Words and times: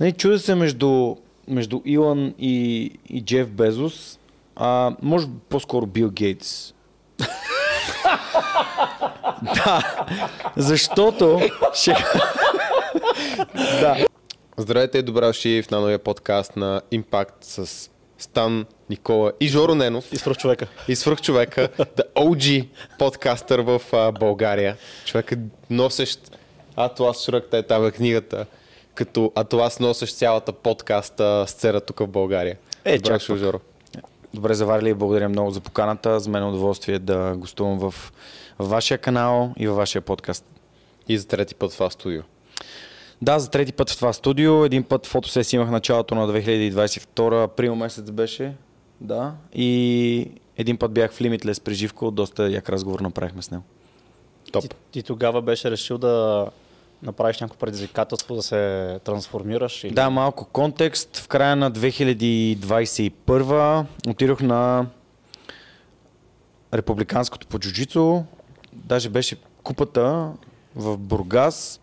Нали, 0.00 0.12
чуда 0.12 0.38
се 0.38 0.54
между, 0.54 1.16
между 1.48 1.80
Илон 1.84 2.34
и, 2.38 2.90
и 3.08 3.24
Джеф 3.24 3.50
Безос, 3.50 4.18
а, 4.56 4.96
може 5.02 5.26
по-скоро 5.48 5.86
Бил 5.86 6.10
Гейтс. 6.10 6.74
да, 9.54 9.96
защото 10.56 11.40
ще... 11.74 11.90
да. 13.54 14.06
Здравейте 14.56 14.98
и 14.98 15.02
добре 15.02 15.26
дошли 15.26 15.62
в 15.62 15.70
новия 15.70 15.98
подкаст 15.98 16.56
на 16.56 16.82
Impact 16.92 17.32
с 17.40 17.90
Стан, 18.18 18.66
Никола 18.90 19.32
и 19.40 19.48
Жоро 19.48 19.74
Ненов. 19.74 20.12
И 20.12 20.16
свръх 20.16 20.36
човека. 20.36 20.66
И 20.88 20.96
свръх 20.96 21.20
човека, 21.20 21.68
the 21.78 22.12
OG 22.14 22.68
подкастър 22.98 23.60
в 23.60 23.82
а, 23.92 24.12
България. 24.12 24.76
Човек 25.04 25.32
е 25.32 25.38
носещ 25.70 26.38
Атлас 26.76 27.24
Шръкта 27.24 27.58
е 27.58 27.62
там 27.62 27.86
е 27.86 27.90
книгата, 27.90 28.46
като 28.94 29.32
Атлас 29.34 29.80
носещ 29.80 30.16
цялата 30.16 30.52
подкаста 30.52 31.44
сцена 31.48 31.80
тук 31.80 31.98
в 31.98 32.06
България. 32.06 32.58
Е, 32.84 32.98
Добре 32.98 33.18
чак. 33.18 33.36
Жоро. 33.36 33.60
Добре 34.34 34.54
заварили 34.54 34.90
и 34.90 34.94
благодаря 34.94 35.28
много 35.28 35.50
за 35.50 35.60
поканата. 35.60 36.20
За 36.20 36.30
мен 36.30 36.42
е 36.42 36.46
удоволствие 36.46 36.98
да 36.98 37.34
гостувам 37.36 37.78
в, 37.78 38.12
в 38.58 38.68
вашия 38.68 38.98
канал 38.98 39.52
и 39.58 39.66
във 39.66 39.76
вашия 39.76 40.02
подкаст. 40.02 40.44
И 41.08 41.18
за 41.18 41.28
трети 41.28 41.54
път 41.54 41.70
в 41.70 41.74
това 41.74 41.90
студио. 41.90 42.22
Да, 43.22 43.38
за 43.38 43.50
трети 43.50 43.72
път 43.72 43.90
в 43.90 43.96
това 43.96 44.12
студио. 44.12 44.64
Един 44.64 44.84
път 44.84 45.06
фотосесия 45.06 45.58
имах 45.58 45.70
началото 45.70 46.14
на 46.14 46.28
2022, 46.28 47.44
април 47.44 47.74
месец 47.74 48.10
беше. 48.10 48.54
Да. 49.00 49.34
И 49.54 50.30
един 50.56 50.76
път 50.78 50.92
бях 50.92 51.12
в 51.12 51.18
Limitless 51.18 51.62
при 51.62 51.74
Живко, 51.74 52.10
доста 52.10 52.50
як 52.50 52.68
разговор 52.68 53.00
направихме 53.00 53.42
с 53.42 53.50
него. 53.50 53.64
Топ. 54.52 54.62
Ти, 54.62 54.68
ти 54.90 55.02
тогава 55.02 55.42
беше 55.42 55.70
решил 55.70 55.98
да 55.98 56.46
направиш 57.02 57.40
някакво 57.40 57.58
предизвикателство, 57.58 58.34
да 58.34 58.42
се 58.42 58.98
трансформираш? 59.04 59.84
Или... 59.84 59.94
Да, 59.94 60.10
малко 60.10 60.44
контекст. 60.44 61.16
В 61.16 61.28
края 61.28 61.56
на 61.56 61.72
2021 61.72 63.84
отидох 64.08 64.40
на 64.40 64.86
републиканското 66.74 67.46
по 67.46 67.58
джуджицу. 67.58 68.22
Даже 68.72 69.08
беше 69.08 69.36
купата 69.62 70.32
в 70.76 70.96
Бургас. 70.96 71.80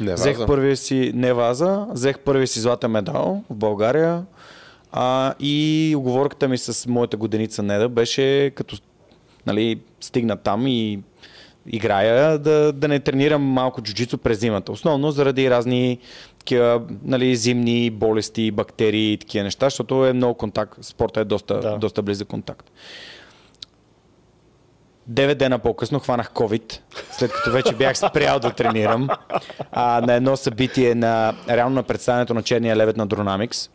Не, 0.00 0.14
Взех 0.14 0.36
ваза. 0.36 0.46
първия 0.46 0.76
си, 0.76 1.12
не 1.14 1.32
ваза, 1.32 1.86
взех 1.90 2.18
първия 2.18 2.46
си 2.46 2.60
златен 2.60 2.90
медал 2.90 3.44
в 3.50 3.54
България. 3.54 4.24
А, 4.92 5.34
и 5.40 5.94
оговорката 5.98 6.48
ми 6.48 6.58
с 6.58 6.86
моята 6.86 7.16
годеница 7.16 7.62
Неда 7.62 7.88
беше 7.88 8.52
като 8.54 8.76
нали, 9.46 9.80
стигна 10.00 10.36
там 10.36 10.66
и 10.66 11.00
играя, 11.66 12.38
да, 12.38 12.72
да 12.72 12.88
не 12.88 13.00
тренирам 13.00 13.42
малко 13.42 13.82
джуджицу 13.82 14.18
през 14.18 14.38
зимата. 14.38 14.72
Основно 14.72 15.10
заради 15.10 15.50
разни 15.50 15.98
такива, 16.38 16.82
нали, 17.04 17.36
зимни 17.36 17.90
болести, 17.90 18.50
бактерии 18.50 19.12
и 19.12 19.18
такива 19.18 19.44
неща, 19.44 19.66
защото 19.66 20.06
е 20.06 20.12
много 20.12 20.34
контакт. 20.34 20.78
Спорта 20.84 21.20
е 21.20 21.24
доста, 21.24 21.60
Да. 21.60 21.76
доста 21.78 22.02
близък 22.02 22.28
контакт. 22.28 22.70
Девет 25.06 25.38
дена 25.38 25.58
по-късно 25.58 25.98
хванах 25.98 26.30
COVID, 26.30 26.78
след 27.12 27.32
като 27.32 27.50
вече 27.52 27.74
бях 27.74 27.98
спрял 27.98 28.38
да 28.40 28.50
тренирам 28.50 29.08
а, 29.72 30.00
на 30.00 30.14
едно 30.14 30.36
събитие 30.36 30.94
на 30.94 31.34
реално 31.48 31.74
на 31.74 31.82
представянето 31.82 32.34
на 32.34 32.42
черния 32.42 32.76
левет 32.76 32.96
на 32.96 33.08
Dronamics. 33.08 33.70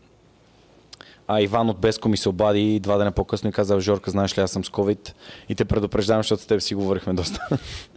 А 1.28 1.40
Иван 1.40 1.70
от 1.70 1.78
Беско 1.78 2.08
ми 2.08 2.16
се 2.16 2.28
обади 2.28 2.80
два 2.80 2.98
дена 2.98 3.12
по-късно 3.12 3.50
и 3.50 3.52
каза, 3.52 3.80
Жорка, 3.80 4.10
знаеш 4.10 4.38
ли, 4.38 4.42
аз 4.42 4.50
съм 4.50 4.64
с 4.64 4.68
COVID 4.68 5.12
и 5.48 5.54
те 5.54 5.64
предупреждавам, 5.64 6.22
защото 6.22 6.42
с 6.42 6.46
теб 6.46 6.60
си 6.60 6.74
говорихме 6.74 7.14
доста. 7.14 7.48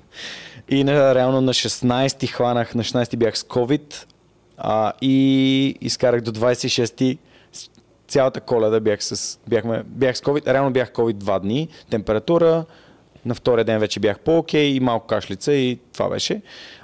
и 0.69 0.83
на, 0.83 1.16
реално 1.16 1.41
на 1.41 1.53
16-ти 1.53 2.27
хванах, 2.27 2.75
на 2.75 2.83
16-ти 2.83 3.17
бях 3.17 3.38
с 3.38 3.44
COVID 3.44 4.05
а, 4.57 4.94
и 5.02 5.75
изкарах 5.81 6.22
до 6.22 6.31
26-ти 6.31 7.17
с- 7.52 7.69
цялата 8.07 8.41
коледа 8.41 8.80
бях 8.80 9.03
с, 9.03 9.39
бяхме, 9.47 9.83
бях 9.85 10.17
с 10.17 10.22
COVID, 10.22 10.53
реално 10.53 10.72
бях 10.72 10.91
COVID 10.91 11.13
два 11.13 11.39
дни, 11.39 11.67
температура, 11.89 12.66
на 13.25 13.35
втория 13.35 13.66
ден 13.66 13.79
вече 13.79 14.00
бях 14.00 14.19
по-окей 14.19 14.66
и 14.66 14.79
малко 14.79 15.07
кашлица 15.07 15.53
и 15.53 15.79
това 15.94 16.09
беше. 16.09 16.41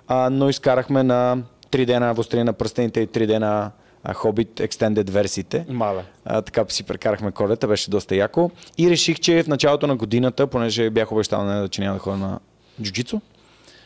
А, 0.08 0.30
но 0.30 0.50
изкарахме 0.50 1.04
на 1.04 1.38
3 1.72 1.86
дена 1.86 2.14
Вострина 2.14 2.44
на 2.44 2.54
пръстените 2.54 3.02
и 3.02 3.08
3 3.08 3.26
дена 3.28 3.72
Hobbit 4.14 4.68
Extended 4.68 5.10
версиите. 5.10 5.66
Мале. 5.70 6.04
А, 6.26 6.42
така 6.42 6.66
си 6.70 6.84
прекарахме 6.84 7.32
колета, 7.32 7.68
беше 7.68 7.90
доста 7.92 8.16
яко. 8.16 8.52
И 8.78 8.90
реших, 8.90 9.20
че 9.20 9.44
в 9.44 9.48
началото 9.48 9.88
на 9.88 9.96
годината, 9.96 10.48
понеже 10.48 10.90
бях 10.90 11.12
обещал 11.12 11.44
на 11.44 11.56
нея, 11.56 11.68
че 11.68 11.82
няма 11.82 11.94
да 11.94 12.00
ходя 12.00 12.18
на 12.18 12.40
джуджицу, 12.82 13.22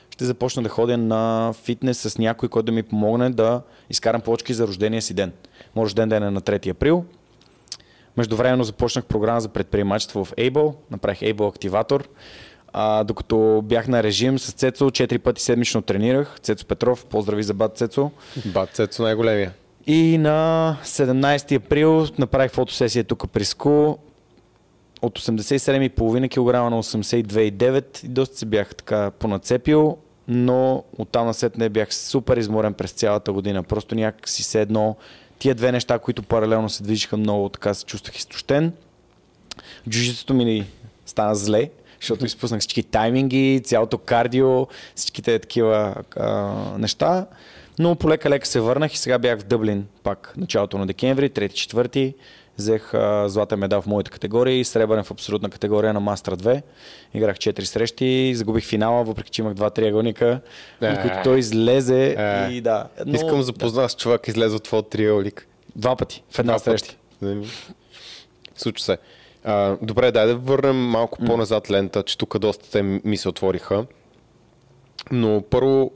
ще 0.09 0.25
започна 0.25 0.63
да 0.63 0.69
ходя 0.69 0.97
на 0.97 1.53
фитнес 1.63 1.99
с 1.99 2.17
някой, 2.17 2.49
който 2.49 2.65
да 2.65 2.71
ми 2.71 2.83
помогне 2.83 3.29
да 3.29 3.61
изкарам 3.89 4.21
плочки 4.21 4.53
за 4.53 4.67
рождения 4.67 5.01
си 5.01 5.13
ден. 5.13 5.31
Моят 5.75 5.85
рожден 5.85 6.09
ден 6.09 6.23
е 6.23 6.31
на 6.31 6.41
3 6.41 6.71
април. 6.71 7.05
Междувременно 8.17 8.63
започнах 8.63 9.05
програма 9.05 9.41
за 9.41 9.49
предприемачество 9.49 10.25
в 10.25 10.31
Able. 10.31 10.75
Направих 10.91 11.19
Able 11.19 11.49
активатор. 11.49 12.09
А, 12.73 13.03
докато 13.03 13.61
бях 13.65 13.87
на 13.87 14.03
режим 14.03 14.39
с 14.39 14.51
Цецо, 14.51 14.85
4 14.85 15.17
пъти 15.17 15.41
седмично 15.41 15.81
тренирах. 15.81 16.37
Цецо 16.41 16.65
Петров, 16.65 17.05
поздрави 17.05 17.43
за 17.43 17.53
бат 17.53 17.77
Цецо. 17.77 18.11
Бат 18.45 18.69
Цецо 18.73 19.03
най-големия. 19.03 19.53
И 19.87 20.17
на 20.17 20.77
17 20.83 21.55
април 21.55 22.07
направих 22.17 22.51
фотосесия 22.51 23.03
тук 23.03 23.29
при 23.31 23.45
СКУ 23.45 23.97
от 25.01 25.19
87,5 25.19 26.29
кг 26.29 26.71
на 26.71 26.83
82,9 26.83 28.05
и 28.05 28.07
доста 28.07 28.37
се 28.37 28.45
бях 28.45 28.75
така 28.75 29.11
понацепил, 29.11 29.97
но 30.27 30.83
оттам 30.97 31.27
насетне 31.27 31.69
бях 31.69 31.93
супер 31.93 32.37
изморен 32.37 32.73
през 32.73 32.91
цялата 32.91 33.33
година. 33.33 33.63
Просто 33.63 33.95
някак 33.95 34.29
си 34.29 34.43
се 34.43 34.67
тия 35.39 35.55
две 35.55 35.71
неща, 35.71 35.99
които 35.99 36.23
паралелно 36.23 36.69
се 36.69 36.83
движиха 36.83 37.17
много, 37.17 37.49
така 37.49 37.73
се 37.73 37.85
чувствах 37.85 38.17
изтощен. 38.17 38.73
Джуджитото 39.89 40.33
ми 40.33 40.67
стана 41.05 41.35
зле, 41.35 41.69
защото 41.99 42.25
изпуснах 42.25 42.59
всички 42.59 42.83
тайминги, 42.83 43.61
цялото 43.63 43.97
кардио, 43.97 44.67
всичките 44.95 45.39
такива 45.39 45.95
а, 46.15 46.53
неща. 46.77 47.25
Но 47.79 47.95
полека-лека 47.95 48.47
се 48.47 48.59
върнах 48.59 48.93
и 48.93 48.97
сега 48.97 49.19
бях 49.19 49.39
в 49.39 49.43
Дъблин 49.43 49.87
пак 50.03 50.33
началото 50.37 50.77
на 50.77 50.87
декември, 50.87 51.29
3-4. 51.29 52.13
Взех 52.57 52.93
а, 52.93 53.29
златен 53.29 53.59
медал 53.59 53.81
в 53.81 53.85
моята 53.85 54.11
категория 54.11 54.59
и 54.59 54.65
сребърен 54.65 55.03
в 55.03 55.11
абсолютна 55.11 55.49
категория 55.49 55.93
на 55.93 55.99
Мастер 55.99 56.35
2. 56.35 56.61
Играх 57.13 57.37
4 57.37 57.63
срещи, 57.63 58.35
загубих 58.35 58.65
финала, 58.65 59.03
въпреки 59.03 59.31
че 59.31 59.41
имах 59.41 59.53
два 59.53 59.69
триъгълника, 59.69 60.41
от 60.81 61.01
които 61.01 61.15
той 61.23 61.39
излезе 61.39 62.15
Е. 62.17 62.51
и 62.51 62.61
да. 62.61 62.87
Но... 63.05 63.15
Искам 63.15 63.37
да 63.37 63.43
запозна 63.43 63.89
с 63.89 63.95
човек, 63.95 64.27
излезе 64.27 64.55
от 64.55 64.63
твоя 64.63 64.83
триъгълник. 64.83 65.47
Два 65.75 65.95
пъти 65.95 66.23
в 66.31 66.39
една 66.39 66.53
Два 66.53 66.59
среща. 66.59 66.95
Случва 68.55 68.83
се. 68.83 68.97
А, 69.43 69.77
добре, 69.81 70.11
дай 70.11 70.27
да 70.27 70.35
върнем 70.35 70.77
малко 70.77 71.17
по-назад 71.25 71.71
лента, 71.71 72.03
че 72.03 72.17
тук 72.17 72.39
доста 72.39 72.71
те 72.71 72.81
ми 72.83 73.17
се 73.17 73.29
отвориха. 73.29 73.85
Но 75.11 75.41
първо, 75.49 75.91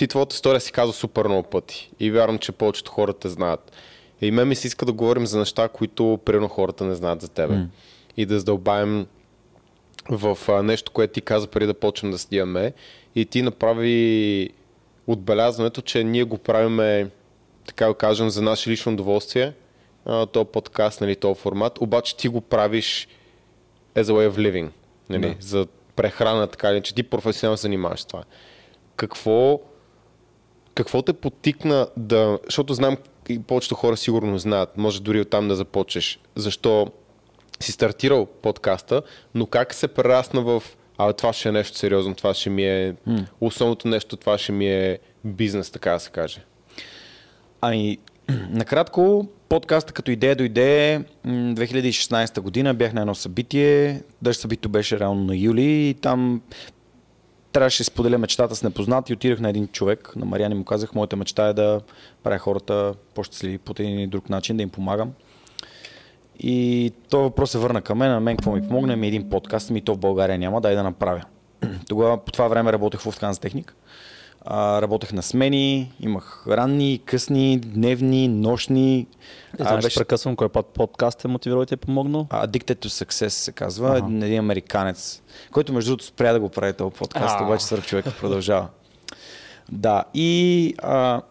ти 0.00 0.06
твоята 0.06 0.34
история 0.34 0.60
си 0.60 0.72
казва 0.72 0.92
супер 0.92 1.26
много 1.26 1.48
пъти. 1.48 1.90
И 2.00 2.10
вярвам, 2.10 2.38
че 2.38 2.52
повечето 2.52 2.90
хора 2.90 3.12
те 3.12 3.28
знаят. 3.28 3.72
И 4.20 4.30
мен 4.30 4.48
ми 4.48 4.54
се 4.54 4.66
иска 4.66 4.86
да 4.86 4.92
говорим 4.92 5.26
за 5.26 5.38
неща, 5.38 5.68
които 5.68 6.18
примерно 6.24 6.48
хората 6.48 6.84
не 6.84 6.94
знаят 6.94 7.20
за 7.20 7.28
тебе. 7.28 7.54
М. 7.54 7.68
И 8.16 8.26
да 8.26 8.38
задълбаем 8.38 9.06
в 10.10 10.38
а, 10.48 10.62
нещо, 10.62 10.92
което 10.92 11.12
ти 11.12 11.20
каза 11.20 11.46
преди 11.46 11.66
да 11.66 11.74
почнем 11.74 12.12
да 12.12 12.18
снимаме. 12.18 12.72
И 13.14 13.26
ти 13.26 13.42
направи 13.42 14.50
отбелязването, 15.06 15.80
че 15.80 16.04
ние 16.04 16.24
го 16.24 16.38
правиме, 16.38 17.10
така 17.66 17.86
да 17.86 17.94
кажем, 17.94 18.30
за 18.30 18.42
наше 18.42 18.70
лично 18.70 18.92
удоволствие, 18.92 19.52
а, 20.04 20.26
този 20.26 20.46
подкаст, 20.46 21.00
нали, 21.00 21.16
този 21.16 21.40
формат, 21.40 21.78
обаче 21.80 22.16
ти 22.16 22.28
го 22.28 22.40
правиш 22.40 23.08
as 23.96 24.02
a 24.02 24.12
way 24.12 24.30
of 24.30 24.36
living, 24.36 24.68
нали, 25.08 25.28
Да. 25.28 25.36
за 25.40 25.66
прехрана, 25.96 26.46
така 26.46 26.70
или 26.70 26.82
че 26.82 26.94
ти 26.94 27.02
професионално 27.02 27.56
занимаваш 27.56 28.04
това. 28.04 28.24
Какво, 28.96 29.60
какво 30.80 31.02
те 31.02 31.12
потикна 31.12 31.86
да, 31.96 32.38
защото 32.44 32.74
знам 32.74 32.96
и 33.28 33.42
повечето 33.42 33.74
хора 33.74 33.96
сигурно 33.96 34.38
знаят, 34.38 34.76
може 34.76 35.02
дори 35.02 35.20
оттам 35.20 35.48
да 35.48 35.56
започнеш, 35.56 36.18
защо 36.36 36.86
си 37.60 37.72
стартирал 37.72 38.26
подкаста, 38.26 39.02
но 39.34 39.46
как 39.46 39.74
се 39.74 39.88
прерасна 39.88 40.40
в 40.40 40.62
а 40.98 41.12
това 41.12 41.32
ще 41.32 41.48
е 41.48 41.52
нещо 41.52 41.78
сериозно, 41.78 42.14
това 42.14 42.34
ще 42.34 42.50
ми 42.50 42.64
е 42.64 42.94
М. 43.06 43.26
основното 43.40 43.88
нещо, 43.88 44.16
това 44.16 44.38
ще 44.38 44.52
ми 44.52 44.68
е 44.68 44.98
бизнес, 45.24 45.70
така 45.70 45.92
да 45.92 46.00
се 46.00 46.10
каже. 46.10 46.44
Ами, 47.60 47.98
накратко, 48.50 49.28
подкаста 49.48 49.92
като 49.92 50.10
идея 50.10 50.36
дойде 50.36 50.98
м, 51.24 51.54
2016 51.54 52.40
година, 52.40 52.74
бях 52.74 52.92
на 52.92 53.00
едно 53.00 53.14
събитие, 53.14 54.02
даже 54.22 54.38
събитието 54.38 54.68
беше 54.68 54.98
реално 54.98 55.24
на 55.24 55.36
юли 55.36 55.88
и 55.88 55.94
там 55.94 56.42
трябваше 57.52 57.80
да 57.80 57.84
споделя 57.84 58.18
мечтата 58.18 58.56
с 58.56 58.62
непознат 58.62 59.10
и 59.10 59.12
отидах 59.12 59.40
на 59.40 59.48
един 59.48 59.68
човек, 59.68 60.12
на 60.16 60.26
Мариан 60.26 60.52
и 60.52 60.54
му 60.54 60.64
казах, 60.64 60.94
моята 60.94 61.16
мечта 61.16 61.48
е 61.48 61.52
да 61.52 61.80
правя 62.22 62.38
хората 62.38 62.94
по-щастливи 63.14 63.58
по 63.58 63.72
един 63.78 63.98
или 63.98 64.06
друг 64.06 64.30
начин, 64.30 64.56
да 64.56 64.62
им 64.62 64.70
помагам. 64.70 65.12
И 66.38 66.92
този 67.10 67.22
въпрос 67.22 67.50
се 67.50 67.58
върна 67.58 67.82
към 67.82 67.98
мен, 67.98 68.10
на 68.10 68.20
мен 68.20 68.36
какво 68.36 68.52
ми 68.52 68.68
помогне, 68.68 68.96
ми 68.96 69.08
един 69.08 69.30
подкаст, 69.30 69.70
ми 69.70 69.80
то 69.80 69.94
в 69.94 69.98
България 69.98 70.38
няма, 70.38 70.60
дай 70.60 70.74
да 70.74 70.82
направя. 70.82 71.22
Тогава 71.88 72.24
по 72.24 72.32
това 72.32 72.48
време 72.48 72.72
работех 72.72 73.00
в 73.00 73.04
Lufthansa 73.04 73.40
Техник. 73.40 73.74
А, 74.44 74.82
работех 74.82 75.12
на 75.12 75.22
смени, 75.22 75.92
имах 76.00 76.44
ранни, 76.48 77.00
късни, 77.04 77.58
дневни, 77.58 78.28
нощни. 78.28 78.98
И 78.98 79.06
това 79.58 79.76
беше... 79.76 79.98
прекъсвам, 79.98 80.36
кой 80.36 80.48
път 80.48 80.66
подкаст 80.66 81.24
е 81.24 81.28
мотивирал 81.28 81.62
и 81.62 81.66
ти 81.66 81.74
е 81.74 81.76
помогнал? 81.76 82.26
Addicted 82.30 82.74
to 82.74 82.86
Success 82.86 83.28
се 83.28 83.52
казва, 83.52 83.88
ага. 83.88 84.26
един 84.26 84.38
американец, 84.38 85.22
който 85.52 85.72
между 85.72 85.90
другото 85.90 86.04
спря 86.04 86.32
да 86.32 86.40
го 86.40 86.48
прави 86.48 86.72
този 86.72 86.94
подкаст, 86.94 87.36
а 87.40 87.44
обаче 87.44 87.64
свърх 87.64 87.86
човека 87.86 88.12
продължава. 88.20 88.68
Да, 89.72 90.04
и 90.14 90.74
а, 90.78 91.22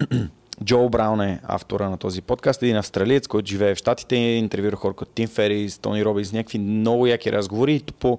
Джо 0.64 0.88
Браун 0.88 1.20
е 1.20 1.40
автора 1.44 1.90
на 1.90 1.96
този 1.96 2.22
подкаст, 2.22 2.62
един 2.62 2.76
австралиец, 2.76 3.26
който 3.26 3.46
живее 3.46 3.74
в 3.74 3.78
Штатите, 3.78 4.16
интервюира 4.16 4.76
хора 4.76 4.94
като 4.94 5.10
Тим 5.14 5.28
Ферис, 5.28 5.78
Тони 5.78 6.04
Робинс, 6.04 6.32
някакви 6.32 6.58
много 6.58 7.06
яки 7.06 7.32
разговори. 7.32 7.82
По 7.98 8.18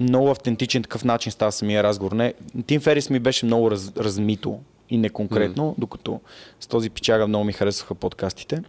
много 0.00 0.30
автентичен 0.30 0.82
такъв 0.82 1.04
начин 1.04 1.32
става 1.32 1.52
самия 1.52 1.82
разговор. 1.82 2.12
Не, 2.12 2.34
Тим 2.66 2.80
Ферис 2.80 3.10
ми 3.10 3.18
беше 3.18 3.46
много 3.46 3.70
раз, 3.70 3.92
размито 3.96 4.60
и 4.90 4.98
неконкретно, 4.98 5.72
mm. 5.72 5.74
докато 5.78 6.20
с 6.60 6.66
този 6.66 6.90
пичага 6.90 7.26
много 7.26 7.44
ми 7.44 7.52
харесваха 7.52 7.94
подкастите. 7.94 8.62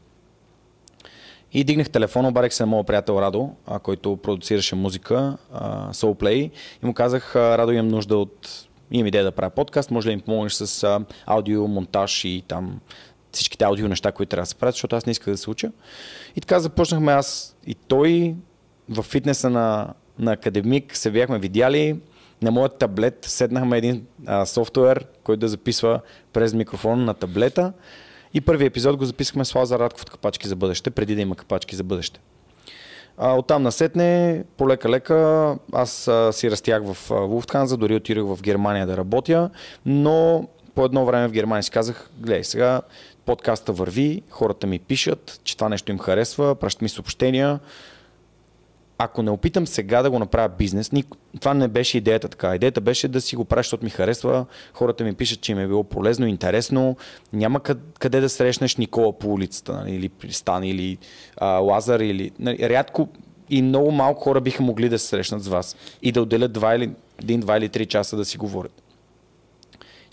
И 1.53 1.63
дигнах 1.63 1.89
телефона, 1.89 2.27
обадих 2.27 2.53
се 2.53 2.63
на 2.63 2.67
моят 2.67 2.87
приятел 2.87 3.21
Радо, 3.21 3.49
а, 3.67 3.79
който 3.79 4.17
продуцираше 4.17 4.75
музика, 4.75 5.37
а, 5.53 5.93
Soulplay, 5.93 6.51
и 6.83 6.85
му 6.85 6.93
казах, 6.93 7.35
Радо 7.35 7.71
имам 7.71 7.87
нужда 7.87 8.17
от 8.17 8.67
имам 8.91 9.07
идея 9.07 9.23
да 9.23 9.31
правя 9.31 9.49
подкаст, 9.49 9.91
може 9.91 10.09
да 10.09 10.15
ми 10.15 10.21
помогнеш 10.21 10.53
с 10.53 10.83
а, 10.83 11.01
аудио, 11.25 11.67
монтаж 11.67 12.25
и 12.25 12.43
там 12.47 12.79
всичките 13.31 13.65
аудио 13.65 13.87
неща, 13.87 14.11
които 14.11 14.29
трябва 14.29 14.41
да 14.41 14.45
се 14.45 14.55
правят, 14.55 14.75
защото 14.75 14.95
аз 14.95 15.05
не 15.05 15.11
исках 15.11 15.33
да 15.33 15.37
се 15.37 15.49
уча. 15.49 15.71
И 16.35 16.41
така 16.41 16.59
започнахме 16.59 17.11
аз 17.11 17.55
и 17.67 17.75
той 17.75 18.35
в 18.89 19.03
фитнеса 19.03 19.49
на, 19.49 19.93
на 20.19 20.31
академик 20.31 20.97
се 20.97 21.11
бяхме 21.11 21.39
видяли. 21.39 21.99
На 22.41 22.51
моят 22.51 22.77
таблет 22.77 23.17
седнахме 23.21 23.77
един 23.77 24.05
а, 24.25 24.45
софтуер, 24.45 25.05
който 25.23 25.39
да 25.39 25.47
записва 25.47 25.99
през 26.33 26.53
микрофон 26.53 27.05
на 27.05 27.13
таблета. 27.13 27.73
И 28.33 28.41
първи 28.41 28.65
епизод 28.65 28.97
го 28.97 29.05
записахме 29.05 29.45
с 29.45 29.55
Лазар 29.55 29.79
Радков 29.79 30.01
от 30.01 30.09
Капачки 30.09 30.47
за 30.47 30.55
бъдеще, 30.55 30.89
преди 30.89 31.15
да 31.15 31.21
има 31.21 31.35
Капачки 31.35 31.75
за 31.75 31.83
бъдеще. 31.83 32.19
А, 33.17 33.33
оттам 33.33 33.63
насетне, 33.63 34.43
полека-лека, 34.57 35.55
аз 35.73 36.07
а, 36.07 36.33
си 36.33 36.51
растях 36.51 36.83
в 36.93 37.11
Луфтханза, 37.11 37.77
дори 37.77 37.95
отидох 37.95 38.35
в 38.35 38.41
Германия 38.41 38.87
да 38.87 38.97
работя, 38.97 39.49
но 39.85 40.47
по 40.75 40.85
едно 40.85 41.05
време 41.05 41.27
в 41.27 41.31
Германия 41.31 41.63
си 41.63 41.71
казах, 41.71 42.09
гледай 42.17 42.43
сега, 42.43 42.81
подкаста 43.25 43.73
върви, 43.73 44.21
хората 44.29 44.67
ми 44.67 44.79
пишат, 44.79 45.41
че 45.43 45.57
това 45.57 45.69
нещо 45.69 45.91
им 45.91 45.99
харесва, 45.99 46.55
пращат 46.55 46.81
ми 46.81 46.89
съобщения, 46.89 47.59
ако 49.01 49.21
не 49.21 49.31
опитам 49.31 49.67
сега 49.67 50.01
да 50.01 50.11
го 50.11 50.19
направя 50.19 50.49
бизнес, 50.49 50.91
това 51.39 51.53
не 51.53 51.67
беше 51.67 51.97
идеята 51.97 52.27
така. 52.27 52.55
Идеята 52.55 52.81
беше 52.81 53.07
да 53.07 53.21
си 53.21 53.35
го 53.35 53.45
правя, 53.45 53.59
защото 53.59 53.83
ми 53.83 53.89
харесва. 53.89 54.45
Хората 54.73 55.03
ми 55.03 55.13
пишат, 55.13 55.41
че 55.41 55.51
им 55.51 55.59
е 55.59 55.67
било 55.67 55.83
полезно, 55.83 56.27
интересно. 56.27 56.97
Няма 57.33 57.59
къде 57.99 58.19
да 58.19 58.29
срещнеш 58.29 58.75
Никола 58.75 59.19
по 59.19 59.33
улицата, 59.33 59.73
нали, 59.73 59.95
или 59.95 60.09
Пристан, 60.09 60.63
или 60.63 60.97
а, 61.37 61.47
Лазар, 61.47 61.99
или... 61.99 62.31
Нали, 62.39 62.69
рядко 62.69 63.09
и 63.49 63.61
много 63.61 63.91
малко 63.91 64.21
хора 64.21 64.41
биха 64.41 64.63
могли 64.63 64.89
да 64.89 64.99
се 64.99 65.07
срещнат 65.07 65.43
с 65.43 65.47
вас 65.47 65.75
и 66.01 66.11
да 66.11 66.21
отделят 66.21 66.53
два 66.53 66.75
или, 66.75 66.91
един, 67.21 67.39
два 67.39 67.57
или 67.57 67.69
три 67.69 67.85
часа 67.85 68.17
да 68.17 68.25
си 68.25 68.37
говорят. 68.37 68.81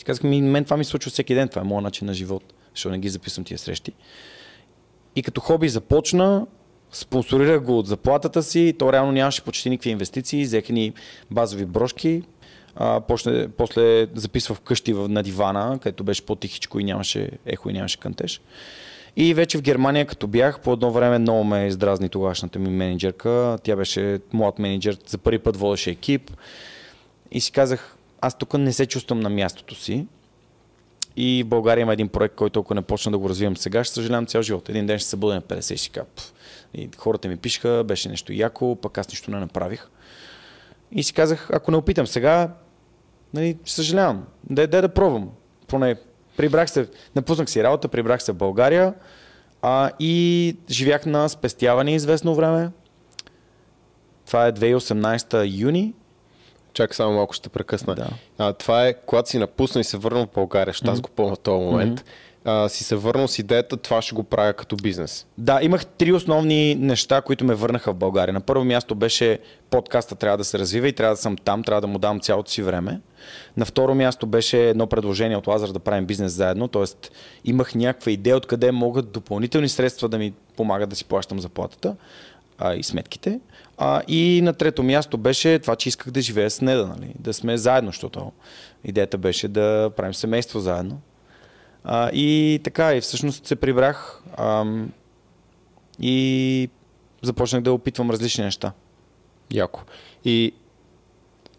И 0.00 0.04
казах 0.04 0.22
ми, 0.22 0.42
мен 0.42 0.64
това 0.64 0.76
ми 0.76 0.84
случва 0.84 1.10
всеки 1.10 1.34
ден, 1.34 1.48
това 1.48 1.62
е 1.62 1.64
моят 1.64 1.84
начин 1.84 2.06
на 2.06 2.14
живот, 2.14 2.54
защото 2.74 2.92
не 2.92 2.98
ги 2.98 3.08
записвам 3.08 3.44
тия 3.44 3.58
срещи. 3.58 3.92
И 5.16 5.22
като 5.22 5.40
хоби 5.40 5.68
започна, 5.68 6.46
спонсорирах 6.96 7.62
го 7.62 7.78
от 7.78 7.86
заплатата 7.86 8.42
си, 8.42 8.74
то 8.78 8.92
реално 8.92 9.12
нямаше 9.12 9.44
почти 9.44 9.70
никакви 9.70 9.90
инвестиции, 9.90 10.44
взеха 10.44 10.72
ни 10.72 10.92
базови 11.30 11.64
брошки, 11.64 12.22
а, 12.76 13.00
после, 13.00 13.48
после 13.48 14.06
записва 14.14 14.54
вкъщи 14.54 14.92
на 14.92 15.22
дивана, 15.22 15.78
където 15.82 16.04
беше 16.04 16.26
по-тихичко 16.26 16.78
и 16.80 16.84
нямаше 16.84 17.30
ехо 17.46 17.70
и 17.70 17.72
нямаше 17.72 18.00
кантеж. 18.00 18.40
И 19.16 19.34
вече 19.34 19.58
в 19.58 19.62
Германия, 19.62 20.06
като 20.06 20.26
бях, 20.26 20.60
по 20.60 20.72
едно 20.72 20.90
време 20.90 21.18
много 21.18 21.44
ме 21.44 21.66
издразни 21.66 22.08
тогашната 22.08 22.58
ми 22.58 22.68
менеджерка. 22.68 23.58
Тя 23.62 23.76
беше 23.76 24.20
млад 24.32 24.58
менеджер, 24.58 24.98
за 25.06 25.18
първи 25.18 25.38
път 25.38 25.56
водеше 25.56 25.90
екип. 25.90 26.30
И 27.32 27.40
си 27.40 27.52
казах, 27.52 27.96
аз 28.20 28.38
тук 28.38 28.54
не 28.54 28.72
се 28.72 28.86
чувствам 28.86 29.20
на 29.20 29.30
мястото 29.30 29.74
си. 29.74 30.06
И 31.16 31.42
в 31.42 31.48
България 31.48 31.82
има 31.82 31.92
един 31.92 32.08
проект, 32.08 32.34
който 32.34 32.60
ако 32.60 32.74
не 32.74 32.82
почна 32.82 33.12
да 33.12 33.18
го 33.18 33.28
развивам 33.28 33.56
сега, 33.56 33.84
ще 33.84 33.94
съжалявам 33.94 34.26
цял 34.26 34.42
живот. 34.42 34.68
Един 34.68 34.86
ден 34.86 34.98
ще 34.98 35.08
се 35.08 35.16
бъде 35.16 35.34
на 35.34 35.42
50 35.42 35.88
и 35.88 35.90
кап. 35.90 36.20
И 36.74 36.88
хората 36.96 37.28
ми 37.28 37.36
пишаха, 37.36 37.84
беше 37.84 38.08
нещо 38.08 38.32
яко, 38.32 38.76
пък 38.82 38.98
аз 38.98 39.08
нищо 39.08 39.30
не 39.30 39.40
направих. 39.40 39.88
И 40.92 41.02
си 41.02 41.12
казах, 41.12 41.50
ако 41.52 41.70
не 41.70 41.76
опитам 41.76 42.06
сега, 42.06 42.54
нали, 43.34 43.58
съжалявам. 43.64 44.24
Дай, 44.50 44.66
дай 44.66 44.80
да 44.80 44.88
пробвам. 44.88 45.30
Поне 45.66 45.96
прибрах 46.36 46.70
се, 46.70 46.88
напуснах 47.16 47.50
си 47.50 47.62
работа, 47.62 47.88
прибрах 47.88 48.22
се 48.22 48.32
в 48.32 48.36
България 48.36 48.94
а, 49.62 49.90
и 50.00 50.56
живях 50.70 51.06
на 51.06 51.28
спестяване 51.28 51.94
известно 51.94 52.34
време. 52.34 52.70
Това 54.26 54.46
е 54.46 54.52
2018 54.52 55.60
юни. 55.60 55.94
Чакай 56.76 56.94
само 56.94 57.12
малко 57.12 57.34
ще 57.34 57.48
прекъсна. 57.48 57.94
Да. 57.94 58.08
А, 58.38 58.52
това 58.52 58.86
е, 58.86 58.94
когато 58.94 59.30
си 59.30 59.38
напусна 59.38 59.80
и 59.80 59.84
се 59.84 59.96
върна 59.96 60.26
в 60.26 60.34
България, 60.34 60.74
ще 60.74 60.86
mm-hmm. 60.86 60.92
аз 60.92 61.00
го 61.00 61.10
помня 61.10 61.36
този 61.36 61.64
момент. 61.64 62.00
Mm-hmm 62.00 62.26
а, 62.46 62.68
си 62.68 62.84
се 62.84 62.96
върнал 62.96 63.28
с 63.28 63.38
идеята, 63.38 63.76
това 63.76 64.02
ще 64.02 64.14
го 64.14 64.22
правя 64.22 64.52
като 64.52 64.76
бизнес? 64.76 65.26
Да, 65.38 65.58
имах 65.62 65.86
три 65.86 66.12
основни 66.12 66.74
неща, 66.74 67.20
които 67.20 67.44
ме 67.44 67.54
върнаха 67.54 67.92
в 67.92 67.96
България. 67.96 68.32
На 68.32 68.40
първо 68.40 68.64
място 68.64 68.94
беше 68.94 69.38
подкаста 69.70 70.14
трябва 70.14 70.38
да 70.38 70.44
се 70.44 70.58
развива 70.58 70.88
и 70.88 70.92
трябва 70.92 71.14
да 71.14 71.20
съм 71.20 71.36
там, 71.36 71.62
трябва 71.62 71.80
да 71.80 71.86
му 71.86 71.98
дам 71.98 72.20
цялото 72.20 72.50
си 72.50 72.62
време. 72.62 73.00
На 73.56 73.64
второ 73.64 73.94
място 73.94 74.26
беше 74.26 74.68
едно 74.68 74.86
предложение 74.86 75.36
от 75.36 75.46
Лазар 75.46 75.68
да 75.68 75.78
правим 75.78 76.06
бизнес 76.06 76.32
заедно, 76.32 76.68
т.е. 76.68 77.10
имах 77.44 77.74
някаква 77.74 78.12
идея 78.12 78.36
откъде 78.36 78.72
могат 78.72 79.12
допълнителни 79.12 79.68
средства 79.68 80.08
да 80.08 80.18
ми 80.18 80.32
помагат 80.56 80.90
да 80.90 80.96
си 80.96 81.04
плащам 81.04 81.40
заплатата 81.40 81.96
а, 82.58 82.74
и 82.74 82.82
сметките. 82.82 83.40
А, 83.78 84.02
и 84.08 84.40
на 84.42 84.52
трето 84.52 84.82
място 84.82 85.18
беше 85.18 85.58
това, 85.58 85.76
че 85.76 85.88
исках 85.88 86.10
да 86.10 86.20
живея 86.20 86.50
с 86.50 86.60
Неда, 86.60 86.86
нали? 86.86 87.14
да 87.18 87.32
сме 87.32 87.56
заедно, 87.56 87.90
защото 87.90 88.32
идеята 88.84 89.18
беше 89.18 89.48
да 89.48 89.90
правим 89.96 90.14
семейство 90.14 90.60
заедно. 90.60 91.00
А, 91.84 92.10
и 92.12 92.60
така, 92.64 92.94
и 92.94 93.00
всъщност 93.00 93.46
се 93.46 93.56
прибрах 93.56 94.22
ам, 94.38 94.92
и 96.00 96.68
започнах 97.22 97.62
да 97.62 97.72
опитвам 97.72 98.10
различни 98.10 98.44
неща. 98.44 98.72
Яко. 99.52 99.82
И 100.24 100.52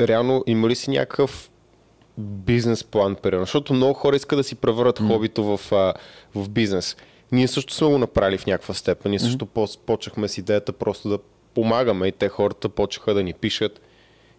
реално 0.01 0.43
има 0.47 0.69
ли 0.69 0.75
си 0.75 0.89
някакъв 0.89 1.51
бизнес 2.17 2.83
план, 2.83 3.15
примерно? 3.15 3.45
Защото 3.45 3.73
много 3.73 3.93
хора 3.93 4.15
искат 4.15 4.39
да 4.39 4.43
си 4.43 4.55
превърнат 4.55 4.99
mm. 4.99 5.07
хобито 5.07 5.43
в, 5.43 5.59
в 6.35 6.49
бизнес. 6.49 6.95
Ние 7.31 7.47
също 7.47 7.73
сме 7.73 7.87
го 7.87 7.97
направили 7.97 8.37
в 8.37 8.45
някаква 8.45 8.73
степен. 8.73 9.09
Ние 9.09 9.19
също 9.19 9.45
mm. 9.45 9.79
почнахме 9.85 10.27
с 10.27 10.37
идеята 10.37 10.73
просто 10.73 11.09
да 11.09 11.19
помагаме 11.57 12.07
и 12.07 12.11
те 12.11 12.29
хората 12.29 12.69
почнаха 12.69 13.13
да 13.13 13.23
ни 13.23 13.33
пишат 13.33 13.81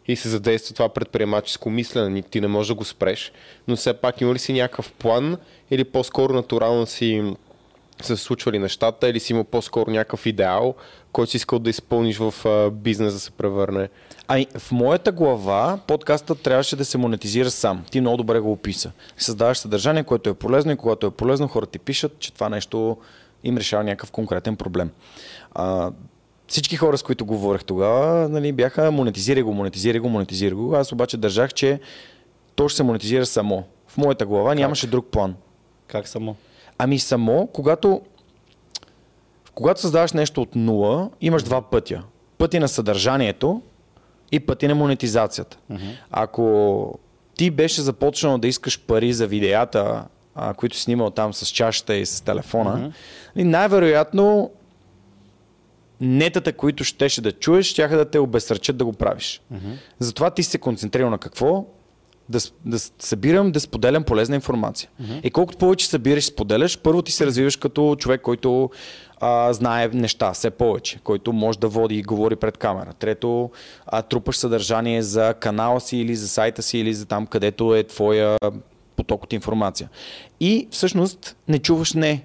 и 0.09 0.17
се 0.17 0.29
задейства 0.29 0.75
това 0.75 0.89
предприемаческо 0.89 1.71
мислене. 1.71 2.23
Ти 2.23 2.41
не 2.41 2.49
можеш 2.49 2.69
да 2.69 2.75
го 2.75 2.85
спреш, 2.85 3.33
но 3.69 3.77
все 3.77 3.95
пак 3.95 4.21
има 4.21 4.35
ли 4.35 4.39
си 4.39 4.53
някакъв 4.53 4.93
план 4.93 5.37
или 5.71 5.85
по-скоро 5.85 6.33
натурално 6.33 6.87
си 6.87 7.35
се 8.03 8.17
случвали 8.17 8.59
нещата 8.59 9.09
или 9.09 9.21
си 9.21 9.33
има 9.33 9.45
по-скоро 9.45 9.91
някакъв 9.91 10.27
идеал, 10.27 10.75
който 11.13 11.31
си 11.31 11.37
искал 11.37 11.59
да 11.59 11.71
изпълниш 11.71 12.19
в 12.19 12.35
бизнес 12.71 13.13
да 13.13 13.21
се 13.21 13.31
превърне? 13.31 13.89
Ами, 14.29 14.47
в 14.59 14.73
моята 14.73 15.13
глава 15.13 15.79
подкастът 15.87 16.43
трябваше 16.43 16.77
да 16.77 16.85
се 16.85 16.99
монетизира 16.99 17.51
сам. 17.51 17.85
Ти 17.91 18.01
много 18.01 18.17
добре 18.17 18.41
го 18.41 18.53
описа. 18.53 18.93
Създаваш 19.17 19.59
съдържание, 19.59 20.05
което 20.05 20.31
е 20.31 20.35
полезно 20.35 20.73
и 20.73 20.77
когато 20.77 21.07
е 21.07 21.11
полезно, 21.11 21.49
хората 21.49 21.73
ти 21.73 21.79
пишат, 21.79 22.19
че 22.19 22.33
това 22.33 22.49
нещо 22.49 22.97
им 23.45 23.57
решава 23.57 23.85
някакъв 23.85 24.11
конкретен 24.11 24.57
проблем. 24.57 24.91
А, 25.53 25.91
всички 26.49 26.77
хора, 26.77 26.99
с 26.99 27.03
които 27.03 27.27
говорех 27.27 27.65
тогава, 27.65 28.29
нали, 28.29 28.53
бяха 28.53 28.91
монетизирай 28.91 29.43
го, 29.43 29.55
монетизирай 29.55 30.01
го, 30.01 30.09
монетизирай 30.09 30.55
го. 30.55 30.77
Аз 30.77 30.93
обаче 30.93 31.17
държах, 31.17 31.55
че 31.55 31.81
то 32.55 32.69
ще 32.69 32.77
се 32.77 32.83
монетизира 32.83 33.27
само. 33.27 33.65
В 33.87 33.97
моята 33.97 34.27
глава 34.27 34.51
как? 34.51 34.59
нямаше 34.59 34.87
друг 34.87 35.07
план. 35.07 35.35
Как 35.87 36.09
само? 36.09 36.37
Ами 36.79 36.99
само, 36.99 37.49
когато, 37.53 38.01
когато 39.55 39.81
създаваш 39.81 40.13
нещо 40.13 40.43
от 40.43 40.55
нула, 40.55 41.11
имаш 41.21 41.43
два 41.43 41.63
пътя. 41.63 42.03
Пъти 42.39 42.59
на 42.59 42.69
съдържанието 42.69 43.63
и 44.33 44.41
пъти 44.41 44.69
на 44.69 44.75
монетизацията. 44.75 45.59
Uh-huh. 45.73 45.97
Ако 46.11 46.99
ти 47.37 47.51
беше 47.51 47.83
започнал 47.83 48.39
да 48.39 48.49
искаш 48.49 48.81
пари 48.81 49.13
за 49.13 49.27
видеята, 49.27 50.05
а, 50.35 50.55
които 50.55 50.77
снимал 50.77 51.11
там 51.11 51.35
с 51.35 51.47
чашата 51.47 51.97
и 51.97 52.07
с 52.07 52.25
телефона, 52.25 52.93
uh-huh. 53.37 53.45
най-вероятно 53.45 54.51
нетата, 56.01 56.53
които 56.53 56.85
щеше 56.85 57.21
да 57.21 57.33
чуеш, 57.33 57.67
ще 57.67 57.89
да 57.89 58.11
те 58.11 58.19
обесърчат 58.19 58.77
да 58.77 58.85
го 58.85 58.93
правиш. 58.93 59.41
Uh-huh. 59.53 59.77
Затова 59.99 60.31
ти 60.31 60.43
се 60.43 60.59
концентрирал 60.59 61.11
на 61.11 61.19
какво? 61.19 61.67
да, 62.29 62.39
да 62.65 62.79
събирам, 62.79 63.53
да 63.53 63.61
споделям 63.61 64.05
полезна 64.05 64.35
информация. 64.35 64.91
Mm-hmm. 65.03 65.21
И 65.23 65.31
колкото 65.31 65.59
повече 65.59 65.89
събираш, 65.89 66.25
споделяш, 66.25 66.79
първо 66.79 67.03
ти 67.03 67.13
се 67.13 67.27
развиваш 67.27 67.57
като 67.57 67.97
човек, 67.99 68.21
който 68.21 68.71
а, 69.21 69.53
знае 69.53 69.89
неща, 69.89 70.33
все 70.33 70.51
повече, 70.51 70.99
който 71.05 71.33
може 71.33 71.59
да 71.59 71.69
води 71.69 71.99
и 71.99 72.03
говори 72.03 72.37
пред 72.37 72.57
камера. 72.57 72.93
Трето, 72.93 73.51
а, 73.87 74.03
трупаш 74.03 74.37
съдържание 74.37 75.03
за 75.03 75.35
канала 75.35 75.81
си 75.81 75.97
или 75.97 76.17
за 76.17 76.29
сайта 76.29 76.63
си 76.63 76.79
или 76.79 76.95
за 76.95 77.07
там, 77.07 77.27
където 77.27 77.75
е 77.75 77.83
твоя 77.83 78.37
поток 78.97 79.25
от 79.25 79.33
информация. 79.33 79.89
И 80.41 80.69
всъщност 80.71 81.37
не 81.49 81.59
чуваш 81.59 81.95
не. 81.95 82.25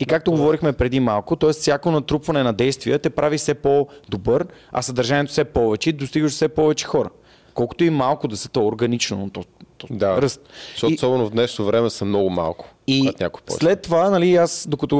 И 0.00 0.06
както 0.06 0.30
говорихме 0.30 0.72
преди 0.72 1.00
малко, 1.00 1.36
т.е. 1.36 1.50
всяко 1.50 1.90
натрупване 1.90 2.42
на 2.42 2.52
действия 2.52 2.98
те 2.98 3.10
прави 3.10 3.38
все 3.38 3.54
по-добър, 3.54 4.46
а 4.72 4.82
съдържанието 4.82 5.32
все 5.32 5.44
повече 5.44 5.90
и 5.90 5.92
достигаш 5.92 6.32
до 6.32 6.36
все 6.36 6.48
повече 6.48 6.86
хора. 6.86 7.10
Колкото 7.54 7.84
и 7.84 7.90
малко 7.90 8.28
да 8.28 8.36
са 8.36 8.48
то 8.48 8.66
органично, 8.66 9.16
но 9.16 9.30
то, 9.30 9.44
то 9.78 9.86
Да, 9.90 10.22
ръст. 10.22 10.40
защото 10.70 10.92
И- 10.92 10.96
особено 10.96 11.26
в 11.26 11.30
днешно 11.30 11.64
време 11.64 11.90
са 11.90 12.04
много 12.04 12.30
малко. 12.30 12.68
и 12.86 13.12
след 13.50 13.82
това, 13.82 14.10
нали, 14.10 14.34
аз 14.34 14.66
докато 14.68 14.96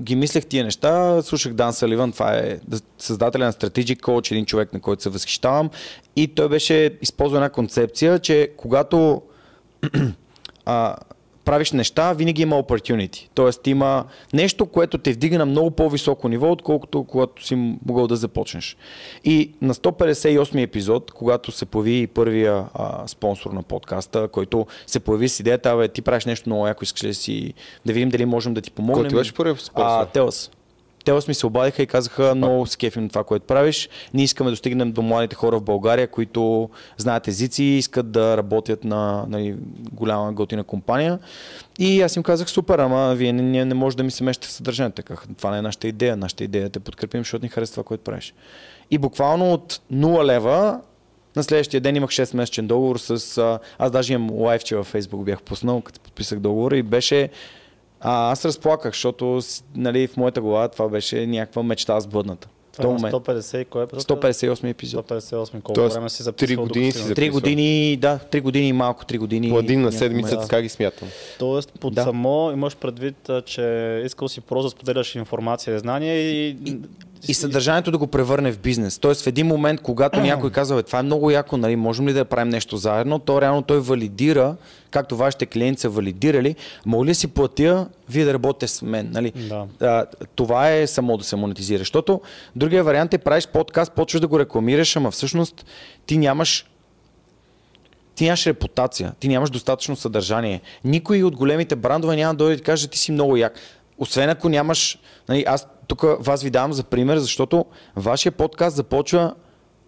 ги 0.00 0.16
мислех 0.16 0.46
тия 0.46 0.64
неща, 0.64 1.22
слушах 1.22 1.52
Дан 1.52 1.72
Саливан, 1.72 2.12
това 2.12 2.34
е 2.34 2.58
да- 2.58 2.80
създателя 2.98 3.44
на 3.44 3.52
Strategic 3.52 4.00
Coach, 4.00 4.32
един 4.32 4.46
човек, 4.46 4.72
на 4.72 4.80
който 4.80 5.02
се 5.02 5.08
възхищавам. 5.08 5.70
И 6.16 6.28
той 6.28 6.48
беше 6.48 6.98
използвал 7.02 7.36
една 7.36 7.50
концепция, 7.50 8.18
че 8.18 8.50
когато 8.56 9.22
а, 10.66 10.96
правиш 11.46 11.72
неща, 11.72 12.12
винаги 12.12 12.42
има 12.42 12.62
opportunity. 12.62 13.28
Тоест 13.34 13.66
има 13.66 14.04
нещо, 14.32 14.66
което 14.66 14.98
те 14.98 15.12
вдига 15.12 15.38
на 15.38 15.46
много 15.46 15.70
по-високо 15.70 16.28
ниво, 16.28 16.52
отколкото 16.52 17.04
когато 17.04 17.46
си 17.46 17.54
могъл 17.86 18.06
да 18.06 18.16
започнеш. 18.16 18.76
И 19.24 19.52
на 19.62 19.74
158 19.74 20.62
епизод, 20.62 21.12
когато 21.12 21.52
се 21.52 21.66
появи 21.66 22.06
първия 22.06 22.64
а, 22.74 23.08
спонсор 23.08 23.50
на 23.50 23.62
подкаста, 23.62 24.28
който 24.28 24.66
се 24.86 25.00
появи 25.00 25.28
с 25.28 25.40
идеята, 25.40 25.76
бе, 25.76 25.88
ти 25.88 26.02
правиш 26.02 26.24
нещо 26.24 26.48
много 26.48 26.66
яко, 26.66 26.84
искаш 26.84 27.04
ли 27.04 27.08
да 27.08 27.14
си 27.14 27.54
да 27.86 27.92
видим 27.92 28.08
дали 28.08 28.24
можем 28.24 28.54
да 28.54 28.60
ти 28.60 28.70
помогнем. 28.70 29.02
Кой 29.02 29.08
ти 29.08 29.14
беше 29.14 29.34
първият 29.34 29.60
спонсор? 29.60 30.02
А, 30.02 30.06
Телас. 30.06 30.50
Телас 31.06 31.28
ми 31.28 31.34
се 31.34 31.46
обадиха 31.46 31.82
и 31.82 31.86
казаха, 31.86 32.34
много 32.34 32.66
се 32.66 32.76
кефим 32.76 33.08
това, 33.08 33.24
което 33.24 33.46
правиш. 33.46 33.88
Ние 34.14 34.24
искаме 34.24 34.50
да 34.50 34.52
достигнем 34.52 34.92
до 34.92 35.02
младите 35.02 35.36
хора 35.36 35.58
в 35.58 35.62
България, 35.62 36.08
които 36.08 36.70
знаят 36.96 37.28
езици 37.28 37.64
и 37.64 37.78
искат 37.78 38.10
да 38.10 38.36
работят 38.36 38.84
на 38.84 39.24
нали, 39.28 39.56
голяма 39.92 40.32
готина 40.32 40.64
компания. 40.64 41.18
И 41.78 42.02
аз 42.02 42.16
им 42.16 42.22
казах, 42.22 42.50
супер, 42.50 42.78
ама 42.78 43.14
вие 43.14 43.32
не, 43.32 43.42
не, 43.42 43.64
не 43.64 43.74
може 43.74 43.96
да 43.96 44.02
ми 44.02 44.10
се 44.10 44.24
мещате 44.24 44.48
в 44.48 44.52
съдържанието. 44.52 45.02
Това 45.38 45.50
не 45.50 45.58
е 45.58 45.62
нашата 45.62 45.88
идея. 45.88 46.16
Нашата 46.16 46.44
идея 46.44 46.62
е 46.62 46.64
да 46.64 46.70
те 46.70 46.80
подкрепим, 46.80 47.20
защото 47.20 47.44
ни 47.44 47.48
харесва 47.48 47.72
това, 47.72 47.84
което 47.84 48.04
правиш. 48.04 48.34
И 48.90 48.98
буквално 48.98 49.52
от 49.52 49.80
0 49.92 50.24
лева 50.24 50.80
на 51.36 51.42
следващия 51.42 51.80
ден 51.80 51.96
имах 51.96 52.10
6 52.10 52.36
месечен 52.36 52.66
договор 52.66 52.98
с... 52.98 53.58
Аз 53.78 53.90
даже 53.90 54.12
имам 54.12 54.30
лайфче 54.30 54.76
във 54.76 54.92
Facebook, 54.92 55.24
бях 55.24 55.42
пуснал, 55.42 55.80
като 55.80 56.00
подписах 56.00 56.38
договора 56.38 56.76
и 56.76 56.82
беше... 56.82 57.30
А, 58.00 58.30
аз 58.30 58.44
разплаках, 58.44 58.92
защото 58.92 59.40
нали, 59.74 60.06
в 60.06 60.16
моята 60.16 60.40
глава 60.40 60.68
това 60.68 60.88
беше 60.88 61.26
някаква 61.26 61.62
мечта 61.62 62.00
сбъдната. 62.00 62.48
В 62.72 62.76
Това 62.76 62.82
този 62.84 62.92
е 62.92 62.96
момент. 62.96 63.14
150 63.14 63.58
и 63.58 63.64
кой 63.64 63.82
е? 63.82 63.86
158 63.86 64.70
епизод. 64.70 65.08
158. 65.08 65.50
Колко 65.50 65.72
Тоест, 65.72 65.94
време 65.94 66.08
си 66.08 66.18
три 66.18 66.22
записвал? 66.22 66.64
години 66.64 66.86
докато 66.86 66.98
си 66.98 67.04
Три 67.04 67.24
записвал. 67.24 67.32
години, 67.32 67.96
да, 67.96 68.18
три 68.20 68.40
години 68.40 68.68
и 68.68 68.72
малко, 68.72 69.04
три 69.04 69.18
години. 69.18 69.50
По 69.50 69.58
един 69.58 69.80
на 69.80 69.92
седмица, 69.92 70.40
така 70.40 70.62
ги 70.62 70.68
смятам. 70.68 71.08
Тоест, 71.38 71.72
под 71.80 71.94
Да. 71.94 72.00
да. 72.00 72.04
само 72.04 72.50
имаш 72.52 72.76
предвид, 72.76 73.16
че 73.44 73.62
искал 74.06 74.28
си 74.28 74.40
просто 74.40 74.62
да 74.62 74.70
споделяш 74.70 75.14
информация 75.14 75.76
и 75.76 75.78
знания 75.78 76.14
и... 76.20 76.48
И 76.64 76.78
съдържанието 77.34 77.90
да 77.90 77.98
го 77.98 78.06
превърне 78.06 78.52
в 78.52 78.58
бизнес. 78.58 78.98
Тоест 78.98 79.24
в 79.24 79.26
един 79.26 79.46
момент, 79.46 79.80
когато 79.80 80.20
някой 80.20 80.50
казва, 80.50 80.76
«Бе, 80.76 80.82
това 80.82 80.98
е 80.98 81.02
много 81.02 81.30
яко, 81.30 81.56
нали, 81.56 81.76
можем 81.76 82.08
ли 82.08 82.12
да 82.12 82.24
правим 82.24 82.48
нещо 82.48 82.76
заедно, 82.76 83.18
то 83.18 83.40
реално 83.40 83.62
той 83.62 83.80
валидира, 83.80 84.56
както 84.90 85.16
вашите 85.16 85.46
клиенти 85.46 85.80
са 85.80 85.88
валидирали, 85.88 86.56
мога 86.86 87.04
ли 87.04 87.14
си 87.14 87.26
платя, 87.26 87.86
вие 88.08 88.24
да 88.24 88.34
работите 88.34 88.68
с 88.68 88.82
мен. 88.82 89.08
Нали? 89.12 89.32
Да. 89.36 89.66
А, 89.80 90.06
това 90.34 90.70
е 90.70 90.86
само 90.86 91.16
да 91.16 91.24
се 91.24 91.36
монетизира. 91.36 91.78
Защото 91.78 92.20
другия 92.56 92.84
вариант 92.84 93.14
е 93.14 93.18
правиш 93.18 93.46
подкаст, 93.46 93.92
почваш 93.92 94.20
да 94.20 94.28
го 94.28 94.38
рекламираш, 94.38 94.96
ама 94.96 95.10
всъщност 95.10 95.66
ти 96.06 96.18
нямаш 96.18 96.66
ти 98.14 98.24
нямаш 98.24 98.46
репутация, 98.46 99.12
ти 99.20 99.28
нямаш 99.28 99.50
достатъчно 99.50 99.96
съдържание. 99.96 100.60
Никой 100.84 101.22
от 101.22 101.36
големите 101.36 101.76
брандове 101.76 102.16
няма 102.16 102.34
да 102.34 102.38
дойде 102.38 102.54
и 102.54 102.56
да 102.56 102.62
каже, 102.62 102.88
ти 102.88 102.98
си 102.98 103.12
много 103.12 103.36
як. 103.36 103.60
Освен 103.98 104.30
ако 104.30 104.48
нямаш... 104.48 104.98
Нали, 105.28 105.44
аз 105.46 105.66
тук 105.86 106.04
вас 106.20 106.42
ви 106.42 106.50
давам 106.50 106.72
за 106.72 106.84
пример, 106.84 107.18
защото 107.18 107.64
вашия 107.96 108.32
подкаст 108.32 108.76
започва 108.76 109.34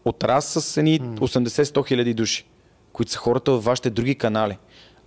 от 0.05 0.25
раз 0.25 0.45
с 0.45 0.77
едни 0.77 1.01
80-100 1.01 1.89
хиляди 1.89 2.15
души, 2.15 2.47
които 2.93 3.13
са 3.13 3.19
хората 3.19 3.53
в 3.53 3.65
вашите 3.65 3.91
други 3.91 4.15
канали. 4.15 4.59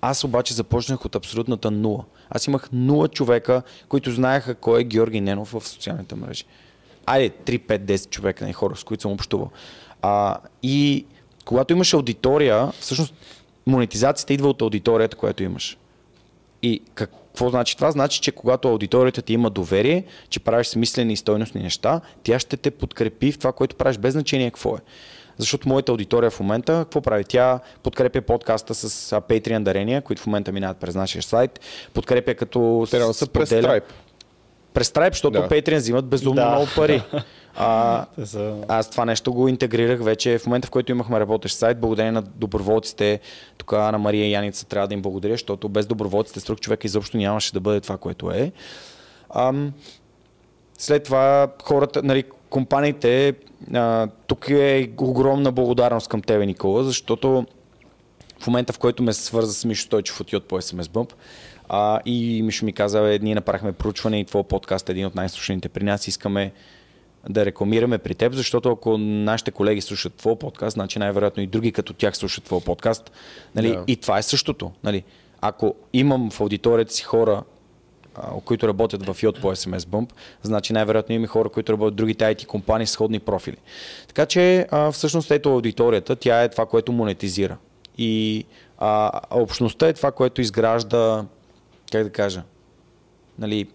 Аз 0.01 0.23
обаче 0.23 0.53
започнах 0.53 1.05
от 1.05 1.15
абсолютната 1.15 1.71
нула. 1.71 2.03
Аз 2.29 2.47
имах 2.47 2.69
нула 2.71 3.07
човека, 3.07 3.61
които 3.89 4.11
знаеха 4.11 4.55
кой 4.55 4.81
е 4.81 4.83
Георги 4.83 5.21
Ненов 5.21 5.51
в 5.51 5.67
социалните 5.67 6.15
мрежи. 6.15 6.43
Айде, 7.05 7.29
3, 7.29 7.59
5, 7.67 7.79
10 7.79 8.09
човека, 8.09 8.45
не 8.45 8.53
хора, 8.53 8.75
с 8.75 8.83
които 8.83 9.01
съм 9.01 9.11
общувал. 9.11 9.49
А, 10.01 10.37
и 10.63 11.05
когато 11.45 11.73
имаш 11.73 11.93
аудитория, 11.93 12.71
всъщност 12.79 13.13
монетизацията 13.65 14.33
идва 14.33 14.49
от 14.49 14.61
аудиторията, 14.61 15.17
която 15.17 15.43
имаш. 15.43 15.77
И 16.61 16.81
какво 17.31 17.49
значи 17.49 17.75
това? 17.75 17.91
Значи, 17.91 18.21
че 18.21 18.31
когато 18.31 18.67
аудиторията 18.67 19.21
ти 19.21 19.33
има 19.33 19.49
доверие, 19.49 20.03
че 20.29 20.39
правиш 20.39 20.67
смислени 20.67 21.13
и 21.13 21.17
стойностни 21.17 21.61
неща, 21.63 22.01
тя 22.23 22.39
ще 22.39 22.57
те 22.57 22.71
подкрепи 22.71 23.31
в 23.31 23.37
това, 23.37 23.51
което 23.51 23.75
правиш, 23.75 23.97
без 23.97 24.13
значение 24.13 24.49
какво 24.49 24.75
е. 24.75 24.79
Защото 25.37 25.69
моята 25.69 25.91
аудитория 25.91 26.31
в 26.31 26.39
момента, 26.39 26.73
какво 26.73 27.01
прави? 27.01 27.23
Тя 27.23 27.59
подкрепя 27.83 28.21
подкаста 28.21 28.75
с 28.75 29.11
Patreon 29.11 29.63
дарения, 29.63 30.01
които 30.01 30.21
в 30.21 30.25
момента 30.25 30.51
минават 30.51 30.77
през 30.77 30.95
нашия 30.95 31.21
сайт, 31.23 31.59
подкрепя 31.93 32.35
като 32.35 32.87
Трябва 32.91 33.07
да 33.07 33.13
са 33.13 33.27
през 33.27 33.49
Stripe. 33.49 33.83
През 34.73 34.89
Stripe, 34.89 35.11
защото 35.11 35.41
Да. 35.41 35.47
Patreon 35.49 35.77
взимат 35.77 36.05
безумно 36.05 36.35
Да, 36.35 36.49
много 36.49 36.67
пари. 36.75 37.03
А, 37.55 38.05
Те 38.15 38.25
са... 38.25 38.55
аз 38.67 38.89
това 38.89 39.05
нещо 39.05 39.33
го 39.33 39.47
интегрирах 39.47 40.03
вече 40.03 40.37
в 40.37 40.45
момента, 40.45 40.67
в 40.67 40.71
който 40.71 40.91
имахме 40.91 41.19
работещ 41.19 41.57
сайт, 41.57 41.79
благодарение 41.79 42.11
на 42.11 42.21
доброволците. 42.21 43.19
Тук 43.57 43.71
на 43.71 43.97
Мария 43.97 44.27
и 44.27 44.31
Яница 44.31 44.65
трябва 44.65 44.87
да 44.87 44.93
им 44.93 45.01
благодаря, 45.01 45.33
защото 45.33 45.69
без 45.69 45.85
доброволците 45.85 46.39
с 46.39 46.43
друг 46.43 46.59
човек 46.59 46.83
изобщо 46.83 47.17
нямаше 47.17 47.53
да 47.53 47.59
бъде 47.59 47.79
това, 47.79 47.97
което 47.97 48.31
е. 48.31 48.51
Ам, 49.35 49.73
след 50.77 51.03
това 51.03 51.47
хората, 51.63 52.03
нали, 52.03 52.23
компаниите, 52.49 53.33
а, 53.73 54.07
тук 54.27 54.49
е 54.49 54.91
огромна 54.97 55.51
благодарност 55.51 56.07
към 56.07 56.21
тебе, 56.21 56.45
Никола, 56.45 56.83
защото 56.83 57.45
в 58.39 58.47
момента, 58.47 58.73
в 58.73 58.79
който 58.79 59.03
ме 59.03 59.13
свърза 59.13 59.53
с 59.53 59.65
Мишо 59.65 59.83
Стойчев 59.83 60.21
от 60.21 60.33
Йод 60.33 60.47
по 60.47 60.61
SMS 60.61 60.83
Bump, 60.83 61.13
а, 61.73 61.99
и 62.05 62.41
Мишо 62.43 62.65
ми 62.65 62.73
каза, 62.73 63.01
«Бе, 63.01 63.19
ние 63.19 63.35
направихме 63.35 63.71
проучване 63.71 64.19
и 64.19 64.25
твой 64.25 64.43
подкаст 64.43 64.89
е 64.89 64.91
един 64.91 65.05
от 65.05 65.15
най-слушаните 65.15 65.69
при 65.69 65.83
нас, 65.83 66.07
искаме 66.07 66.51
да 67.29 67.45
рекламираме 67.45 67.97
при 67.97 68.15
теб, 68.15 68.33
защото 68.33 68.71
ако 68.71 68.97
нашите 68.97 69.51
колеги 69.51 69.81
слушат 69.81 70.13
твой 70.13 70.35
подкаст, 70.35 70.73
значи 70.73 70.99
най-вероятно 70.99 71.43
и 71.43 71.47
други 71.47 71.71
като 71.71 71.93
тях 71.93 72.17
слушат 72.17 72.43
твой 72.43 72.61
подкаст. 72.61 73.11
Нали? 73.55 73.69
Да. 73.69 73.83
И 73.87 73.95
това 73.95 74.17
е 74.17 74.23
същото. 74.23 74.71
Нали? 74.83 75.03
Ако 75.41 75.75
имам 75.93 76.31
в 76.31 76.41
аудиторията 76.41 76.93
си 76.93 77.03
хора, 77.03 77.43
а, 78.15 78.39
които 78.45 78.67
работят 78.67 79.05
в 79.05 79.23
Йод 79.23 79.41
по 79.41 79.51
SMS 79.51 79.79
Bump, 79.79 80.09
значи 80.43 80.73
най-вероятно 80.73 81.15
има 81.15 81.27
хора, 81.27 81.49
които 81.49 81.73
работят 81.73 81.93
в 81.93 81.97
другите 81.97 82.23
IT 82.23 82.45
компании 82.45 82.87
с 82.87 82.91
сходни 82.91 83.19
профили. 83.19 83.57
Така 84.07 84.25
че 84.25 84.67
а, 84.71 84.91
всъщност 84.91 85.31
ето 85.31 85.49
аудиторията, 85.49 86.15
тя 86.15 86.43
е 86.43 86.49
това, 86.49 86.65
което 86.65 86.91
монетизира. 86.91 87.57
И 87.97 88.45
а 88.77 89.21
общността 89.31 89.87
е 89.87 89.93
това, 89.93 90.11
което 90.11 90.41
изгражда, 90.41 91.25
как 91.91 92.03
да 92.03 92.09
кажа, 92.09 92.43
нали, 93.39 93.67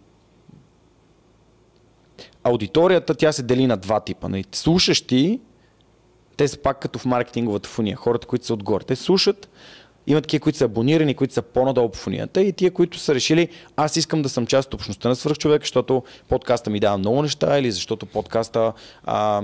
аудиторията 2.42 3.14
тя 3.14 3.32
се 3.32 3.42
дели 3.42 3.66
на 3.66 3.76
два 3.76 4.00
типа. 4.00 4.28
Нали. 4.28 4.44
Слушащи, 4.52 5.40
те 6.36 6.48
са 6.48 6.58
пак 6.58 6.80
като 6.80 6.98
в 6.98 7.04
маркетинговата 7.04 7.68
фуния, 7.68 7.96
хората, 7.96 8.26
които 8.26 8.46
са 8.46 8.54
отгоре. 8.54 8.84
Те 8.84 8.96
слушат, 8.96 9.48
има 10.06 10.20
такива, 10.20 10.40
които 10.42 10.58
са 10.58 10.64
абонирани, 10.64 11.14
които 11.14 11.34
са 11.34 11.42
по-надолу 11.42 11.88
по 11.88 11.98
фунията 11.98 12.42
и 12.42 12.52
тия, 12.52 12.70
които 12.70 12.98
са 12.98 13.14
решили, 13.14 13.48
аз 13.76 13.96
искам 13.96 14.22
да 14.22 14.28
съм 14.28 14.46
част 14.46 14.66
от 14.66 14.74
общността 14.74 15.08
на 15.08 15.16
свръхчовек, 15.16 15.62
защото 15.62 16.02
подкаста 16.28 16.70
ми 16.70 16.80
дава 16.80 16.98
много 16.98 17.22
неща 17.22 17.58
или 17.58 17.72
защото 17.72 18.06
подкаста 18.06 18.72
а, 19.04 19.42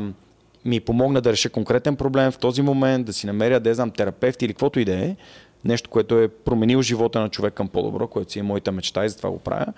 ми 0.64 0.80
помогна 0.80 1.20
да 1.20 1.32
реша 1.32 1.50
конкретен 1.50 1.96
проблем 1.96 2.30
в 2.30 2.38
този 2.38 2.62
момент, 2.62 3.06
да 3.06 3.12
си 3.12 3.26
намеря, 3.26 3.60
да 3.60 3.74
знам, 3.74 3.90
терапевт 3.90 4.42
или 4.42 4.52
каквото 4.52 4.80
и 4.80 4.84
да 4.84 4.94
е. 4.94 5.16
Нещо, 5.64 5.90
което 5.90 6.18
е 6.18 6.28
променил 6.28 6.82
живота 6.82 7.20
на 7.20 7.28
човек 7.28 7.54
към 7.54 7.68
по-добро, 7.68 8.08
което 8.08 8.32
си 8.32 8.38
е 8.38 8.42
моята 8.42 8.72
мечта 8.72 9.04
и 9.04 9.08
затова 9.08 9.30
го 9.30 9.38
правя. 9.38 9.72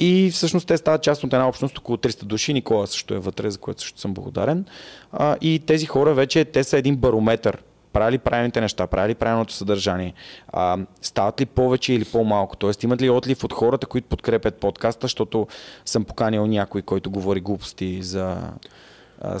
И 0.00 0.30
всъщност 0.30 0.66
те 0.66 0.76
стават 0.76 1.02
част 1.02 1.24
от 1.24 1.32
една 1.32 1.48
общност, 1.48 1.78
около 1.78 1.96
300 1.96 2.24
души. 2.24 2.52
Никола 2.52 2.86
също 2.86 3.14
е 3.14 3.18
вътре, 3.18 3.50
за 3.50 3.58
което 3.58 3.80
също 3.80 4.00
съм 4.00 4.14
благодарен. 4.14 4.64
А, 5.12 5.36
и 5.40 5.62
тези 5.66 5.86
хора 5.86 6.14
вече, 6.14 6.44
те 6.44 6.64
са 6.64 6.78
един 6.78 6.96
барометър. 6.96 7.62
Правили 7.92 8.18
правилните 8.18 8.60
неща, 8.60 8.86
правили 8.86 9.14
правилното 9.14 9.52
съдържание. 9.52 10.14
А, 10.48 10.78
стават 11.02 11.40
ли 11.40 11.46
повече 11.46 11.92
или 11.92 12.04
по-малко? 12.04 12.56
Тоест 12.56 12.82
имат 12.82 13.02
ли 13.02 13.10
отлив 13.10 13.44
от 13.44 13.52
хората, 13.52 13.86
които 13.86 14.08
подкрепят 14.08 14.54
подкаста, 14.54 15.04
защото 15.04 15.46
съм 15.84 16.04
поканил 16.04 16.46
някой, 16.46 16.82
който 16.82 17.10
говори 17.10 17.40
глупости 17.40 18.02
за 18.02 18.36
а, 19.24 19.40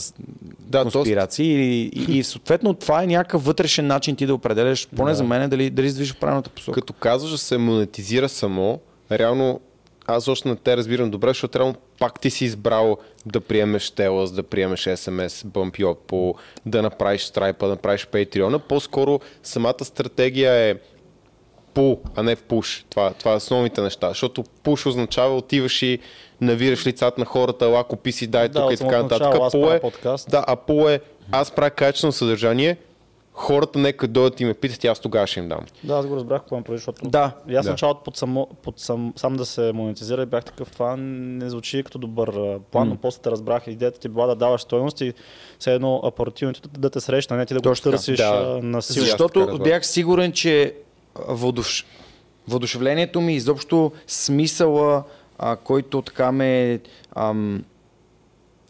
Да, 0.60 0.82
конспирации 0.82 1.46
и, 1.46 1.90
и, 1.94 2.18
и 2.18 2.24
съответно 2.24 2.74
това 2.74 3.02
е 3.02 3.06
някакъв 3.06 3.44
вътрешен 3.44 3.86
начин 3.86 4.16
ти 4.16 4.26
да 4.26 4.34
определяш, 4.34 4.88
поне 4.96 5.10
Да. 5.10 5.14
за 5.14 5.24
мен, 5.24 5.50
дали, 5.50 5.70
дали 5.70 5.88
се 5.88 5.94
движиш 5.94 6.14
в 6.14 6.20
правилната 6.20 6.50
посока. 6.50 6.80
Като 6.80 6.92
казваш 6.92 7.30
да 7.30 7.38
се 7.38 7.58
монетизира 7.58 8.28
само, 8.28 8.80
реално 9.10 9.60
аз 10.06 10.28
още 10.28 10.48
не 10.48 10.56
те 10.56 10.76
разбирам 10.76 11.10
добре, 11.10 11.28
защото 11.28 11.58
реално 11.58 11.74
пак 11.98 12.20
ти 12.20 12.30
си 12.30 12.44
избрал 12.44 12.96
да 13.26 13.40
приемеш 13.40 13.90
Телас, 13.90 14.32
да 14.32 14.42
приемеш 14.42 14.84
SMS, 14.84 15.28
Bump 15.28 15.94
по, 16.06 16.34
да 16.66 16.82
направиш 16.82 17.22
Stripe, 17.22 17.60
да 17.60 17.68
направиш 17.68 18.06
Patreon. 18.06 18.58
По-скоро 18.58 19.20
самата 19.42 19.84
стратегия 19.84 20.52
е 20.54 20.74
пул, 21.74 22.00
а 22.16 22.22
не 22.22 22.36
пуш. 22.36 22.84
Това, 22.90 23.12
това 23.12 23.32
е 23.32 23.36
основните 23.36 23.80
неща. 23.80 24.08
Защото 24.08 24.44
пуш 24.62 24.86
означава 24.86 25.36
отиваш 25.36 25.82
и 25.82 25.98
навираш 26.42 26.86
лицата 26.86 27.20
на 27.20 27.26
хората, 27.26 27.64
ела 27.64 27.84
купи 27.84 28.12
си, 28.12 28.26
дай 28.26 28.48
Да, 28.48 28.62
тук 28.62 28.72
и 28.72 28.76
така 28.76 29.02
нататък. 29.02 29.32
правя 29.52 29.74
е, 29.74 29.80
подкаст. 29.80 30.30
да, 30.30 30.44
а 30.46 30.56
пул 30.56 30.88
е 30.88 31.00
аз 31.32 31.50
правя 31.50 31.70
качествено 31.70 32.12
съдържание, 32.12 32.76
хората 33.34 33.78
нека 33.78 34.08
дойдат 34.08 34.40
и 34.40 34.44
ме 34.44 34.54
питат 34.54 34.84
и 34.84 34.86
аз 34.86 35.00
тогава 35.00 35.26
ще 35.26 35.40
им 35.40 35.48
дам. 35.48 35.60
Да, 35.84 35.94
аз 35.94 36.06
го 36.06 36.16
разбрах 36.16 36.40
какво 36.40 36.56
им 36.56 36.62
прави, 36.62 36.78
защото 36.78 37.08
Да. 37.08 37.32
и 37.48 37.54
аз 37.54 37.64
Да. 37.64 37.70
началото 37.70 38.00
под, 38.00 38.16
само, 38.16 38.48
под 38.62 38.80
сам, 38.80 39.12
сам 39.16 39.36
да 39.36 39.44
се 39.46 39.72
монетизира 39.72 40.22
и 40.22 40.26
бях 40.26 40.44
такъв, 40.44 40.70
това 40.70 40.96
не 40.98 41.50
звучи 41.50 41.82
като 41.82 41.98
добър 41.98 42.30
план, 42.62 42.88
но 42.88 42.96
после 42.96 43.22
те 43.22 43.30
разбрах, 43.30 43.66
идеята 43.66 44.00
ти 44.00 44.08
била 44.08 44.26
да 44.26 44.34
даваш 44.34 44.60
стойност 44.60 45.00
и 45.00 45.12
все 45.58 45.74
едно 45.74 46.00
апаративното 46.04 46.60
да 46.68 46.90
те 46.90 47.00
срещна, 47.00 47.36
не 47.36 47.46
ти 47.46 47.54
да 47.54 47.60
го 47.60 47.62
Точно 47.62 47.90
търсиш 47.90 48.16
Да. 48.16 48.58
на 48.62 48.82
сила. 48.82 49.04
Защо? 49.04 49.16
Защото 49.24 49.58
бях 49.58 49.86
сигурен, 49.86 50.32
че 50.32 50.74
а, 51.18 51.20
въодуш... 51.28 51.86
въодушевлението 52.48 53.20
ми, 53.20 53.34
изобщо 53.34 53.92
смисъла, 54.06 55.02
а, 55.42 55.56
който 55.56 56.02
така 56.02 56.32
ме 56.32 56.80
ам, 57.16 57.64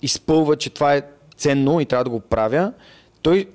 изпълва, 0.02 0.57
че 0.57 0.71
това 0.71 0.95
е 0.95 1.02
ценно 1.37 1.81
и 1.81 1.87
трябва 1.87 2.05
да 2.05 2.11
го 2.11 2.21
правя, 2.21 2.73
той, 3.23 3.49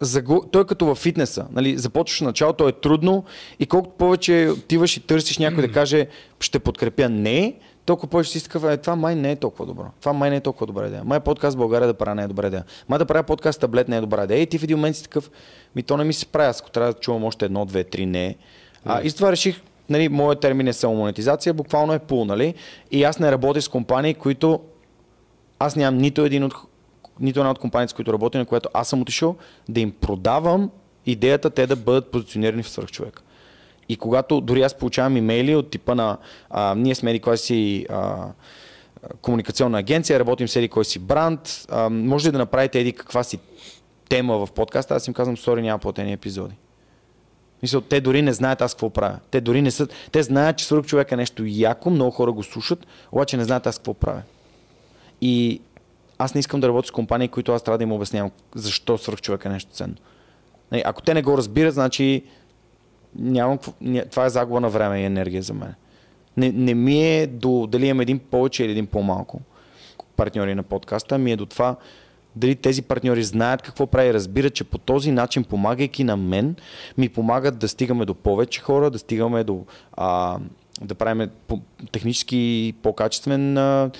загу... 0.00 0.40
той 0.52 0.62
е 0.62 0.66
като 0.66 0.86
във 0.86 0.98
фитнеса. 0.98 1.46
Нали? 1.52 1.78
Започваш 1.78 2.20
началото, 2.20 2.68
е 2.68 2.72
трудно 2.72 3.24
и 3.58 3.66
колкото 3.66 3.96
повече 3.96 4.48
отиваш 4.52 4.96
и 4.96 5.00
търсиш 5.00 5.38
някой 5.38 5.66
да 5.66 5.72
каже 5.72 6.06
ще 6.40 6.58
подкрепя 6.58 7.08
не, 7.08 7.54
толкова 7.84 8.08
повече 8.08 8.30
си 8.30 8.44
такъв, 8.44 8.64
е, 8.64 8.76
това 8.76 8.96
май 8.96 9.14
не 9.14 9.30
е 9.30 9.36
толкова 9.36 9.66
добро. 9.66 9.86
Това 10.00 10.12
май 10.12 10.30
не 10.30 10.36
е 10.36 10.40
толкова 10.40 10.66
добра 10.66 10.86
идея. 10.86 11.04
Май 11.04 11.20
подкаст 11.20 11.54
в 11.54 11.58
България 11.58 11.86
да 11.86 11.94
правя 11.94 12.14
не 12.14 12.22
е 12.22 12.28
добра 12.28 12.46
идея. 12.46 12.64
Май 12.88 12.98
да 12.98 13.06
правя 13.06 13.22
подкаст 13.22 13.60
таблет 13.60 13.88
не 13.88 13.96
е 13.96 14.00
добра 14.00 14.24
идея. 14.24 14.42
И 14.42 14.46
ти 14.46 14.58
в 14.58 14.62
един 14.62 14.76
момент 14.76 14.96
си 14.96 15.02
такъв, 15.02 15.30
ми 15.76 15.82
то 15.82 15.96
не 15.96 16.04
ми 16.04 16.12
се 16.12 16.26
прави, 16.26 16.48
аз 16.48 16.60
ако 16.60 16.70
трябва 16.70 16.92
да 16.92 16.98
чувам 16.98 17.24
още 17.24 17.44
едно, 17.44 17.64
две, 17.64 17.84
три 17.84 18.06
не. 18.06 18.36
А, 18.84 19.02
и 19.02 19.10
с 19.10 19.14
това 19.14 19.32
реших, 19.32 19.60
нали, 19.90 20.08
моят 20.08 20.40
термин 20.40 20.68
е 20.68 20.72
самомонетизация, 20.72 21.54
буквално 21.54 21.92
е 21.92 21.98
пул, 21.98 22.24
нали? 22.24 22.54
И 22.90 23.04
аз 23.04 23.18
не 23.18 23.32
работя 23.32 23.62
с 23.62 23.68
компании, 23.68 24.14
които 24.14 24.60
аз 25.58 25.76
нямам 25.76 26.00
нито 26.00 26.24
един 26.24 26.44
от 26.44 26.54
нито 27.20 27.40
една 27.40 27.50
от 27.50 27.58
компаниите, 27.58 27.90
с 27.90 27.94
които 27.94 28.12
работя, 28.12 28.38
на 28.38 28.46
която 28.46 28.68
аз 28.74 28.88
съм 28.88 29.02
отишъл, 29.02 29.36
да 29.68 29.80
им 29.80 29.90
продавам 29.90 30.70
идеята 31.06 31.50
те 31.50 31.66
да 31.66 31.76
бъдат 31.76 32.10
позиционирани 32.10 32.62
в 32.62 32.68
свръхчовек. 32.68 33.22
И 33.88 33.96
когато 33.96 34.40
дори 34.40 34.62
аз 34.62 34.74
получавам 34.74 35.16
имейли 35.16 35.54
от 35.54 35.70
типа 35.70 35.94
на 35.94 36.18
а, 36.50 36.74
ние 36.74 36.94
сме 36.94 37.10
еди 37.10 37.20
кой 37.20 37.38
си 37.38 37.86
а, 37.90 38.26
комуникационна 39.22 39.78
агенция, 39.78 40.20
работим 40.20 40.48
с 40.48 40.56
еди 40.56 40.68
кой 40.68 40.84
си 40.84 40.98
бранд, 40.98 41.66
а, 41.70 41.88
може 41.90 42.28
ли 42.28 42.32
да 42.32 42.38
направите 42.38 42.80
еди 42.80 42.92
каква 42.92 43.22
си 43.22 43.38
тема 44.08 44.46
в 44.46 44.52
подкаста, 44.52 44.94
аз 44.94 45.06
им 45.08 45.14
казвам, 45.14 45.36
сори, 45.36 45.62
няма 45.62 45.78
платени 45.78 46.12
епизоди. 46.12 46.54
Мисля, 47.62 47.80
те 47.80 48.00
дори 48.00 48.22
не 48.22 48.32
знаят 48.32 48.62
аз 48.62 48.74
какво 48.74 48.90
правя. 48.90 49.18
Те 49.30 49.40
дори 49.40 49.62
не 49.62 49.70
са. 49.70 49.86
Те 50.12 50.22
знаят, 50.22 50.56
че 50.56 50.64
свърх 50.64 50.86
човек 50.86 51.12
е 51.12 51.16
нещо 51.16 51.44
яко, 51.46 51.90
много 51.90 52.10
хора 52.10 52.32
го 52.32 52.42
слушат, 52.42 52.86
обаче 53.12 53.36
не 53.36 53.44
знаят 53.44 53.66
аз 53.66 53.78
какво 53.78 53.94
правя. 53.94 54.22
И 55.20 55.60
аз 56.18 56.34
не 56.34 56.38
искам 56.38 56.60
да 56.60 56.68
работя 56.68 56.88
с 56.88 56.90
компании, 56.90 57.28
които 57.28 57.52
аз 57.52 57.62
трябва 57.62 57.78
да 57.78 57.84
им 57.84 57.92
обяснявам 57.92 58.30
защо 58.54 58.98
свърх 58.98 59.20
човек 59.20 59.44
е 59.44 59.48
нещо 59.48 59.70
ценно. 59.72 59.94
Нали, 60.72 60.82
Ако 60.84 61.02
те 61.02 61.14
не 61.14 61.22
го 61.22 61.38
разбират, 61.38 61.74
значи 61.74 62.22
нямам, 63.16 63.58
това 64.10 64.24
е 64.24 64.30
загуба 64.30 64.60
на 64.60 64.68
време 64.68 65.00
и 65.00 65.04
енергия 65.04 65.42
за 65.42 65.54
мен. 65.54 65.74
Не, 66.36 66.52
не 66.52 66.74
ми 66.74 67.16
е 67.16 67.26
до 67.26 67.66
дали 67.66 67.86
имам 67.86 68.00
един 68.00 68.18
повече 68.18 68.64
или 68.64 68.72
един 68.72 68.86
по-малко 68.86 69.40
партньори 70.16 70.54
на 70.54 70.62
подкаста, 70.62 71.18
ми 71.18 71.32
е 71.32 71.36
до 71.36 71.46
това 71.46 71.76
дали 72.38 72.54
тези 72.54 72.82
партньори 72.82 73.24
знаят 73.24 73.62
какво 73.62 73.86
прави, 73.86 74.14
разбират, 74.14 74.54
че 74.54 74.64
по 74.64 74.78
този 74.78 75.10
начин, 75.10 75.44
помагайки 75.44 76.04
на 76.04 76.16
мен, 76.16 76.56
ми 76.98 77.08
помагат 77.08 77.58
да 77.58 77.68
стигаме 77.68 78.04
до 78.04 78.14
повече 78.14 78.60
хора, 78.60 78.90
да 78.90 78.98
стигаме 78.98 79.44
до 79.44 79.64
а, 79.92 80.38
да 80.80 80.94
правим 80.94 81.30
технически 81.92 82.74
по-качествен 82.82 83.58
а, 83.58 83.90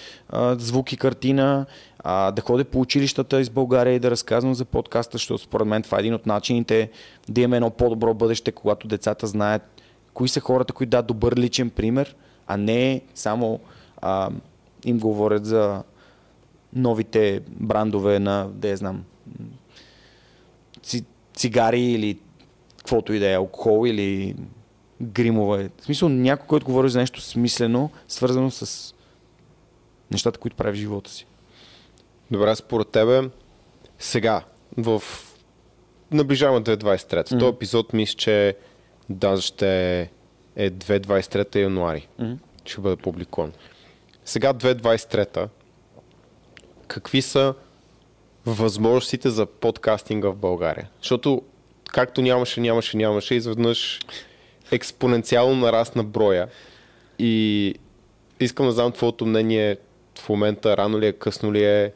звук 0.58 0.92
и 0.92 0.96
картина, 0.96 1.66
а, 1.98 2.30
да 2.30 2.42
ходя 2.42 2.64
по 2.64 2.80
училищата 2.80 3.40
из 3.40 3.50
България 3.50 3.94
и 3.94 3.98
да 3.98 4.10
разказвам 4.10 4.54
за 4.54 4.64
подкаста, 4.64 5.14
защото 5.14 5.42
според 5.42 5.66
мен 5.66 5.82
това 5.82 5.98
е 5.98 6.00
един 6.00 6.14
от 6.14 6.26
начините 6.26 6.90
да 7.28 7.40
имаме 7.40 7.56
едно 7.56 7.70
по-добро 7.70 8.14
бъдеще, 8.14 8.52
когато 8.52 8.88
децата 8.88 9.26
знаят 9.26 9.62
кои 10.14 10.28
са 10.28 10.40
хората, 10.40 10.72
които 10.72 10.90
дадат 10.90 11.06
добър 11.06 11.36
личен 11.36 11.70
пример, 11.70 12.16
а 12.46 12.56
не 12.56 13.00
само 13.14 13.60
а, 14.02 14.30
им 14.84 14.98
говорят 14.98 15.46
за 15.46 15.82
новите 16.72 17.40
брандове 17.50 18.18
на, 18.18 18.48
да 18.52 18.68
я 18.68 18.76
знам, 18.76 19.04
ци, 20.82 21.04
цигари 21.34 21.82
или 21.82 22.18
каквото 22.78 23.12
и 23.12 23.18
да 23.18 23.30
е, 23.30 23.34
алкохол 23.34 23.86
или 23.86 24.36
гримове. 25.00 25.70
В 25.80 25.84
смисъл 25.84 26.08
някой, 26.08 26.46
който 26.46 26.66
говори 26.66 26.88
за 26.88 26.98
нещо 26.98 27.20
смислено, 27.20 27.90
свързано 28.08 28.50
с 28.50 28.94
нещата, 30.10 30.38
които 30.38 30.56
прави 30.56 30.72
в 30.72 30.80
живота 30.80 31.10
си. 31.10 31.26
Добре, 32.30 32.56
според 32.56 32.88
тебе, 32.88 33.30
сега, 33.98 34.44
в 34.76 35.02
наближаваме 36.10 36.60
2023. 36.60 37.12
Mm. 37.12 37.38
Този 37.38 37.54
епизод 37.54 37.92
мисля, 37.92 38.16
че 38.16 38.56
даже 39.10 39.42
ще 39.42 40.00
е 40.56 40.70
2023 40.70 41.56
януари. 41.56 42.08
Мгм. 42.18 42.32
Ще 42.64 42.80
бъде 42.80 42.96
публикуван. 42.96 43.52
Сега 44.24 44.54
2023 44.54 45.48
какви 46.88 47.22
са 47.22 47.54
възможностите 48.46 49.30
за 49.30 49.46
подкастинга 49.46 50.28
в 50.28 50.36
България? 50.36 50.88
Защото 51.02 51.42
както 51.92 52.22
нямаше, 52.22 52.60
нямаше, 52.60 52.96
нямаше, 52.96 53.34
изведнъж 53.34 54.00
експоненциално 54.72 55.56
нарасна 55.56 56.04
броя. 56.04 56.48
И 57.18 57.74
искам 58.40 58.66
да 58.66 58.72
знам 58.72 58.92
твоето 58.92 59.26
мнение 59.26 59.76
в 60.18 60.28
момента, 60.28 60.76
рано 60.76 61.00
ли 61.00 61.06
е, 61.06 61.12
късно 61.12 61.52
ли 61.52 61.64
е 61.64 61.92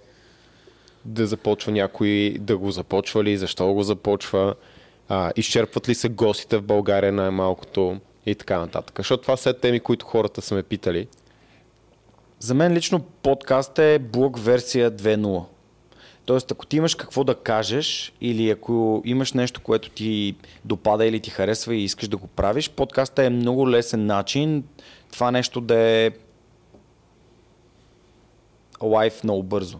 да 1.05 1.27
започва 1.27 1.73
някой, 1.73 2.37
да 2.41 2.59
го 2.59 2.71
започва 2.71 3.25
ли, 3.25 3.37
защо 3.37 3.73
го 3.73 3.83
започва, 3.83 4.55
а, 5.09 5.33
изчерпват 5.37 5.89
ли 5.89 5.95
се 5.95 6.09
гостите 6.09 6.59
в 6.59 6.63
България 6.63 7.13
най-малкото 7.13 8.01
и 8.27 8.35
така 8.35 8.59
нататък. 8.59 8.95
Защото 8.97 9.23
това 9.23 9.37
са 9.37 9.55
теми, 9.55 9.81
които 9.81 10.07
хората 10.07 10.43
са 10.43 10.55
ме 10.55 10.63
питали. 10.63 11.09
За 12.43 12.55
мен 12.55 12.73
лично 12.73 13.01
подкаст 13.01 13.79
е 13.79 13.99
блог 13.99 14.39
версия 14.39 14.91
2.0. 14.91 15.45
Тоест, 16.25 16.51
ако 16.51 16.67
ти 16.67 16.77
имаш 16.77 16.95
какво 16.95 17.25
да 17.25 17.35
кажеш 17.35 18.13
или 18.21 18.51
ако 18.51 19.03
имаш 19.05 19.33
нещо, 19.33 19.61
което 19.61 19.91
ти 19.91 20.37
допада 20.65 21.07
или 21.07 21.21
ти 21.21 21.31
харесва 21.31 21.75
и 21.75 21.85
искаш 21.85 22.09
да 22.09 22.17
го 22.17 22.27
правиш, 22.27 22.71
подкаста 22.71 23.25
е 23.25 23.31
много 23.31 23.71
лесен 23.71 24.07
начин 24.07 24.65
това 25.13 25.31
нещо 25.31 25.61
да 25.61 25.79
е 25.79 26.11
лайф 28.83 29.25
много 29.25 29.43
бързо. 29.43 29.79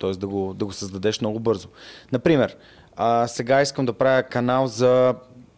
Тоест 0.00 0.20
да 0.20 0.26
го, 0.26 0.54
да 0.54 0.64
го 0.64 0.72
създадеш 0.72 1.20
много 1.20 1.40
бързо. 1.40 1.68
Например, 2.12 2.56
а, 2.96 3.26
сега 3.26 3.62
искам 3.62 3.86
да 3.86 3.92
правя 3.92 4.22
канал 4.22 4.66
за... 4.66 5.14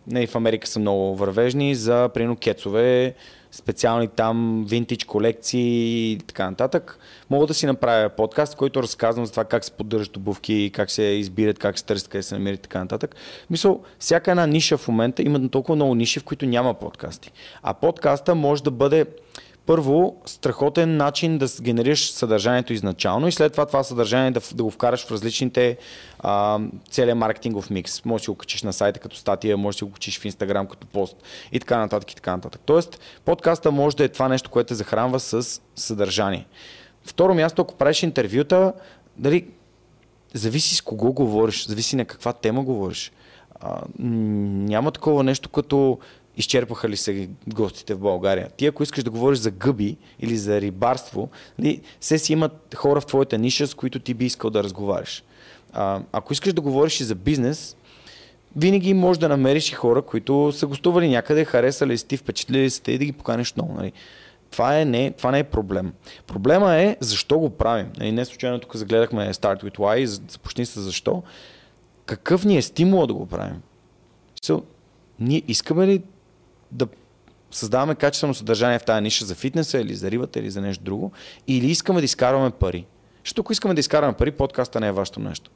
Не, 0.06 0.26
в 0.26 0.34
Америка 0.34 0.66
са 0.66 0.78
много 0.78 1.16
вървежни, 1.16 1.74
за 1.74 2.10
прино 2.14 2.36
кецове, 2.36 3.14
специални 3.54 4.08
там 4.08 4.64
винтич 4.68 5.04
колекции 5.04 6.12
и 6.12 6.18
така 6.18 6.50
нататък. 6.50 6.98
Мога 7.30 7.46
да 7.46 7.54
си 7.54 7.66
направя 7.66 8.08
подкаст, 8.08 8.56
който 8.56 8.82
разказвам 8.82 9.26
за 9.26 9.30
това 9.30 9.44
как 9.44 9.64
се 9.64 9.70
поддържат 9.70 10.16
обувки, 10.16 10.70
как 10.74 10.90
се 10.90 11.02
избират, 11.02 11.58
как 11.58 11.78
се 11.78 11.84
търсят, 11.84 12.08
къде 12.08 12.22
се 12.22 12.34
намират 12.34 12.58
и 12.58 12.62
така 12.62 12.78
нататък. 12.78 13.16
Мисъл, 13.50 13.82
всяка 13.98 14.30
една 14.30 14.46
ниша 14.46 14.78
в 14.78 14.88
момента 14.88 15.22
има 15.22 15.48
толкова 15.48 15.76
много 15.76 15.94
ниши, 15.94 16.20
в 16.20 16.24
които 16.24 16.46
няма 16.46 16.74
подкасти. 16.74 17.32
А 17.62 17.74
подкаста 17.74 18.34
може 18.34 18.62
да 18.62 18.70
бъде 18.70 19.06
първо, 19.66 20.16
страхотен 20.26 20.96
начин 20.96 21.38
да 21.38 21.46
генерираш 21.60 22.10
съдържанието 22.10 22.72
изначално 22.72 23.28
и 23.28 23.32
след 23.32 23.52
това 23.52 23.66
това 23.66 23.82
съдържание 23.82 24.30
да, 24.30 24.40
да 24.54 24.62
го 24.62 24.70
вкараш 24.70 25.06
в 25.06 25.10
различните 25.10 25.76
а, 26.18 26.60
целият 26.90 27.18
маркетингов 27.18 27.70
микс. 27.70 28.04
Може 28.04 28.20
да 28.20 28.24
си 28.24 28.30
го 28.30 28.36
качиш 28.36 28.62
на 28.62 28.72
сайта 28.72 29.00
като 29.00 29.16
статия, 29.16 29.56
може 29.56 29.74
да 29.74 29.78
си 29.78 29.84
го 29.84 29.90
качиш 29.90 30.20
в 30.20 30.24
Инстаграм 30.24 30.66
като 30.66 30.86
пост 30.86 31.16
и 31.52 31.60
така 31.60 31.78
нататък 31.78 32.12
и 32.12 32.16
така 32.16 32.30
нататък. 32.36 32.60
Тоест, 32.64 33.00
подкаста 33.24 33.70
може 33.70 33.96
да 33.96 34.04
е 34.04 34.08
това 34.08 34.28
нещо, 34.28 34.50
което 34.50 34.68
те 34.68 34.74
захранва 34.74 35.20
с 35.20 35.60
съдържание. 35.76 36.46
Второ 37.04 37.34
място, 37.34 37.62
ако 37.62 37.74
правиш 37.74 38.02
интервюта, 38.02 38.72
дали 39.16 39.46
зависи 40.34 40.74
с 40.74 40.80
кого 40.80 41.12
говориш, 41.12 41.66
зависи 41.66 41.96
на 41.96 42.04
каква 42.04 42.32
тема 42.32 42.64
говориш. 42.64 43.12
А, 43.60 43.82
няма 43.98 44.92
такова 44.92 45.24
нещо 45.24 45.48
като 45.48 45.98
изчерпаха 46.36 46.88
ли 46.88 46.96
се 46.96 47.28
гостите 47.46 47.94
в 47.94 47.98
България. 47.98 48.48
Ти 48.56 48.66
ако 48.66 48.82
искаш 48.82 49.04
да 49.04 49.10
говориш 49.10 49.38
за 49.38 49.50
гъби 49.50 49.96
или 50.20 50.36
за 50.36 50.60
рибарство, 50.60 51.28
нали, 51.58 51.80
се 52.00 52.18
си 52.18 52.32
имат 52.32 52.74
хора 52.76 53.00
в 53.00 53.06
твоята 53.06 53.38
ниша, 53.38 53.66
с 53.66 53.74
които 53.74 53.98
ти 53.98 54.14
би 54.14 54.24
искал 54.24 54.50
да 54.50 54.62
разговаряш. 54.62 55.24
А, 55.72 56.00
ако 56.12 56.32
искаш 56.32 56.52
да 56.52 56.60
говориш 56.60 57.00
и 57.00 57.04
за 57.04 57.14
бизнес, 57.14 57.76
винаги 58.56 58.94
можеш 58.94 59.18
да 59.18 59.28
намериш 59.28 59.70
и 59.70 59.74
хора, 59.74 60.02
които 60.02 60.52
са 60.52 60.66
гостували 60.66 61.08
някъде, 61.08 61.44
харесали 61.44 61.98
си 61.98 62.06
ти, 62.06 62.16
впечатлили 62.16 62.70
си 62.70 62.82
и 62.88 62.98
да 62.98 63.04
ги 63.04 63.12
поканиш 63.12 63.56
много. 63.56 63.74
Нали. 63.74 63.92
Това, 64.50 64.80
е, 64.80 64.84
не, 64.84 65.10
това 65.10 65.30
не 65.30 65.38
е 65.38 65.44
проблем. 65.44 65.92
Проблема 66.26 66.74
е 66.74 66.96
защо 67.00 67.38
го 67.38 67.50
правим. 67.50 67.86
Нали, 67.98 68.12
не 68.12 68.24
случайно 68.24 68.58
тук 68.58 68.76
загледахме 68.76 69.34
Start 69.34 69.62
with 69.62 69.76
Why, 69.76 70.04
започни 70.04 70.66
с 70.66 70.80
защо. 70.80 71.22
Какъв 72.06 72.44
ни 72.44 72.56
е 72.56 72.62
стимула 72.62 73.06
да 73.06 73.14
го 73.14 73.26
правим? 73.26 73.62
Ние 75.20 75.42
искаме 75.48 75.86
ли 75.86 76.02
да 76.74 76.86
създаваме 77.50 77.94
качествено 77.94 78.34
съдържание 78.34 78.78
в 78.78 78.84
тази 78.84 79.02
ниша 79.02 79.24
за 79.24 79.34
фитнеса 79.34 79.78
или 79.78 79.94
за 79.94 80.10
рибата 80.10 80.38
или 80.38 80.50
за 80.50 80.60
нещо 80.60 80.84
друго, 80.84 81.12
или 81.46 81.66
искаме 81.66 82.00
да 82.00 82.04
изкарваме 82.04 82.50
пари. 82.50 82.86
Защото 83.24 83.40
ако 83.40 83.52
искаме 83.52 83.74
да 83.74 83.80
изкарваме 83.80 84.16
пари, 84.16 84.30
подкаста 84.30 84.80
не 84.80 84.88
е 84.88 84.92
вашето 84.92 85.20
нещо. 85.20 85.50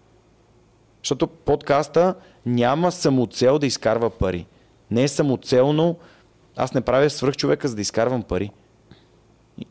Защото 1.02 1.26
подкаста 1.26 2.14
няма 2.46 2.92
самоцел 2.92 3.58
да 3.58 3.66
изкарва 3.66 4.10
пари. 4.10 4.46
Не 4.90 5.02
е 5.02 5.08
самоцелно. 5.08 5.96
Аз 6.56 6.74
не 6.74 6.80
правя 6.80 7.10
свръх 7.10 7.36
човека, 7.36 7.68
за 7.68 7.74
да 7.74 7.80
изкарвам 7.80 8.22
пари. 8.22 8.50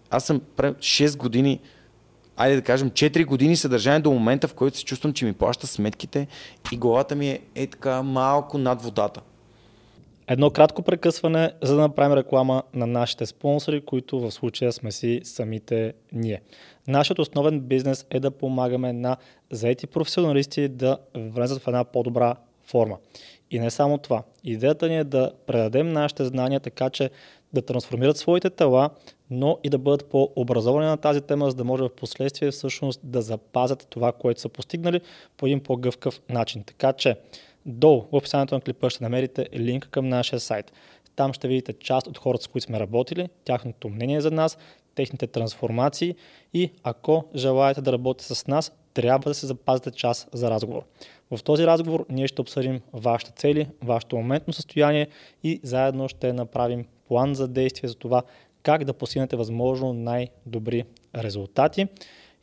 Аз 0.10 0.26
съм 0.26 0.42
6 0.58 1.18
години, 1.18 1.60
айде 2.38 2.56
да 2.56 2.62
кажем 2.62 2.92
4 2.92 3.26
години 3.26 3.56
съдържание 3.56 4.00
до 4.00 4.12
момента, 4.12 4.48
в 4.48 4.54
който 4.54 4.78
се 4.78 4.86
чувствам, 4.86 5.14
че 5.14 5.26
ми 5.26 5.34
плаща 5.34 5.68
сметките 5.68 6.28
и 6.72 6.78
главата 6.78 7.16
ми 7.16 7.30
е, 7.30 7.42
е 7.56 7.68
така 7.68 8.04
малко 8.04 8.58
над 8.58 8.82
водата. 8.82 9.22
Едно 10.30 10.50
кратко 10.50 10.82
прекъсване, 10.82 11.52
за 11.62 11.76
да 11.76 11.82
направим 11.82 12.18
реклама 12.18 12.64
на 12.74 12.88
нашите 12.88 13.26
спонсори, 13.26 13.82
които 13.82 14.20
в 14.20 14.32
случая 14.32 14.72
сме 14.72 14.92
си 14.92 15.22
самите 15.24 15.94
ние. 16.12 16.42
Нашият 16.88 17.20
основен 17.20 17.60
бизнес 17.60 18.06
е 18.10 18.20
да 18.20 18.32
помагаме 18.32 18.94
на 18.94 19.18
заети 19.52 19.88
професионалисти 19.88 20.68
да 20.68 20.98
влезат 21.16 21.62
в 21.64 21.68
една 21.68 21.84
по-добра 21.84 22.36
форма. 22.64 22.98
И 23.52 23.60
не 23.60 23.72
само 23.72 23.98
това. 23.98 24.24
Идеята 24.44 24.90
ни 24.90 24.98
е 24.98 25.04
да 25.04 25.32
предадем 25.46 25.94
нашите 25.94 26.26
знания 26.26 26.60
така, 26.60 26.90
че 26.90 27.10
да 27.54 27.62
трансформират 27.62 28.18
своите 28.18 28.50
тела, 28.50 28.90
но 29.30 29.58
и 29.64 29.70
да 29.70 29.78
бъдат 29.78 30.10
по-образовани 30.10 30.86
на 30.86 30.98
тази 30.98 31.22
тема, 31.22 31.50
за 31.50 31.56
да 31.56 31.64
може 31.64 31.84
в 31.84 31.96
последствие 31.96 32.52
всъщност 32.52 33.00
да 33.04 33.22
запазят 33.22 33.88
това, 33.90 34.12
което 34.12 34.42
са 34.42 34.50
постигнали 34.50 35.02
по 35.38 35.46
един 35.46 35.60
по-гъвкав 35.60 36.22
начин. 36.30 36.64
Така 36.64 36.94
че 36.94 37.16
Долу 37.68 38.02
в 38.02 38.08
описанието 38.12 38.56
на 38.56 38.62
клипа 38.62 38.90
ще 38.90 39.04
намерите 39.04 39.48
линк 39.54 39.88
към 39.92 40.10
нашия 40.10 40.40
сайт. 40.40 40.72
Там 41.16 41.34
ще 41.34 41.48
видите 41.48 41.74
част 41.74 42.08
от 42.08 42.18
хората, 42.18 42.44
с 42.44 42.48
които 42.48 42.66
сме 42.66 42.80
работили, 42.80 43.30
тяхното 43.44 43.90
мнение 43.90 44.22
за 44.22 44.32
нас, 44.32 44.58
техните 44.96 45.28
трансформации 45.28 46.16
и 46.54 46.72
ако 46.84 47.26
желаете 47.36 47.82
да 47.82 47.94
работите 47.94 48.36
с 48.36 48.48
нас, 48.48 48.72
трябва 48.94 49.30
да 49.30 49.34
се 49.34 49.46
запазите 49.46 49.92
час 49.92 50.28
за 50.34 50.50
разговор. 50.50 50.84
В 51.32 51.44
този 51.44 51.68
разговор 51.68 52.06
ние 52.10 52.28
ще 52.28 52.42
обсъдим 52.42 52.82
вашите 52.94 53.32
цели, 53.32 53.68
вашето 53.84 54.16
моментно 54.16 54.54
състояние 54.54 55.08
и 55.44 55.60
заедно 55.64 56.10
ще 56.10 56.34
направим 56.34 56.86
план 57.08 57.36
за 57.36 57.48
действие 57.48 57.90
за 57.90 57.96
това 57.96 58.24
как 58.64 58.84
да 58.84 58.94
постигнете 58.94 59.36
възможно 59.36 59.94
най-добри 59.94 60.84
резултати. 61.16 61.88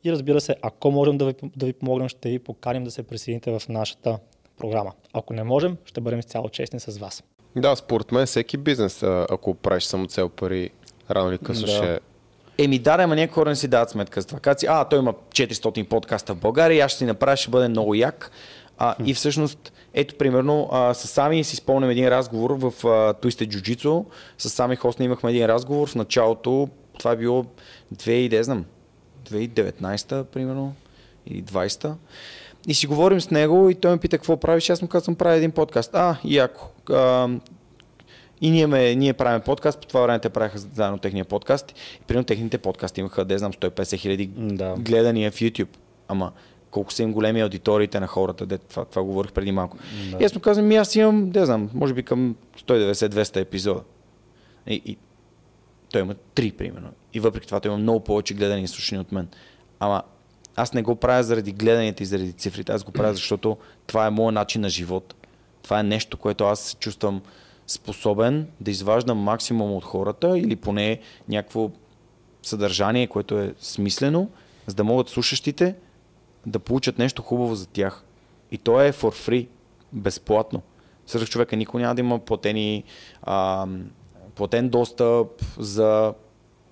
И 0.04 0.12
разбира 0.12 0.40
се, 0.40 0.56
ако 0.62 0.90
можем 0.90 1.18
да 1.18 1.26
ви, 1.26 1.34
да 1.56 1.66
ви 1.66 1.72
помогнем, 1.72 2.08
ще 2.08 2.30
ви 2.30 2.38
поканим 2.38 2.84
да 2.84 2.90
се 2.90 3.02
присъедините 3.02 3.58
в 3.58 3.62
нашата 3.68 4.18
програма. 4.58 4.92
Ако 5.12 5.34
не 5.34 5.44
можем, 5.44 5.76
ще 5.84 6.00
бъдем 6.00 6.18
изцяло 6.18 6.48
честни 6.48 6.80
с 6.80 6.98
вас. 6.98 7.22
Да, 7.56 7.76
според 7.76 8.12
мен 8.12 8.26
всеки 8.26 8.56
бизнес, 8.56 9.02
ако 9.02 9.54
правиш 9.54 9.84
само 9.84 10.06
цел 10.06 10.28
пари, 10.28 10.70
рано 11.10 11.30
или 11.30 11.38
късно 11.38 11.66
да. 11.66 11.72
ще 11.72 12.00
Еми 12.58 12.78
да, 12.78 12.96
ама 12.98 13.16
някои 13.16 13.34
хора 13.34 13.50
не 13.50 13.56
си 13.56 13.68
дават 13.68 13.90
сметка 13.90 14.20
за 14.20 14.26
това. 14.26 14.54
Си, 14.58 14.66
а, 14.68 14.84
той 14.84 14.98
има 14.98 15.12
400 15.12 15.88
подкаста 15.88 16.34
в 16.34 16.38
България 16.38 16.84
аз 16.84 16.90
ще 16.90 16.98
си 16.98 17.04
направя, 17.04 17.36
ще 17.36 17.50
бъде 17.50 17.68
много 17.68 17.94
як. 17.94 18.30
А, 18.78 18.94
и 19.04 19.14
всъщност, 19.14 19.72
ето 19.94 20.18
примерно, 20.18 20.68
а, 20.72 20.94
с 20.94 21.08
Сами 21.08 21.44
си 21.44 21.56
спомням 21.56 21.90
един 21.90 22.08
разговор 22.08 22.50
в 22.50 22.72
Twisted 22.82 23.48
Jiu-Jitsu. 23.48 24.04
С 24.38 24.50
Сами 24.50 24.76
Хосна 24.76 25.04
имахме 25.04 25.30
един 25.30 25.46
разговор 25.46 25.88
в 25.88 25.94
началото, 25.94 26.68
това 26.98 27.12
е 27.12 27.16
било 27.16 27.44
2019 27.94 30.24
примерно, 30.24 30.74
или 31.26 31.42
20 31.42 31.94
и 32.68 32.74
си 32.74 32.86
говорим 32.86 33.20
с 33.20 33.30
него 33.30 33.70
и 33.70 33.74
той 33.74 33.90
ме 33.90 33.98
пита 33.98 34.18
какво 34.18 34.36
правиш. 34.36 34.70
Аз 34.70 34.82
му 34.82 34.88
казвам, 34.88 35.16
правя 35.16 35.34
един 35.34 35.50
подкаст. 35.50 35.90
А, 35.94 36.16
яко. 36.24 36.68
А, 36.90 37.28
и 38.40 38.50
ние, 38.50 38.66
ме, 38.66 38.94
ние 38.94 39.12
правим 39.12 39.40
подкаст, 39.40 39.80
по 39.80 39.86
това 39.86 40.02
време 40.02 40.18
те 40.18 40.28
правиха 40.28 40.58
заедно 40.58 40.98
техния 40.98 41.24
подкаст. 41.24 41.70
И 41.70 42.04
примерно 42.06 42.24
техните 42.24 42.58
подкасти 42.58 43.00
имаха, 43.00 43.24
да 43.24 43.38
знам, 43.38 43.52
150 43.52 43.98
хиляди 43.98 44.26
да. 44.36 44.74
гледания 44.78 45.30
в 45.30 45.34
YouTube. 45.34 45.68
Ама 46.08 46.32
колко 46.70 46.92
са 46.92 47.02
им 47.02 47.12
големи 47.12 47.40
аудиториите 47.40 48.00
на 48.00 48.06
хората, 48.06 48.46
де, 48.46 48.58
това, 48.58 48.84
това 48.84 49.02
говорих 49.02 49.32
преди 49.32 49.52
малко. 49.52 49.76
Да. 50.10 50.16
И 50.20 50.24
аз 50.24 50.34
му 50.34 50.40
казвам, 50.40 50.66
ми 50.66 50.76
аз 50.76 50.94
имам, 50.94 51.30
не 51.34 51.46
знам, 51.46 51.70
може 51.74 51.94
би 51.94 52.02
към 52.02 52.36
190-200 52.66 53.36
епизода. 53.36 53.80
И, 54.66 54.82
и 54.84 54.96
той 55.92 56.00
има 56.00 56.14
3, 56.14 56.52
примерно. 56.52 56.88
И 57.14 57.20
въпреки 57.20 57.46
това 57.46 57.60
той 57.60 57.68
има 57.68 57.78
много 57.78 58.00
повече 58.00 58.34
гледани 58.34 58.62
и 58.62 58.68
слушани 58.68 59.00
от 59.00 59.12
мен. 59.12 59.28
Ама 59.80 60.02
аз 60.56 60.72
не 60.72 60.82
го 60.82 60.96
правя 60.96 61.22
заради 61.22 61.52
гледанията 61.52 62.02
и 62.02 62.06
заради 62.06 62.32
цифрите, 62.32 62.72
аз 62.72 62.84
го 62.84 62.92
правя, 62.92 63.14
защото 63.14 63.56
това 63.86 64.06
е 64.06 64.10
моят 64.10 64.34
начин 64.34 64.60
на 64.60 64.68
живот. 64.68 65.14
Това 65.62 65.80
е 65.80 65.82
нещо, 65.82 66.16
което 66.16 66.44
аз 66.44 66.60
се 66.60 66.76
чувствам 66.76 67.22
способен 67.66 68.48
да 68.60 68.70
изваждам 68.70 69.18
максимум 69.18 69.72
от 69.72 69.84
хората 69.84 70.38
или 70.38 70.56
поне 70.56 71.00
някакво 71.28 71.70
съдържание, 72.42 73.06
което 73.06 73.38
е 73.38 73.54
смислено, 73.58 74.30
за 74.66 74.74
да 74.74 74.84
могат 74.84 75.08
слушащите 75.08 75.74
да 76.46 76.58
получат 76.58 76.98
нещо 76.98 77.22
хубаво 77.22 77.54
за 77.54 77.66
тях. 77.66 78.04
И 78.50 78.58
то 78.58 78.80
е 78.80 78.92
for 78.92 79.28
free, 79.28 79.48
безплатно. 79.92 80.62
Сръх 81.06 81.28
човека 81.28 81.56
никой 81.56 81.82
няма 81.82 81.94
да 81.94 82.00
има 82.00 82.18
платени, 82.18 82.84
а, 83.22 83.66
платен 84.34 84.68
достъп 84.68 85.42
за 85.58 86.14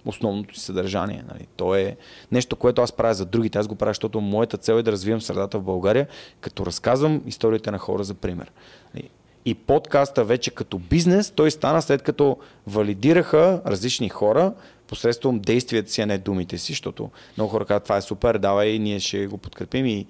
основното 0.04 0.54
си 0.54 0.64
съдържание. 0.64 1.24
Нали. 1.32 1.46
То 1.56 1.74
е 1.74 1.96
нещо, 2.32 2.56
което 2.56 2.82
аз 2.82 2.92
правя 2.92 3.14
за 3.14 3.24
другите. 3.24 3.58
Аз 3.58 3.68
го 3.68 3.74
правя, 3.74 3.90
защото 3.90 4.20
моята 4.20 4.56
цел 4.56 4.74
е 4.74 4.82
да 4.82 4.92
развивам 4.92 5.20
средата 5.20 5.58
в 5.58 5.62
България, 5.62 6.06
като 6.40 6.66
разказвам 6.66 7.22
историите 7.26 7.70
на 7.70 7.78
хора 7.78 8.04
за 8.04 8.14
пример. 8.14 8.52
Нали. 8.94 9.08
И 9.44 9.54
подкаста 9.54 10.24
вече 10.24 10.50
като 10.50 10.78
бизнес, 10.78 11.30
той 11.30 11.50
стана 11.50 11.82
след 11.82 12.02
като 12.02 12.36
валидираха 12.66 13.62
различни 13.66 14.08
хора 14.08 14.52
посредством 14.86 15.40
действията 15.40 15.90
си, 15.90 16.00
а 16.00 16.06
не 16.06 16.18
думите 16.18 16.58
си, 16.58 16.72
защото 16.72 17.10
много 17.36 17.50
хора 17.50 17.64
казват, 17.64 17.82
това 17.82 17.96
е 17.96 18.02
супер, 18.02 18.38
давай, 18.38 18.78
ние 18.78 19.00
ще 19.00 19.26
го 19.26 19.38
подкрепим 19.38 19.86
и 19.86 20.06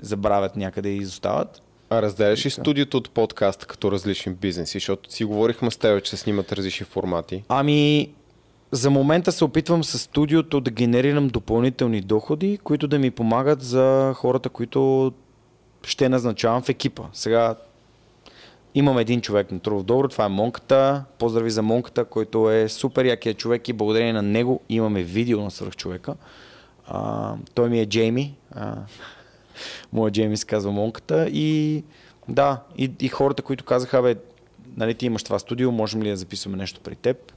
забравят 0.00 0.56
някъде 0.56 0.88
и 0.88 0.96
изостават. 0.96 1.62
А 1.90 2.02
разделяш 2.02 2.46
ли 2.46 2.50
студиото 2.50 2.96
от 2.96 3.10
подкаста 3.10 3.66
като 3.66 3.92
различни 3.92 4.32
бизнеси? 4.32 4.76
Защото 4.76 5.12
си 5.12 5.24
говорихме 5.24 5.70
с 5.70 5.76
теб, 5.76 6.04
че 6.04 6.10
се 6.10 6.16
снимат 6.16 6.52
различни 6.52 6.86
формати. 6.86 7.44
Ами, 7.48 8.10
за 8.74 8.90
момента 8.90 9.32
се 9.32 9.44
опитвам 9.44 9.84
с 9.84 9.98
студиото 9.98 10.60
да 10.60 10.70
генерирам 10.70 11.28
допълнителни 11.28 12.00
доходи, 12.00 12.58
които 12.64 12.88
да 12.88 12.98
ми 12.98 13.10
помагат 13.10 13.62
за 13.62 14.12
хората, 14.16 14.48
които 14.48 15.12
ще 15.82 16.08
назначавам 16.08 16.62
в 16.62 16.68
екипа. 16.68 17.02
Сега 17.12 17.54
имам 18.74 18.98
един 18.98 19.20
човек 19.20 19.52
на 19.52 19.60
Трудов 19.60 19.84
Добро, 19.84 20.08
това 20.08 20.24
е 20.24 20.28
Монката. 20.28 21.04
Поздрави 21.18 21.50
за 21.50 21.62
Монката, 21.62 22.04
който 22.04 22.50
е 22.50 22.68
супер 22.68 23.04
якия 23.04 23.34
човек 23.34 23.68
и 23.68 23.72
благодарение 23.72 24.12
на 24.12 24.22
него 24.22 24.60
имаме 24.68 25.02
видео 25.02 25.40
на 25.40 25.50
свръхчовека. 25.50 26.14
А, 26.86 27.34
той 27.54 27.70
ми 27.70 27.80
е 27.80 27.86
Джейми. 27.86 28.34
А, 28.54 28.76
моя 29.92 30.12
Джейми 30.12 30.36
се 30.36 30.46
казва 30.46 30.72
Монката. 30.72 31.28
И 31.28 31.82
да, 32.28 32.60
и, 32.78 32.90
и 33.00 33.08
хората, 33.08 33.42
които 33.42 33.64
казаха, 33.64 34.02
бе, 34.02 34.16
нали 34.76 34.94
ти 34.94 35.06
имаш 35.06 35.22
това 35.22 35.38
студио, 35.38 35.72
можем 35.72 36.02
ли 36.02 36.08
да 36.08 36.16
записваме 36.16 36.56
нещо 36.56 36.80
при 36.80 36.96
теб? 36.96 37.32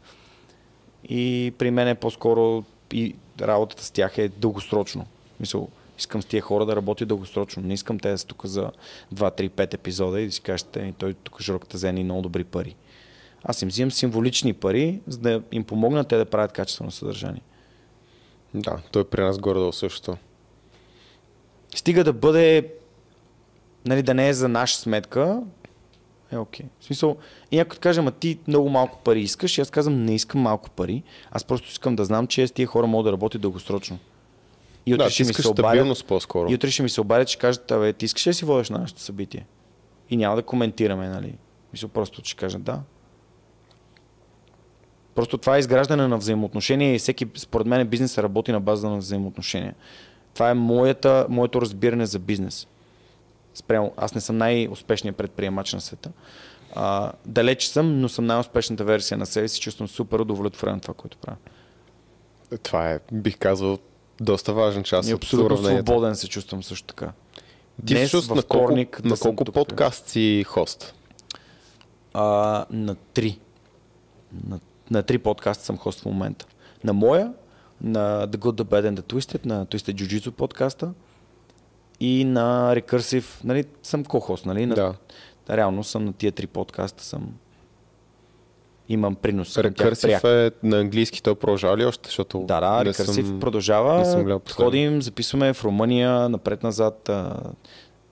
И 1.09 1.53
при 1.57 1.71
мен 1.71 1.87
е 1.87 1.95
по-скоро 1.95 2.63
и 2.93 3.15
работата 3.41 3.83
с 3.83 3.91
тях 3.91 4.17
е 4.17 4.27
дългосрочно. 4.27 5.05
Мисъл, 5.39 5.69
искам 5.99 6.21
с 6.21 6.25
тия 6.25 6.41
хора 6.41 6.65
да 6.65 6.75
работя 6.75 7.05
дългосрочно. 7.05 7.63
Не 7.63 7.73
искам 7.73 7.99
те 7.99 8.11
да 8.11 8.17
са 8.17 8.27
тук 8.27 8.45
за 8.45 8.71
2-3-5 9.13 9.73
епизода 9.73 10.21
и 10.21 10.25
да 10.25 10.31
си 10.31 10.41
кажете, 10.41 10.93
той 10.97 11.13
тук 11.13 11.41
жорката 11.41 11.87
едни 11.87 12.03
много 12.03 12.21
добри 12.21 12.43
пари. 12.43 12.75
Аз 13.43 13.61
им 13.61 13.67
взимам 13.67 13.91
символични 13.91 14.53
пари, 14.53 15.01
за 15.07 15.17
да 15.17 15.41
им 15.51 15.63
помогна 15.63 16.03
те 16.03 16.17
да 16.17 16.25
правят 16.25 16.51
качествено 16.51 16.91
съдържание. 16.91 17.41
Да, 18.53 18.79
той 18.91 19.01
е 19.01 19.05
при 19.05 19.21
нас 19.21 19.37
горе 19.37 19.73
също. 19.73 20.17
Стига 21.75 22.03
да 22.03 22.13
бъде, 22.13 22.73
нали, 23.85 24.03
да 24.03 24.13
не 24.13 24.29
е 24.29 24.33
за 24.33 24.47
наша 24.47 24.77
сметка, 24.77 25.41
е 26.31 26.37
окей. 26.37 26.65
Okay. 26.65 26.69
В 26.79 26.85
смисъл, 26.85 27.17
и 27.51 27.57
някой 27.57 27.79
каже, 27.79 27.99
ама 27.99 28.11
ти 28.11 28.39
много 28.47 28.69
малко 28.69 28.99
пари 29.03 29.21
искаш, 29.21 29.57
и 29.57 29.61
аз 29.61 29.69
казвам, 29.69 30.05
не 30.05 30.15
искам 30.15 30.41
малко 30.41 30.69
пари, 30.69 31.03
аз 31.31 31.43
просто 31.43 31.67
искам 31.69 31.95
да 31.95 32.05
знам, 32.05 32.27
че 32.27 32.47
с 32.47 32.51
тия 32.51 32.67
хора 32.67 32.87
могат 32.87 33.05
да 33.05 33.11
работят 33.11 33.41
дългосрочно. 33.41 33.99
И 34.85 34.93
утре 34.93 35.03
да, 35.03 35.09
ще 35.09 35.23
ми 35.23 35.33
се 35.33 35.47
обадят, 35.47 36.05
по-скоро. 36.07 36.51
И 36.51 36.55
утре 36.55 36.71
ще 36.71 36.83
ми 36.83 36.89
се 36.89 37.01
обадят, 37.01 37.27
че 37.27 37.37
кажат, 37.37 37.71
абе, 37.71 37.93
ти 37.93 38.05
искаш 38.05 38.27
ли 38.27 38.29
да 38.29 38.33
си 38.33 38.45
водиш 38.45 38.69
на 38.69 38.79
нашето 38.79 39.01
събитие? 39.01 39.45
И 40.09 40.17
няма 40.17 40.35
да 40.35 40.43
коментираме, 40.43 41.07
нали? 41.09 41.33
Мисля, 41.73 41.87
просто 41.87 42.21
ще 42.23 42.35
кажа 42.35 42.59
да. 42.59 42.81
Просто 45.15 45.37
това 45.37 45.55
е 45.55 45.59
изграждане 45.59 46.07
на 46.07 46.17
взаимоотношения 46.17 46.95
и 46.95 46.99
всеки, 46.99 47.27
според 47.35 47.67
мен, 47.67 47.87
бизнес 47.87 48.17
работи 48.17 48.51
на 48.51 48.59
база 48.59 48.89
на 48.89 48.97
взаимоотношения. 48.97 49.75
Това 50.33 50.49
е 50.49 50.53
моята, 50.53 51.25
моето 51.29 51.61
разбиране 51.61 52.05
за 52.05 52.19
бизнес. 52.19 52.67
Спрямо, 53.57 53.93
аз 53.97 54.15
не 54.15 54.21
съм 54.21 54.37
най-успешният 54.37 55.17
предприемач 55.17 55.73
на 55.73 55.81
света. 55.81 56.11
А, 56.75 57.11
далеч 57.25 57.65
съм, 57.65 58.01
но 58.01 58.09
съм 58.09 58.25
най-успешната 58.25 58.83
версия 58.83 59.17
на 59.17 59.25
себе 59.25 59.47
си, 59.47 59.61
чувствам 59.61 59.87
супер 59.87 60.19
удовлетворен 60.19 60.75
от 60.75 60.81
това, 60.81 60.93
което 60.93 61.17
правя. 61.17 61.37
Това 62.63 62.91
е, 62.91 62.99
бих 63.11 63.37
казал, 63.37 63.77
доста 64.21 64.53
важен 64.53 64.83
част 64.83 65.09
И 65.09 65.13
от 65.13 65.23
абсолютно 65.23 65.57
свободен 65.57 66.15
се 66.15 66.27
чувствам 66.27 66.63
също 66.63 66.87
така. 66.87 67.11
Ти 67.85 67.93
Днес, 67.93 68.07
всъщност 68.07 68.35
на 68.35 68.43
колко, 68.43 68.65
вторник, 68.65 69.03
на 69.03 69.17
колко 69.17 69.45
тук. 69.45 69.55
подкаст 69.55 70.07
си 70.07 70.43
хост? 70.47 70.95
А, 72.13 72.65
на 72.69 72.95
три. 72.95 73.39
На, 74.47 74.59
на 74.91 75.03
три 75.03 75.17
подкаста 75.17 75.65
съм 75.65 75.77
хост 75.77 75.99
в 75.99 76.05
момента. 76.05 76.45
На 76.83 76.93
моя, 76.93 77.33
на 77.81 78.27
The 78.27 78.37
Good, 78.37 78.61
The 78.61 78.63
Bad 78.63 78.89
and 78.91 78.99
The 78.99 79.13
Twisted, 79.13 79.45
на 79.45 79.65
Twisted 79.65 79.93
Jiu-Jitsu 79.93 80.31
подкаста 80.31 80.91
и 81.99 82.25
на 82.25 82.75
Recursive, 82.75 83.43
нали, 83.43 83.63
съм 83.83 84.05
ко-хост, 84.05 84.45
нали? 84.45 84.65
На, 84.65 84.75
Да. 84.75 84.93
Реално 85.49 85.83
съм 85.83 86.05
на 86.05 86.13
тия 86.13 86.31
три 86.31 86.47
подкаста, 86.47 87.03
съм 87.03 87.29
имам 88.89 89.15
принос 89.15 89.57
Рекърсив 89.57 90.21
пряк. 90.21 90.23
е 90.23 90.67
на 90.67 90.79
английски, 90.79 91.23
той 91.23 91.35
продължава 91.35 91.77
ли 91.77 91.85
още? 91.85 92.07
Защото 92.07 92.39
Да, 92.39 92.59
да, 92.59 92.83
не 92.83 92.93
Recursive 92.93 93.25
съм- 93.25 93.39
продължава. 93.39 93.97
не 93.97 94.05
съм. 94.05 94.39
Ходим, 94.51 95.01
записваме 95.01 95.53
в 95.53 95.63
Румъния, 95.63 96.29
напред-назад. 96.29 97.09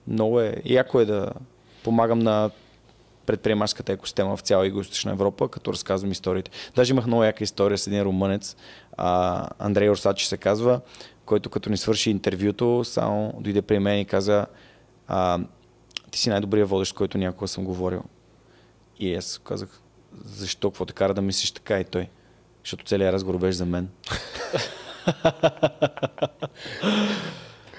Много 0.08 0.40
е. 0.40 0.56
Яко 0.64 1.00
е 1.00 1.04
да 1.04 1.30
помагам 1.84 2.18
на 2.18 2.50
предприемаческата 3.26 3.92
екосистема 3.92 4.36
в 4.36 4.40
цяла 4.40 4.64
Юго-Источна 4.64 5.10
Европа, 5.10 5.48
като 5.48 5.72
разказвам 5.72 6.12
историите. 6.12 6.50
Даже 6.76 6.92
имах 6.92 7.06
много 7.06 7.24
яка 7.24 7.44
история 7.44 7.78
с 7.78 7.86
един 7.86 8.02
румънец, 8.02 8.56
а, 8.96 9.48
Андрей 9.58 9.90
Орсачи 9.90 10.26
се 10.26 10.36
казва, 10.36 10.80
който 11.26 11.50
като 11.50 11.70
ни 11.70 11.76
свърши 11.76 12.10
интервюто, 12.10 12.84
само 12.84 13.34
дойде 13.40 13.62
при 13.62 13.78
мен 13.78 14.00
и 14.00 14.04
каза 14.04 14.46
а, 15.08 15.38
ти 16.10 16.18
си 16.18 16.30
най-добрият 16.30 16.68
водещ, 16.68 16.94
който 16.94 17.18
някога 17.18 17.48
съм 17.48 17.64
говорил. 17.64 18.02
И 18.98 19.14
аз 19.14 19.40
казах, 19.44 19.80
защо, 20.24 20.70
какво 20.70 20.84
те 20.84 20.92
кара 20.92 21.14
да 21.14 21.22
мислиш 21.22 21.50
така 21.50 21.80
и 21.80 21.84
той? 21.84 22.08
Защото 22.64 22.84
целият 22.84 23.14
разговор 23.14 23.38
беше 23.38 23.56
за 23.56 23.66
мен. 23.66 23.88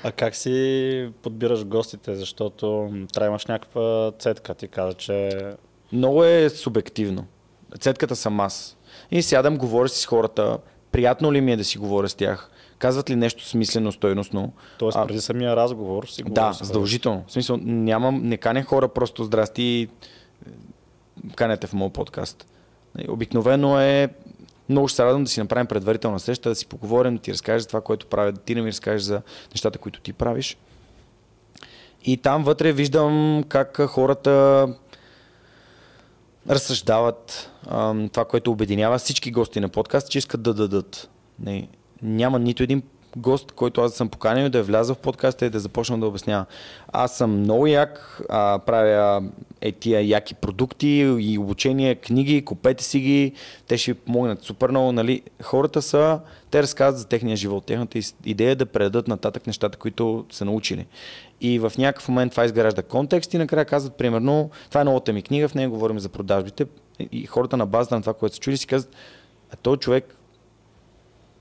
А 0.03 0.11
как 0.11 0.35
си 0.35 1.09
подбираш 1.21 1.65
гостите? 1.65 2.15
Защото 2.15 2.93
трябва 3.13 3.27
имаш 3.27 3.45
някаква 3.45 4.11
цетка. 4.19 4.53
Ти 4.53 4.67
каза, 4.67 4.93
че 4.93 5.29
Много 5.91 6.23
е 6.23 6.49
субективно. 6.49 7.25
Цетката 7.79 8.15
съм 8.15 8.39
аз. 8.39 8.77
И 9.11 9.21
сядам, 9.21 9.57
говоря 9.57 9.89
си 9.89 10.01
с 10.01 10.05
хората. 10.05 10.57
Приятно 10.91 11.33
ли 11.33 11.41
ми 11.41 11.51
е 11.51 11.57
да 11.57 11.63
си 11.63 11.77
говоря 11.77 12.09
с 12.09 12.15
тях? 12.15 12.51
Казват 12.79 13.09
ли 13.09 13.15
нещо 13.15 13.47
смислено, 13.47 13.91
стойностно? 13.91 14.53
Тоест, 14.77 14.97
преди 15.07 15.21
самия 15.21 15.55
разговор 15.55 16.07
си 16.07 16.23
Да, 16.23 16.53
задължително. 16.53 17.23
В 17.27 17.31
смисъл, 17.31 17.57
нямам, 17.61 18.21
не 18.23 18.37
каня 18.37 18.63
хора 18.63 18.87
просто 18.87 19.23
здрасти 19.23 19.87
е, 20.47 20.49
канете 21.35 21.67
в 21.67 21.73
моят 21.73 21.93
подкаст. 21.93 22.45
Нали, 22.95 23.09
Обикновено 23.09 23.81
е 23.81 24.09
много 24.69 24.87
ще 24.87 24.95
се 24.95 25.05
радвам 25.05 25.23
да 25.23 25.29
си 25.29 25.39
направим 25.39 25.67
предварителна 25.67 26.19
среща, 26.19 26.49
да 26.49 26.55
си 26.55 26.65
поговорим, 26.65 27.15
да 27.15 27.21
ти 27.21 27.33
разкажеш 27.33 27.61
за 27.61 27.67
това, 27.67 27.81
което 27.81 28.07
правя, 28.07 28.31
да 28.31 28.41
ти 28.41 28.55
да 28.55 28.61
ми 28.61 28.69
разкажеш 28.69 29.01
за 29.01 29.21
нещата, 29.51 29.79
които 29.79 30.01
ти 30.01 30.13
правиш. 30.13 30.57
И 32.05 32.17
там 32.17 32.43
вътре 32.43 32.71
виждам 32.71 33.43
как 33.49 33.81
хората 33.81 34.67
разсъждават 36.49 37.51
това, 38.11 38.25
което 38.29 38.51
обединява 38.51 38.97
всички 38.97 39.31
гости 39.31 39.59
на 39.59 39.69
подкаст, 39.69 40.09
че 40.09 40.17
искат 40.17 40.41
да 40.41 40.53
дадат. 40.53 41.09
Не, 41.39 41.67
няма 42.01 42.39
нито 42.39 42.63
един 42.63 42.81
гост, 43.17 43.51
който 43.51 43.81
аз 43.81 43.93
съм 43.93 44.09
поканил 44.09 44.49
да 44.49 44.57
е 44.57 44.61
влязъл 44.61 44.95
в 44.95 44.99
подкаста 44.99 45.45
и 45.45 45.49
да 45.49 45.59
започна 45.59 45.99
да 45.99 46.07
обяснява. 46.07 46.45
Аз 46.87 47.17
съм 47.17 47.39
много 47.39 47.67
як, 47.67 48.21
а, 48.29 48.59
правя 48.59 49.23
е 49.61 49.71
тия 49.71 50.07
яки 50.07 50.35
продукти 50.35 50.87
и 51.19 51.37
обучение, 51.37 51.95
книги, 51.95 52.45
купете 52.45 52.83
си 52.83 52.99
ги, 52.99 53.33
те 53.67 53.77
ще 53.77 53.93
ви 53.93 53.99
помогнат 53.99 54.43
супер 54.43 54.69
много. 54.69 54.91
Нали? 54.91 55.21
Хората 55.43 55.81
са, 55.81 56.19
те 56.51 56.63
разказват 56.63 56.99
за 56.99 57.07
техния 57.07 57.37
живот, 57.37 57.65
техната 57.65 57.99
идея 58.25 58.51
е 58.51 58.55
да 58.55 58.65
предадат 58.65 59.07
нататък 59.07 59.47
нещата, 59.47 59.77
които 59.77 60.25
са 60.31 60.45
научили. 60.45 60.85
И 61.41 61.59
в 61.59 61.71
някакъв 61.77 62.09
момент 62.09 62.31
това 62.31 62.45
изгражда 62.45 62.81
контекст 62.81 63.33
и 63.33 63.37
накрая 63.37 63.65
казват, 63.65 63.97
примерно, 63.97 64.49
това 64.69 64.81
е 64.81 64.83
новата 64.83 65.13
ми 65.13 65.21
книга, 65.21 65.47
в 65.47 65.55
нея 65.55 65.69
говорим 65.69 65.99
за 65.99 66.09
продажбите 66.09 66.65
и 67.11 67.25
хората 67.25 67.57
на 67.57 67.65
базата 67.65 67.95
на 67.95 68.01
това, 68.01 68.13
което 68.13 68.35
са 68.35 68.41
чули, 68.41 68.57
си 68.57 68.67
казват, 68.67 68.95
а 69.53 69.55
този 69.55 69.79
човек 69.79 70.17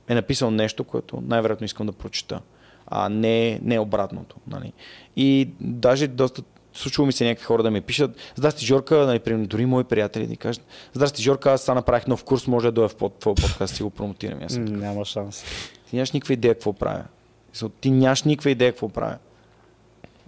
е 0.09 0.15
написал 0.15 0.51
нещо, 0.51 0.85
което 0.85 1.23
най-вероятно 1.27 1.65
искам 1.65 1.87
да 1.87 1.93
прочета, 1.93 2.41
а 2.87 3.09
не, 3.09 3.61
не 3.63 3.79
обратното. 3.79 4.37
Нали? 4.47 4.73
И 5.17 5.49
даже 5.61 6.07
доста 6.07 6.43
случва 6.75 7.07
ми 7.07 7.13
се 7.13 7.25
някакви 7.25 7.45
хора 7.45 7.63
да 7.63 7.71
ми 7.71 7.81
пишат, 7.81 8.17
здрасти 8.35 8.67
Жорка, 8.67 8.97
нали, 8.97 9.19
примерно, 9.19 9.47
дори 9.47 9.67
мои 9.67 9.85
приятели 9.85 10.27
да 10.27 10.37
кажат, 10.37 10.67
здрасти 10.93 11.23
Жорка, 11.23 11.53
аз 11.53 11.63
сега 11.63 11.75
направих 11.75 12.07
нов 12.07 12.25
курс, 12.25 12.47
може 12.47 12.67
да 12.67 12.73
дойда 12.73 12.89
в 12.89 12.97
под- 12.97 13.19
твой 13.19 13.35
подкаст 13.35 13.81
и 13.81 13.83
го 13.83 13.91
промотирам. 13.91 14.39
Аз 14.43 14.57
Няма 14.57 15.05
шанс. 15.05 15.45
ти 15.91 15.97
нямаш 15.97 16.13
никаква 16.13 16.35
идея 16.35 16.55
какво 16.55 16.73
правя. 16.73 17.05
Ти 17.81 17.91
нямаш 17.91 18.23
никаква 18.23 18.51
идея 18.51 18.73
какво 18.73 18.89
правя. 18.89 19.19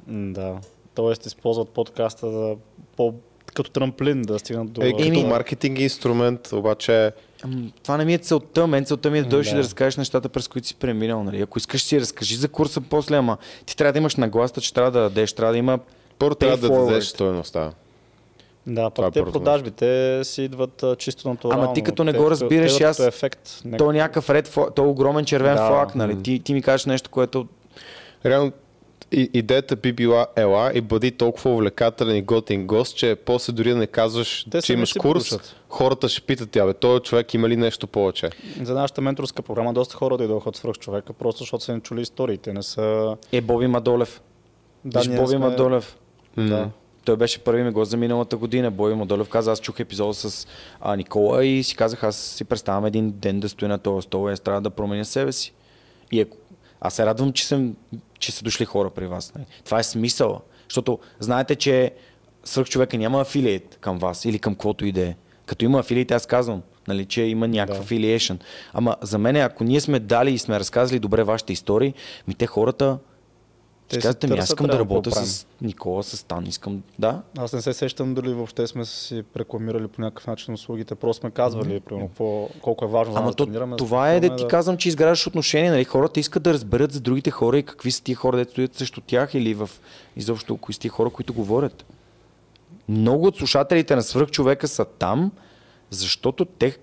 Да. 0.09 0.57
Тоест, 0.95 1.27
използват 1.27 1.69
подкаста 1.69 2.31
за 2.31 2.57
по... 2.97 3.15
като 3.55 3.71
трамплин 3.71 4.23
да 4.23 4.39
стигнат 4.39 4.73
до... 4.73 4.83
Е, 4.83 4.93
като 4.93 5.27
маркетинг 5.27 5.81
инструмент, 5.81 6.53
обаче 6.53 7.13
Това 7.83 7.97
не 7.97 8.05
ми 8.05 8.15
е 8.15 8.19
целта. 8.19 8.67
Мен 8.67 8.85
целта 8.85 9.11
ми 9.11 9.19
е 9.19 9.23
да 9.23 9.29
дойдеш 9.29 9.49
Да. 9.49 9.57
да 9.57 9.63
разкажеш 9.63 9.97
нещата, 9.97 10.29
през 10.29 10.49
които 10.49 10.67
си 10.67 10.75
преминал. 10.75 11.25
Нали? 11.25 11.41
Ако 11.41 11.59
искаш 11.59 11.83
си 11.83 12.01
разкажи 12.01 12.37
за 12.37 12.49
курса 12.49 12.81
после, 12.81 13.17
ама 13.17 13.37
ти 13.67 13.77
трябва 13.77 13.93
да 13.93 13.99
имаш 13.99 14.17
нагласта, 14.17 14.61
че 14.61 14.75
трябва 14.75 14.91
да 14.91 15.01
дадеш, 15.01 15.33
трябва 15.33 15.53
да 15.53 15.59
има 15.59 15.79
първо 16.19 16.35
трябва 16.35 16.57
да 16.59 16.69
дадеш 16.69 17.05
стоеността. 17.05 17.73
Да, 18.67 18.91
Това 18.91 19.09
е 19.09 19.11
пък 19.11 19.15
те 19.27 19.33
продажбите 19.33 20.21
си 20.25 20.43
идват 20.43 20.83
а, 20.83 20.97
чисто 20.97 21.29
натурално. 21.29 21.65
Ама 21.65 21.73
ти 21.73 21.83
като 21.83 22.05
не 22.05 22.13
Те- 22.13 22.19
го 22.19 22.31
разбираш, 22.31 22.77
те 22.77 22.85
аз- 22.85 23.01
ефект. 23.01 23.63
То 23.79 23.91
е 23.91 23.95
някакъв 23.95 24.31
ред, 24.31 24.49
фла- 24.49 24.75
то 24.75 24.85
е 24.85 24.87
огромен 24.87 25.25
червен 25.25 25.57
Да. 25.57 25.67
флаг, 25.67 25.95
нали? 25.95 26.23
Ти, 26.23 26.39
ти 26.39 26.55
ми 26.55 26.63
кажеш 26.63 26.87
нещо, 26.87 27.11
което 27.11 27.47
Реално 28.27 28.53
и, 29.13 29.31
идеята 29.35 29.77
би 29.77 29.93
била 29.93 30.27
ела 30.37 30.73
и 30.75 30.81
бъди 30.81 31.11
толкова 31.11 31.51
увлекателен 31.51 32.17
и 32.17 32.23
готин 32.23 32.67
гост, 32.67 32.97
че 32.97 33.17
после 33.17 33.53
дори 33.53 33.71
да 33.71 33.77
не 33.77 33.87
казваш, 33.87 34.47
Те 34.51 34.63
че 34.63 34.73
имаш 34.73 34.93
курс, 34.93 35.27
включат. 35.27 35.57
хората 35.69 36.09
ще 36.09 36.21
питат 36.21 36.51
тя, 36.51 36.67
бе, 36.67 36.75
този 36.75 37.03
човек 37.03 37.35
има 37.35 37.49
ли 37.49 37.57
нещо 37.57 37.87
повече? 37.87 38.31
За 38.63 38.75
нашата 38.75 39.01
менторска 39.01 39.43
програма 39.43 39.73
доста 39.73 39.97
хора 39.97 40.17
дойдоха 40.17 40.49
от 40.49 40.57
свръх 40.57 40.77
човека, 40.77 41.13
просто 41.13 41.39
защото 41.39 41.65
са 41.65 41.75
ни 41.75 41.81
чули 41.81 42.01
историите. 42.01 42.53
Не 42.53 42.63
са... 42.63 43.17
е 43.33 43.41
Боби 43.41 43.67
Мадолев. 43.67 44.21
Да, 44.85 44.99
Виж 44.99 45.09
Боби 45.09 45.29
сме- 45.29 45.39
Мадолев. 45.39 45.97
Да. 46.37 46.71
Той 47.05 47.17
беше 47.17 47.39
първи 47.39 47.63
ми 47.63 47.71
гост 47.71 47.91
за 47.91 47.97
миналата 47.97 48.37
година. 48.37 48.71
Боби 48.71 48.95
Мадолев 48.95 49.29
каза, 49.29 49.53
аз 49.53 49.61
чух 49.61 49.81
епизода 49.81 50.15
с 50.15 50.47
а, 50.81 50.97
Никола 50.97 51.45
и 51.45 51.63
си 51.63 51.77
казах, 51.77 52.05
аз 52.05 52.17
си 52.17 52.45
представям 52.45 52.87
един 52.87 53.11
ден 53.11 53.41
да 53.41 53.49
стоя 53.49 53.69
на 53.69 53.79
този 53.79 54.05
стол 54.05 54.29
и 54.29 54.33
аз 54.33 54.41
трябва 54.41 54.61
да 54.61 54.71
променя 54.71 55.05
себе 55.05 55.33
си. 55.33 55.53
И 56.13 56.21
ако... 56.21 56.37
аз 56.81 56.95
се 56.95 57.07
радвам, 57.07 57.33
че, 57.33 57.47
съм, 57.47 57.77
че 58.19 58.33
са 58.33 58.45
дошли 58.45 58.65
хора 58.65 58.91
при 58.91 59.07
вас. 59.07 59.35
Нали? 59.35 59.47
Това 59.65 59.79
е 59.79 59.83
смисъла. 59.83 60.41
Защото 60.69 60.99
знаете, 61.21 61.55
че 61.57 61.93
свърх 62.45 62.69
човека 62.69 62.99
няма 62.99 63.21
афилиет 63.21 63.79
към 63.81 63.99
вас 63.99 64.25
или 64.25 64.39
към 64.39 64.55
каквото 64.55 64.87
и 64.87 64.93
да 64.93 65.01
е. 65.01 65.17
Като 65.47 65.65
има 65.65 65.79
афилиет, 65.79 66.11
аз 66.11 66.27
казвам, 66.27 66.63
нали, 66.89 67.05
че 67.05 67.23
има 67.23 67.49
някакъв 67.49 67.89
Да. 67.89 67.95
affiliation. 67.95 68.37
Ама 68.73 68.97
за 69.01 69.19
мен, 69.19 69.37
ако 69.37 69.65
ние 69.65 69.81
сме 69.81 69.99
дали 69.99 70.33
и 70.33 70.39
сме 70.39 70.61
разказали 70.61 70.99
добре 70.99 71.23
вашите 71.23 71.53
истории, 71.53 71.95
ми 72.29 72.35
те 72.35 72.47
хората 72.47 72.99
Те 73.89 73.97
казвате 73.97 74.27
ми, 74.27 74.39
аз 74.39 74.49
искам 74.49 74.67
да 74.67 74.79
работя 74.79 75.11
правим. 75.11 75.27
с 75.27 75.47
Никола, 75.61 76.03
с 76.03 76.27
Тан, 76.27 76.47
искам 76.47 76.83
да. 76.99 77.23
Аз 77.39 77.53
не 77.53 77.63
се 77.63 77.73
сещам 77.73 78.15
дали 78.15 78.33
въобще 78.33 78.67
сме 78.67 78.85
си 78.85 79.25
рекламирали 79.37 79.89
по 79.89 80.01
някакъв 80.01 80.27
начин 80.27 80.55
услугите. 80.55 80.95
Просто 80.95 81.21
сме 81.21 81.31
казвали, 81.31 81.81
примерно, 81.81 82.09
какво, 82.09 82.49
колко 82.63 82.85
е 82.85 82.89
важно 82.89 83.15
Ама 83.17 83.27
нас 83.27 83.37
то, 83.37 83.47
да 83.47 83.53
тренираме. 83.53 83.77
това 83.77 84.13
е 84.13 84.21
да 84.21 84.27
спорваме 84.27 84.45
ти 84.45 84.49
казвам, 84.49 84.77
че 84.77 84.89
изграждаш 84.89 85.27
отношения. 85.27 85.73
Нали? 85.73 85.85
Хората 85.85 86.21
искат 86.21 86.43
да 86.43 86.53
разберат 86.53 86.93
за 86.93 87.01
другите 87.01 87.31
хора 87.31 87.59
и 87.59 87.63
какви 87.63 87.91
са 87.91 88.03
тия 88.03 88.17
хора, 88.17 88.37
дето 88.37 88.51
стоят 88.51 88.75
срещу 88.75 89.01
тях 89.01 89.35
или 89.35 89.55
в 89.55 89.71
изобщо 90.17 90.57
кои 90.57 90.75
са 90.75 90.81
тия 90.81 90.91
хора, 90.91 91.11
които 91.11 91.35
говорят. 91.35 91.85
Много 92.89 93.27
от 93.27 93.37
слушателите 93.37 93.97
на 93.97 94.03
свръх 94.03 94.31
човека 94.31 94.69
са 94.69 94.85
там, 94.85 95.33
защото 95.91 96.45
те 96.45 96.77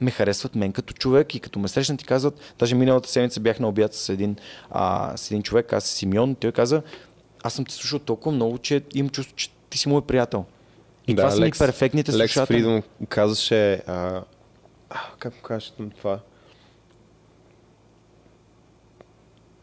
ме 0.00 0.10
харесват 0.10 0.54
мен 0.54 0.72
като 0.72 0.94
човек 0.94 1.34
и 1.34 1.40
като 1.40 1.58
ме 1.58 1.68
срещнат 1.68 2.02
и 2.02 2.04
казват, 2.04 2.54
даже 2.58 2.74
миналата 2.74 3.08
седмица 3.08 3.40
бях 3.40 3.60
на 3.60 3.68
обяд 3.68 3.94
с 3.94 4.08
един, 4.08 4.36
а, 4.70 5.16
с 5.16 5.30
един 5.30 5.42
човек, 5.42 5.72
аз 5.72 5.84
Симеон, 5.84 6.30
и 6.30 6.34
той 6.34 6.52
каза, 6.52 6.82
аз 7.42 7.54
съм 7.54 7.64
те 7.64 7.74
слушал 7.74 7.98
толкова 7.98 8.36
много, 8.36 8.58
че 8.58 8.82
имам 8.94 9.10
чувство, 9.10 9.36
че 9.36 9.50
ти 9.70 9.78
си 9.78 9.88
мой 9.88 10.02
приятел. 10.02 10.44
И 11.06 11.16
това 11.16 11.30
са 11.30 11.40
ми 11.40 11.50
перфектните 11.58 12.12
Лекс 12.12 12.32
слушатели. 12.32 12.56
Фридъм 12.56 12.82
казваше, 13.08 13.72
а, 13.72 14.22
как 15.18 15.34
му 15.34 15.42
кажеш 15.42 15.72
това? 15.98 16.20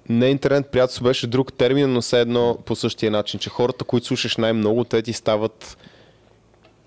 Не 0.09 0.29
интернет 0.29 0.67
приятелство 0.67 1.03
беше 1.03 1.27
друг 1.27 1.53
термин, 1.53 1.93
но 1.93 2.01
все 2.01 2.21
едно 2.21 2.57
по 2.65 2.75
същия 2.75 3.11
начин, 3.11 3.39
че 3.39 3.49
хората, 3.49 3.83
които 3.83 4.07
слушаш 4.07 4.37
най-много, 4.37 4.83
те 4.83 5.01
ти 5.01 5.13
стават 5.13 5.77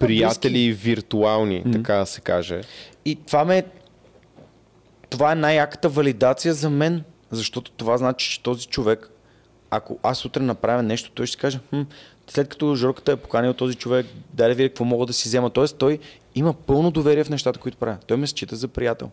приятели 0.01 0.73
виртуални, 0.73 1.63
така 1.73 1.95
да 1.95 2.07
се 2.07 2.21
каже. 2.21 2.61
И 3.05 3.17
това 3.27 3.45
ме... 3.45 3.65
Това 5.11 5.33
е 5.33 5.35
най-яката 5.35 5.89
валидация 5.89 6.55
за 6.55 6.71
мен, 6.71 7.05
защото 7.31 7.71
това 7.71 7.97
значи, 7.97 8.31
че 8.31 8.43
този 8.43 8.67
човек, 8.67 9.11
ако 9.71 9.99
аз 10.03 10.25
утре 10.25 10.43
направя 10.43 10.83
нещо, 10.83 11.11
той 11.15 11.27
ще 11.27 11.39
каже, 11.39 11.61
хм, 11.71 11.83
след 12.29 12.49
като 12.49 12.75
Жорката 12.75 13.13
е 13.13 13.17
поканил 13.17 13.55
този 13.55 13.75
човек, 13.75 14.07
дай 14.35 14.49
да 14.49 14.55
видя 14.55 14.69
какво 14.69 14.85
мога 14.85 15.07
да 15.07 15.13
си 15.13 15.29
взема. 15.29 15.51
Тоест 15.51 15.77
той 15.79 15.99
има 16.35 16.53
пълно 16.53 16.91
доверие 16.91 17.25
в 17.25 17.31
нещата, 17.31 17.61
които 17.61 17.79
правя. 17.79 17.97
Той 18.07 18.17
ме 18.17 18.27
счита 18.27 18.57
за 18.57 18.69
приятел. 18.69 19.11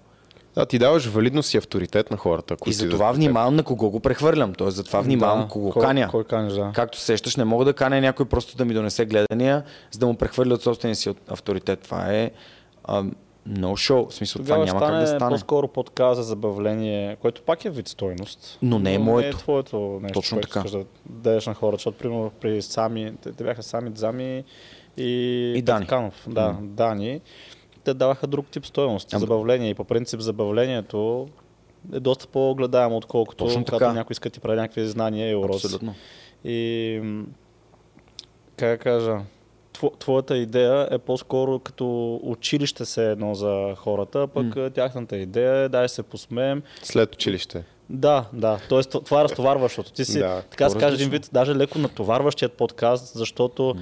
Да, 0.58 0.65
ти 0.65 0.80
даваш 0.80 1.06
валидност 1.06 1.54
и 1.54 1.58
авторитет 1.58 2.12
на 2.12 2.17
хората. 2.17 2.56
И 2.65 2.74
за 2.74 2.89
това 2.89 3.12
внимавам 3.12 3.56
на 3.56 3.63
кого 3.63 3.89
го 3.89 4.00
прехвърлям. 4.00 4.54
Тоест 4.54 4.78
за 4.78 4.84
това 4.84 5.02
внимавам 5.02 5.41
Да. 5.41 5.48
кого 5.48 5.70
Кой- 5.70 5.82
каня. 5.82 6.08
Кой 6.08 6.24
канеш, 6.24 6.54
да. 6.54 6.72
Както 6.76 7.00
сещаш, 7.00 7.36
не 7.36 7.46
мога 7.46 7.65
да 7.65 7.74
каня 7.74 8.02
някой 8.02 8.26
просто 8.26 8.58
да 8.58 8.65
ми 8.65 8.74
донесе 8.74 9.06
гледания, 9.06 9.63
за 9.91 10.00
да 10.00 10.08
му 10.08 10.15
прехвърля 10.15 10.54
от 10.54 10.62
собствения 10.62 10.96
си 10.96 11.13
авторитет. 11.28 11.80
Това 11.80 12.13
е 12.13 12.32
а, 12.84 13.04
no 13.50 13.67
show. 13.67 14.10
В 14.10 14.13
смисъл, 14.13 14.39
Тогава 14.39 14.65
това 14.65 14.74
няма 14.74 14.80
стане 14.80 15.00
как 15.00 15.12
да 15.12 15.17
стане. 15.17 15.32
по-скоро 15.32 15.67
подкаст 15.67 16.15
за 16.15 16.24
забавление, 16.24 17.15
което 17.15 17.41
пак 17.41 17.65
е 17.65 17.70
вид 17.70 17.88
стойност. 17.88 18.58
Но 18.62 18.80
не 18.80 18.89
е 18.89 18.98
Не 18.98 19.04
моето. 19.04 19.38
е 19.38 19.39
твоето 19.39 20.00
нещо, 20.02 20.13
Точно 20.13 20.36
което 20.38 20.50
така. 20.50 20.70
да 20.70 20.84
дадеш 21.06 21.46
на 21.46 21.54
хората, 21.54 21.78
защото 21.78 21.98
примерно 21.98 22.32
при 22.41 22.62
Сами, 22.62 23.13
те, 23.24 23.32
те 23.32 23.43
бяха 23.43 23.63
Сами, 23.63 23.89
Дзами 23.89 24.43
и, 24.98 25.04
И 25.56 25.62
Дани. 25.62 25.80
Петканов. 25.80 26.13
Да, 26.28 26.48
М. 26.48 26.58
Дани. 26.62 27.22
Те 27.88 27.93
даваха 27.93 28.28
друг 28.28 28.47
тип 28.47 28.65
стойност. 28.65 29.13
Ам- 29.13 29.19
Забавление. 29.19 29.69
И 29.69 29.73
по 29.73 29.84
принцип 29.84 30.19
забавлението 30.19 31.28
е 31.93 32.00
доста 32.00 32.28
по-гледаемо, 32.28 32.97
отколкото 32.97 33.45
Точно 33.45 33.65
когато 33.65 33.80
така. 33.80 33.93
някой 33.93 34.12
иска 34.12 34.30
ти 34.30 34.39
прави 34.39 34.56
някакви 34.56 34.88
знания 34.88 35.32
и 35.32 35.36
уроци. 35.36 35.65
Абсолютно. 35.65 35.95
И 36.43 37.02
как 38.58 38.69
да 38.69 38.78
кажа, 38.78 39.17
тво- 39.73 40.00
твоята 40.00 40.38
идея 40.38 40.88
е 40.91 40.97
по-скоро 40.97 41.60
като 41.60 42.19
училище 42.23 42.86
се 42.86 43.12
едно 43.12 43.36
за 43.36 43.73
хората, 43.76 44.28
пък 44.28 44.56
М. 44.56 44.69
тяхната 44.69 45.17
идея 45.17 45.56
е 45.56 45.69
дай 45.69 45.89
се 45.89 46.04
посмеем. 46.04 46.63
След 46.84 47.15
училище. 47.15 47.63
Да, 47.89 48.26
да. 48.34 48.60
Тоест 48.69 48.95
това 49.06 49.21
е 49.21 49.23
разтоварващото. 49.23 49.91
Ти 49.91 50.06
си, 50.06 50.19
Да, 50.19 50.41
така 50.41 50.69
се 50.69 50.78
каже, 50.78 50.95
един 50.95 51.10
вид, 51.10 51.30
даже 51.34 51.56
леко 51.56 51.80
натоварващият 51.80 52.54
подкаст, 52.54 53.13
защото 53.13 53.76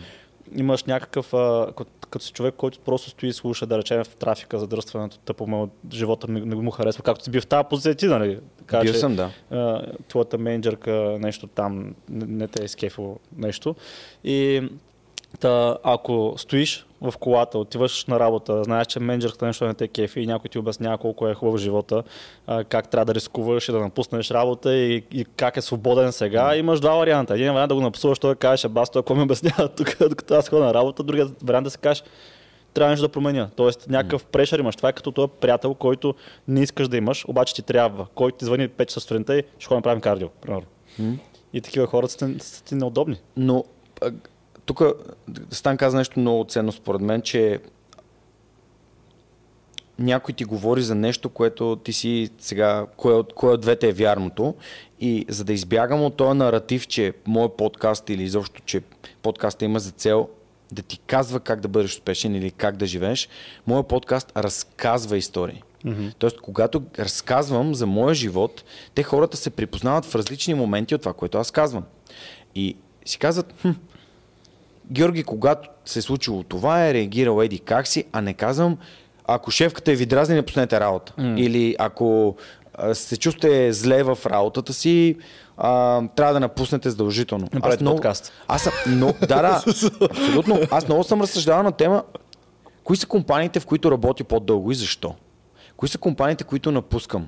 имаш 0.56 0.84
някакъв, 0.84 1.34
а, 1.34 1.68
като, 1.78 1.92
като 2.10 2.26
си 2.26 2.32
човек, 2.32 2.54
който 2.58 2.80
просто 2.80 3.10
стои 3.10 3.30
и 3.30 3.34
слуша, 3.34 3.66
да 3.66 3.78
речем 3.78 4.04
в 4.04 4.16
трафика, 4.16 4.60
задръстването, 4.60 5.18
тъпо 5.18 5.48
му, 5.48 5.70
живота 5.94 6.28
не, 6.32 6.40
не 6.40 6.56
му 6.56 6.72
харесва, 6.72 7.04
както 7.04 7.24
си 7.24 7.32
би 7.32 7.42
в 7.42 7.48
тази 7.48 7.68
позиция 7.70 7.96
ти, 7.96 8.08
нали? 8.08 8.40
Така, 8.58 8.80
Бил 8.80 8.94
че, 8.94 9.00
съм, 9.00 9.16
да. 9.16 9.32
а, 9.52 9.82
твоята 10.08 10.38
менеджерка 10.38 11.18
нещо 11.20 11.48
там 11.48 11.96
не, 12.10 12.26
не 12.26 12.48
те 12.48 12.64
е 12.64 12.68
скефило 12.68 13.20
нещо. 13.38 13.76
И 14.24 14.70
та, 15.40 15.78
ако 15.84 16.34
стоиш 16.38 16.86
в 17.02 17.14
колата, 17.20 17.58
отиваш 17.58 18.06
на 18.06 18.20
работа, 18.20 18.64
знаеш, 18.64 18.88
че 18.88 19.00
менеджерката 19.00 19.46
нещо 19.46 19.66
не 19.66 19.74
те 19.74 19.88
кефи 19.88 20.20
и 20.20 20.28
някой 20.28 20.50
ти 20.50 20.60
обяснява 20.60 20.98
колко 20.98 21.28
е 21.28 21.34
хубав 21.34 21.58
живота, 21.58 22.04
как 22.70 22.90
трябва 22.90 23.06
да 23.06 23.16
рискуваш 23.16 23.70
и 23.70 23.72
да 23.72 23.80
напуснеш 23.80 24.32
работа 24.32 24.76
и, 24.76 25.04
и 25.12 25.26
как 25.26 25.58
е 25.58 25.62
свободен 25.62 26.12
сега, 26.12 26.56
имаш 26.56 26.80
два 26.80 26.96
варианта. 26.96 27.34
Един 27.34 27.54
вариант 27.54 27.70
да 27.70 27.76
го 27.76 27.82
напсуваш, 27.82 28.20
той 28.20 28.32
да 28.32 28.36
кажеш, 28.36 28.70
бас, 28.70 28.90
той 28.90 29.02
какво 29.02 29.16
ми 29.16 29.24
обяснява 29.24 29.70
тук, 29.78 29.98
докато 30.10 30.34
аз 30.34 30.50
ходя 30.50 30.64
на 30.64 30.74
работа, 30.74 31.04
другият 31.04 31.44
вариант 31.44 31.64
да 31.64 31.70
се 31.70 31.78
кажеш, 31.78 32.04
трябва 32.74 32.90
нещо 32.92 33.08
да 33.08 33.12
променя. 33.12 33.50
Тоест 33.56 33.90
някакъв 33.90 34.26
прешър 34.26 34.60
имаш. 34.60 34.76
Това 34.76 34.90
е 34.90 34.94
като 34.94 35.12
този 35.12 35.32
приятел, 35.42 35.74
който 35.74 36.16
не 36.48 36.62
искаш 36.62 36.88
да 36.88 36.98
имаш, 36.98 37.26
обаче 37.28 37.56
ти 37.56 37.62
трябва. 37.62 38.08
Който 38.16 38.38
ти 38.38 38.46
звъни 38.46 38.70
5 38.70 38.86
часа 38.86 39.00
сутринта 39.00 39.38
и 39.38 39.44
ще 39.60 39.68
ходим 39.68 39.82
правим 39.82 40.02
кардио, 40.02 40.30
примерно. 40.30 40.68
М. 41.00 41.14
И 41.54 41.62
такива 41.62 41.88
хора 41.88 42.08
са, 42.08 42.36
са 42.40 42.64
ти 42.64 42.76
неудобни. 42.76 43.18
Но 43.38 43.64
тук 44.66 44.82
Стан 45.52 45.78
каза 45.78 45.98
нещо 45.98 46.20
много 46.20 46.44
ценно 46.44 46.72
според 46.72 47.02
мен, 47.02 47.22
че 47.22 47.60
някой 50.00 50.34
ти 50.34 50.44
говори 50.44 50.82
за 50.82 50.96
нещо, 50.96 51.30
което 51.30 51.76
ти 51.76 51.94
си 51.94 52.30
сега, 52.40 52.86
кое 52.98 53.14
от, 53.14 53.34
кое 53.34 53.52
от 53.52 53.62
двете 53.62 53.90
е 53.90 53.94
вярното. 53.94 54.56
И 55.00 55.26
за 55.30 55.44
да 55.44 55.54
избягам 55.54 56.04
от 56.04 56.16
този 56.18 56.38
наратив, 56.38 56.88
че 56.88 57.14
моят 57.28 57.58
подкаст 57.58 58.10
или 58.10 58.24
изобщо, 58.24 58.62
че 58.66 58.82
подкаста 59.22 59.66
има 59.66 59.80
за 59.80 59.92
цел 59.92 60.30
да 60.72 60.82
ти 60.82 60.98
казва 60.98 61.40
как 61.40 61.60
да 61.60 61.68
бъдеш 61.68 61.92
успешен 61.92 62.36
или 62.36 62.52
как 62.52 62.78
да 62.78 62.86
живееш, 62.86 63.30
моят 63.68 63.88
подкаст 63.88 64.32
разказва 64.38 65.18
истории. 65.18 65.64
Mm-hmm. 65.86 66.14
Тоест, 66.18 66.42
когато 66.42 66.84
разказвам 67.00 67.76
за 67.76 67.86
моя 67.86 68.16
живот, 68.16 68.64
те 68.96 69.04
хората 69.04 69.38
се 69.38 69.50
припознават 69.50 70.06
в 70.06 70.16
различни 70.16 70.54
моменти 70.54 70.96
от 70.96 71.02
това, 71.02 71.14
което 71.14 71.38
аз 71.38 71.52
казвам. 71.52 71.84
И 72.56 72.76
си 73.06 73.20
казват, 73.20 73.54
хм, 73.62 73.72
Георги, 74.92 75.24
когато 75.24 75.70
се 75.86 76.00
е 76.00 76.02
случило 76.02 76.44
това, 76.44 76.88
е 76.88 76.94
реагирал 76.94 77.42
еди 77.42 77.60
как 77.60 77.88
си, 77.88 78.06
а 78.12 78.22
не 78.22 78.34
казвам, 78.34 78.78
ако 79.28 79.52
шефката 79.52 79.92
е 79.92 79.96
ви 79.96 80.06
дразни, 80.06 80.36
не 80.36 80.46
пуснете 80.46 80.80
работа. 80.80 81.14
Mm. 81.20 81.40
Или 81.40 81.76
ако 81.80 82.36
се 82.94 83.18
чувствате 83.18 83.74
зле 83.74 84.04
в 84.04 84.18
работата 84.26 84.74
си, 84.74 85.16
а, 85.58 86.02
трябва 86.16 86.34
да 86.34 86.40
напуснете 86.40 86.90
задължително. 86.90 87.48
Направете 87.54 87.86
подкаст. 87.86 88.32
Аз 88.48 88.62
съм, 88.62 88.74
но, 88.88 89.14
да, 89.20 89.26
да, 89.28 89.64
абсолютно. 90.12 90.60
Аз 90.72 90.88
много 90.88 91.04
съм 91.04 91.22
разсъждавал 91.22 91.64
на 91.64 91.72
тема, 91.72 92.04
кои 92.84 92.98
са 92.98 93.08
компаниите, 93.08 93.60
в 93.60 93.66
които 93.66 93.92
работя 93.92 94.24
по-дълго 94.24 94.72
и 94.72 94.76
защо? 94.76 95.16
Кои 95.78 95.90
са 95.90 95.98
компаниите, 95.98 96.44
които 96.44 96.72
напускам? 96.72 97.28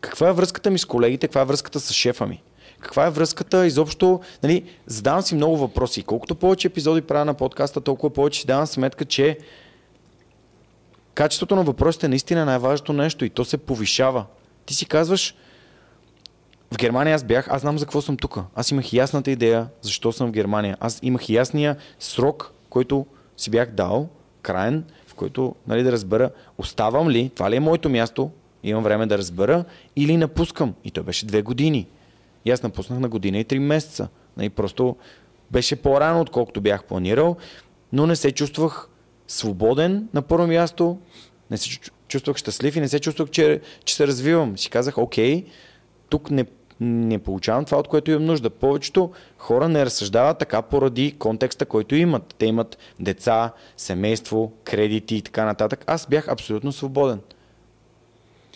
Каква 0.00 0.28
е 0.28 0.32
връзката 0.32 0.70
ми 0.70 0.78
с 0.78 0.84
колегите, 0.84 1.26
каква 1.26 1.40
е 1.40 1.44
връзката 1.44 1.80
с 1.80 1.92
шефа 1.92 2.26
ми? 2.26 2.42
Каква 2.84 3.06
е 3.06 3.10
връзката 3.10 3.66
изобщо? 3.66 4.20
Нали, 4.42 4.64
задавам 4.86 5.22
си 5.22 5.34
много 5.34 5.56
въпроси. 5.56 6.02
Колкото 6.02 6.34
повече 6.34 6.68
епизоди 6.68 7.00
правя 7.00 7.24
на 7.24 7.34
подкаста, 7.34 7.80
толкова 7.80 8.10
повече 8.10 8.40
си 8.40 8.46
давам 8.46 8.66
сметка, 8.66 9.04
че 9.04 9.38
качеството 11.14 11.56
на 11.56 11.62
въпросите 11.62 12.08
наистина 12.08 12.40
е 12.40 12.44
най-важното 12.44 12.92
нещо 12.92 13.24
и 13.24 13.30
то 13.30 13.44
се 13.44 13.58
повишава. 13.58 14.24
Ти 14.66 14.74
си 14.74 14.86
казваш, 14.86 15.34
в 16.72 16.76
Германия 16.76 17.14
аз 17.14 17.24
бях, 17.24 17.48
аз 17.50 17.60
знам 17.60 17.78
за 17.78 17.84
какво 17.84 18.02
съм 18.02 18.16
тук. 18.16 18.38
Аз 18.54 18.70
имах 18.70 18.92
ясната 18.92 19.30
идея 19.30 19.68
защо 19.82 20.12
съм 20.12 20.28
в 20.28 20.32
Германия. 20.32 20.76
Аз 20.80 20.98
имах 21.02 21.28
ясния 21.28 21.76
срок, 21.98 22.52
който 22.70 23.06
си 23.36 23.50
бях 23.50 23.70
дал, 23.70 24.08
краен, 24.42 24.84
в 25.06 25.14
който 25.14 25.54
нали, 25.66 25.82
да 25.82 25.92
разбера, 25.92 26.30
оставам 26.58 27.10
ли, 27.10 27.30
това 27.34 27.50
ли 27.50 27.56
е 27.56 27.60
моето 27.60 27.88
място, 27.88 28.30
имам 28.62 28.82
време 28.84 29.06
да 29.06 29.18
разбера, 29.18 29.64
или 29.96 30.16
напускам. 30.16 30.74
И 30.84 30.90
той 30.90 31.04
беше 31.04 31.26
две 31.26 31.42
години. 31.42 31.86
И 32.44 32.50
аз 32.50 32.62
напуснах 32.62 32.98
на 32.98 33.08
година 33.08 33.38
и 33.38 33.44
три 33.44 33.58
месеца. 33.58 34.08
Нали, 34.36 34.50
просто 34.50 34.96
беше 35.50 35.76
по-рано, 35.76 36.20
отколкото 36.20 36.60
бях 36.60 36.84
планирал, 36.84 37.36
но 37.92 38.06
не 38.06 38.16
се 38.16 38.32
чувствах 38.32 38.88
свободен 39.28 40.08
на 40.14 40.22
първо 40.22 40.46
място, 40.46 40.98
не 41.50 41.56
се 41.56 41.68
чу- 41.68 41.90
чувствах 42.08 42.36
щастлив 42.36 42.76
и 42.76 42.80
не 42.80 42.88
се 42.88 43.00
чувствах, 43.00 43.30
че, 43.30 43.60
че 43.84 43.94
се 43.94 44.06
развивам. 44.06 44.58
Си 44.58 44.70
казах, 44.70 44.98
окей, 44.98 45.44
тук 46.08 46.30
не, 46.30 46.44
не 46.80 47.18
получавам 47.18 47.64
това, 47.64 47.78
от 47.78 47.88
което 47.88 48.10
имам 48.10 48.24
нужда. 48.24 48.50
Повечето 48.50 49.10
хора 49.38 49.68
не 49.68 49.84
разсъждават 49.84 50.38
така 50.38 50.62
поради 50.62 51.16
контекста, 51.18 51.66
който 51.66 51.94
имат. 51.94 52.34
Те 52.38 52.46
имат 52.46 52.78
деца, 53.00 53.52
семейство, 53.76 54.52
кредити 54.64 55.16
и 55.16 55.22
така 55.22 55.44
нататък. 55.44 55.84
Аз 55.86 56.06
бях 56.06 56.28
абсолютно 56.28 56.72
свободен. 56.72 57.20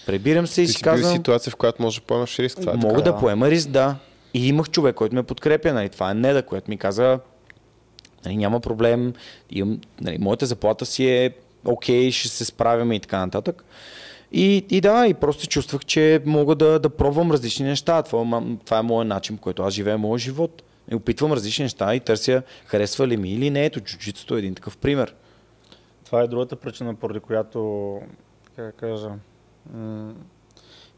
Пребирам 0.09 0.47
се 0.47 0.63
и 0.63 0.67
Ти 0.67 0.73
си 0.73 0.77
си 0.77 0.83
казвам, 0.83 1.17
ситуация, 1.17 1.51
в 1.51 1.57
която 1.57 1.83
можеш 1.83 2.01
да 2.01 2.07
поемаш 2.07 2.39
риск. 2.39 2.61
Това 2.61 2.73
е 2.73 2.77
мога 2.77 3.03
така. 3.03 3.11
да 3.11 3.19
поема 3.19 3.51
риск, 3.51 3.69
да. 3.69 3.97
И 4.35 4.49
имах 4.49 4.71
човек, 4.71 4.95
който 4.95 5.15
ме 5.15 5.23
подкрепя. 5.23 5.73
Нали. 5.73 5.89
Това 5.89 6.11
е 6.11 6.15
Неда, 6.15 6.43
което 6.43 6.71
ми 6.71 6.77
каза, 6.77 7.21
нали, 8.25 8.37
няма 8.37 8.61
проблем, 8.61 9.13
имам, 9.51 9.81
нали, 10.01 10.19
моята 10.19 10.47
заплата 10.47 10.87
си 10.87 11.07
е 11.09 11.35
окей, 11.65 12.11
ще 12.11 12.29
се 12.29 12.45
справяме 12.45 12.95
и 12.95 13.01
така 13.01 13.19
нататък. 13.19 13.65
И, 14.33 14.67
и 14.71 14.81
да, 14.81 15.07
и 15.07 15.15
просто 15.15 15.47
чувствах, 15.47 15.85
че 15.85 16.23
мога 16.27 16.55
да, 16.55 16.79
да 16.79 16.89
пробвам 16.91 17.31
различни 17.31 17.67
неща. 17.67 18.03
Това, 18.03 18.43
това 18.65 18.79
е 18.79 18.83
моят 18.83 19.09
начин, 19.09 19.37
по 19.37 19.43
който 19.43 19.63
аз 19.63 19.75
живея 19.75 19.99
моя 19.99 20.19
живот. 20.19 20.63
И 20.93 20.95
опитвам 20.95 21.33
различни 21.33 21.63
неща 21.63 21.95
и 21.95 22.01
търся 22.01 22.43
харесва 22.67 23.09
ли 23.09 23.17
ми 23.17 23.31
или 23.31 23.51
не. 23.51 23.65
Ето, 23.65 23.81
джуджитсото 23.81 24.37
е 24.37 24.39
един 24.39 24.55
такъв 24.55 24.77
пример. 24.77 25.15
Това 26.05 26.23
е 26.23 26.27
другата 26.27 26.57
причина, 26.57 26.95
поради 26.95 27.21
която, 27.21 28.01
как 28.57 28.67
да 28.67 28.73
кажа, 28.73 29.11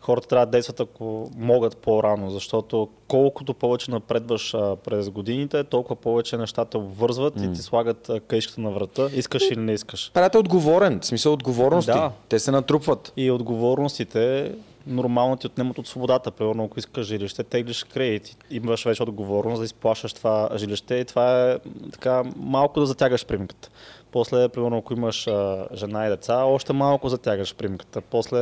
хората 0.01 0.29
трябва 0.29 0.47
да 0.47 0.51
действат 0.51 0.81
ако 0.81 1.31
могат 1.37 1.77
по-рано, 1.77 2.31
защото 2.31 2.89
колкото 3.09 3.55
повече 3.55 3.91
напредваш 3.91 4.55
а, 4.55 4.77
през 4.77 5.11
годините, 5.11 5.65
толкова 5.65 5.97
повече 5.97 6.37
нещата 6.37 6.79
обвързват 6.79 7.35
и 7.41 7.53
ти 7.53 7.63
слагат 7.63 8.09
а, 8.09 8.21
каишката 8.21 8.61
на 8.61 8.71
врата, 8.71 9.09
искаш 9.15 9.51
или 9.51 9.61
не 9.61 9.73
искаш. 9.73 10.11
Правят 10.15 10.35
отговорен, 10.35 11.01
в 11.01 11.07
смисъл 11.07 11.33
отговорности. 11.33 11.93
Да. 11.93 12.13
Те 12.29 12.39
се 12.39 12.51
натрупват. 12.51 13.13
И 13.17 13.31
отговорностите 13.31 14.53
нормално 14.87 15.37
ти 15.37 15.47
отнемат 15.47 15.79
от 15.79 15.87
свободата. 15.87 16.31
Примерно, 16.31 16.65
ако 16.65 16.79
искаш 16.79 17.07
жилище, 17.07 17.45
теглиш 17.45 17.85
кредит. 17.85 18.37
Имаш 18.51 18.85
вече 18.85 19.03
отговорност 19.03 19.61
да 19.61 19.65
изплащаш 19.65 20.13
това 20.13 20.49
жилище 20.57 20.95
и 20.95 21.05
това 21.05 21.51
е 21.51 21.59
така 21.93 22.23
малко 22.37 22.81
да 22.81 22.87
затягаш 22.87 23.27
примката. 23.27 23.69
После, 24.13 24.49
примерно, 24.49 24.79
ако 24.79 24.93
имаш 24.93 25.27
а, 25.27 25.67
жена 25.75 26.07
и 26.07 26.11
деца, 26.11 26.37
още 26.37 26.73
малко 26.73 27.09
затягаш 27.09 27.55
примката. 27.55 28.01
После 28.01 28.39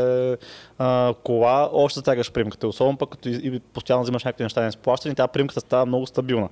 а, 0.78 1.14
кола, 1.24 1.68
още 1.72 1.98
затягаш 1.98 2.32
примката. 2.32 2.68
Особено 2.68 2.98
пък 2.98 3.10
като 3.10 3.28
и, 3.28 3.40
и 3.44 3.60
постоянно 3.60 4.02
взимаш 4.02 4.24
някакви 4.24 4.42
неща 4.44 4.62
не 4.62 4.68
изплащани, 4.68 5.14
тази 5.14 5.28
примката 5.32 5.60
става 5.60 5.86
много 5.86 6.06
стабилна. 6.06 6.48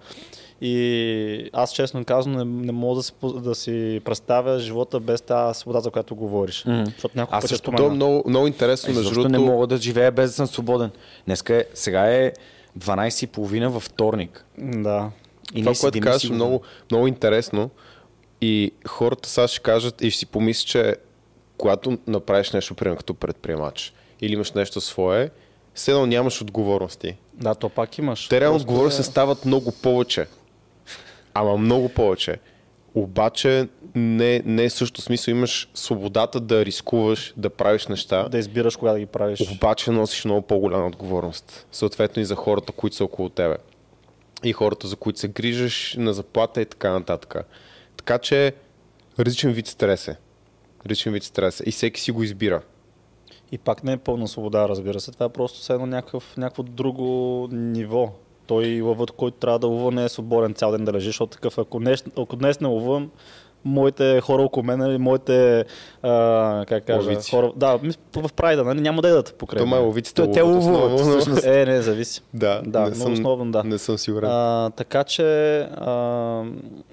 И 0.61 1.51
аз 1.53 1.73
честно 1.73 2.05
казвам, 2.05 2.35
не, 2.35 2.67
не 2.67 2.73
мога 2.73 2.97
да 2.97 3.03
си, 3.03 3.13
да 3.35 3.55
си 3.55 4.01
представя 4.05 4.59
живота 4.59 5.01
без 5.01 5.21
тази 5.23 5.59
свобода, 5.59 5.81
за 5.81 5.91
която 5.91 6.15
говориш. 6.15 6.65
Защото 6.85 7.19
няколко 7.19 7.37
Аз 7.37 7.45
пъти 7.45 7.55
също 7.55 7.71
е 7.79 7.91
много, 7.91 8.23
много 8.27 8.47
интересно, 8.47 8.95
между 8.95 9.03
Защо 9.05 9.23
не 9.23 9.29
другото. 9.29 9.53
мога 9.53 9.67
да 9.67 9.77
живея 9.77 10.13
без 10.13 10.31
да 10.31 10.35
съм 10.35 10.47
свободен? 10.47 10.91
Днеска 11.27 11.55
е, 11.55 11.65
сега 11.75 12.15
е 12.15 12.33
12.30 12.79 13.67
във 13.67 13.83
вторник. 13.83 14.45
Да. 14.59 15.11
И 15.55 15.61
това, 15.61 15.73
което 15.81 16.01
казваш, 16.01 16.25
е 16.25 16.29
го- 16.29 16.35
много, 16.35 16.61
много 16.91 17.07
интересно. 17.07 17.71
И 18.41 18.73
хората 18.87 19.29
сега 19.29 19.49
ще 19.49 19.61
кажат 19.61 20.03
и 20.03 20.11
ще 20.11 20.19
си 20.19 20.27
помислят, 20.27 20.69
че 20.69 20.97
когато 21.57 21.99
направиш 22.07 22.51
нещо, 22.51 22.75
примерно 22.75 22.97
като 22.97 23.15
предприемач, 23.15 23.93
или 24.21 24.33
имаш 24.33 24.53
нещо 24.53 24.81
свое, 24.81 25.31
все 25.75 25.91
едно 25.91 26.07
нямаш 26.07 26.43
отговорности. 26.43 27.17
Да, 27.35 27.55
то 27.55 27.69
пак 27.69 27.99
имаш. 27.99 28.29
Те 28.29 28.41
реално 28.41 28.57
отговорности 28.57 29.01
е- 29.01 29.05
стават 29.05 29.45
много 29.45 29.73
повече. 29.73 30.27
Ама 31.35 31.57
много 31.57 31.89
повече. 31.89 32.39
Обаче 32.95 33.69
не, 33.95 34.43
не 34.45 34.65
е 34.65 34.71
също 34.71 35.01
смисъл. 35.01 35.33
Имаш 35.33 35.69
свободата 35.75 36.41
да 36.41 36.65
рискуваш, 36.65 37.35
да 37.37 37.51
правиш 37.51 37.87
неща. 37.87 38.29
Да 38.29 38.39
избираш 38.39 38.77
кога 38.77 38.93
да 38.93 38.99
ги 38.99 39.07
правиш. 39.07 39.41
Обаче 39.53 39.91
носиш 39.91 40.25
много 40.25 40.43
по-голяма 40.43 40.87
отговорност. 40.87 41.67
Съответно 41.73 42.23
и 42.23 42.25
за 42.25 42.35
хората, 42.35 42.73
които 42.73 42.97
са 42.97 43.05
около 43.05 43.29
тебе. 43.29 43.57
И 44.45 44.53
хората, 44.53 44.89
за 44.89 44.97
които 44.97 45.19
се 45.19 45.29
грижиш 45.29 45.95
на 45.99 46.13
заплата 46.13 46.61
и 46.61 46.65
така 46.65 46.91
нататък. 46.91 47.35
Така 47.97 48.19
че 48.19 48.55
различен 49.19 49.53
вид 49.53 49.67
стрес 49.67 50.09
е. 50.09 50.17
Различен 50.87 51.13
вид 51.13 51.23
стрес 51.23 51.61
е. 51.61 51.65
И 51.67 51.73
всеки 51.73 52.01
си 52.01 52.13
го 52.13 52.23
избира. 52.23 52.63
И 53.53 53.59
пак 53.59 53.85
не 53.85 53.93
е 53.93 53.97
пълна 53.97 54.29
свобода, 54.29 54.69
разбира 54.69 55.01
се. 55.01 55.13
Това 55.13 55.27
е 55.27 55.29
просто 55.29 55.59
все 55.59 55.73
едно 55.73 55.87
някакъв, 55.87 56.37
някакво 56.37 56.63
друго 56.63 57.49
ниво. 57.53 58.13
Той 58.47 58.81
лъвът, 58.81 59.11
който 59.11 59.37
трябва 59.37 59.59
да 59.59 59.67
лъва, 59.67 59.93
не 59.93 60.05
е 60.05 60.09
свободен 60.09 60.55
цял 60.55 60.73
ден 60.73 60.85
да 60.85 60.93
лежи, 60.93 61.07
защото 61.07 61.33
такъв, 61.33 61.59
ако 61.59 61.79
днес, 61.79 62.05
ако 62.19 62.37
днес 62.37 62.61
не 62.61 62.69
лъвам, 62.69 63.11
моите 63.67 64.21
хора 64.21 64.43
около 64.43 64.65
мен, 64.65 64.79
нали, 64.79 64.99
моите, 64.99 65.65
а, 66.03 66.65
как 66.69 66.85
кажа, 66.85 67.03
Ловици. 67.03 67.31
хора, 67.31 67.53
да, 67.57 67.79
в 68.15 68.33
прайда, 68.33 68.65
нали, 68.65 68.81
няма 68.81 69.03
да 69.03 69.09
едат 69.09 69.35
покрай. 69.35 69.59
То 69.59 69.67
май 69.67 69.79
мен. 69.79 69.87
ловиците 69.87 70.23
Те- 70.23 70.31
те 70.31 70.41
ловуват 70.41 70.91
но- 70.93 70.99
всъщност. 70.99 71.45
Е, 71.47 71.67
не, 71.67 71.83
зависи. 71.83 72.21
Да, 72.35 72.63
Да, 72.63 72.81
не 72.81 72.85
много 72.85 72.97
съм, 72.97 73.13
основно, 73.13 73.53
да. 73.53 73.65
Не 73.65 73.79
съм 73.79 73.99
сигурен. 73.99 74.31
А, 74.31 74.71
така 74.71 75.05
че, 75.05 75.23
а, 75.61 76.43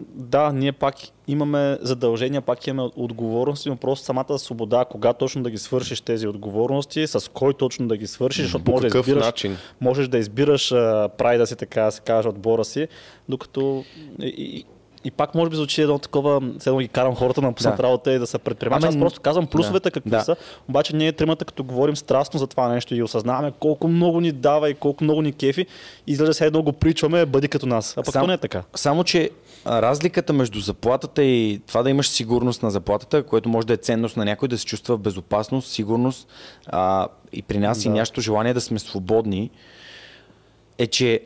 да, 0.09 0.51
ние 0.51 0.71
пак 0.71 0.95
имаме 1.27 1.77
задължения, 1.81 2.41
пак 2.41 2.67
имаме 2.67 2.89
отговорности, 2.95 3.69
но 3.69 3.75
просто 3.75 4.05
самата 4.05 4.39
свобода, 4.39 4.85
кога 4.85 5.13
точно 5.13 5.43
да 5.43 5.49
ги 5.49 5.57
свършиш 5.57 6.01
тези 6.01 6.27
отговорности, 6.27 7.07
с 7.07 7.31
кой 7.31 7.53
точно 7.53 7.87
да 7.87 7.97
ги 7.97 8.07
свършиш, 8.07 8.43
защото 8.43 8.63
По 8.63 8.71
може 8.71 8.87
да 8.87 8.99
избираш, 8.99 9.25
начин? 9.25 9.57
можеш 9.81 10.07
да 10.07 10.17
избираш 10.17 10.71
а, 10.71 11.09
прайда 11.17 11.47
си, 11.47 11.55
така 11.55 11.81
да 11.81 11.91
се 11.91 12.01
каже, 12.01 12.27
отбора 12.27 12.65
си, 12.65 12.87
докато 13.29 13.83
и, 14.21 14.65
и, 15.03 15.07
и 15.07 15.11
пак 15.11 15.35
може 15.35 15.49
би 15.49 15.55
звучи 15.55 15.81
едно 15.81 15.99
такова, 15.99 16.41
все 16.59 16.69
едно 16.69 16.79
ги 16.79 16.87
карам 16.87 17.15
хората 17.15 17.41
да 17.41 17.47
напуснат 17.47 17.77
Да. 17.77 17.83
работа 17.83 18.13
и 18.13 18.19
да 18.19 18.27
се 18.27 18.37
предприемачи. 18.37 18.85
Ами, 18.85 18.95
Аз 18.95 18.99
просто 18.99 19.21
казвам 19.21 19.47
плюсовете 19.47 19.91
какви 19.91 20.09
да. 20.09 20.21
са, 20.21 20.35
обаче 20.69 20.95
ние 20.95 21.11
тримата 21.11 21.45
като 21.45 21.63
говорим 21.63 21.95
страстно 21.95 22.39
за 22.39 22.47
това 22.47 22.69
нещо 22.69 22.95
и 22.95 23.03
осъзнаваме 23.03 23.51
колко 23.51 23.87
много 23.87 24.19
ни 24.19 24.31
дава 24.31 24.69
и 24.69 24.73
колко 24.73 25.03
много 25.03 25.21
ни 25.21 25.33
кефи, 25.33 25.65
изглежда 26.07 26.33
се 26.33 26.45
едно 26.45 26.63
го 26.63 26.73
причваме, 26.73 27.25
бъди 27.25 27.47
като 27.47 27.65
нас. 27.65 27.93
А 27.93 28.03
пък 28.03 28.13
Сам- 28.13 28.21
то 28.21 28.27
не 28.27 28.33
е 28.33 28.37
така. 28.37 28.63
Само, 28.75 29.03
че 29.03 29.29
разликата 29.67 30.33
между 30.33 30.59
заплатата 30.59 31.23
и 31.23 31.61
това 31.67 31.83
да 31.83 31.89
имаш 31.89 32.09
сигурност 32.09 32.63
на 32.63 32.71
заплатата, 32.71 33.23
което 33.23 33.49
може 33.49 33.67
да 33.67 33.73
е 33.73 33.77
ценност 33.77 34.17
на 34.17 34.25
някой, 34.25 34.47
да 34.47 34.57
се 34.57 34.65
чувства 34.65 34.97
в 34.97 34.99
безопасност, 34.99 35.71
сигурност 35.71 36.27
а, 36.67 37.07
и 37.33 37.41
при 37.41 37.57
нас 37.57 37.85
и 37.85 37.89
Да. 37.89 37.95
нашето 37.95 38.21
желание 38.21 38.53
да 38.53 38.61
сме 38.61 38.79
свободни, 38.79 39.49
е, 40.77 40.87
че 40.87 41.19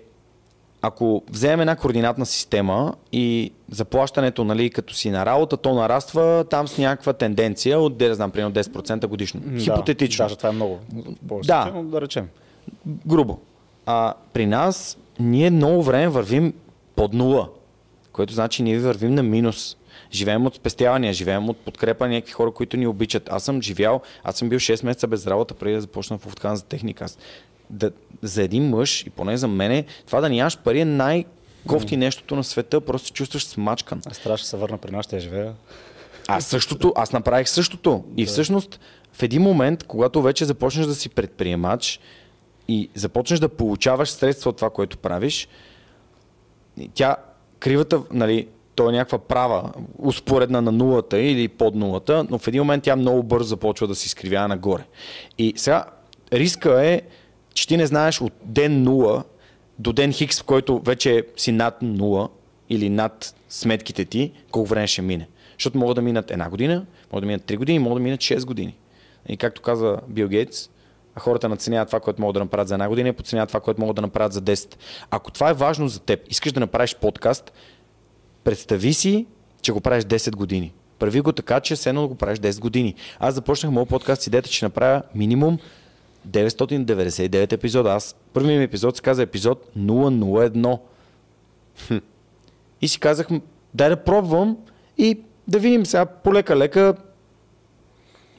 ако 0.81 1.23
вземем 1.29 1.61
една 1.61 1.75
координатна 1.75 2.25
система 2.25 2.93
и 3.11 3.51
заплащането, 3.71 4.43
нали, 4.43 4.69
като 4.69 4.93
си 4.93 5.09
на 5.09 5.25
работа, 5.25 5.57
то 5.57 5.73
нараства 5.73 6.45
там 6.49 6.67
с 6.67 6.77
някаква 6.77 7.13
тенденция 7.13 7.79
от, 7.79 7.97
да 7.97 8.15
знам, 8.15 8.31
примерно 8.31 8.53
10% 8.53 9.07
годишно. 9.07 9.41
Хипотетично. 9.59 10.23
Да, 10.23 10.25
даже 10.25 10.35
това 10.35 10.49
е 10.49 10.51
много. 10.51 10.79
Да. 11.21 11.71
но 11.73 11.83
да 11.83 12.01
речем. 12.01 12.27
грубо. 13.05 13.39
А 13.85 14.13
при 14.33 14.45
нас 14.45 14.97
ние 15.19 15.49
много 15.49 15.83
време 15.83 16.07
вървим 16.07 16.53
под 16.95 17.13
нула, 17.13 17.49
което 18.11 18.33
значи 18.33 18.63
ние 18.63 18.79
вървим 18.79 19.15
на 19.15 19.23
минус. 19.23 19.77
Живеем 20.11 20.45
от 20.45 20.55
спестявания, 20.55 21.13
живеем 21.13 21.49
от 21.49 21.57
подкрепа 21.57 22.07
на 22.07 22.13
някакви 22.13 22.33
хора, 22.33 22.51
които 22.51 22.77
ни 22.77 22.87
обичат. 22.87 23.29
Аз 23.31 23.43
съм 23.43 23.61
живял, 23.61 24.01
аз 24.23 24.35
съм 24.35 24.49
бил 24.49 24.59
6 24.59 24.85
месеца 24.85 25.07
без 25.07 25.27
работа 25.27 25.53
преди 25.53 25.75
да 25.75 25.81
започна 25.81 26.17
в 26.17 26.25
Уфткан 26.25 26.55
за 26.55 26.65
техника. 26.65 27.03
Аз, 27.03 27.17
да, 27.69 27.91
за 28.21 28.43
един 28.43 28.69
мъж 28.69 29.01
и 29.01 29.09
поне 29.09 29.37
за 29.37 29.47
мене, 29.47 29.85
това 30.05 30.21
да 30.21 30.29
нямаш 30.29 30.57
пари 30.57 30.79
е 30.79 30.85
най-кофти 30.85 31.97
нещото 31.97 32.35
на 32.35 32.43
света, 32.43 32.81
просто 32.81 33.07
се 33.07 33.13
чувстваш 33.13 33.45
смачкан. 33.45 34.01
Аз 34.05 34.19
трябваше 34.19 34.43
да 34.43 34.47
се 34.47 34.57
върна 34.57 34.77
при 34.77 34.91
нас, 34.91 35.05
ще 35.05 35.19
живея. 35.19 35.53
Аз 36.27 36.45
същото, 36.45 36.93
аз 36.95 37.11
направих 37.11 37.49
същото. 37.49 38.03
И 38.17 38.25
всъщност 38.25 38.79
в 39.13 39.23
един 39.23 39.41
момент, 39.41 39.83
когато 39.83 40.21
вече 40.21 40.45
започнеш 40.45 40.85
да 40.85 40.95
си 40.95 41.09
предприемач 41.09 41.99
и 42.67 42.89
започнеш 42.95 43.39
да 43.39 43.49
получаваш 43.49 44.09
средства 44.09 44.49
от 44.49 44.55
това, 44.55 44.69
което 44.69 44.97
правиш, 44.97 45.47
тя, 46.93 47.15
кривата, 47.59 48.01
нали, 48.11 48.47
то 48.75 48.89
е 48.89 48.91
някаква 48.91 49.17
права, 49.17 49.71
успоредна 49.97 50.61
на 50.61 50.71
нулата 50.71 51.19
или 51.19 51.47
под 51.47 51.75
нулата, 51.75 52.25
но 52.29 52.37
в 52.37 52.47
един 52.47 52.61
момент 52.61 52.83
тя 52.83 52.95
много 52.95 53.23
бързо 53.23 53.47
започва 53.47 53.87
да 53.87 53.95
се 53.95 54.05
изкривява 54.05 54.47
нагоре. 54.47 54.83
И 55.37 55.53
сега 55.55 55.85
риска 56.33 56.85
е, 56.85 57.01
че 57.57 57.67
ти 57.67 57.77
не 57.77 57.85
знаеш 57.85 58.21
от 58.21 58.33
ден 58.43 58.85
0 58.85 59.23
до 59.79 59.93
ден 59.93 60.13
Хикс, 60.13 60.39
в 60.39 60.43
който 60.43 60.79
вече 60.79 61.25
си 61.37 61.51
над 61.51 61.81
0 61.81 62.29
или 62.69 62.89
над 62.89 63.35
сметките 63.49 64.05
ти, 64.05 64.31
колко 64.51 64.69
време 64.69 64.87
ще 64.87 65.01
мине. 65.01 65.27
Защото 65.53 65.77
могат 65.77 65.95
да 65.95 66.01
минат 66.01 66.31
една 66.31 66.49
година, 66.49 66.85
могат 67.11 67.21
да 67.21 67.27
минат 67.27 67.41
3 67.41 67.57
години, 67.57 67.79
могат 67.79 67.95
да 67.95 68.03
минат 68.03 68.19
6 68.19 68.45
години. 68.45 68.77
И 69.29 69.37
както 69.37 69.61
каза 69.61 69.97
Бил 70.07 70.27
Гейтс, 70.27 70.69
а 71.15 71.19
хората 71.19 71.49
наценяват 71.49 71.89
това, 71.89 71.99
което 71.99 72.21
могат 72.21 72.33
да 72.33 72.39
направят 72.39 72.67
за 72.67 72.75
една 72.75 72.89
година 72.89 73.09
и 73.09 73.13
подценяват 73.13 73.49
това, 73.49 73.59
което 73.59 73.81
могат 73.81 73.95
да 73.95 74.01
направят 74.01 74.33
за 74.33 74.41
10. 74.41 74.75
Ако 75.11 75.31
това 75.31 75.49
е 75.49 75.53
важно 75.53 75.87
за 75.87 75.99
теб, 75.99 76.19
искаш 76.29 76.51
да 76.51 76.59
направиш 76.59 76.95
подкаст, 76.95 77.53
представи 78.43 78.93
си, 78.93 79.25
че 79.61 79.71
го 79.71 79.81
правиш 79.81 80.03
10 80.03 80.35
години. 80.35 80.73
Прави 80.99 81.21
го 81.21 81.31
така, 81.31 81.59
че 81.59 81.75
все 81.75 81.93
да 81.93 82.07
го 82.07 82.15
правиш 82.15 82.39
10 82.39 82.59
години. 82.59 82.95
Аз 83.19 83.35
започнах 83.35 83.71
моят 83.71 83.89
подкаст 83.89 84.21
с 84.21 84.27
идеята, 84.27 84.49
че 84.49 84.65
направя 84.65 85.01
минимум 85.15 85.59
999 86.27 87.53
епизода. 87.53 87.89
Аз 87.89 88.15
първият 88.33 88.57
ми 88.57 88.63
епизод 88.63 88.95
се 88.95 89.01
каза 89.01 89.23
епизод 89.23 89.69
001. 89.77 90.79
Хм. 91.87 91.97
И 92.81 92.87
си 92.87 92.99
казах, 92.99 93.27
дай 93.73 93.89
да 93.89 94.03
пробвам 94.03 94.57
и 94.97 95.19
да 95.47 95.59
видим 95.59 95.85
сега 95.85 96.05
полека-лека 96.05 96.95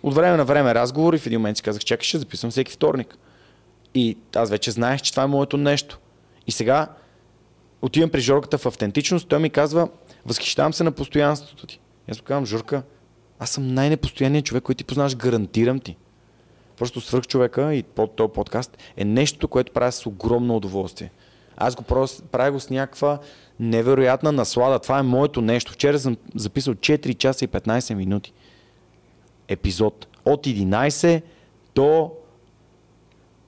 от 0.02 0.14
време 0.14 0.36
на 0.36 0.44
време 0.44 0.74
разговор 0.74 1.14
и 1.14 1.18
в 1.18 1.26
един 1.26 1.40
момент 1.40 1.56
си 1.56 1.62
казах, 1.62 1.84
чакай, 1.84 2.04
ще 2.04 2.18
записвам 2.18 2.50
всеки 2.50 2.72
вторник. 2.72 3.18
И 3.94 4.16
аз 4.34 4.50
вече 4.50 4.70
знаех, 4.70 5.02
че 5.02 5.10
това 5.10 5.22
е 5.22 5.26
моето 5.26 5.56
нещо. 5.56 5.98
И 6.46 6.52
сега 6.52 6.88
отивам 7.82 8.10
при 8.10 8.20
Жорката 8.20 8.58
в 8.58 8.66
автентичност, 8.66 9.28
той 9.28 9.38
ми 9.38 9.50
казва, 9.50 9.88
възхищавам 10.26 10.72
се 10.72 10.84
на 10.84 10.92
постоянството 10.92 11.66
ти. 11.66 11.80
И 12.08 12.10
аз 12.10 12.18
му 12.18 12.24
казвам, 12.24 12.46
Жорка, 12.46 12.82
аз 13.38 13.50
съм 13.50 13.74
най-непостоянният 13.74 14.46
човек, 14.46 14.62
който 14.62 14.78
ти 14.78 14.84
познаваш, 14.84 15.16
гарантирам 15.16 15.80
ти. 15.80 15.96
Просто 16.78 17.00
свръх 17.00 17.26
човека 17.26 17.74
и 17.74 17.82
под 17.82 18.16
този 18.16 18.32
подкаст 18.32 18.78
е 18.96 19.04
нещо, 19.04 19.48
което 19.48 19.72
правя 19.72 19.92
с 19.92 20.06
огромно 20.06 20.56
удоволствие. 20.56 21.10
Аз 21.56 21.74
го 21.74 21.82
правя 22.32 22.52
го 22.52 22.60
с 22.60 22.70
някаква 22.70 23.18
невероятна 23.60 24.32
наслада. 24.32 24.78
Това 24.78 24.98
е 24.98 25.02
моето 25.02 25.42
нещо. 25.42 25.72
Вчера 25.72 25.98
съм 25.98 26.16
записал 26.34 26.74
4 26.74 27.14
часа 27.14 27.44
и 27.44 27.48
15 27.48 27.94
минути. 27.94 28.32
Епизод. 29.48 30.06
От 30.24 30.46
11 30.46 31.22
до 31.74 32.12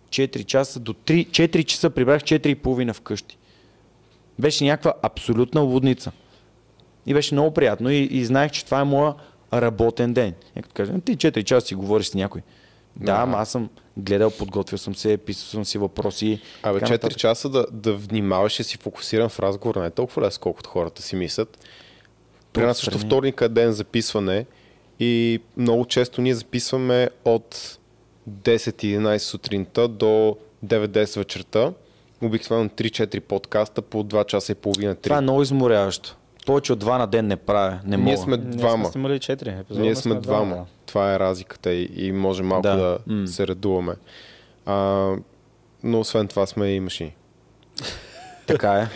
4 0.08 0.44
часа 0.44 0.80
до 0.80 0.92
3, 0.92 1.28
4 1.28 1.64
часа 1.64 1.90
прибрах 1.90 2.22
4 2.22 2.46
и 2.46 2.54
половина 2.54 2.94
вкъщи. 2.94 3.38
Беше 4.38 4.64
някаква 4.64 4.94
абсолютна 5.02 5.60
лудница. 5.60 6.12
И 7.06 7.14
беше 7.14 7.34
много 7.34 7.54
приятно 7.54 7.90
и, 7.90 8.08
и 8.10 8.24
знаех, 8.24 8.50
че 8.50 8.64
това 8.64 8.80
е 8.80 8.84
моя 8.84 9.14
работен 9.52 10.12
ден. 10.12 10.34
Някой 10.56 11.00
ти 11.00 11.16
4 11.16 11.44
часа 11.44 11.66
си 11.66 11.74
говориш 11.74 12.06
с 12.06 12.14
някой. 12.14 12.42
Да, 12.96 13.12
ама 13.12 13.36
аз 13.38 13.50
съм 13.50 13.70
гледал, 13.96 14.30
подготвил 14.30 14.78
съм 14.78 14.94
се, 14.94 15.16
писал 15.16 15.46
съм 15.46 15.64
си 15.64 15.78
въпроси. 15.78 16.40
Абе, 16.62 16.78
така 16.78 16.86
4 16.86 16.92
нататък. 16.92 17.18
часа 17.18 17.48
да, 17.48 17.66
да 17.72 17.94
внимаваш 17.94 18.60
и 18.60 18.64
си 18.64 18.76
фокусиран 18.76 19.28
в 19.28 19.40
разговор 19.40 19.76
не 19.76 19.86
е 19.86 19.90
толкова 19.90 20.22
лесно, 20.22 20.40
колкото 20.40 20.70
хората 20.70 21.02
си 21.02 21.16
мислят. 21.16 21.58
При 22.52 22.62
нас 22.62 22.76
също 22.76 22.90
Отстрани. 22.90 23.08
вторника 23.08 23.44
е 23.44 23.48
ден 23.48 23.72
записване 23.72 24.46
и 25.00 25.40
много 25.56 25.84
често 25.84 26.20
ние 26.20 26.34
записваме 26.34 27.10
от 27.24 27.78
10-11 28.30 29.18
сутринта 29.18 29.88
до 29.88 30.36
9-10 30.66 31.18
вечерта. 31.18 31.72
Обикновено 32.22 32.68
3-4 32.68 33.20
подкаста 33.20 33.82
по 33.82 34.04
2 34.04 34.26
часа 34.26 34.52
и 34.52 34.54
половина, 34.54 34.94
3. 34.96 35.02
Това 35.02 35.18
е 35.18 35.20
много 35.20 35.42
изморяващо. 35.42 36.16
Повече 36.50 36.72
от 36.72 36.78
два 36.78 36.98
на 36.98 37.06
ден 37.06 37.26
не 37.26 37.36
правя. 37.36 37.80
Не 37.84 37.96
Ние 37.96 38.04
мога. 38.04 38.16
сме 38.16 38.36
Ние 38.36 38.46
двама. 38.46 38.84
сме 38.84 38.92
снимали 38.92 39.12
4 39.14 39.60
епизода. 39.60 39.80
Ние 39.80 39.96
сме 39.96 40.14
двама. 40.14 40.54
да. 40.56 40.64
Това 40.86 41.14
е 41.14 41.18
разликата 41.18 41.72
и, 41.72 41.90
и 41.96 42.12
може 42.12 42.42
малко 42.42 42.62
Да. 42.62 42.76
да, 42.76 42.98
М. 43.06 43.26
се 43.26 43.46
редуваме. 43.46 43.94
А, 44.66 44.74
но 45.82 46.00
освен 46.00 46.28
това 46.28 46.46
сме 46.46 46.66
и 46.66 46.80
машини. 46.80 47.14
Така 48.46 48.72
е. 48.72 48.86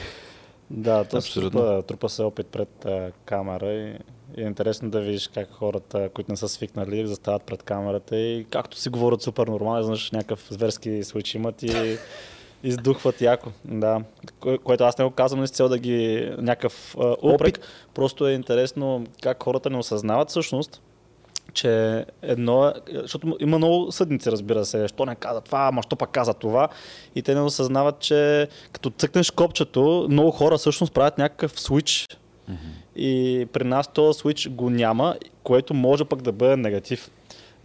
Да, 0.70 1.04
то 1.04 1.16
Абсолютно. 1.16 1.60
трупа, 1.60 1.82
трупа 1.82 2.08
се 2.08 2.22
опит 2.22 2.46
пред 2.46 2.84
а, 2.84 3.12
камера 3.24 3.66
и, 3.66 3.94
и 4.36 4.42
е 4.42 4.46
интересно 4.46 4.90
да 4.90 5.00
видиш 5.00 5.28
как 5.28 5.48
хората, 5.50 6.08
които 6.08 6.32
не 6.32 6.36
са 6.36 6.48
свикнали, 6.48 7.06
застават 7.06 7.42
пред 7.42 7.62
камерата 7.62 8.16
и 8.16 8.44
както 8.44 8.76
си 8.76 8.88
говорят 8.88 9.22
супер 9.22 9.46
нормално, 9.46 9.82
знаеш 9.82 10.10
някакъв 10.10 10.46
зверски 10.50 11.04
случай 11.04 11.38
имат 11.38 11.62
и 11.62 11.96
издухват 12.64 13.20
яко. 13.20 13.50
Да. 13.64 14.02
Кое, 14.40 14.58
което 14.58 14.84
аз 14.84 14.98
не 14.98 15.04
го 15.04 15.10
казвам 15.10 15.46
с 15.46 15.50
цел 15.50 15.68
да 15.68 15.78
ги 15.78 16.30
някакъв 16.38 16.96
а, 17.00 17.16
упрек. 17.22 17.60
Просто 17.94 18.26
е 18.26 18.32
интересно 18.32 19.06
как 19.22 19.42
хората 19.42 19.70
не 19.70 19.78
осъзнават 19.78 20.30
всъщност, 20.30 20.82
че 21.52 22.04
едно 22.22 22.68
е, 22.68 22.72
защото 22.92 23.36
има 23.40 23.58
много 23.58 23.92
съдници, 23.92 24.30
разбира 24.30 24.64
се, 24.64 24.88
що 24.88 25.06
не 25.06 25.14
каза 25.14 25.40
това, 25.40 25.68
ама 25.68 25.82
що 25.82 25.96
пък 25.96 26.10
каза 26.10 26.34
това. 26.34 26.68
И 27.14 27.22
те 27.22 27.34
не 27.34 27.40
осъзнават, 27.40 27.98
че 27.98 28.48
като 28.72 28.90
цъкнеш 28.90 29.30
копчето, 29.30 30.06
много 30.10 30.30
хора 30.30 30.58
всъщност 30.58 30.92
правят 30.92 31.18
някакъв 31.18 31.60
свич. 31.60 32.08
И 32.96 33.46
при 33.52 33.64
нас 33.64 33.88
този 33.92 34.18
свич 34.18 34.48
го 34.48 34.70
няма, 34.70 35.16
което 35.42 35.74
може 35.74 36.04
пък 36.04 36.22
да 36.22 36.32
бъде 36.32 36.56
негатив. 36.56 37.10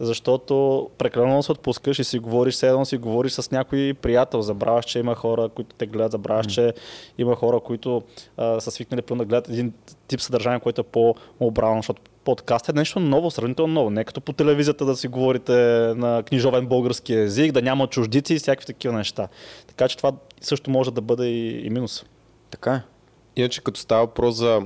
Защото 0.00 0.86
прекалено 0.98 1.42
се 1.42 1.52
отпускаш 1.52 1.98
и 1.98 2.04
си 2.04 2.18
говориш, 2.18 2.54
все 2.54 2.68
едно 2.68 2.84
си 2.84 2.96
говориш 2.96 3.32
с 3.32 3.50
някой 3.50 3.94
приятел. 4.02 4.42
Забравяш, 4.42 4.84
че 4.84 4.98
има 4.98 5.14
хора, 5.14 5.48
които 5.48 5.76
те 5.76 5.86
гледат, 5.86 6.12
забравяш, 6.12 6.46
че 6.46 6.72
има 7.18 7.36
хора, 7.36 7.60
които 7.60 8.02
а, 8.36 8.60
са 8.60 8.70
свикнали 8.70 9.02
да 9.10 9.24
гледат 9.24 9.48
един 9.48 9.72
тип 10.08 10.20
съдържание, 10.20 10.60
което 10.60 10.80
е 10.80 10.84
по-обрано, 10.84 11.76
защото 11.76 12.02
подкаст 12.24 12.68
е 12.68 12.72
нещо 12.72 13.00
ново, 13.00 13.30
сравнително 13.30 13.74
ново. 13.74 13.90
Не 13.90 14.04
като 14.04 14.20
по 14.20 14.32
телевизията 14.32 14.84
да 14.84 14.96
си 14.96 15.08
говорите 15.08 15.52
на 15.96 16.22
книжовен 16.22 16.66
български 16.66 17.14
язик, 17.14 17.52
да 17.52 17.62
няма 17.62 17.86
чуждици 17.86 18.34
и 18.34 18.38
всякакви 18.38 18.66
такива 18.66 18.94
неща. 18.94 19.28
Така 19.66 19.88
че 19.88 19.96
това 19.96 20.12
също 20.40 20.70
може 20.70 20.90
да 20.90 21.00
бъде 21.00 21.26
и, 21.26 21.66
и 21.66 21.70
минус. 21.70 22.04
Така 22.50 22.74
е. 22.74 22.82
Иначе 23.36 23.62
като 23.64 23.80
става 23.80 24.06
въпрос 24.06 24.36
за 24.36 24.60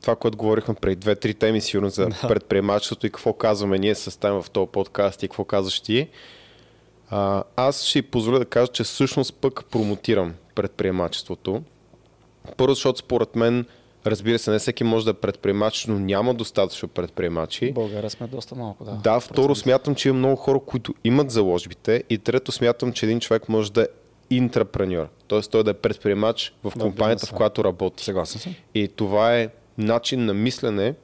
това, 0.00 0.16
което 0.16 0.36
говорихме 0.36 0.74
преди 0.74 0.96
две-три 0.96 1.34
теми, 1.34 1.60
сигурно 1.60 1.90
за 1.90 2.08
предприемачеството 2.28 3.06
и 3.06 3.10
какво 3.10 3.32
казваме 3.32 3.78
ние 3.78 3.94
с 3.94 4.20
там 4.20 4.42
в 4.42 4.50
този 4.50 4.70
подкаст 4.70 5.22
и 5.22 5.28
какво 5.28 5.44
казваш 5.44 5.80
ти, 5.80 6.08
а, 7.10 7.44
аз 7.56 7.82
ще 7.82 7.90
си 7.90 8.02
позволя 8.02 8.38
да 8.38 8.44
кажа, 8.44 8.72
че 8.72 8.84
всъщност 8.84 9.34
пък 9.34 9.64
промотирам 9.70 10.34
предприемачеството. 10.54 11.62
Първо, 12.56 12.74
защото 12.74 12.98
според 12.98 13.36
мен, 13.36 13.66
разбира 14.06 14.38
се, 14.38 14.50
не 14.50 14.58
всеки 14.58 14.84
може 14.84 15.04
да 15.04 15.10
е 15.10 15.14
предприемач, 15.14 15.86
но 15.86 15.98
няма 15.98 16.34
достатъчно 16.34 16.88
предприемачи. 16.88 17.70
В 17.70 17.74
България 17.74 18.10
сме 18.10 18.26
доста 18.26 18.54
малко, 18.54 18.84
да. 18.84 18.92
Да, 18.92 19.20
второ 19.20 19.54
смятам, 19.54 19.94
че 19.94 20.08
има 20.08 20.18
много 20.18 20.36
хора, 20.36 20.60
които 20.66 20.94
имат 21.04 21.30
заложбите 21.30 22.04
и 22.10 22.18
трето 22.18 22.52
смятам, 22.52 22.92
че 22.92 23.06
един 23.06 23.20
човек 23.20 23.48
може 23.48 23.72
да 23.72 23.82
е 23.82 23.86
интрапреньор, 24.30 25.08
т.е. 25.28 25.40
той 25.40 25.64
да 25.64 25.70
е 25.70 25.74
предприемач 25.74 26.54
в 26.64 26.72
компанията, 26.72 27.18
в 27.18 27.22
бизнеса. 27.22 27.34
която 27.34 27.64
работи. 27.64 28.04
Съгласен 28.04 28.40
съм. 28.40 28.54
И 28.74 28.88
това 28.88 29.36
е 29.36 29.48
начин 29.78 30.24
на 30.24 30.34
мислене. 30.34 30.94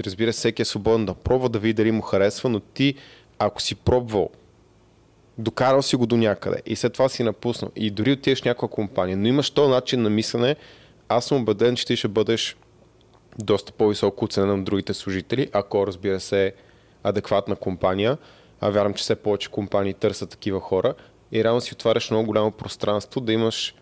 Разбира 0.00 0.32
се, 0.32 0.38
всеки 0.38 0.62
е 0.62 0.64
свободен 0.64 1.06
да 1.06 1.14
пробва, 1.14 1.48
да 1.48 1.58
види 1.58 1.72
дали 1.74 1.92
му 1.92 2.02
харесва, 2.02 2.48
но 2.48 2.60
ти, 2.60 2.94
ако 3.38 3.62
си 3.62 3.74
пробвал, 3.74 4.30
докарал 5.38 5.82
си 5.82 5.96
го 5.96 6.06
до 6.06 6.16
някъде 6.16 6.62
и 6.66 6.76
след 6.76 6.92
това 6.92 7.08
си 7.08 7.22
напуснал 7.22 7.70
и 7.76 7.90
дори 7.90 8.12
отидеш 8.12 8.42
някаква 8.42 8.68
компания, 8.68 9.16
но 9.16 9.28
имаш 9.28 9.50
този 9.50 9.70
начин 9.70 10.02
на 10.02 10.10
мислене, 10.10 10.56
аз 11.08 11.24
съм 11.24 11.42
убеден, 11.42 11.76
че 11.76 11.86
ти 11.86 11.96
ще 11.96 12.08
бъдеш 12.08 12.56
доста 13.38 13.72
по-високо 13.72 14.24
оценен 14.24 14.58
от 14.58 14.64
другите 14.64 14.94
служители, 14.94 15.48
ако 15.52 15.86
разбира 15.86 16.20
се 16.20 16.46
е 16.46 16.52
адекватна 17.02 17.56
компания. 17.56 18.18
А 18.60 18.70
вярвам, 18.70 18.94
че 18.94 19.02
все 19.02 19.16
повече 19.16 19.50
компании 19.50 19.94
търсят 19.94 20.30
такива 20.30 20.60
хора 20.60 20.94
и 21.32 21.44
реално 21.44 21.60
си 21.60 21.72
отваряш 21.72 22.10
много 22.10 22.26
голямо 22.26 22.50
пространство 22.50 23.20
да 23.20 23.32
имаш 23.32 23.74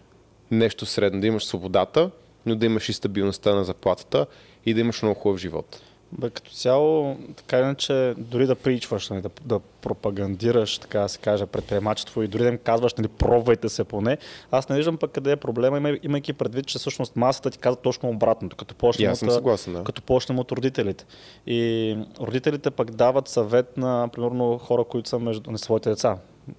нещо 0.51 0.87
средно, 0.87 1.21
да 1.21 1.27
имаш 1.27 1.45
свободата, 1.45 2.11
но 2.47 2.55
да 2.57 2.67
имаш 2.67 2.89
и 2.89 2.93
стабилността 2.93 3.55
на 3.55 3.65
заплатата 3.65 4.27
и 4.67 4.75
да 4.75 4.81
имаш 4.81 5.03
много 5.03 5.21
хубав 5.21 5.39
живот. 5.39 5.83
Бе, 6.13 6.31
като 6.31 6.51
цяло, 6.51 7.17
така 7.37 7.59
иначе, 7.59 8.15
дори 8.19 8.47
да 8.47 8.55
причваш, 8.55 9.09
нали, 9.09 9.23
да, 9.23 9.31
да 9.45 9.59
пропагандираш, 9.59 10.79
така 10.79 11.01
да 11.01 11.09
се 11.09 11.19
каже, 11.19 11.47
предприемачество 11.47 12.23
и 12.23 12.29
дори 12.29 12.43
да 12.43 12.49
им 12.49 12.59
казваш, 12.59 12.95
нали, 12.95 13.09
пробвайте 13.09 13.69
се 13.69 13.85
поне, 13.85 14.19
аз 14.51 14.69
не 14.69 14.77
виждам 14.77 14.97
пък 14.97 15.11
къде 15.11 15.33
е 15.33 15.37
проблема, 15.37 15.77
има- 15.77 15.99
имайки 16.03 16.33
предвид, 16.33 16.67
че 16.67 16.79
всъщност 16.79 17.17
масата 17.17 17.51
ти 17.51 17.59
казва 17.59 17.83
точно 17.83 18.09
обратното, 18.09 18.57
като 18.57 18.75
почнем 18.75 19.13
от, 19.13 19.19
съгласен, 19.19 19.73
да. 19.73 19.85
като 19.85 20.03
почнем 20.03 20.39
от 20.39 20.53
родителите. 20.53 21.05
И 21.47 21.97
родителите 22.21 22.71
пък 22.71 22.91
дават 22.91 23.29
съвет 23.29 23.77
на, 23.77 24.09
примерно, 24.13 24.59
хора, 24.59 24.85
които 24.85 25.09
са 25.09 25.19
между, 25.19 25.51
на 25.51 25.59
своите 25.59 25.91
деца, 25.91 26.17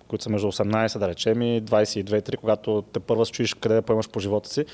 които 0.07 0.23
са 0.23 0.29
между 0.29 0.47
18, 0.47 0.99
да 0.99 1.07
речем, 1.07 1.41
и 1.41 1.61
22-3, 1.63 2.37
когато 2.37 2.83
те 2.93 2.99
първа 2.99 3.25
се 3.25 3.31
чуеш 3.31 3.53
къде 3.53 3.75
да 3.75 3.81
поемаш 3.81 4.09
по 4.09 4.19
живота 4.19 4.49
си. 4.49 4.65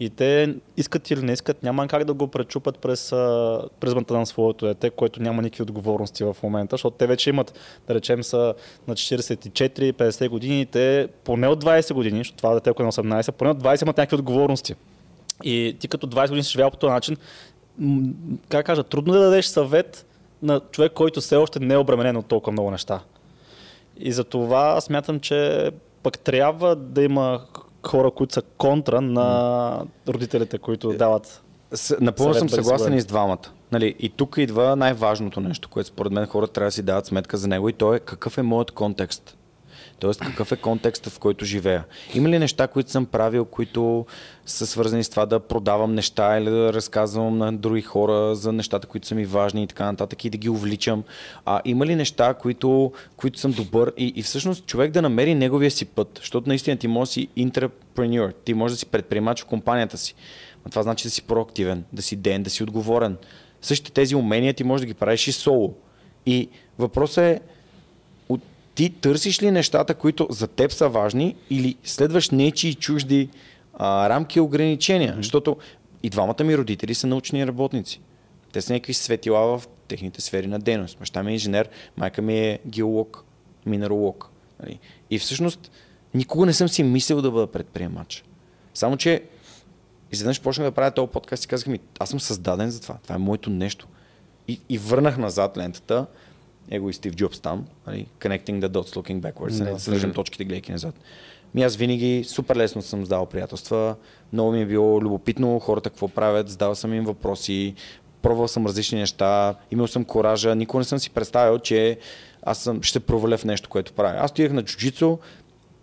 И 0.00 0.10
те 0.10 0.54
искат 0.76 1.10
или 1.10 1.22
не 1.22 1.32
искат, 1.32 1.62
няма 1.62 1.88
как 1.88 2.04
да 2.04 2.14
го 2.14 2.28
пречупат 2.28 2.78
през 2.78 3.10
призмата 3.80 4.14
на 4.14 4.26
своето 4.26 4.66
дете, 4.66 4.90
което 4.90 5.22
няма 5.22 5.42
никакви 5.42 5.62
отговорности 5.62 6.24
в 6.24 6.36
момента, 6.42 6.74
защото 6.74 6.96
те 6.96 7.06
вече 7.06 7.30
имат, 7.30 7.58
да 7.88 7.94
речем, 7.94 8.24
са 8.24 8.54
на 8.88 8.94
44-50 8.94 10.28
години, 10.28 10.66
те 10.66 11.08
поне 11.24 11.48
от 11.48 11.64
20 11.64 11.94
години, 11.94 12.18
защото 12.18 12.36
това 12.36 12.54
дете, 12.54 12.72
което 12.72 12.82
е 12.82 13.02
на 13.04 13.20
18, 13.22 13.32
поне 13.32 13.50
от 13.50 13.62
20 13.62 13.82
имат 13.82 13.96
някакви 13.96 14.16
отговорности. 14.16 14.74
И 15.44 15.76
ти 15.80 15.88
като 15.88 16.06
20 16.06 16.28
години 16.28 16.44
си 16.44 16.50
живял 16.50 16.70
по 16.70 16.76
този 16.76 16.92
начин, 16.92 17.16
как 18.48 18.66
кажа, 18.66 18.84
трудно 18.84 19.14
е 19.14 19.18
да 19.18 19.24
дадеш 19.24 19.46
съвет 19.46 20.06
на 20.42 20.60
човек, 20.60 20.92
който 20.92 21.20
все 21.20 21.36
още 21.36 21.60
не 21.60 21.74
е 21.74 21.78
обременен 21.78 22.16
от 22.16 22.26
толкова 22.26 22.52
много 22.52 22.70
неща. 22.70 23.00
И 23.96 24.12
за 24.12 24.24
това 24.24 24.80
смятам, 24.80 25.20
че 25.20 25.70
пък 26.02 26.18
трябва 26.18 26.76
да 26.76 27.02
има 27.02 27.40
хора, 27.86 28.10
които 28.10 28.34
са 28.34 28.42
контра 28.42 29.00
на 29.00 29.84
родителите, 30.08 30.58
които 30.58 30.92
дават. 30.92 31.42
С, 31.72 31.96
напълно 32.00 32.34
съм 32.34 32.48
съгласен 32.48 32.94
и 32.94 33.00
с 33.00 33.06
двамата. 33.06 33.52
Нали, 33.72 33.94
и 33.98 34.08
тук 34.08 34.34
идва 34.38 34.76
най-важното 34.76 35.40
нещо, 35.40 35.68
което 35.68 35.88
според 35.88 36.12
мен 36.12 36.26
хората 36.26 36.52
трябва 36.52 36.68
да 36.68 36.72
си 36.72 36.82
дават 36.82 37.06
сметка 37.06 37.36
за 37.36 37.48
него 37.48 37.68
и 37.68 37.72
то 37.72 37.94
е 37.94 38.00
какъв 38.00 38.38
е 38.38 38.42
моят 38.42 38.70
контекст. 38.70 39.36
Тоест, 40.02 40.20
какъв 40.20 40.52
е 40.52 40.56
контекстът, 40.56 41.12
в 41.12 41.18
който 41.18 41.44
живея? 41.44 41.84
Има 42.14 42.28
ли 42.28 42.38
неща, 42.38 42.66
които 42.66 42.90
съм 42.90 43.06
правил, 43.06 43.44
които 43.44 44.06
са 44.46 44.66
свързани 44.66 45.04
с 45.04 45.10
това 45.10 45.26
да 45.26 45.40
продавам 45.40 45.94
неща 45.94 46.38
или 46.38 46.50
да 46.50 46.72
разказвам 46.72 47.38
на 47.38 47.52
други 47.52 47.82
хора 47.82 48.34
за 48.34 48.52
нещата, 48.52 48.86
които 48.86 49.06
са 49.06 49.14
ми 49.14 49.24
важни 49.24 49.62
и 49.62 49.66
така 49.66 49.84
нататък 49.84 50.24
и 50.24 50.30
да 50.30 50.38
ги 50.38 50.48
увличам? 50.48 51.04
А, 51.44 51.60
има 51.64 51.86
ли 51.86 51.96
неща, 51.96 52.34
които, 52.34 52.92
които 53.16 53.38
съм 53.38 53.52
добър 53.52 53.92
и, 53.96 54.12
и 54.16 54.22
всъщност 54.22 54.66
човек 54.66 54.90
да 54.90 55.02
намери 55.02 55.34
неговия 55.34 55.70
си 55.70 55.84
път? 55.84 56.18
Защото 56.18 56.48
наистина 56.48 56.76
ти 56.76 56.88
може 56.88 57.08
да 57.08 57.12
си 57.12 57.28
интрапреньор, 57.36 58.32
ти 58.44 58.54
може 58.54 58.74
да 58.74 58.78
си 58.78 58.86
предприемач 58.86 59.42
в 59.42 59.46
компанията 59.46 59.98
си. 59.98 60.14
Но 60.64 60.70
това 60.70 60.82
значи 60.82 61.04
да 61.04 61.10
си 61.10 61.22
проактивен, 61.22 61.84
да 61.92 62.02
си 62.02 62.16
ден, 62.16 62.42
да 62.42 62.50
си 62.50 62.62
отговорен. 62.62 63.16
Същите 63.60 63.92
тези 63.92 64.14
умения 64.14 64.54
ти 64.54 64.64
можеш 64.64 64.80
да 64.80 64.86
ги 64.86 64.94
правиш 64.94 65.28
и 65.28 65.32
соло. 65.32 65.74
И 66.26 66.48
въпросът 66.78 67.24
е, 67.24 67.40
ти 68.74 68.90
търсиш 68.90 69.42
ли 69.42 69.50
нещата, 69.50 69.94
които 69.94 70.26
за 70.30 70.46
теб 70.46 70.72
са 70.72 70.88
важни 70.88 71.36
или 71.50 71.76
следваш 71.84 72.30
нечии 72.30 72.74
чужди 72.74 73.28
а, 73.74 74.08
рамки 74.08 74.38
и 74.38 74.42
ограничения? 74.42 75.12
Mm-hmm. 75.12 75.16
Защото 75.16 75.56
и 76.02 76.10
двамата 76.10 76.44
ми 76.44 76.58
родители 76.58 76.94
са 76.94 77.06
научни 77.06 77.46
работници. 77.46 78.00
Те 78.52 78.60
са 78.62 78.72
някакви 78.72 78.94
светила 78.94 79.58
в 79.58 79.68
техните 79.88 80.20
сфери 80.20 80.46
на 80.46 80.58
дейност. 80.58 80.98
Баща 80.98 81.22
ми 81.22 81.30
е 81.30 81.34
инженер, 81.34 81.68
майка 81.96 82.22
ми 82.22 82.38
е 82.38 82.58
геолог, 82.66 83.24
минералог. 83.66 84.30
Нали? 84.62 84.78
И 85.10 85.18
всъщност 85.18 85.70
никога 86.14 86.46
не 86.46 86.52
съм 86.52 86.68
си 86.68 86.82
мислил 86.82 87.22
да 87.22 87.30
бъда 87.30 87.46
предприемач. 87.46 88.24
Само, 88.74 88.96
че 88.96 89.22
изведнъж 90.12 90.40
почнах 90.40 90.66
да 90.66 90.72
правя 90.72 90.90
този 90.90 91.12
подкаст 91.12 91.44
и 91.44 91.48
казах 91.48 91.66
ми, 91.66 91.80
аз 91.98 92.08
съм 92.08 92.20
създаден 92.20 92.70
за 92.70 92.80
това. 92.80 92.98
Това 93.02 93.14
е 93.14 93.18
моето 93.18 93.50
нещо. 93.50 93.88
И, 94.48 94.60
и 94.68 94.78
върнах 94.78 95.18
назад 95.18 95.56
лентата, 95.56 96.06
его 96.70 96.90
и 96.90 96.92
Стив 96.92 97.14
Джобс 97.14 97.40
там, 97.40 97.66
нали, 97.86 98.06
connecting 98.20 98.60
the 98.60 98.68
dots, 98.68 98.96
looking 98.96 99.20
backwards, 99.20 99.64
Да. 99.64 99.72
да. 99.72 99.80
свържем 99.80 100.12
точките, 100.12 100.44
гледайки 100.44 100.72
назад. 100.72 100.94
Ми 101.54 101.62
аз 101.62 101.76
винаги 101.76 102.24
супер 102.28 102.56
лесно 102.56 102.82
съм 102.82 103.00
създал 103.00 103.26
приятелства, 103.26 103.96
много 104.32 104.52
ми 104.52 104.62
е 104.62 104.66
било 104.66 105.00
любопитно 105.00 105.58
хората 105.58 105.90
какво 105.90 106.08
правят, 106.08 106.48
задавал 106.48 106.74
съм 106.74 106.94
им 106.94 107.04
въпроси, 107.04 107.74
пробвал 108.22 108.48
съм 108.48 108.66
различни 108.66 108.98
неща, 108.98 109.54
имал 109.70 109.86
съм 109.86 110.04
коража, 110.04 110.54
никога 110.54 110.78
не 110.80 110.84
съм 110.84 110.98
си 110.98 111.10
представил, 111.10 111.58
че 111.58 111.98
аз 112.42 112.58
съм, 112.58 112.82
ще 112.82 113.00
проваля 113.00 113.36
в 113.36 113.44
нещо, 113.44 113.68
което 113.68 113.92
правя. 113.92 114.18
Аз 114.18 114.30
стоях 114.30 114.52
на 114.52 114.62
джуджицу, 114.62 115.18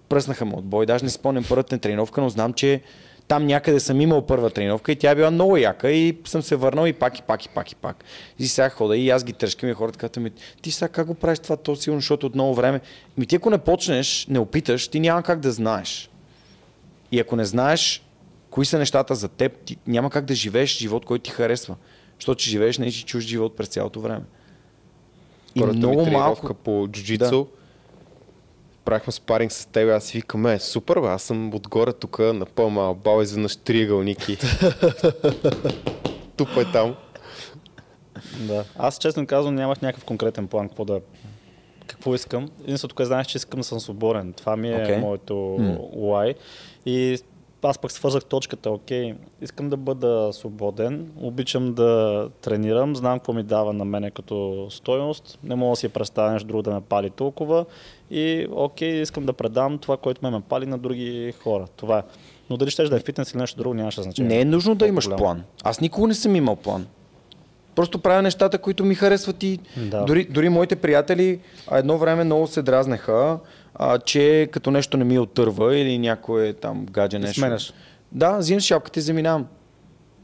пръснаха 0.09 0.45
ме 0.45 0.53
от 0.55 0.65
бой, 0.65 0.85
даже 0.85 1.03
не 1.03 1.09
спомням 1.09 1.43
първата 1.49 1.77
тренировка, 1.77 2.21
но 2.21 2.29
знам, 2.29 2.53
че 2.53 2.81
там 3.29 3.45
някъде 3.45 3.79
съм 3.79 4.01
имал 4.01 4.25
първа 4.25 4.49
тренировка 4.49 4.91
и 4.91 4.95
тя 4.95 5.11
е 5.11 5.15
била 5.15 5.31
много 5.31 5.57
яка 5.57 5.91
и 5.91 6.17
съм 6.25 6.41
се 6.41 6.55
върнал 6.55 6.87
и 6.87 6.93
пак 6.93 7.19
и 7.19 7.21
пак 7.21 7.45
и 7.45 7.49
пак 7.49 7.71
и 7.71 7.75
пак. 7.75 8.03
И 8.39 8.47
сега 8.47 8.69
хода 8.69 8.97
и 8.97 9.09
аз 9.09 9.23
ги 9.23 9.33
тръжкам 9.33 9.69
и 9.69 9.73
хората 9.73 9.99
казват 9.99 10.17
ми, 10.17 10.31
ти 10.61 10.71
сега 10.71 10.89
как 10.89 11.07
го 11.07 11.13
правиш 11.13 11.39
това 11.39 11.57
то 11.57 11.75
сигурно, 11.75 11.99
защото 11.99 12.27
от 12.27 12.35
много 12.35 12.55
време. 12.55 12.81
Ми 13.17 13.25
ти 13.25 13.35
ако 13.35 13.49
не 13.49 13.57
почнеш, 13.57 14.27
не 14.29 14.39
опиташ, 14.39 14.87
ти 14.87 14.99
няма 14.99 15.23
как 15.23 15.39
да 15.39 15.51
знаеш. 15.51 16.09
И 17.11 17.19
ако 17.19 17.35
не 17.35 17.45
знаеш 17.45 18.03
кои 18.49 18.65
са 18.65 18.77
нещата 18.77 19.15
за 19.15 19.27
теб, 19.27 19.57
ти 19.65 19.77
няма 19.87 20.09
как 20.09 20.25
да 20.25 20.35
живееш 20.35 20.77
живот, 20.77 21.05
който 21.05 21.23
ти 21.23 21.31
харесва. 21.31 21.75
Защото 22.19 22.43
че 22.43 22.49
живееш 22.49 22.77
не 22.77 22.91
чуж 22.91 23.23
живот 23.23 23.55
през 23.55 23.67
цялото 23.67 24.01
време. 24.01 24.23
И 25.55 25.59
Първата 25.59 25.77
ми 25.77 25.85
много 25.85 26.03
тренировка 26.03 26.47
малко... 26.47 26.53
по 26.53 26.87
джуджицу, 26.91 27.47
правихме 28.85 29.13
спаринг 29.13 29.51
с 29.51 29.65
теб, 29.65 29.89
аз 29.89 30.03
си 30.03 30.17
викам, 30.17 30.45
е, 30.45 30.59
супер, 30.59 30.99
бе, 30.99 31.07
аз 31.07 31.23
съм 31.23 31.53
отгоре 31.53 31.93
тук 31.93 32.19
на 32.19 32.45
по-мал 32.45 32.95
бал, 32.95 33.21
изведнъж 33.21 33.55
триъгълники. 33.55 34.37
Тупай 36.37 36.65
там. 36.73 36.95
Да. 38.39 38.63
Аз 38.77 38.97
честно 38.97 39.27
казвам 39.27 39.55
нямах 39.55 39.81
някакъв 39.81 40.05
конкретен 40.05 40.47
план 40.47 40.67
какво 40.67 40.85
да 40.85 41.01
какво 41.87 42.15
искам. 42.15 42.49
Единството, 42.63 42.95
което 42.95 43.07
знаеш, 43.07 43.27
че 43.27 43.37
искам 43.37 43.59
да 43.59 43.63
съм 43.63 43.79
свободен. 43.79 44.33
Това 44.33 44.55
ми 44.55 44.69
е 44.69 44.73
Okay. 44.73 44.99
моето 44.99 45.33
why. 45.95 46.35
И 46.85 47.19
аз 47.63 47.77
пък 47.77 47.91
свързах 47.91 48.25
точката, 48.25 48.71
окей, 48.71 49.13
искам 49.41 49.69
да 49.69 49.77
бъда 49.77 50.29
свободен, 50.33 51.11
обичам 51.21 51.73
да 51.73 52.29
тренирам, 52.41 52.95
знам 52.95 53.19
какво 53.19 53.33
ми 53.33 53.43
дава 53.43 53.73
на 53.73 53.85
мене 53.85 54.11
като 54.11 54.67
стойност, 54.69 55.39
не 55.43 55.55
мога 55.55 55.71
да 55.71 55.75
си 55.75 55.89
представя 55.89 56.31
нещо 56.31 56.47
друго 56.47 56.61
да 56.61 56.71
ме 56.71 56.81
пали 56.81 57.09
толкова 57.09 57.65
и 58.11 58.47
окей, 58.51 59.01
искам 59.01 59.25
да 59.25 59.33
предам 59.33 59.77
това, 59.77 59.97
което 59.97 60.19
ме 60.23 60.29
ме 60.31 60.41
пали 60.41 60.65
на 60.65 60.77
други 60.77 61.33
хора. 61.43 61.65
Това 61.75 61.99
е. 61.99 62.03
Но 62.49 62.57
дали 62.57 62.69
ще 62.71 62.83
да 62.83 62.95
е 62.95 62.99
фитнес 62.99 63.31
или 63.31 63.39
нещо 63.39 63.57
друго, 63.57 63.73
нямаше 63.73 64.01
значение. 64.01 64.29
Не 64.35 64.41
е 64.41 64.45
нужно 64.45 64.75
да 64.75 64.87
имаш 64.87 65.05
по-голямо. 65.05 65.23
план. 65.23 65.43
Аз 65.63 65.81
никога 65.81 66.07
не 66.07 66.13
съм 66.13 66.35
имал 66.35 66.55
план. 66.55 66.87
Просто 67.75 67.99
правя 67.99 68.21
нещата, 68.21 68.57
които 68.57 68.85
ми 68.85 68.95
харесват 68.95 69.43
и 69.43 69.59
Да. 69.77 70.03
дори, 70.03 70.25
дори 70.25 70.49
моите 70.49 70.75
приятели 70.75 71.39
едно 71.71 71.97
време 71.97 72.23
много 72.23 72.47
се 72.47 72.61
дразнеха, 72.61 73.39
а, 73.75 73.99
че 73.99 74.49
като 74.51 74.71
нещо 74.71 74.97
не 74.97 75.03
ми 75.03 75.19
отърва 75.19 75.77
или 75.77 75.97
някое 75.97 76.53
там 76.53 76.85
гадже 76.85 77.19
нещо. 77.19 77.39
сменяш. 77.39 77.73
Да, 78.11 78.37
взимам 78.37 78.61
си 78.61 78.67
шапката 78.67 78.99
и 78.99 79.03
заминавам. 79.03 79.45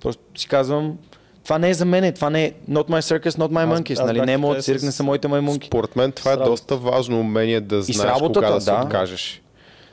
Просто 0.01 0.23
си 0.37 0.47
казвам, 0.47 0.97
това 1.43 1.57
не 1.57 1.69
е 1.69 1.73
за 1.73 1.85
мене, 1.85 2.11
това 2.11 2.29
не 2.29 2.45
е 2.45 2.53
not 2.69 2.89
my 2.89 2.99
circus, 3.19 3.29
not 3.29 3.49
my 3.49 3.63
Аз- 3.63 3.79
monkeys, 3.79 3.93
аз 3.93 4.05
нали? 4.07 4.17
бях 4.17 4.25
Не 4.25 4.33
е 4.33 4.37
моят 4.37 4.63
цирк, 4.63 4.79
с- 4.79 4.83
не 4.83 4.91
са 4.91 5.03
моите 5.03 5.27
маймунки. 5.27 5.67
Според 5.67 5.95
мен 5.95 6.11
това 6.11 6.31
е 6.31 6.37
доста 6.37 6.77
важно 6.77 7.19
умение 7.19 7.61
да 7.61 7.81
знаеш 7.81 8.11
работата, 8.11 8.39
кога 8.39 8.51
да 8.51 8.61
се 8.61 8.71
да. 8.71 8.81
откажеш. 8.83 9.41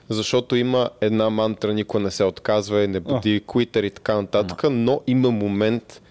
Защото 0.08 0.56
има 0.56 0.90
една 1.00 1.30
мантра, 1.30 1.74
никой 1.74 2.00
не 2.02 2.10
се 2.10 2.24
отказва 2.24 2.82
и 2.82 2.88
не 2.88 3.00
буди 3.00 3.40
куитър 3.40 3.82
и 3.82 3.90
така 3.90 4.14
нататък, 4.14 4.62
но 4.70 5.00
има 5.06 5.30
момент, 5.30 6.02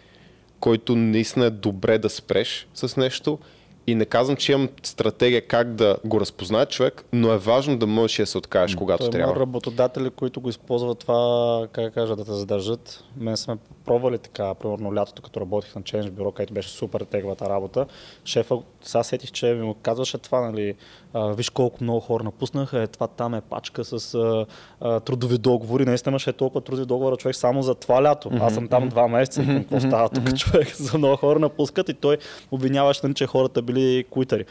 който 0.59 0.95
наистина 0.95 1.45
е 1.45 1.49
добре 1.49 1.97
да 1.97 2.09
спреш 2.09 2.67
с 2.73 2.97
нещо 2.97 3.39
и 3.87 3.95
не 3.95 4.05
казвам, 4.05 4.37
че 4.37 4.51
имам 4.51 4.69
стратегия 4.83 5.47
как 5.47 5.73
да 5.73 5.97
го 6.05 6.19
разпознае 6.19 6.65
човек, 6.65 7.03
но 7.13 7.31
е 7.31 7.37
важно 7.37 7.77
да 7.77 7.87
можеш 7.87 8.17
да 8.17 8.25
се 8.25 8.37
откажеш, 8.37 8.75
когато 8.75 8.97
Той 8.97 9.19
има 9.19 9.27
трябва. 9.27 9.41
работодатели, 9.41 10.09
които 10.09 10.41
го 10.41 10.49
използват 10.49 10.99
това, 10.99 11.67
как 11.71 11.93
кажа, 11.93 12.15
да 12.15 12.25
те 12.25 12.31
задържат. 12.31 13.03
Мен 13.17 13.37
сме 13.37 13.57
пробвали 13.85 14.17
така, 14.17 14.53
примерно 14.53 14.95
лятото, 14.95 15.21
като 15.21 15.41
работих 15.41 15.75
на 15.75 15.81
Change 15.81 16.09
бюро, 16.09 16.31
където 16.31 16.53
беше 16.53 16.69
супер 16.69 17.01
теглата 17.01 17.49
работа. 17.49 17.85
Шефа, 18.25 18.57
сега 18.83 19.03
сетих, 19.03 19.31
че 19.31 19.53
ми 19.53 19.75
казваше 19.81 20.17
това, 20.17 20.41
нали, 20.41 20.75
а, 21.13 21.27
виж 21.27 21.49
колко 21.49 21.83
много 21.83 21.99
хора 21.99 22.23
напуснаха, 22.23 22.81
е, 22.81 22.87
това 22.87 23.07
там 23.07 23.33
е 23.33 23.41
пачка 23.41 23.83
с 23.83 24.13
а, 24.15 24.45
а, 24.81 24.99
трудови 24.99 25.37
договори. 25.37 25.85
Наистина 25.85 26.11
имаше 26.11 26.33
толкова 26.33 26.61
трудови 26.61 26.85
договора 26.85 27.17
човек 27.17 27.35
само 27.35 27.61
за 27.61 27.75
това 27.75 28.03
лято. 28.03 28.31
Аз 28.41 28.53
съм 28.53 28.67
там 28.67 28.89
два 28.89 29.07
месеца 29.07 29.45
към 29.45 29.59
какво 29.63 29.79
става 29.79 30.09
тук 30.09 30.37
човек. 30.37 30.75
За 30.75 30.97
много 30.97 31.15
хора 31.15 31.39
напускат 31.39 31.89
и 31.89 31.93
той 31.93 32.17
обвиняваше, 32.51 32.99
нали, 33.03 33.13
че 33.13 33.27
хората 33.27 33.61
били 33.61 34.05
куитари. 34.09 34.45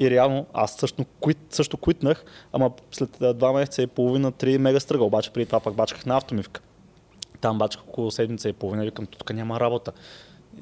И 0.00 0.10
реално 0.10 0.46
аз 0.52 0.74
също, 0.74 1.04
куит, 1.20 1.38
също 1.50 1.76
куитнах, 1.76 2.24
ама 2.52 2.70
след 2.92 3.18
два 3.34 3.52
месеца 3.52 3.82
и 3.82 3.86
половина, 3.86 4.32
три 4.32 4.58
мега 4.58 4.80
стръга. 4.80 5.04
Обаче 5.04 5.30
преди 5.30 5.46
това 5.46 5.60
пак 5.60 5.74
бачках 5.74 6.06
на 6.06 6.16
автомивка. 6.16 6.60
Там 7.40 7.58
бачках 7.58 7.88
около 7.88 8.10
седмица 8.10 8.48
и 8.48 8.52
половина 8.52 8.84
викам, 8.84 9.06
тук 9.06 9.34
няма 9.34 9.60
работа. 9.60 9.92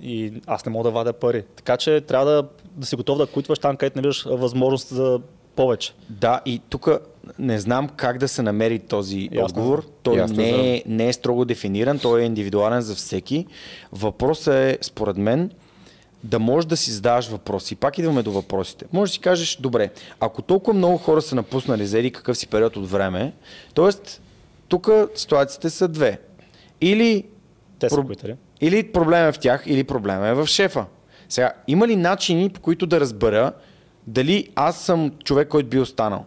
И 0.02 0.32
аз 0.46 0.66
не 0.66 0.72
мога 0.72 0.84
да 0.84 0.90
вадя 0.90 1.12
пари. 1.12 1.44
Така 1.56 1.76
че 1.76 2.00
трябва 2.00 2.26
да, 2.26 2.48
да 2.76 2.86
си 2.86 2.96
готов 2.96 3.18
да 3.18 3.26
куитваш 3.26 3.58
там, 3.58 3.76
където 3.76 3.98
не 3.98 4.08
виждаш 4.08 4.24
възможност 4.24 4.88
за 4.88 5.20
повече. 5.56 5.92
Да, 6.10 6.40
и 6.46 6.60
тук 6.68 6.88
не 7.38 7.58
знам 7.58 7.88
как 7.88 8.18
да 8.18 8.28
се 8.28 8.42
намери 8.42 8.78
този 8.78 9.28
Ясно. 9.32 9.44
отговор. 9.44 9.86
Той 10.02 10.16
Ясно, 10.16 10.36
не 10.36 10.76
е, 10.76 10.82
не 10.86 11.08
е 11.08 11.12
строго 11.12 11.44
дефиниран, 11.44 11.98
той 11.98 12.22
е 12.22 12.24
индивидуален 12.24 12.80
за 12.80 12.94
всеки. 12.94 13.46
Въпросът 13.92 14.54
е, 14.54 14.78
според 14.80 15.16
мен, 15.16 15.50
да 16.24 16.38
можеш 16.38 16.68
да 16.68 16.76
си 16.76 16.90
задаваш 16.90 17.28
въпроси. 17.28 17.76
Пак 17.76 17.98
идваме 17.98 18.22
до 18.22 18.32
въпросите. 18.32 18.84
Може 18.92 19.10
да 19.10 19.14
си 19.14 19.20
кажеш, 19.20 19.56
добре, 19.56 19.90
ако 20.20 20.42
толкова 20.42 20.78
много 20.78 20.98
хора 20.98 21.22
са 21.22 21.34
напуснали 21.34 21.86
за 21.86 21.98
един 21.98 22.12
какъв 22.12 22.38
си 22.38 22.46
период 22.46 22.76
от 22.76 22.90
време, 22.90 23.32
т.е. 23.74 23.88
тук 24.68 24.90
ситуациите 25.14 25.70
са 25.70 25.88
две. 25.88 26.20
Или 26.80 27.24
Те 27.78 27.90
са 27.90 27.96
Про- 27.96 28.06
куитари. 28.06 28.36
Или 28.62 28.92
проблем 28.92 29.28
е 29.28 29.32
в 29.32 29.38
тях, 29.38 29.62
или 29.66 29.84
проблема 29.84 30.28
е 30.28 30.34
в 30.34 30.46
шефа. 30.46 30.84
Сега, 31.28 31.52
има 31.66 31.88
ли 31.88 31.96
начини, 31.96 32.50
по 32.50 32.60
които 32.60 32.86
да 32.86 33.00
разбера 33.00 33.52
дали 34.06 34.48
аз 34.54 34.80
съм 34.80 35.12
човек, 35.24 35.48
който 35.48 35.68
би 35.68 35.80
останал? 35.80 36.24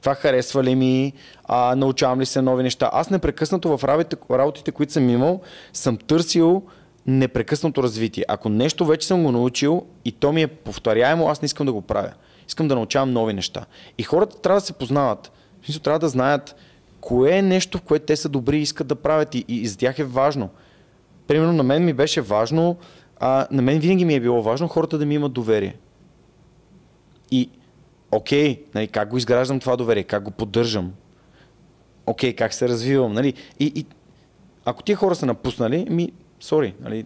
Това 0.00 0.14
харесва 0.14 0.64
ли 0.64 0.74
ми? 0.74 1.12
А, 1.44 1.74
научавам 1.76 2.20
ли 2.20 2.26
се 2.26 2.42
нови 2.42 2.62
неща? 2.62 2.90
Аз 2.92 3.10
непрекъснато 3.10 3.76
в 3.76 3.84
работите, 3.84 4.16
работите, 4.30 4.72
които 4.72 4.92
съм 4.92 5.10
имал, 5.10 5.40
съм 5.72 5.96
търсил 5.96 6.62
непрекъснато 7.06 7.82
развитие. 7.82 8.24
Ако 8.28 8.48
нещо 8.48 8.86
вече 8.86 9.06
съм 9.06 9.24
го 9.24 9.32
научил 9.32 9.86
и 10.04 10.12
то 10.12 10.32
ми 10.32 10.42
е 10.42 10.46
повторяемо, 10.46 11.28
аз 11.28 11.42
не 11.42 11.46
искам 11.46 11.66
да 11.66 11.72
го 11.72 11.82
правя. 11.82 12.12
Искам 12.48 12.68
да 12.68 12.74
научавам 12.74 13.12
нови 13.12 13.32
неща. 13.32 13.64
И 13.98 14.02
хората 14.02 14.40
трябва 14.40 14.60
да 14.60 14.66
се 14.66 14.72
познават. 14.72 15.32
В 15.62 15.64
смисъл, 15.64 15.82
трябва 15.82 15.98
да 15.98 16.08
знаят 16.08 16.56
кое 17.00 17.36
е 17.36 17.42
нещо, 17.42 17.78
в 17.78 17.82
което 17.82 18.06
те 18.06 18.16
са 18.16 18.28
добри 18.28 18.58
и 18.58 18.62
искат 18.62 18.86
да 18.86 18.94
правят 18.94 19.34
и, 19.34 19.44
и, 19.48 19.56
и 19.56 19.66
за 19.66 19.78
тях 19.78 19.98
е 19.98 20.04
важно. 20.04 20.50
Примерно 21.28 21.52
на 21.52 21.62
мен 21.62 21.84
ми 21.84 21.92
беше 21.92 22.20
важно, 22.20 22.76
а, 23.20 23.46
на 23.50 23.62
мен 23.62 23.78
винаги 23.78 24.04
ми 24.04 24.14
е 24.14 24.20
било 24.20 24.42
важно 24.42 24.68
хората 24.68 24.98
да 24.98 25.06
ми 25.06 25.14
имат 25.14 25.32
доверие. 25.32 25.76
И, 27.30 27.50
окей, 28.10 28.62
нали, 28.74 28.88
как 28.88 29.08
го 29.08 29.16
изграждам 29.16 29.60
това 29.60 29.76
доверие, 29.76 30.02
как 30.02 30.22
го 30.22 30.30
поддържам, 30.30 30.92
окей, 32.06 32.32
как 32.32 32.54
се 32.54 32.68
развивам, 32.68 33.12
нали? 33.12 33.34
И, 33.60 33.72
и 33.74 33.86
ако 34.64 34.82
тия 34.82 34.96
хора 34.96 35.14
са 35.14 35.26
напуснали, 35.26 35.86
ми, 35.90 36.12
сори, 36.40 36.74
нали, 36.80 37.04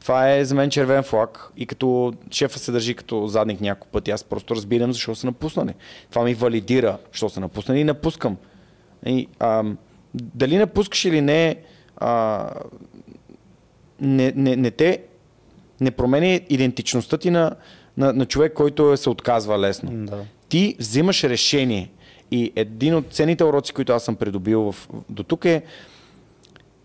това 0.00 0.32
е 0.32 0.44
за 0.44 0.54
мен 0.54 0.70
червен 0.70 1.02
флаг 1.02 1.52
и 1.56 1.66
като 1.66 2.12
шефа 2.30 2.58
се 2.58 2.72
държи 2.72 2.94
като 2.94 3.26
задник 3.26 3.60
няколко 3.60 3.88
пъти, 3.88 4.10
аз 4.10 4.24
просто 4.24 4.56
разбирам 4.56 4.92
защо 4.92 5.14
са 5.14 5.26
напуснали. 5.26 5.74
Това 6.10 6.24
ми 6.24 6.34
валидира, 6.34 6.98
защо 7.12 7.28
са 7.28 7.40
напуснали 7.40 7.80
и 7.80 7.84
напускам. 7.84 8.36
И, 9.06 9.28
ам, 9.38 9.78
дали 10.14 10.58
напускаш 10.58 11.04
или 11.04 11.20
не, 11.20 11.56
а, 11.96 12.50
не, 14.00 14.32
не, 14.36 14.56
не 14.56 14.70
те 14.70 15.00
не 15.80 15.90
променя 15.90 16.40
идентичността 16.48 17.18
ти 17.18 17.30
на, 17.30 17.52
на, 17.96 18.12
на 18.12 18.26
човек, 18.26 18.52
който 18.52 18.92
е- 18.92 18.96
се 18.96 19.10
отказва 19.10 19.58
лесно. 19.58 20.06
Да. 20.06 20.18
Ти 20.48 20.76
взимаш 20.78 21.24
решение. 21.24 21.90
И 22.30 22.52
един 22.56 22.94
от 22.94 23.06
ценните 23.12 23.44
уроци, 23.44 23.72
които 23.72 23.92
аз 23.92 24.04
съм 24.04 24.16
придобил 24.16 24.72
в, 24.72 24.88
до 25.08 25.22
тук 25.22 25.44
е, 25.44 25.62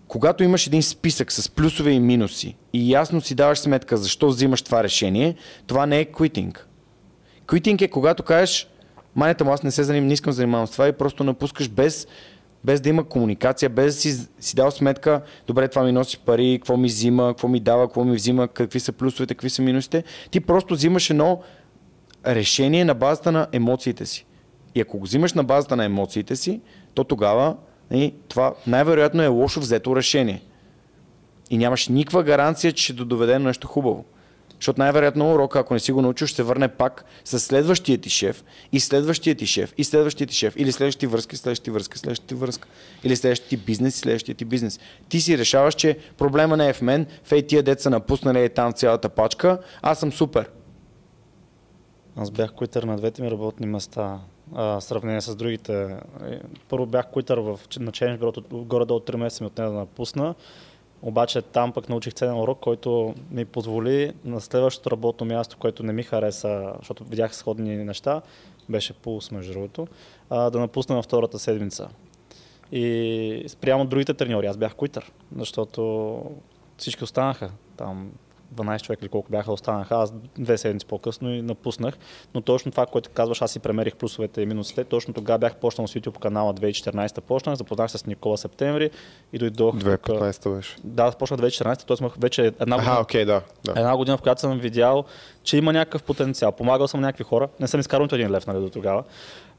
когато 0.07 0.43
имаш 0.43 0.68
един 0.68 0.84
списък 0.84 1.32
с 1.32 1.49
плюсове 1.49 1.91
и 1.91 1.99
минуси 1.99 2.55
и 2.74 2.91
ясно 2.91 3.22
си 3.22 3.36
даваш 3.36 3.59
сметка 3.59 3.97
защо 3.97 4.28
взимаш 4.28 4.61
това 4.61 4.84
решение, 4.84 5.36
това 5.68 5.86
не 5.86 5.99
е 5.99 6.05
квитинг. 6.05 6.68
Квитинг 7.47 7.82
е 7.82 7.88
когато 7.88 8.24
кажеш, 8.24 8.68
манята 9.16 9.45
му 9.45 9.51
аз 9.51 9.63
не 9.63 9.72
се 9.72 9.84
занимавам, 9.84 10.07
не 10.07 10.13
искам 10.13 10.32
да 10.32 10.36
занимавам 10.36 10.68
с 10.68 10.72
това 10.72 10.88
и 10.88 10.91
просто 10.91 11.24
напускаш 11.24 11.70
без, 11.70 12.07
без 12.66 12.82
да 12.82 12.89
има 12.89 13.03
комуникация, 13.03 13.70
без 13.70 13.95
да 13.95 14.01
си, 14.01 14.28
си 14.39 14.55
дал 14.55 14.72
сметка, 14.72 15.22
добре, 15.47 15.68
това 15.68 15.84
ми 15.84 15.91
носи 15.91 16.20
пари, 16.20 16.57
какво 16.61 16.78
ми 16.78 16.88
взима, 16.88 17.28
какво 17.28 17.47
ми 17.47 17.59
дава, 17.59 17.88
какво 17.88 18.03
ми 18.03 18.16
взима, 18.16 18.47
какви 18.47 18.80
са 18.80 18.91
плюсовете, 18.91 19.34
какви 19.34 19.49
са 19.49 19.61
минусите. 19.61 20.03
Ти 20.32 20.39
просто 20.39 20.74
взимаш 20.74 21.09
едно 21.09 21.41
решение 22.28 22.86
на 22.86 22.93
базата 22.93 23.32
на 23.32 23.47
емоциите 23.51 24.05
си. 24.05 24.26
И 24.76 24.82
ако 24.82 24.97
го 24.97 25.03
взимаш 25.03 25.34
на 25.34 25.43
базата 25.43 25.76
на 25.76 25.86
емоциите 25.86 26.36
си, 26.36 26.61
то 26.93 27.03
тогава 27.03 27.55
нали, 27.91 28.13
това 28.28 28.53
най-вероятно 28.68 29.24
е 29.24 29.28
лошо 29.28 29.59
взето 29.59 29.95
решение. 29.95 30.41
И 31.49 31.57
нямаш 31.57 31.88
никаква 31.88 32.24
гаранция, 32.24 32.72
че 32.72 32.84
ще 32.84 32.93
доведе 32.93 33.34
до 33.34 33.39
нещо 33.39 33.68
хубаво. 33.68 34.05
Защото 34.60 34.82
най-вероятно 34.82 35.34
урока, 35.34 35.60
ако 35.60 35.74
не 35.74 35.80
си 35.80 35.91
го 35.91 36.01
научил, 36.01 36.28
ще 36.28 36.36
се 36.36 36.43
върне 36.43 36.68
пак 36.68 37.06
с 37.26 37.39
следващия 37.39 37.97
ти 37.97 38.10
шеф 38.10 38.43
и 38.72 38.80
следващия 38.80 39.36
ти 39.36 39.45
шеф 39.45 39.74
и 39.78 39.84
следващия 39.84 40.28
ти 40.28 40.36
шеф 40.36 40.53
или 40.58 40.72
следващия 40.72 41.10
връзка, 41.10 41.38
следващия 41.38 41.74
връзка, 41.74 41.97
следващия 41.97 42.38
връзка 42.38 42.68
или 43.03 43.16
следващия 43.16 43.49
ти 43.49 43.58
бизнес 43.58 43.95
следващия 43.95 44.36
ти 44.36 44.45
бизнес. 44.45 44.80
Ти 45.10 45.22
си 45.22 45.38
решаваш, 45.38 45.76
че 45.76 45.97
проблема 46.18 46.58
не 46.58 46.70
е 46.70 46.74
в 46.74 46.82
мен, 46.82 47.06
в 47.24 47.32
ей 47.32 47.47
тия 47.47 47.64
деца 47.64 47.89
напуснали 47.89 48.43
е 48.43 48.49
там 48.49 48.74
цялата 48.74 49.10
пачка, 49.10 49.60
аз 49.82 49.99
съм 49.99 50.12
супер. 50.12 50.49
Аз 52.16 52.32
бях 52.32 52.53
куитър 52.53 52.84
на 52.84 52.97
двете 52.97 53.22
ми 53.22 53.32
работни 53.32 53.68
места, 53.68 54.20
а, 54.53 54.80
в 54.80 54.82
сравнение 54.82 55.22
с 55.22 55.36
другите. 55.36 55.84
Е, 55.84 56.39
Първо 56.70 56.86
бях 56.86 57.12
куитър 57.12 57.38
в, 57.38 57.60
на 57.80 57.91
Change 57.91 58.18
бюрото, 58.18 58.43
горе-долу 58.51 58.99
3 58.99 59.16
месеца 59.16 59.43
ми 59.43 59.47
отне 59.47 59.66
да 59.66 59.72
напусна. 59.72 60.36
Обаче 61.06 61.41
там 61.41 61.72
пък 61.72 61.89
научих 61.89 62.14
ценен 62.14 62.39
урок, 62.39 62.60
който 62.60 63.16
ми 63.32 63.45
позволи 63.45 64.14
на 64.24 64.41
следващото 64.41 64.91
работно 64.91 65.26
място, 65.26 65.58
което 65.60 65.84
не 65.84 65.93
ми 65.93 66.03
хареса, 66.03 66.74
защото 66.80 67.03
видях 67.03 67.36
сходни 67.36 67.76
неща, 67.76 68.22
беше 68.70 68.93
пулс 68.93 69.32
между 69.32 69.53
другото, 69.53 69.88
да 70.30 70.51
напусна 70.60 70.95
на 70.95 71.01
втората 71.01 71.39
седмица. 71.39 71.89
И 72.72 73.45
спрямо 73.47 73.86
другите 73.86 74.14
треньори, 74.14 74.47
аз 74.47 74.58
бях 74.58 74.76
куитър, 74.76 75.12
защото 75.38 76.22
всички 76.78 77.03
останаха 77.03 77.51
там. 77.78 78.12
12 78.56 78.82
човека 78.82 79.06
или 79.06 79.10
колко 79.10 79.32
бяха 79.32 79.52
останаха, 79.52 79.96
аз 79.96 80.14
две 80.38 80.58
седмици 80.58 80.86
по-късно 80.86 81.34
и 81.34 81.41
напуснах. 81.41 81.98
Но 82.34 82.41
точно 82.41 82.72
това, 82.72 82.86
което 82.86 83.10
казваш, 83.10 83.41
аз 83.41 83.52
си 83.52 83.60
премерих 83.60 83.96
плюсовете 83.96 84.41
и 84.41 84.46
минусите. 84.46 84.84
Точно 84.84 85.14
тогава 85.14 85.39
бях 85.39 85.56
почнал 85.56 85.88
с 85.88 85.93
YouTube 85.93 86.20
канала 86.20 86.54
2014 86.54 87.22
почнах, 87.22 87.56
запознах 87.56 87.91
се 87.91 87.98
с 87.98 88.06
Никола 88.06 88.38
септември 88.38 88.89
и 89.34 89.38
дойдох. 89.38 89.76
2015 89.76 90.56
беше. 90.56 90.76
Да, 90.84 91.12
почнах 91.12 91.39
2014, 91.39 91.88
т.е. 91.88 91.98
имах 92.00 92.14
вече 92.20 92.46
една 92.46 92.76
година. 92.76 92.91
Аха, 92.91 93.02
окей, 93.02 93.26
да. 93.26 93.41
да. 93.64 93.72
Една 93.72 93.98
година, 93.98 94.18
в 94.18 94.22
която 94.22 94.41
съм 94.41 94.60
видял, 94.60 95.04
че 95.43 95.58
има 95.58 95.74
някакъв 95.74 96.04
потенциал. 96.04 96.52
Помагал 96.52 96.88
съм 96.88 97.02
някакви 97.02 97.24
хора. 97.24 97.50
Не 97.60 97.68
съм 97.68 97.80
изкарал 97.80 98.04
нито 98.04 98.16
един 98.16 98.32
лев 98.32 98.48
нали, 98.48 98.60
до 98.60 98.70
тогава. 98.70 99.04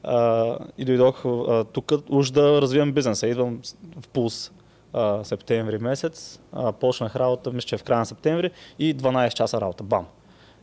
А, 0.05 0.59
и 0.79 0.85
дойдох 0.85 1.25
а, 1.25 1.65
тук 1.65 1.93
уж 2.09 2.31
да 2.31 2.63
развивам 2.63 2.93
бизнеса. 2.93 3.27
Идвам 3.27 3.61
в 4.01 4.09
пулс 4.09 4.51
а, 4.97 5.25
септември 5.25 5.79
месец. 5.79 6.41
А, 6.53 6.73
почнах 6.73 7.17
работа, 7.17 7.53
мисля, 7.53 7.67
че 7.67 7.77
в 7.77 7.83
края 7.85 7.99
на 7.99 8.07
септември 8.07 8.51
и 8.79 8.97
12 8.97 9.35
часа 9.35 9.61
работа. 9.61 9.85
Бам! 9.85 10.07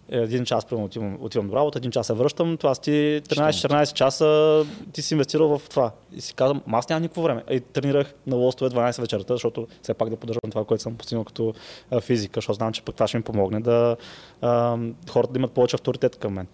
Един 0.09 0.45
час 0.45 0.65
примерно 0.65 0.85
отивам, 0.85 1.17
отивам 1.21 1.47
до 1.47 1.55
работа, 1.55 1.79
един 1.79 1.91
час 1.91 2.07
се 2.07 2.13
връщам, 2.13 2.57
това 2.57 2.75
ти 2.75 3.21
13-14 3.29 3.93
часа 3.93 4.65
ти 4.93 5.01
си 5.01 5.13
инвестирал 5.13 5.57
в 5.57 5.69
това. 5.69 5.91
И 6.15 6.21
си 6.21 6.33
казвам, 6.33 6.61
аз 6.71 6.89
нямам 6.89 7.01
никакво 7.01 7.21
време. 7.21 7.43
И 7.51 7.59
тренирах 7.59 8.13
на 8.27 8.35
лостове 8.35 8.69
12 8.69 9.01
вечерта, 9.01 9.33
защото 9.33 9.67
все 9.81 9.93
пак 9.93 10.09
да 10.09 10.15
поддържам 10.15 10.51
това, 10.51 10.65
което 10.65 10.83
съм 10.83 10.95
постигнал 10.95 11.23
като 11.23 11.53
физика, 12.01 12.37
защото 12.37 12.55
знам, 12.55 12.73
че 12.73 12.81
пък 12.81 12.95
това 12.95 13.07
ще 13.07 13.17
ми 13.17 13.23
помогне 13.23 13.59
да 13.59 13.97
а, 14.41 14.77
хората 15.09 15.33
да 15.33 15.39
имат 15.39 15.51
повече 15.51 15.75
авторитет 15.75 16.15
към 16.15 16.33
мен. 16.33 16.47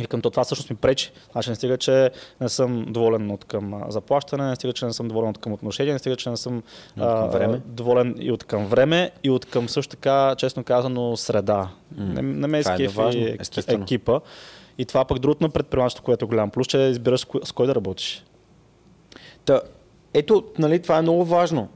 И 0.00 0.06
към 0.06 0.20
то 0.20 0.30
това 0.30 0.44
всъщност 0.44 0.70
ми 0.70 0.76
пречи. 0.76 1.12
Значи 1.32 1.50
не 1.50 1.56
стига, 1.56 1.78
че 1.78 2.10
не 2.40 2.48
съм 2.48 2.84
доволен 2.88 3.30
от 3.30 3.44
към 3.44 3.84
заплащане, 3.88 4.48
не 4.48 4.56
стига, 4.56 4.72
че 4.72 4.84
не 4.84 4.92
съм 4.92 5.08
доволен 5.08 5.30
от 5.30 5.38
към 5.38 5.52
отношения, 5.52 5.92
не 5.92 5.98
стига, 5.98 6.16
че 6.16 6.30
не 6.30 6.36
съм 6.36 6.62
а, 6.96 7.26
време. 7.26 7.60
доволен 7.66 8.14
и 8.18 8.32
от 8.32 8.44
към 8.44 8.66
време, 8.66 9.10
и 9.24 9.30
от 9.30 9.44
към 9.44 9.68
също 9.68 9.90
така, 9.90 10.34
честно 10.38 10.64
казано, 10.64 11.16
среда. 11.16 11.68
Mm. 11.94 12.14
Не, 12.14 12.22
не 12.22 12.46
ме 12.46 12.58
е 12.58 12.62
екипа. 13.68 14.20
И 14.78 14.84
това 14.84 15.04
пък 15.04 15.18
другото 15.18 15.42
на 15.42 15.50
предприемачеството, 15.50 16.04
което 16.04 16.24
е 16.24 16.28
голям 16.28 16.50
плюс, 16.50 16.66
че 16.66 16.78
избираш 16.78 17.20
с 17.20 17.24
кой, 17.24 17.40
с 17.44 17.52
кой 17.52 17.66
да 17.66 17.74
работиш. 17.74 18.24
Та, 19.44 19.60
ето, 20.14 20.44
нали, 20.58 20.82
това 20.82 20.98
е 20.98 21.02
много 21.02 21.24
важно. 21.24 21.68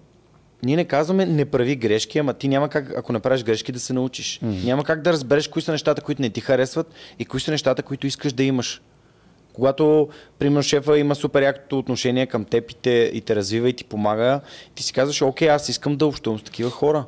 Ние 0.64 0.76
не 0.76 0.84
казваме 0.84 1.26
не 1.26 1.44
прави 1.44 1.76
грешки, 1.76 2.18
ама 2.18 2.34
ти 2.34 2.48
няма 2.48 2.68
как, 2.68 2.92
ако 2.96 3.12
направиш 3.12 3.44
грешки, 3.44 3.72
да 3.72 3.80
се 3.80 3.92
научиш. 3.92 4.40
Mm. 4.44 4.64
Няма 4.64 4.84
как 4.84 5.02
да 5.02 5.12
разбереш 5.12 5.48
кои 5.48 5.62
са 5.62 5.72
нещата, 5.72 6.02
които 6.02 6.22
не 6.22 6.30
ти 6.30 6.40
харесват 6.40 6.94
и 7.18 7.24
кои 7.24 7.40
са 7.40 7.50
нещата, 7.50 7.82
които 7.82 8.06
искаш 8.06 8.32
да 8.32 8.42
имаш. 8.42 8.82
Когато, 9.52 10.08
примерно, 10.38 10.62
шефа 10.62 10.98
има 10.98 11.14
супер 11.14 11.42
якото 11.42 11.78
отношение 11.78 12.26
към 12.26 12.44
теб 12.44 12.70
и 12.70 12.74
те, 12.74 13.10
и 13.14 13.20
те 13.20 13.36
развива 13.36 13.68
и 13.68 13.72
ти 13.72 13.84
помага, 13.84 14.40
ти 14.74 14.82
си 14.82 14.92
казваш, 14.92 15.22
окей, 15.22 15.50
аз 15.50 15.68
искам 15.68 15.96
да 15.96 16.06
общувам 16.06 16.38
с 16.38 16.42
такива 16.42 16.70
хора. 16.70 17.04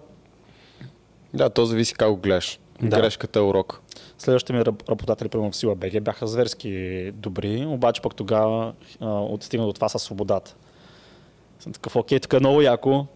Да, 1.35 1.51
то 1.51 1.65
зависи 1.65 1.95
как 1.95 2.11
го 2.11 2.17
гледаш. 2.17 2.59
Да. 2.83 2.97
Грешката 3.01 3.39
е 3.39 3.43
урок. 3.43 3.81
Следващите 4.19 4.53
ми 4.53 4.61
работодатели, 4.61 5.29
примерно 5.29 5.53
в 5.53 5.57
Сила 5.57 5.75
БГ, 5.75 6.03
бяха 6.03 6.27
зверски 6.27 7.13
добри, 7.15 7.67
обаче 7.67 8.03
пък 8.03 8.15
тогава 8.15 8.73
отстигна 9.01 9.67
до 9.67 9.73
това 9.73 9.89
със 9.89 10.03
свободата. 10.03 10.55
Съм 11.61 11.73
такъв, 11.73 11.97
окей, 11.97 12.21
тук 12.21 12.33
е 12.33 12.41
много 12.41 12.63
яко, 12.63 13.07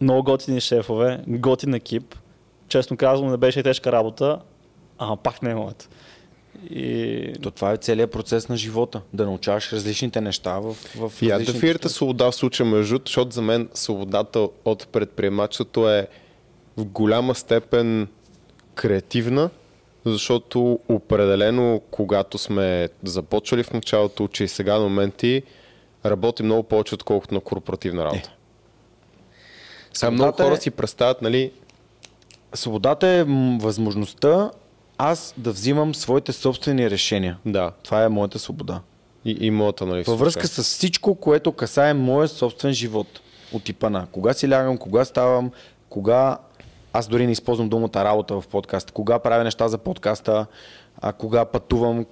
много 0.00 0.22
готини 0.22 0.60
шефове, 0.60 1.20
готин 1.28 1.74
екип. 1.74 2.14
Честно 2.68 2.96
казвам, 2.96 3.30
не 3.30 3.36
беше 3.36 3.62
тежка 3.62 3.92
работа, 3.92 4.38
а 4.98 5.16
пак 5.16 5.42
не 5.42 5.50
е 5.50 5.54
моята. 5.54 5.88
И... 6.70 7.32
То 7.42 7.50
това 7.50 7.72
е 7.72 7.76
целият 7.76 8.12
процес 8.12 8.48
на 8.48 8.56
живота. 8.56 9.00
Да 9.12 9.24
научаваш 9.26 9.72
различните 9.72 10.20
неща 10.20 10.58
в, 10.58 10.74
в 10.74 11.12
Я 11.22 11.38
дефинирате 11.38 11.88
свобода 11.88 12.30
в 12.30 12.34
случая 12.34 12.66
между, 12.66 13.00
защото 13.06 13.30
за 13.30 13.42
мен 13.42 13.68
свободата 13.74 14.48
от 14.64 14.88
предприемачеството 14.88 15.90
е 15.90 16.08
в 16.76 16.84
голяма 16.84 17.34
степен 17.34 18.08
креативна, 18.74 19.50
защото 20.04 20.80
определено, 20.88 21.82
когато 21.90 22.38
сме 22.38 22.88
започвали 23.02 23.62
в 23.62 23.72
началото, 23.72 24.28
че 24.28 24.44
и 24.44 24.48
сега 24.48 24.78
на 24.78 24.80
моменти 24.80 25.42
работи 26.04 26.42
много 26.42 26.62
повече, 26.62 26.94
отколкото 26.94 27.34
на 27.34 27.40
корпоративна 27.40 28.04
работа. 28.04 28.30
Е. 28.32 28.35
Сега 29.96 30.10
много 30.10 30.32
хора 30.32 30.54
е... 30.54 30.60
си 30.60 30.70
представят, 30.70 31.22
нали? 31.22 31.52
Свободата 32.54 33.06
е 33.06 33.24
възможността 33.60 34.50
аз 34.98 35.34
да 35.36 35.52
взимам 35.52 35.94
своите 35.94 36.32
собствени 36.32 36.90
решения. 36.90 37.38
Да. 37.46 37.72
Това 37.82 38.04
е 38.04 38.08
моята 38.08 38.38
свобода. 38.38 38.80
И, 39.24 39.36
и 39.40 39.50
моята, 39.50 39.86
нали? 39.86 40.02
Във 40.02 40.18
връзка 40.18 40.46
с 40.46 40.62
всичко, 40.62 41.14
което 41.14 41.52
касае 41.52 41.94
моя 41.94 42.28
собствен 42.28 42.72
живот. 42.72 43.20
От 43.52 43.64
типа 43.64 43.90
на 43.90 44.06
кога 44.06 44.32
си 44.32 44.50
лягам, 44.50 44.78
кога 44.78 45.04
ставам, 45.04 45.50
кога 45.88 46.38
аз 46.92 47.08
дори 47.08 47.26
не 47.26 47.32
използвам 47.32 47.68
думата 47.68 47.90
работа 47.94 48.40
в 48.40 48.48
подкаста, 48.48 48.92
кога 48.92 49.18
правя 49.18 49.44
неща 49.44 49.68
за 49.68 49.78
подкаста, 49.78 50.46
а 51.00 51.12
кога 51.12 51.44
пътувам. 51.44 52.06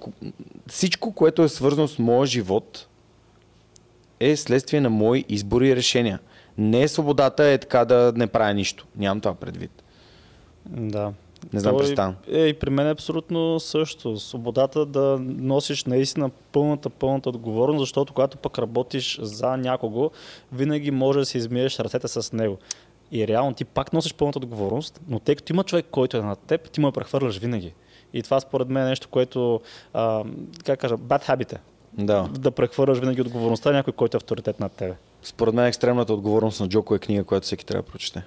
Всичко, 0.67 1.11
което 1.11 1.43
е 1.43 1.49
свързано 1.49 1.87
с 1.87 1.99
моя 1.99 2.25
живот, 2.25 2.87
е 4.19 4.35
следствие 4.35 4.81
на 4.81 4.89
мои 4.89 5.25
избори 5.29 5.69
и 5.69 5.75
решения. 5.75 6.19
Не 6.57 6.83
е 6.83 6.87
свободата 6.87 7.45
е 7.45 7.57
така 7.57 7.85
да 7.85 8.13
не 8.15 8.27
правя 8.27 8.53
нищо. 8.53 8.85
Нямам 8.97 9.21
това 9.21 9.35
предвид. 9.35 9.83
Да. 10.65 11.13
Не 11.53 11.59
знам, 11.59 11.77
представям. 11.77 12.15
Е, 12.31 12.45
и 12.45 12.53
при 12.53 12.69
мен 12.69 12.87
е 12.87 12.91
абсолютно 12.91 13.59
също. 13.59 14.19
Свободата 14.19 14.85
да 14.85 15.17
носиш 15.21 15.85
наистина 15.85 16.29
пълната, 16.51 16.89
пълната 16.89 17.29
отговорност, 17.29 17.79
защото 17.79 18.13
когато 18.13 18.37
пък 18.37 18.59
работиш 18.59 19.19
за 19.21 19.57
някого, 19.57 20.11
винаги 20.51 20.91
може 20.91 21.19
да 21.19 21.25
си 21.25 21.37
измиеш 21.37 21.79
ръцете 21.79 22.07
с 22.07 22.33
него. 22.33 22.57
И 23.11 23.27
реално 23.27 23.53
ти 23.53 23.65
пак 23.65 23.93
носиш 23.93 24.13
пълната 24.13 24.39
отговорност, 24.39 25.01
но 25.07 25.19
тъй 25.19 25.35
като 25.35 25.53
има 25.53 25.63
човек, 25.63 25.85
който 25.91 26.17
е 26.17 26.21
над 26.21 26.39
теб, 26.39 26.69
ти 26.69 26.81
му 26.81 26.87
я 26.87 26.91
прехвърляш 26.91 27.37
винаги. 27.37 27.73
И 28.13 28.23
това 28.23 28.39
според 28.39 28.69
мен 28.69 28.85
е 28.85 28.89
нещо, 28.89 29.07
което, 29.11 29.61
а, 29.93 30.23
как 30.65 30.79
кажа, 30.79 30.97
bad 30.97 31.27
habit 31.27 31.53
е. 31.53 31.59
Да. 31.97 32.29
Да 32.39 32.51
прехвърляш 32.51 32.97
винаги 32.97 33.21
отговорността 33.21 33.69
на 33.69 33.77
някой, 33.77 33.93
който 33.93 34.17
е 34.17 34.19
авторитет 34.19 34.59
над 34.59 34.71
тебе. 34.71 34.95
Според 35.25 35.53
мен 35.53 35.65
екстремната 35.65 36.13
отговорност 36.13 36.59
на 36.59 36.69
Джоко 36.69 36.95
е 36.95 36.99
книга, 36.99 37.23
която 37.23 37.45
всеки 37.45 37.65
трябва 37.65 37.83
да 37.83 37.89
прочете. 37.89 38.23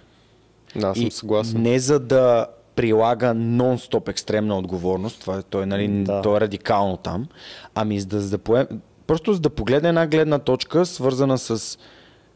Да, 0.76 0.94
съм 0.94 1.10
съгласен. 1.10 1.62
Не 1.62 1.78
за 1.78 2.00
да 2.00 2.46
прилага 2.74 3.34
нон-стоп 3.34 4.08
екстремна 4.08 4.58
отговорност, 4.58 5.20
това, 5.20 5.42
той, 5.42 5.66
нали, 5.66 5.88
да. 5.88 6.22
той 6.22 6.36
е 6.36 6.40
радикално 6.40 6.96
там, 6.96 7.26
ами 7.74 8.00
за 8.00 8.06
да, 8.06 8.20
за 8.20 8.30
да 8.30 8.38
поем... 8.38 8.66
просто 9.06 9.32
за 9.32 9.40
да 9.40 9.50
погледне 9.50 9.88
една 9.88 10.06
гледна 10.06 10.38
точка, 10.38 10.86
свързана 10.86 11.38
с 11.38 11.78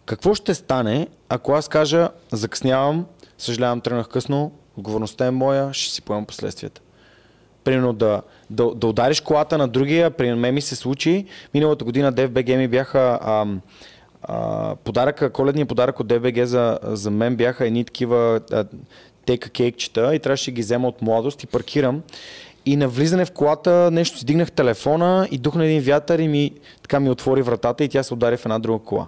какво 0.07 0.35
ще 0.35 0.55
стане, 0.55 1.09
ако 1.29 1.53
аз 1.53 1.69
кажа, 1.69 2.09
закъснявам, 2.33 3.07
съжалявам, 3.39 3.81
тръгнах 3.81 4.09
късно, 4.09 4.53
отговорността 4.77 5.27
е 5.27 5.31
моя, 5.31 5.73
ще 5.75 5.95
си 5.95 6.03
поемам 6.03 6.27
последствията. 6.27 6.81
Примерно 7.65 7.93
да, 7.93 8.23
да, 8.51 8.75
да 8.75 8.87
удариш 8.87 9.21
колата 9.21 9.59
на 9.59 9.69
другия, 9.69 10.11
при 10.11 10.35
мен 10.35 10.55
ми 10.55 10.61
се 10.61 10.77
случи, 10.77 11.27
миналата 11.55 11.85
година 11.85 12.13
DFBG 12.13 12.57
ми 12.57 12.69
бяха 12.69 13.19
ам, 13.23 13.61
а, 14.23 14.77
подаръка, 14.77 15.31
коледния 15.31 15.67
подарък 15.67 16.01
от 16.01 16.07
DBG 16.07 16.43
за, 16.43 16.79
за 16.83 17.11
мен 17.11 17.37
бяха 17.37 17.67
едни 17.67 17.85
такива 17.85 18.41
тека 19.27 19.51
кейкчета 19.51 20.15
и 20.15 20.19
трябваше 20.19 20.51
да 20.51 20.55
ги 20.55 20.63
взема 20.63 20.89
от 20.89 21.03
младост 21.03 21.43
и 21.43 21.47
паркирам. 21.47 22.03
И 22.67 22.77
на 22.77 22.89
влизане 22.89 23.25
в 23.25 23.31
колата 23.31 23.91
нещо 23.93 24.19
си 24.19 24.27
дигнах 24.27 24.53
телефона 24.53 25.29
и 25.31 25.39
духна 25.39 25.65
един 25.65 25.83
вятър 25.83 26.19
и 26.19 26.29
ми, 26.29 26.53
така 26.83 27.01
ми 27.01 27.11
отвори 27.11 27.43
вратата 27.43 27.85
и 27.85 27.89
тя 27.89 28.03
се 28.03 28.15
удари 28.15 28.37
в 28.37 28.47
една 28.47 28.59
друга 28.59 28.85
кола. 28.85 29.07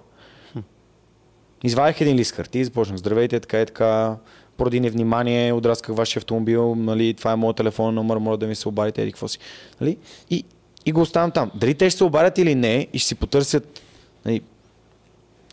Извадих 1.65 2.01
един 2.01 2.17
лист 2.17 2.35
хартия 2.35 2.61
и 2.61 2.65
започнах. 2.65 2.99
Здравейте, 2.99 3.41
така 3.41 3.61
и 3.61 3.67
така. 3.67 4.17
Поради 4.57 4.81
невнимание, 4.81 5.53
отрасках 5.53 5.97
вашия 5.97 6.21
автомобил, 6.21 6.75
нали, 6.75 7.15
това 7.15 7.33
е 7.33 7.37
моят 7.37 7.57
телефон 7.57 7.95
номер, 7.95 8.17
моля 8.17 8.37
да 8.37 8.47
ми 8.47 8.55
се 8.55 8.69
обадите, 8.69 9.03
еди 9.03 9.13
какво 9.13 9.29
си. 9.29 9.39
Нали? 9.81 9.97
И, 10.31 10.45
и 10.87 10.93
го 10.93 11.01
оставям 11.01 11.31
там. 11.31 11.51
Дали 11.55 11.75
те 11.75 11.91
ще 11.91 11.99
се 11.99 12.05
обадят 12.05 12.39
или 12.39 12.55
не 12.55 12.89
и 12.93 12.99
ще 12.99 13.09
си 13.09 13.15
потърсят 13.15 13.81
нали, 14.25 14.41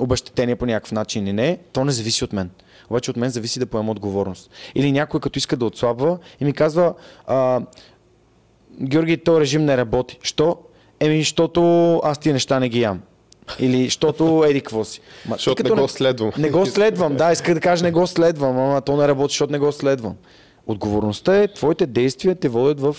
обещетение 0.02 0.56
по 0.56 0.66
някакъв 0.66 0.92
начин 0.92 1.24
или 1.24 1.34
не, 1.34 1.58
то 1.74 1.86
не 1.86 1.92
зависи 1.92 2.24
от 2.24 2.34
мен. 2.34 2.50
Обаче 2.90 3.12
от 3.12 3.18
мен 3.18 3.30
зависи 3.30 3.60
да 3.60 3.66
поема 3.66 3.92
отговорност. 3.92 4.52
Или 4.76 4.92
някой 4.92 5.20
като 5.20 5.40
иска 5.40 5.58
да 5.58 5.66
отслабва 5.66 6.18
и 6.40 6.46
ми 6.46 6.54
казва, 6.54 6.94
а, 7.28 7.62
Георги, 8.82 9.18
то 9.18 9.40
режим 9.42 9.66
не 9.66 9.78
работи. 9.78 10.20
Що? 10.24 10.58
Еми, 11.00 11.18
защото 11.18 11.98
аз 12.04 12.18
тия 12.18 12.34
неща 12.34 12.60
не 12.60 12.70
ги 12.70 12.82
ям. 12.82 13.02
Или, 13.60 13.86
защото 13.86 14.44
еди 14.48 14.62
какво 14.62 14.84
си. 14.84 15.02
Ма, 15.30 15.36
защото 15.36 15.64
не 15.64 15.82
го 15.82 15.88
следвам. 15.88 16.32
Не 16.38 16.50
го 16.50 16.66
следвам, 16.66 17.16
да, 17.16 17.32
иска 17.32 17.54
да 17.54 17.60
кажа 17.60 17.84
не 17.84 17.92
го 17.92 18.08
следвам, 18.08 18.60
ама 18.60 18.82
то 18.82 18.98
не 18.98 19.08
работи, 19.08 19.32
защото 19.32 19.52
не 19.52 19.60
го 19.60 19.72
следвам. 19.72 20.16
Отговорността 20.68 21.42
е, 21.42 21.48
твоите 21.48 21.86
действия 21.86 22.36
те 22.36 22.50
водят 22.50 22.80
в 22.80 22.96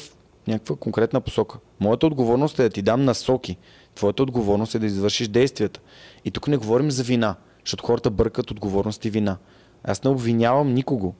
някаква 0.49 0.77
конкретна 0.77 1.21
посока. 1.21 1.59
Моята 1.81 2.07
отговорност 2.07 2.59
е 2.59 2.63
да 2.63 2.71
ти 2.71 2.83
дам 2.83 3.05
насоки. 3.05 3.57
Твоята 3.95 4.23
отговорност 4.23 4.75
е 4.75 4.79
да 4.79 4.87
извършиш 4.87 5.29
действията. 5.29 5.81
И 6.25 6.31
тук 6.31 6.49
не 6.49 6.57
говорим 6.57 6.91
за 6.91 7.03
вина, 7.03 7.37
защото 7.65 7.85
хората 7.85 8.11
бъркат 8.11 8.51
отговорност 8.51 9.05
и 9.05 9.11
вина. 9.11 9.37
Аз 9.85 10.05
не 10.05 10.11
обвинявам 10.11 10.75
никого. 10.75 11.15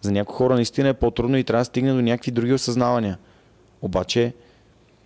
За 0.00 0.12
някои 0.12 0.36
хора 0.36 0.54
наистина 0.54 0.88
е 0.88 0.94
по-трудно 0.94 1.36
и 1.36 1.44
трябва 1.44 1.60
да 1.60 1.64
стигне 1.64 1.92
до 1.92 2.02
някакви 2.02 2.30
други 2.30 2.52
осъзнавания. 2.52 3.18
Обаче, 3.82 4.34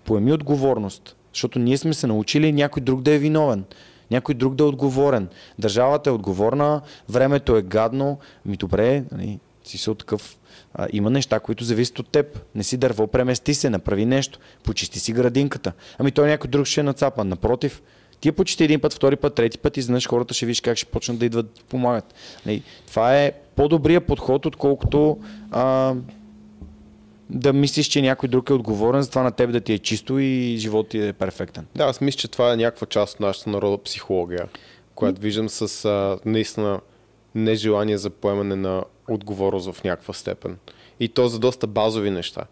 поеми 0.04 0.32
отговорност, 0.32 1.16
защото 1.32 1.58
ние 1.58 1.78
сме 1.78 1.94
се 1.94 2.06
научили 2.06 2.52
някой 2.52 2.82
друг 2.82 3.02
да 3.02 3.12
е 3.12 3.18
виновен. 3.18 3.64
Някой 4.10 4.34
друг 4.34 4.54
да 4.54 4.64
е 4.64 4.66
отговорен. 4.66 5.28
Държавата 5.58 6.10
е 6.10 6.12
отговорна, 6.12 6.80
времето 7.08 7.56
е 7.56 7.62
гадно. 7.62 8.18
Ми 8.46 8.56
добре, 8.56 9.04
нали, 9.12 9.38
си 9.64 9.78
се 9.78 9.94
такъв 9.94 10.38
А, 10.74 10.88
има 10.92 11.10
неща, 11.10 11.40
които 11.40 11.64
зависят 11.64 11.98
от 11.98 12.08
теб. 12.08 12.40
Не 12.54 12.62
си 12.62 12.76
дърво, 12.76 13.06
премести 13.06 13.54
се, 13.54 13.70
направи 13.70 14.06
нещо, 14.06 14.38
почисти 14.64 14.98
си 14.98 15.12
градинката. 15.12 15.72
Ами 15.98 16.12
той 16.12 16.28
някой 16.28 16.50
друг 16.50 16.66
ще 16.66 16.80
е 16.80 16.84
нацапа. 16.84 17.24
Напротив, 17.24 17.82
ти 18.22 18.28
я 18.28 18.32
почисти 18.32 18.64
един 18.64 18.80
път, 18.80 18.94
втори 18.94 19.16
път, 19.16 19.34
трети 19.34 19.58
път 19.58 19.76
и 19.76 19.80
изведнъж 19.80 20.08
хората 20.08 20.34
ще 20.34 20.46
виж 20.46 20.60
как 20.60 20.76
ще 20.76 20.86
почнат 20.86 21.18
да 21.18 21.26
идват 21.26 21.46
да 21.46 21.62
помагат. 21.62 22.14
Нали, 22.46 22.62
това 22.86 23.16
е 23.16 23.32
по-добрия 23.56 24.00
подход, 24.00 24.46
отколкото 24.46 25.18
а, 25.50 25.94
да 27.30 27.52
мислиш, 27.52 27.86
че 27.86 28.02
някой 28.02 28.28
друг 28.28 28.50
е 28.50 28.52
отговорен 28.52 29.02
за 29.02 29.10
това 29.10 29.22
на 29.22 29.32
теб 29.32 29.52
да 29.52 29.60
ти 29.60 29.72
е 29.72 29.78
чисто 29.78 30.18
и 30.18 30.56
живот 30.58 30.88
ти 30.88 31.06
е 31.06 31.12
перфектен. 31.12 31.66
Да, 31.76 31.84
аз 31.84 32.00
мисля, 32.00 32.18
че 32.18 32.28
това 32.28 32.52
е 32.52 32.56
някаква 32.56 32.86
част 32.86 33.14
от 33.14 33.20
нашата 33.20 33.50
народа 33.50 33.82
психология, 33.82 34.48
която 34.94 35.20
виждам 35.20 35.48
с 35.48 35.84
а, 35.84 36.18
наистина 36.24 36.80
нежелание 37.34 37.98
за 37.98 38.10
поемане 38.10 38.56
на 38.56 38.84
отговорност 39.08 39.72
в 39.72 39.84
някаква 39.84 40.14
степен. 40.14 40.56
И 41.00 41.08
то 41.08 41.28
за 41.28 41.38
доста 41.38 41.66
базови 41.66 42.10
неща. 42.10 42.44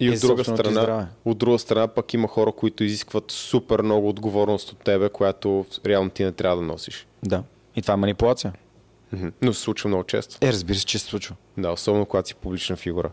И 0.00 0.10
от 0.10 0.20
друга, 0.20 0.44
страна, 0.44 1.08
от 1.24 1.38
друга 1.38 1.58
страна 1.58 1.88
пък 1.88 2.14
има 2.14 2.28
хора, 2.28 2.52
които 2.52 2.84
изискват 2.84 3.30
супер 3.30 3.82
много 3.82 4.08
отговорност 4.08 4.72
от 4.72 4.78
тебе, 4.78 5.08
която 5.08 5.66
реално 5.86 6.10
ти 6.10 6.24
не 6.24 6.32
трябва 6.32 6.56
да 6.56 6.62
носиш. 6.62 7.06
Да. 7.22 7.42
И 7.76 7.82
това 7.82 7.94
е 7.94 7.96
манипулация. 7.96 8.52
Но 9.42 9.52
се 9.52 9.60
случва 9.60 9.88
много 9.88 10.04
често. 10.04 10.36
Е, 10.40 10.52
разбира 10.52 10.78
се, 10.78 10.86
че 10.86 10.98
се 10.98 11.06
случва. 11.06 11.36
Да, 11.58 11.70
особено 11.70 12.06
когато 12.06 12.28
си 12.28 12.34
публична 12.34 12.76
фигура. 12.76 13.10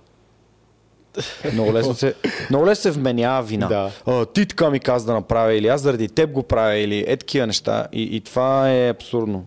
Много 1.54 1.74
лесно 1.74 1.94
се, 1.94 2.14
много 2.50 2.66
лесно 2.66 2.82
се 2.82 2.92
вменява 2.92 3.44
вина. 3.44 3.68
Да. 3.68 3.92
А, 4.06 4.26
ти 4.26 4.46
така 4.46 4.70
ми 4.70 4.80
каза 4.80 5.06
да 5.06 5.14
направя, 5.14 5.54
или 5.54 5.68
аз 5.68 5.82
заради 5.82 6.08
теб 6.08 6.32
го 6.32 6.44
правя, 6.44 6.76
или 6.76 7.06
е 7.08 7.18
такива 7.18 7.48
неща. 7.48 7.88
И, 7.92 8.16
и 8.16 8.22
това 8.22 8.72
е 8.72 8.90
абсурдно. 8.90 9.46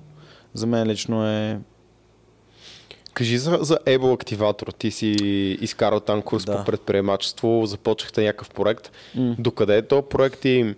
За 0.55 0.67
мен 0.67 0.89
лично 0.89 1.27
е... 1.29 1.61
Кажи 3.21 3.39
за, 3.39 3.59
за 3.61 3.79
Able 3.87 4.15
активатор. 4.15 4.67
Ти 4.79 4.91
си 4.91 5.07
изкарал 5.61 6.01
там 6.01 6.23
курс 6.23 6.45
Да. 6.45 6.57
по 6.57 6.65
предприемачество, 6.65 7.67
започнахте 7.67 8.23
някакъв 8.25 8.51
проект. 8.51 8.91
Докъде 9.17 9.77
е 9.77 9.83
то 9.83 10.03
проект 10.03 10.45
и 10.45 10.75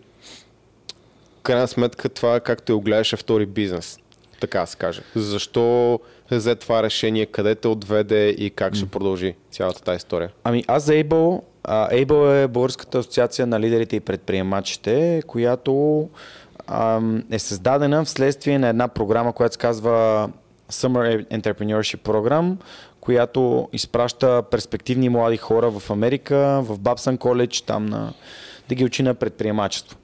крайна 1.42 1.68
сметка 1.68 2.08
това, 2.08 2.40
както 2.40 2.72
я 2.72 2.76
огледаш, 2.76 3.12
е 3.12 3.16
втори 3.16 3.46
бизнес. 3.46 3.98
Така 4.40 4.66
се 4.66 4.76
каже. 4.76 5.02
Защо 5.14 6.00
взе 6.30 6.54
това 6.54 6.82
решение, 6.82 7.26
къде 7.26 7.54
те 7.54 7.68
отведе 7.68 8.28
и 8.28 8.50
как 8.50 8.74
ще 8.74 8.86
продължи 8.86 9.34
цялата 9.50 9.82
тази 9.82 9.96
история? 9.96 10.30
Ами 10.44 10.64
аз 10.68 10.84
за 10.84 10.92
Able, 10.92 11.40
а, 11.64 11.90
Able 11.90 12.44
е 12.44 12.48
Българската 12.48 12.98
асоциация 12.98 13.46
на 13.46 13.60
лидерите 13.60 13.96
и 13.96 14.00
предприемачите, 14.00 15.22
която 15.26 16.08
е 17.30 17.38
създадена 17.38 18.04
вследствие 18.04 18.58
на 18.58 18.68
една 18.68 18.88
програма, 18.88 19.32
която 19.32 19.52
се 19.52 19.58
казва 19.58 20.30
Summer 20.72 21.26
Entrepreneurship 21.26 22.02
Program, 22.02 22.56
която 23.00 23.68
изпраща 23.72 24.42
перспективни 24.42 25.08
млади 25.08 25.36
хора 25.36 25.70
в 25.70 25.90
Америка, 25.90 26.62
в 26.64 26.78
Бабсън 26.78 27.18
коледж, 27.18 27.60
там 27.60 27.86
на, 27.86 28.12
да 28.68 28.74
ги 28.74 28.84
учи 28.84 29.02
на 29.02 29.14
предприемачество. 29.14 29.98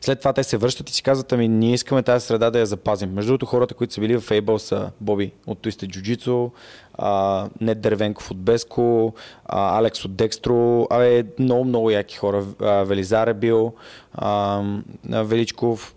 След 0.00 0.18
това 0.18 0.32
те 0.32 0.44
се 0.44 0.56
връщат 0.56 0.90
и 0.90 0.92
си 0.92 1.02
казват, 1.02 1.32
ами 1.32 1.48
ние 1.48 1.74
искаме 1.74 2.02
тази 2.02 2.26
среда 2.26 2.50
да 2.50 2.58
я 2.58 2.66
запазим. 2.66 3.12
Между 3.12 3.30
другото, 3.30 3.46
хората, 3.46 3.74
които 3.74 3.94
са 3.94 4.00
били 4.00 4.20
в 4.20 4.28
Able 4.28 4.56
са 4.56 4.90
Боби 5.00 5.32
от 5.46 5.58
Twisted 5.58 5.86
Jiu-Jitsu, 5.86 6.50
а, 6.94 7.48
Нет 7.60 7.80
Дервенков 7.80 8.30
от 8.30 8.36
Беско, 8.36 9.14
а, 9.46 9.78
Алекс 9.78 10.04
от 10.04 10.16
Декстро, 10.16 10.86
абе, 10.90 11.24
много, 11.38 11.64
много 11.64 11.90
яки 11.90 12.16
хора. 12.16 12.44
А, 12.60 12.82
Велизар 12.84 13.26
е 13.26 13.34
бил, 13.34 13.72
а, 14.14 14.62
Величков, 15.04 15.94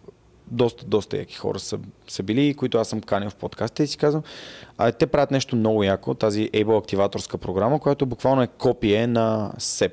доста, 0.47 0.85
доста 0.85 1.17
яки 1.17 1.35
хора 1.35 1.59
са, 1.59 1.79
са 2.07 2.23
били, 2.23 2.53
които 2.53 2.77
аз 2.77 2.87
съм 2.87 3.01
канил 3.01 3.29
в 3.29 3.35
подкаста 3.35 3.83
и 3.83 3.87
си 3.87 3.97
казвам, 3.97 4.23
а, 4.77 4.91
те 4.91 5.07
правят 5.07 5.31
нещо 5.31 5.55
много 5.55 5.83
яко, 5.83 6.13
тази 6.13 6.49
Able 6.49 6.79
активаторска 6.79 7.37
програма, 7.37 7.79
която 7.79 8.05
буквално 8.05 8.41
е 8.41 8.47
копие 8.47 9.07
на 9.07 9.53
SEP. 9.59 9.91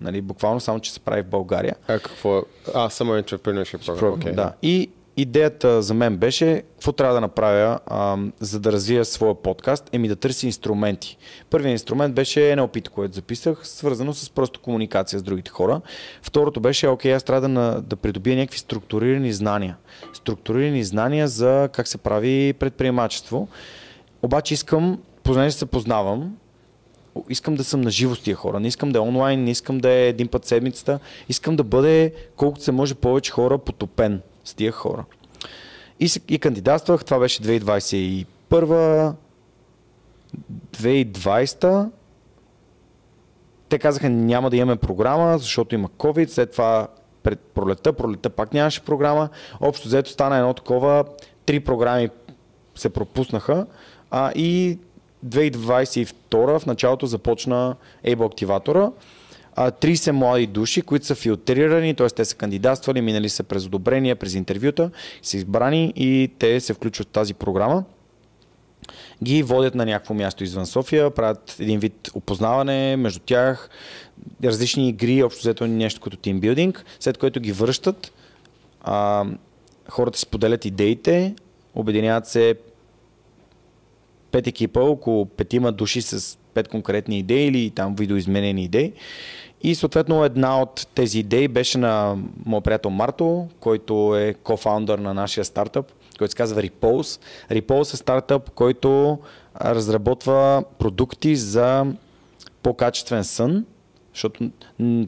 Нали, 0.00 0.20
буквално 0.20 0.60
само, 0.60 0.80
че 0.80 0.92
се 0.92 1.00
прави 1.00 1.22
в 1.22 1.26
България. 1.26 1.74
А 1.88 1.98
какво 1.98 2.38
е? 2.38 2.42
А, 2.74 2.88
Summer 2.88 3.22
Entrepreneurship. 3.22 3.78
Program, 3.78 4.12
Okay. 4.12 4.34
да. 4.34 4.52
И 4.62 4.90
идеята 5.16 5.82
за 5.82 5.94
мен 5.94 6.16
беше, 6.16 6.62
какво 6.72 6.92
трябва 6.92 7.14
да 7.14 7.20
направя, 7.20 7.78
а, 7.86 8.16
за 8.40 8.60
да 8.60 8.72
развия 8.72 9.04
своя 9.04 9.34
подкаст, 9.34 9.90
еми 9.92 10.08
да 10.08 10.16
търси 10.16 10.46
инструменти. 10.46 11.18
Първият 11.50 11.72
инструмент 11.72 12.14
беше 12.14 12.40
NLP, 12.40 12.88
което 12.88 13.14
записах, 13.14 13.68
свързано 13.68 14.12
с 14.12 14.30
просто 14.30 14.60
комуникация 14.60 15.18
с 15.18 15.22
другите 15.22 15.50
хора. 15.50 15.80
Второто 16.22 16.60
беше, 16.60 16.88
окей, 16.88 17.14
аз 17.14 17.22
трябва 17.22 17.48
да, 17.48 17.82
да 17.82 17.96
придобия 17.96 18.36
някакви 18.36 18.58
структурирани 18.58 19.32
знания. 19.32 19.76
Структурирани 20.12 20.84
знания 20.84 21.28
за 21.28 21.68
как 21.72 21.88
се 21.88 21.98
прави 21.98 22.52
предприемачество. 22.52 23.48
Обаче 24.22 24.54
искам, 24.54 24.98
понеже 25.22 25.56
се 25.56 25.66
познавам, 25.66 26.36
искам 27.28 27.54
да 27.54 27.64
съм 27.64 27.80
на 27.80 27.90
живо 27.90 28.14
с 28.14 28.20
тия 28.20 28.36
хора. 28.36 28.60
Не 28.60 28.68
искам 28.68 28.92
да 28.92 28.98
е 28.98 29.02
онлайн, 29.02 29.44
не 29.44 29.50
искам 29.50 29.78
да 29.78 29.90
е 29.90 30.08
един 30.08 30.28
път 30.28 30.44
седмицата. 30.44 30.98
Искам 31.28 31.56
да 31.56 31.64
бъде 31.64 32.12
колкото 32.36 32.64
се 32.64 32.72
може 32.72 32.94
повече 32.94 33.32
хора 33.32 33.58
потопен 33.58 34.20
с 34.44 34.54
тия 34.54 34.72
хора. 34.72 35.04
И, 36.00 36.10
и 36.28 36.38
кандидатствах, 36.38 37.04
това 37.04 37.18
беше 37.18 37.42
2021, 37.42 39.14
2020. 40.72 41.90
Те 43.68 43.78
казаха, 43.78 44.10
няма 44.10 44.50
да 44.50 44.56
имаме 44.56 44.76
програма, 44.76 45.38
защото 45.38 45.74
има 45.74 45.88
COVID. 45.88 46.26
След 46.28 46.52
това 46.52 46.88
пред 47.22 47.40
пролета, 47.40 47.92
пролета 47.92 48.30
пак 48.30 48.52
нямаше 48.52 48.84
програма. 48.84 49.28
Общо 49.60 49.88
взето 49.88 50.10
стана 50.10 50.36
едно 50.36 50.54
такова. 50.54 51.04
Три 51.46 51.60
програми 51.60 52.08
се 52.74 52.88
пропуснаха. 52.88 53.66
А, 54.10 54.32
и 54.32 54.78
2022 55.26 56.58
в 56.58 56.66
началото 56.66 57.06
започна 57.06 57.76
Able 58.06 58.26
активатора. 58.26 58.90
А, 59.56 59.70
30 59.70 60.10
млади 60.10 60.46
души, 60.46 60.82
които 60.82 61.06
са 61.06 61.14
филтрирани, 61.14 61.94
т.е. 61.94 62.06
те 62.06 62.24
са 62.24 62.36
кандидатствали, 62.36 63.00
минали 63.00 63.28
са 63.28 63.42
през 63.42 63.66
одобрения, 63.66 64.16
през 64.16 64.34
интервюта, 64.34 64.90
са 65.22 65.36
избрани 65.36 65.92
и 65.96 66.30
те 66.38 66.60
се 66.60 66.74
включват 66.74 67.08
в 67.08 67.10
тази 67.10 67.34
програма 67.34 67.84
ги 69.22 69.42
водят 69.42 69.74
на 69.74 69.86
някакво 69.86 70.14
място 70.14 70.44
извън 70.44 70.66
София, 70.66 71.10
правят 71.10 71.56
един 71.60 71.78
вид 71.78 72.10
опознаване 72.14 72.96
между 72.96 73.20
тях, 73.20 73.70
различни 74.44 74.88
игри, 74.88 75.22
общо 75.22 75.40
взето 75.40 75.66
нещо 75.66 76.00
като 76.00 76.16
тимбилдинг, 76.16 76.84
след 77.00 77.18
което 77.18 77.40
ги 77.40 77.52
връщат, 77.52 78.12
а, 78.80 79.24
хората 79.88 80.18
си 80.18 80.26
поделят 80.26 80.64
идеите, 80.64 81.34
обединяват 81.74 82.26
се 82.26 82.54
пет 84.30 84.46
екипа, 84.46 84.80
около 84.80 85.26
петима 85.26 85.72
души 85.72 86.02
с 86.02 86.38
пет 86.54 86.68
конкретни 86.68 87.18
идеи 87.18 87.46
или 87.46 87.70
там 87.70 87.94
видоизменени 87.94 88.64
идеи. 88.64 88.92
И 89.62 89.74
съответно 89.74 90.24
една 90.24 90.62
от 90.62 90.86
тези 90.94 91.18
идеи 91.18 91.48
беше 91.48 91.78
на 91.78 92.16
моят 92.46 92.64
приятел 92.64 92.90
Марто, 92.90 93.48
който 93.60 94.16
е 94.16 94.34
кофаундър 94.34 94.98
на 94.98 95.14
нашия 95.14 95.44
стартъп, 95.44 95.92
който 96.18 96.30
се 96.30 96.36
казва 96.36 96.62
Repulse. 96.62 97.20
Repulse 97.50 97.94
е 97.94 97.96
стартъп, 97.96 98.50
който 98.50 99.18
разработва 99.60 100.64
продукти 100.78 101.36
за 101.36 101.86
по-качествен 102.62 103.24
сън, 103.24 103.64
защото 104.14 104.50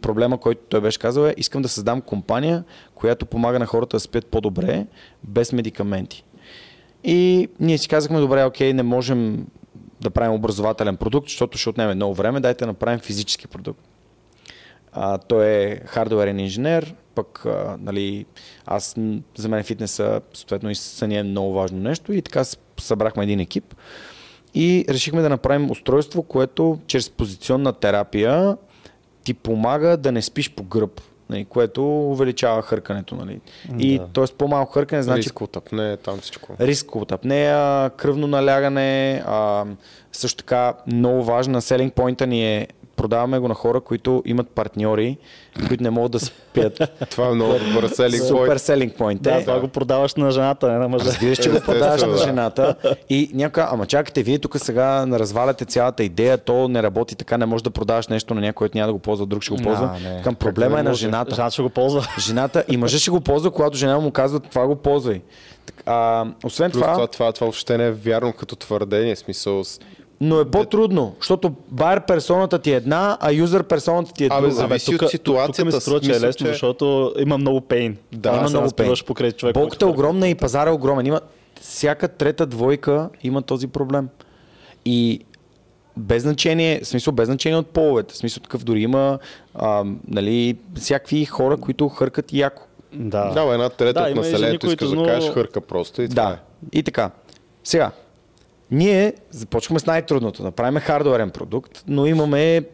проблема, 0.02 0.38
който 0.38 0.60
той 0.68 0.80
беше 0.80 0.98
казал 0.98 1.26
е, 1.26 1.34
искам 1.36 1.62
да 1.62 1.68
създам 1.68 2.00
компания, 2.00 2.64
която 2.94 3.26
помага 3.26 3.58
на 3.58 3.66
хората 3.66 3.96
да 3.96 4.00
спят 4.00 4.26
по-добре, 4.26 4.86
без 5.24 5.52
медикаменти. 5.52 6.24
И 7.04 7.48
ние 7.60 7.78
си 7.78 7.88
казахме, 7.88 8.20
добре, 8.20 8.44
окей, 8.44 8.72
не 8.72 8.82
можем 8.82 9.46
да 10.04 10.10
правим 10.10 10.34
образователен 10.34 10.96
продукт, 10.96 11.28
защото 11.28 11.58
ще 11.58 11.68
отнеме 11.68 11.94
много 11.94 12.14
време, 12.14 12.40
дайте 12.40 12.64
да 12.64 12.66
направим 12.66 12.98
физически 12.98 13.46
продукт. 13.46 13.80
А, 14.92 15.18
той 15.18 15.46
е 15.46 15.80
хардуерен 15.86 16.38
инженер, 16.38 16.94
пък 17.14 17.46
а, 17.46 17.76
нали, 17.80 18.26
аз, 18.66 18.96
за 19.36 19.48
мен 19.48 19.64
фитнеса, 19.64 20.20
съответно 20.34 20.70
и 20.70 20.74
съня 20.74 21.18
е 21.18 21.22
много 21.22 21.52
важно 21.52 21.78
нещо. 21.78 22.12
И 22.12 22.22
така 22.22 22.44
събрахме 22.80 23.24
един 23.24 23.40
екип 23.40 23.74
и 24.54 24.84
решихме 24.88 25.22
да 25.22 25.28
направим 25.28 25.70
устройство, 25.70 26.22
което 26.22 26.78
чрез 26.86 27.10
позиционна 27.10 27.72
терапия 27.72 28.56
ти 29.24 29.34
помага 29.34 29.96
да 29.96 30.12
не 30.12 30.22
спиш 30.22 30.50
по 30.50 30.62
гръб, 30.62 31.00
нали, 31.30 31.44
което 31.44 31.86
увеличава 32.10 32.62
хъркането. 32.62 33.14
Нали. 33.14 33.40
И 33.78 33.98
Да. 33.98 34.06
т.е. 34.06 34.24
по-малко 34.38 34.72
хъркане 34.72 35.02
значи 35.02 35.18
Риск 35.18 35.40
от 35.40 35.56
апне, 35.56 35.96
там 35.96 36.18
всичко. 36.18 36.52
риск 36.60 36.96
от 36.96 37.12
апнея, 37.12 37.90
кръвно 37.90 38.26
налягане, 38.26 39.22
а, 39.26 39.64
също 40.12 40.36
така 40.44 40.74
много 40.86 41.24
важна 41.24 41.62
селинг 41.62 41.94
поинта 41.94 42.26
ни 42.26 42.56
е 42.56 42.68
продаваме 43.04 43.38
го 43.38 43.48
на 43.48 43.54
хора, 43.54 43.80
които 43.80 44.22
имат 44.26 44.48
партньори, 44.48 45.16
които 45.68 45.82
не 45.82 45.90
могат 45.90 46.12
да 46.12 46.20
спят. 46.20 46.82
Това 47.10 47.28
е 47.28 47.30
много 47.30 47.52
добър 47.58 47.88
селинг 47.88 48.24
Супер 48.24 48.56
селинг 48.56 48.96
поинт. 48.96 49.22
Да, 49.22 49.34
е. 49.34 49.40
това 49.40 49.60
го 49.60 49.68
продаваш 49.68 50.14
на 50.14 50.30
жената, 50.30 50.72
не 50.72 50.78
на 50.78 50.88
мъжа. 50.88 51.04
Разбираш, 51.04 51.38
че 51.38 51.50
го 51.50 51.60
продаваш 51.60 52.02
на 52.02 52.16
жената 52.16 52.74
и 53.10 53.30
някой, 53.34 53.62
ама 53.66 53.86
чакайте, 53.86 54.22
вие 54.22 54.38
тук 54.38 54.58
сега 54.58 55.06
разваляте 55.06 55.64
цялата 55.64 56.04
идея, 56.04 56.38
то 56.38 56.68
не 56.68 56.82
работи 56.82 57.14
така, 57.16 57.38
не 57.38 57.46
можеш 57.46 57.62
да 57.62 57.70
продаваш 57.70 58.08
нещо 58.08 58.34
на 58.34 58.40
някой, 58.40 58.54
който 58.54 58.78
няма 58.78 58.86
да 58.86 58.92
го 58.92 58.98
ползва, 58.98 59.26
друг 59.26 59.42
ще 59.42 59.54
го 59.54 59.62
ползва. 59.62 59.96
не. 60.02 60.22
Към 60.22 60.34
проблема 60.34 60.80
е 60.80 60.82
на 60.82 60.94
жената. 60.94 61.34
Жената 61.34 61.52
ще 61.52 61.62
го 61.62 61.70
ползва. 61.70 62.06
Жената 62.18 62.64
и 62.68 62.76
мъжът 62.76 63.00
ще 63.00 63.10
го 63.10 63.20
ползва, 63.20 63.50
когато 63.50 63.76
жена 63.76 63.98
му 63.98 64.10
казва, 64.10 64.40
това 64.40 64.66
го 64.66 64.76
ползвай. 64.76 65.22
А, 65.86 66.26
освен 66.44 66.70
Плюс 66.70 66.82
това, 66.82 66.94
това, 66.94 67.06
това, 67.06 67.32
това 67.32 67.44
въобще 67.44 67.78
не 67.78 67.86
е 67.86 67.90
вярно 67.90 68.32
като 68.32 68.56
твърдение. 68.56 69.16
Смисъл, 69.16 69.62
Но 70.24 70.40
е 70.40 70.44
по-трудно, 70.44 71.14
защото 71.20 71.52
байер 71.68 72.00
персоната 72.00 72.58
ти 72.58 72.72
е 72.72 72.76
една, 72.76 73.18
а 73.20 73.32
юзер 73.32 73.62
персоната 73.62 74.12
ти 74.12 74.24
е 74.24 74.28
Абе, 74.28 74.40
друга. 74.40 74.50
зависи 74.52 74.90
тук, 74.92 75.02
от 75.02 75.10
ситуацията, 75.10 75.56
Тук 75.62 75.74
ми 75.74 75.80
струва, 75.80 76.00
че 76.00 76.10
е 76.10 76.20
лесно, 76.20 76.46
че- 76.46 76.52
защото 76.52 77.14
има 77.18 77.38
много 77.38 77.60
пейн. 77.60 77.96
Да, 78.12 78.28
има 78.30 78.48
много 78.50 78.70
пейн. 78.70 78.94
покрай 79.06 79.32
човек. 79.32 79.54
Болката 79.54 79.84
е 79.84 79.88
огромна 79.88 80.28
и 80.28 80.34
пазара 80.34 80.70
е 80.70 80.74
огромен. 80.74 81.06
Има 81.06 81.20
всяка 81.60 82.08
трета 82.08 82.46
двойка 82.46 83.08
има 83.22 83.42
този 83.42 83.66
проблем. 83.66 84.08
И 84.84 85.20
без 85.96 86.22
значение, 86.22 86.80
в 86.80 86.86
смисъл 86.86 87.12
без 87.12 87.26
значение 87.26 87.58
от 87.58 87.66
половете, 87.66 88.14
в 88.14 88.16
смисъл 88.16 88.42
такъв 88.42 88.64
дори 88.64 88.80
има 88.80 89.18
а, 89.54 89.84
нали, 90.08 90.56
всякакви 90.74 91.24
хора, 91.24 91.56
които 91.56 91.88
хъркат 91.88 92.32
яко. 92.32 92.62
Да. 92.92 93.30
Да, 93.30 93.42
една 93.44 93.68
трета 93.68 94.02
Да, 94.02 94.08
от 94.10 94.16
населението 94.16 94.66
искаш 94.66 94.88
да 94.90 95.04
кажеш 95.04 95.30
хърка 95.30 95.60
просто 95.60 96.02
и 96.02 96.08
това 96.08 96.22
Да, 96.22 96.38
и 96.72 96.82
така. 96.82 97.10
Сега, 97.64 97.90
ние 98.70 99.12
започваме 99.30 99.80
с 99.80 99.86
най-трудното. 99.86 100.42
Направим 100.42 100.80
хардуерен 100.80 101.30
продукт, 101.30 101.84
но 101.88 102.06
имаме 102.06 102.64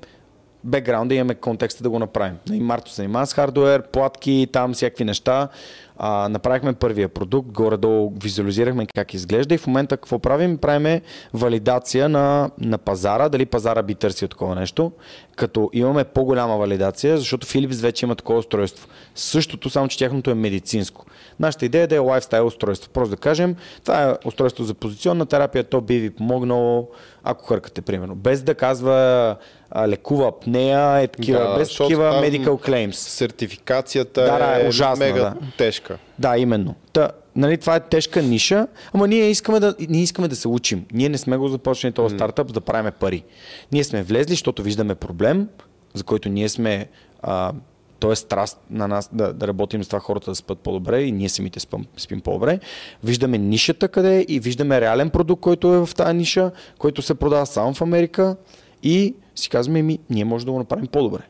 бекграунда, 0.65 1.15
имаме 1.15 1.35
контекста 1.35 1.83
да 1.83 1.91
го 1.91 1.99
направим. 1.99 2.37
И 2.53 2.61
Марто 2.61 2.91
се 2.91 2.97
занимава 2.97 3.27
с 3.27 3.35
хардуер, 3.35 3.83
платки, 3.83 4.49
там 4.53 4.73
всякакви 4.75 5.05
неща. 5.05 5.49
А, 5.97 6.29
направихме 6.29 6.73
първия 6.73 7.09
продукт, 7.09 7.53
горе-долу 7.53 8.13
визуализирахме 8.23 8.87
как 8.95 9.15
изглежда 9.15 9.55
и 9.55 9.59
в 9.59 9.67
момента 9.67 9.97
какво 9.97 10.19
правим? 10.19 10.59
Правиме 10.59 11.03
валидация 11.35 12.09
на, 12.09 12.51
на 12.59 12.79
пазара, 12.79 13.29
дали 13.29 13.47
пазара 13.47 13.83
би 13.83 13.95
търсил 13.95 14.29
такова 14.29 14.55
нещо, 14.55 14.93
като 15.37 15.71
имаме 15.73 16.05
по-голяма 16.05 16.57
валидация, 16.57 17.19
защото 17.19 17.47
Philips 17.47 17.83
вече 17.83 18.07
има 18.07 18.15
такова 18.15 18.39
устройство. 18.39 18.89
Същото, 19.15 19.71
само 19.71 19.89
че 19.89 19.99
тяхното 19.99 20.31
е 20.31 20.35
медицинско. 20.35 21.07
Нашата 21.41 21.67
идея 21.67 21.85
е 21.85 21.87
да 21.87 21.95
е 21.95 21.99
лайфстайл 21.99 22.47
устройство. 22.47 22.91
Просто 22.91 23.11
да 23.11 23.17
кажем, 23.17 23.57
това 23.85 24.03
е 24.03 24.15
устройство 24.25 24.65
за 24.65 24.75
позиционна 24.75 25.27
терапия, 25.27 25.65
то 25.65 25.81
би 25.81 25.99
ви 25.99 26.11
помогнало, 26.11 26.89
ако 27.25 27.47
хъркате, 27.47 27.81
примерно. 27.81 28.15
Без 28.15 28.43
да 28.43 28.55
казва 28.55 29.37
а, 29.71 29.89
лекува 29.89 30.29
апнея, 30.29 31.01
е 31.01 31.07
такива, 31.07 31.39
Да, 31.39 31.59
без 31.59 31.77
такива 31.77 32.05
medical 32.05 32.69
claims. 32.69 32.93
Сертификацията 32.93 34.23
Да, 34.23 34.39
да, 34.39 34.61
е, 34.61 34.65
е 34.65 34.69
ужасна, 34.69 35.07
мега 35.07 35.21
да. 35.21 35.37
тежка. 35.59 35.99
Да, 36.19 36.39
именно. 36.39 36.75
Та, 36.93 37.11
нали, 37.37 37.59
това 37.59 37.77
е 37.77 37.81
тежка 37.81 38.23
ниша, 38.23 38.67
ама 38.93 39.09
ние 39.09 39.31
искаме 39.31 39.61
да, 39.61 39.75
ние 39.89 40.03
искаме 40.03 40.29
да 40.29 40.37
се 40.37 40.49
учим. 40.49 40.85
Ние 40.93 41.09
не 41.09 41.19
сме 41.19 41.37
го 41.37 41.49
започнали 41.49 41.93
този 41.93 42.15
стартъп 42.17 42.49
за 42.49 42.55
да 42.55 42.61
правим 42.61 42.93
пари. 43.01 43.25
Ние 43.73 43.85
сме 43.85 44.03
влезли, 44.03 44.33
защото 44.33 44.63
виждаме 44.63 44.95
проблем, 44.95 45.49
за 45.95 46.05
който 46.05 46.29
ние 46.29 46.49
сме 46.49 46.89
а, 47.23 47.53
то 48.01 48.13
е 48.13 48.17
страст 48.17 48.61
на 48.71 48.89
нас 48.89 49.11
да, 49.13 49.33
да 49.33 49.49
работим 49.49 49.85
с 49.85 49.89
това 49.89 50.01
хората 50.01 50.31
да 50.31 50.35
спят 50.35 50.59
по-добре 50.59 51.03
и 51.03 51.13
ние 51.13 51.29
самите 51.29 51.61
спим, 51.61 51.87
спим 51.97 52.21
по-добре. 52.21 52.61
Виждаме 53.05 53.39
нишата 53.39 53.89
къде 53.89 54.27
и 54.29 54.41
виждаме 54.41 54.81
реален 54.81 55.11
продукт, 55.11 55.43
който 55.43 55.75
е 55.75 55.87
в 55.87 55.95
тази 55.95 56.17
ниша, 56.17 56.51
който 56.79 57.03
се 57.03 57.15
продава 57.15 57.47
само 57.47 57.75
в 57.75 57.81
Америка 57.81 58.37
и 58.83 59.15
си 59.35 59.49
казваме, 59.49 59.83
ми, 59.83 59.99
ние 60.11 60.25
може 60.25 60.47
да 60.47 60.53
го 60.53 60.59
направим 60.59 60.87
по-добре. 60.87 61.23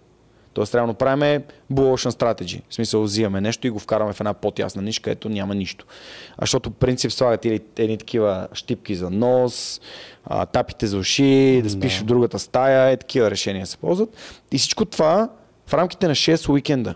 Тоест, 0.53 0.75
реално 0.75 0.95
правиме 0.95 1.45
Blue 1.73 2.09
Ocean 2.09 2.11
Strategy. 2.11 2.63
В 2.69 2.75
смисъл, 2.75 3.03
взимаме 3.03 3.41
нещо 3.41 3.67
и 3.67 3.71
го 3.71 3.79
вкараме 3.79 4.13
в 4.13 4.21
една 4.21 4.35
по-тясна 4.35 4.83
нишка, 4.83 5.03
където 5.03 5.29
няма 5.29 5.55
нищо. 5.55 5.87
А 6.39 6.43
защото 6.43 6.71
принцип 6.71 7.13
слагат 7.13 7.45
или 7.45 7.61
едни 7.77 7.99
такива 7.99 8.49
щипки 8.53 8.95
за 8.95 9.11
нос, 9.11 9.81
а, 10.25 10.47
тапите 10.47 10.87
за 10.87 10.99
уши, 10.99 11.61
да 11.63 11.71
спиш 11.71 12.01
в 12.01 12.05
другата 12.05 12.39
стая, 12.39 12.91
е 12.91 12.97
такива 12.97 13.31
решения 13.31 13.67
се 13.67 13.77
ползват. 13.77 14.17
И 14.53 14.59
всичко 14.59 14.85
това 14.85 15.29
в 15.71 15.75
рамките 15.75 16.09
на 16.09 16.15
6 16.15 16.49
уикенда. 16.49 16.95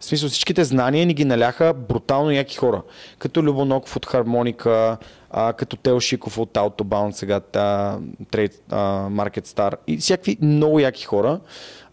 В 0.00 0.04
смисъл 0.04 0.28
всичките 0.28 0.64
знания 0.64 1.06
ни 1.06 1.14
ги 1.14 1.24
наляха 1.24 1.74
брутално 1.74 2.30
яки 2.30 2.56
хора. 2.56 2.82
Като 3.18 3.42
Любоноков 3.42 3.96
от 3.96 4.06
Хармоника, 4.06 4.96
а, 5.30 5.52
като 5.52 5.76
Тел 5.76 6.00
Шиков 6.00 6.38
от 6.38 6.54
Autobound, 6.54 7.10
сега 7.10 7.40
та, 7.40 7.98
Trade 8.32 8.54
а, 8.70 8.76
Market 9.10 9.46
Star 9.46 9.74
и 9.86 9.96
всякакви 9.96 10.36
много 10.40 10.80
яки 10.80 11.04
хора. 11.04 11.40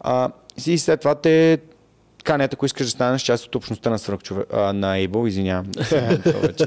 А, 0.00 0.30
и 0.66 0.78
след 0.78 1.00
това 1.00 1.14
те 1.14 1.58
канят, 2.24 2.54
ако 2.54 2.66
искаш 2.66 2.86
да 2.86 2.90
станеш 2.90 3.22
част 3.22 3.46
от 3.46 3.54
общността 3.54 3.90
на, 3.90 3.98
свръхчове, 3.98 4.44
а, 4.52 4.72
на 4.72 4.96
Able, 4.96 5.28
извинявам. 5.28 5.72
то, 6.22 6.40
вече, 6.40 6.66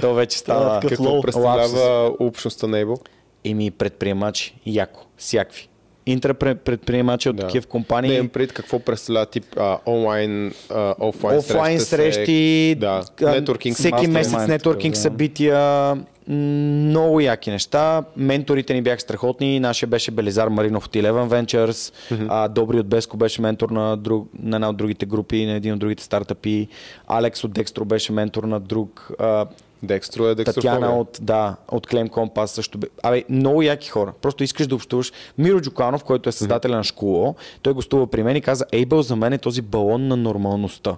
то 0.00 0.14
вече 0.14 0.38
става 0.38 0.80
Какво 0.80 1.20
представлява 1.20 2.14
общността 2.20 2.66
на 2.66 2.76
Able? 2.76 3.08
Еми 3.44 3.70
предприемачи, 3.70 4.60
яко, 4.66 5.06
всякакви. 5.16 5.68
Интрапредприемачи 6.06 7.28
от 7.28 7.36
Да. 7.36 7.42
такива 7.42 7.66
компании. 7.66 8.14
имам 8.14 8.28
пред 8.28 8.52
какво 8.52 8.78
представлява 8.78 9.26
тип 9.26 9.44
а, 9.56 9.78
онлайн, 9.86 10.52
а, 10.70 10.94
офлайн, 11.00 11.38
офлайн 11.38 11.80
срещи, 11.80 12.70
се, 12.70 12.80
да, 12.80 13.02
нетворкинг, 13.22 13.76
всеки 13.76 14.06
месец 14.06 14.46
нетворкинг 14.48 14.94
да. 14.94 15.00
събития, 15.00 15.94
много 16.28 17.20
яки 17.20 17.50
неща. 17.50 18.04
Менторите 18.16 18.74
ни 18.74 18.82
бяха 18.82 19.00
страхотни. 19.00 19.60
Нашия 19.60 19.86
беше 19.86 20.10
Белизар 20.10 20.48
Маринов 20.48 20.86
от 20.86 20.92
Eleven 20.92 21.28
Ventures. 21.28 21.94
а, 22.28 22.48
Добри 22.48 22.78
от 22.78 22.86
Беско 22.86 23.16
беше 23.16 23.42
ментор 23.42 23.70
на, 23.70 23.96
друг, 23.96 24.28
на 24.42 24.56
една 24.56 24.68
от 24.68 24.76
другите 24.76 25.06
групи, 25.06 25.46
на 25.46 25.52
един 25.52 25.72
от 25.72 25.78
другите 25.78 26.04
стартъпи. 26.04 26.68
Алекс 27.08 27.44
от 27.44 27.52
Декстро 27.52 27.84
беше 27.84 28.12
ментор 28.12 28.44
на 28.44 28.60
друг. 28.60 29.10
А, 29.18 29.46
Декстро 29.82 30.26
е 30.26 30.34
Декстро 30.34 30.54
Татяна 30.54 30.98
от, 30.98 31.18
да, 31.22 31.56
от 31.68 31.86
Claim 31.86 32.08
Compass 32.08 32.46
също. 32.46 32.78
бе- 32.78 32.88
Абе, 33.02 33.24
много 33.28 33.62
яки 33.62 33.88
хора. 33.88 34.12
Просто 34.22 34.44
искаш 34.44 34.66
да 34.66 34.74
общуваш. 34.74 35.12
Миро 35.38 35.60
Джуканов, 35.60 36.04
който 36.04 36.28
е 36.28 36.32
създателя 36.32 36.76
на 36.76 36.84
школа, 36.84 37.34
той 37.62 37.74
гостува 37.74 38.06
при 38.06 38.22
мен 38.22 38.36
и 38.36 38.40
каза, 38.40 38.64
Ейбъл 38.72 39.02
за 39.02 39.16
мен 39.16 39.32
е 39.32 39.38
този 39.38 39.62
балон 39.62 40.08
на 40.08 40.16
нормалността, 40.16 40.96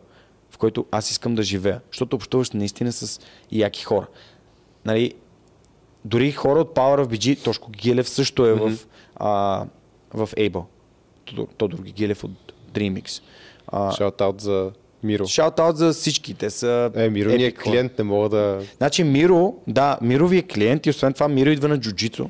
в 0.51 0.59
който 0.59 0.87
аз 0.91 1.11
искам 1.11 1.35
да 1.35 1.43
живея. 1.43 1.81
Защото 1.87 2.17
общуваш 2.17 2.51
наистина 2.51 2.93
с 2.93 3.21
яки 3.53 3.85
хора. 3.85 4.07
Нали, 4.85 5.15
дори 6.05 6.33
хора 6.33 6.61
от 6.61 6.75
Power 6.75 7.05
of 7.05 7.07
BG, 7.09 7.45
Тошко 7.45 7.71
Гилев 7.71 8.09
също 8.09 8.47
е 8.47 8.53
в, 8.55 8.73
а, 9.17 9.65
в 10.13 10.29
Able. 10.29 10.65
Тодор, 11.25 11.47
Тодор 11.49 11.79
Гилев 11.79 12.25
от 12.25 12.31
DreamX. 12.73 13.23
Шаутаут 13.97 14.41
за 14.41 14.71
Миро. 15.05 15.25
Шаут-аут 15.25 15.77
за 15.77 15.93
всички. 15.93 16.35
Те 16.35 16.51
са 16.51 16.91
Е, 16.95 17.11
Миро 17.11 17.31
ни 17.31 17.45
е 17.45 17.53
клиент, 17.53 17.99
не 17.99 18.05
мога 18.05 18.29
да... 18.29 18.61
Значи 18.77 19.05
Миро, 19.05 19.55
да, 19.67 19.99
Миро 20.03 20.29
ви 20.29 20.39
е 20.39 20.43
клиент 20.43 20.87
и 20.87 20.91
освен 20.91 21.13
това 21.13 21.29
Миро 21.29 21.51
идва 21.51 21.69
на 21.69 21.81
джуджицу. 21.81 22.29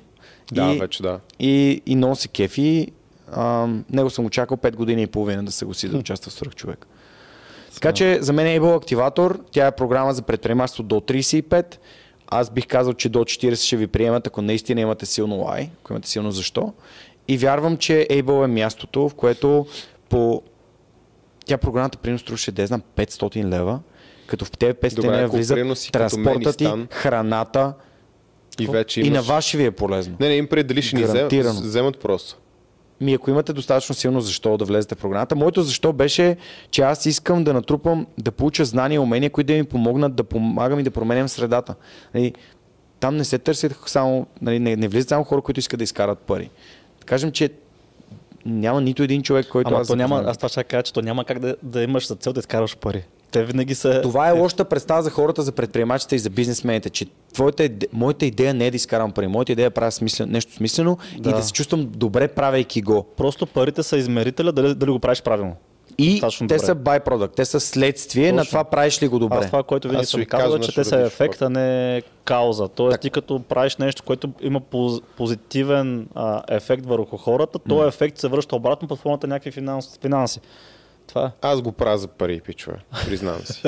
Да, 0.53 0.73
и, 0.75 0.79
вече 0.79 1.03
да. 1.03 1.21
И, 1.39 1.83
и 1.87 1.97
много 1.97 2.17
се 2.17 2.29
кефи. 2.29 2.89
А, 3.33 3.69
него 3.91 4.11
съм 4.11 4.25
очаквал 4.25 4.59
5 4.59 4.75
години 4.75 5.03
и 5.03 5.07
половина 5.07 5.45
да 5.45 5.53
се 5.53 5.65
гласи 5.65 5.89
да 5.89 5.99
участва 5.99 6.31
в 6.31 6.35
свръх 6.35 6.55
човек. 6.55 6.87
Така 7.75 7.93
че 7.93 8.19
за 8.21 8.33
мен 8.33 8.47
е 8.47 8.61
Able 8.61 8.77
Активатор. 8.77 9.41
Тя 9.51 9.67
е 9.67 9.77
програма 9.77 10.15
за 10.15 10.23
предприемачество 10.23 10.83
до 10.83 10.95
35. 10.95 11.77
Аз 12.27 12.51
бих 12.51 12.67
казал, 12.67 12.95
че 12.95 13.09
до 13.09 13.19
40 13.19 13.55
ще 13.55 13.77
ви 13.77 13.87
приемат, 13.87 14.27
ако 14.27 14.43
наистина 14.43 14.81
имате 14.81 15.07
силно 15.07 15.37
лай, 15.37 15.71
ако 15.81 15.93
имате 15.93 16.09
силно 16.09 16.31
защо. 16.31 16.73
И 17.29 17.39
вярвам, 17.39 17.77
че 17.77 18.07
Able 18.11 18.45
е 18.45 18.47
мястото, 18.47 19.09
в 19.09 19.15
което 19.15 19.67
по... 20.09 20.43
Тя 21.45 21.59
програмата 21.59 21.99
примерно 21.99 22.19
струваше, 22.19 22.53
да 22.53 22.67
знам, 22.67 22.83
500 22.97 23.45
лева, 23.45 23.81
като 24.27 24.45
в 24.45 24.51
тебе 24.51 24.75
500 24.75 24.95
Добре, 24.95 25.11
лева 25.11 25.29
влизат 25.29 25.93
транспорта 25.93 26.53
ти, 26.53 26.69
храната 26.91 27.75
И 28.61 28.67
вече 28.67 29.01
и 29.01 29.07
имаш... 29.07 29.17
на 29.17 29.23
вас 29.23 29.45
ще 29.45 29.57
ви 29.57 29.65
е 29.65 29.71
полезно. 29.71 30.17
Не, 30.21 30.29
не, 30.29 30.37
им 30.37 30.47
преди 30.47 30.63
дали 30.63 30.83
ще 30.83 30.97
ни 30.97 31.03
вземат, 31.03 31.33
вземат 31.33 31.99
просто. 31.99 32.37
Ми, 33.01 33.15
ако 33.15 33.31
имате 33.31 33.53
достатъчно 33.53 33.95
силно 33.95 34.21
защо 34.21 34.57
да 34.57 34.65
влезете 34.65 34.95
в 34.95 34.99
програмата, 34.99 35.37
моето 35.37 35.63
защо 35.63 35.93
беше, 35.93 36.37
че 36.71 36.83
аз 36.83 37.07
искам 37.07 37.45
да 37.45 37.53
натрупам, 37.53 38.07
да 38.19 38.33
получа 38.33 38.65
знания 38.65 38.97
и 38.97 38.99
умения, 38.99 39.31
които 39.31 39.47
да 39.47 39.55
ми 39.55 39.65
помогнат 39.65 40.15
да 40.15 40.25
помагам 40.25 40.79
и 40.79 40.83
да 40.83 40.91
променям 40.91 41.29
средата. 41.29 41.75
Нали, 42.15 42.35
там 43.01 43.17
не 43.17 43.25
се 43.25 43.39
търсят 43.39 43.77
само, 43.87 44.27
нали, 44.43 44.59
не, 44.59 44.77
не 44.77 44.89
влизат 44.89 45.09
само 45.09 45.25
хора, 45.25 45.43
които 45.43 45.61
искат 45.61 45.79
да 45.79 45.85
изкарат 45.85 46.19
пари. 46.19 46.51
Да 47.01 47.07
кажем, 47.07 47.33
че 47.33 47.51
няма 48.47 48.81
нито 48.81 49.03
един 49.03 49.23
човек, 49.23 49.49
който 49.49 49.71
Ама 49.71 49.81
аз 49.81 49.89
то 49.89 49.97
няма, 49.97 50.23
аз 50.27 50.37
това 50.37 50.49
ще 50.49 50.65
кажа, 50.65 50.83
че 50.83 50.93
то 50.93 51.03
няма 51.03 51.25
как 51.25 51.39
да, 51.39 51.57
да 51.63 51.83
имаш 51.83 52.09
за 52.09 52.15
цел 52.15 52.33
да 52.33 52.41
изкарваш 52.41 52.77
пари. 52.77 53.05
Те 53.31 53.45
винаги 53.45 53.75
са... 53.75 54.01
Това 54.03 54.29
е 54.29 54.33
лошата 54.33 54.65
представа 54.65 55.03
за 55.03 55.11
хората, 55.11 55.43
за 55.43 55.53
предприемачите 55.53 56.17
и 56.17 56.19
за 56.19 56.31
бизнесмените, 56.31 56.91
че 56.91 57.07
твоята, 57.33 57.69
моята 57.93 58.27
идея 58.27 58.55
не 58.55 58.67
е 58.67 58.71
да 58.71 58.77
изкарам 58.77 59.13
пари, 59.13 59.27
моята 59.27 59.53
идея 59.53 59.67
е 59.67 59.71
да 59.71 59.75
правя 59.75 59.93
смислен, 59.93 60.31
нещо 60.31 60.53
смислено 60.53 60.99
да. 61.13 61.31
и 61.31 61.33
Да. 61.33 61.39
да 61.39 61.43
се 61.43 61.53
чувствам 61.53 61.89
добре, 61.97 62.29
правейки 62.29 62.83
го. 62.83 63.07
Просто 63.17 63.47
парите 63.47 63.83
са 63.83 63.97
измерителя 63.97 64.53
дали, 64.53 64.75
дали 64.75 64.91
го 64.91 64.99
правиш 64.99 65.23
правилно. 65.23 65.57
И 65.99 66.11
Достатъчно 66.11 66.49
те 66.49 66.55
добре. 66.55 66.67
са 66.67 66.75
byproduct, 66.75 67.35
те 67.37 67.45
са 67.45 67.61
следствие 67.61 68.33
на 68.33 68.43
Точно. 68.43 68.51
това 68.51 68.65
правиш 68.65 69.03
ли 69.03 69.09
го 69.09 69.19
добре. 69.19 69.37
Аз 69.37 69.47
това, 69.47 69.63
което 69.63 69.89
винаги 69.89 70.07
съм 70.07 70.25
кажа 70.25 70.57
е, 70.57 70.61
че 70.61 70.75
те 70.75 70.85
са 70.85 71.01
ефект, 71.01 71.43
а 71.43 71.51
не 71.51 72.03
кауза. 72.25 72.69
Тоест 72.69 73.01
ти 73.01 73.11
като 73.11 73.41
правиш 73.41 73.77
нещо, 73.77 74.03
което 74.03 74.33
има 74.41 74.61
поз, 74.61 75.01
позитивен 75.17 76.09
а, 76.15 76.43
ефект 76.49 76.87
върху 76.87 77.17
хората, 77.17 77.59
този 77.59 77.89
ефект 77.89 78.19
се 78.19 78.29
връща 78.29 78.57
обратно 78.57 78.89
под 78.89 78.99
формата 78.99 79.27
на 79.27 79.35
някакви 79.35 79.51
финанс, 79.51 79.99
финанси. 79.99 80.41
Това 81.07 81.27
е. 81.27 81.31
Аз 81.43 81.63
го 81.63 81.73
правя 81.73 81.99
за 81.99 82.09
пари, 82.09 82.41
пичове, 82.41 82.77
признавам 83.07 83.43
си. 83.43 83.63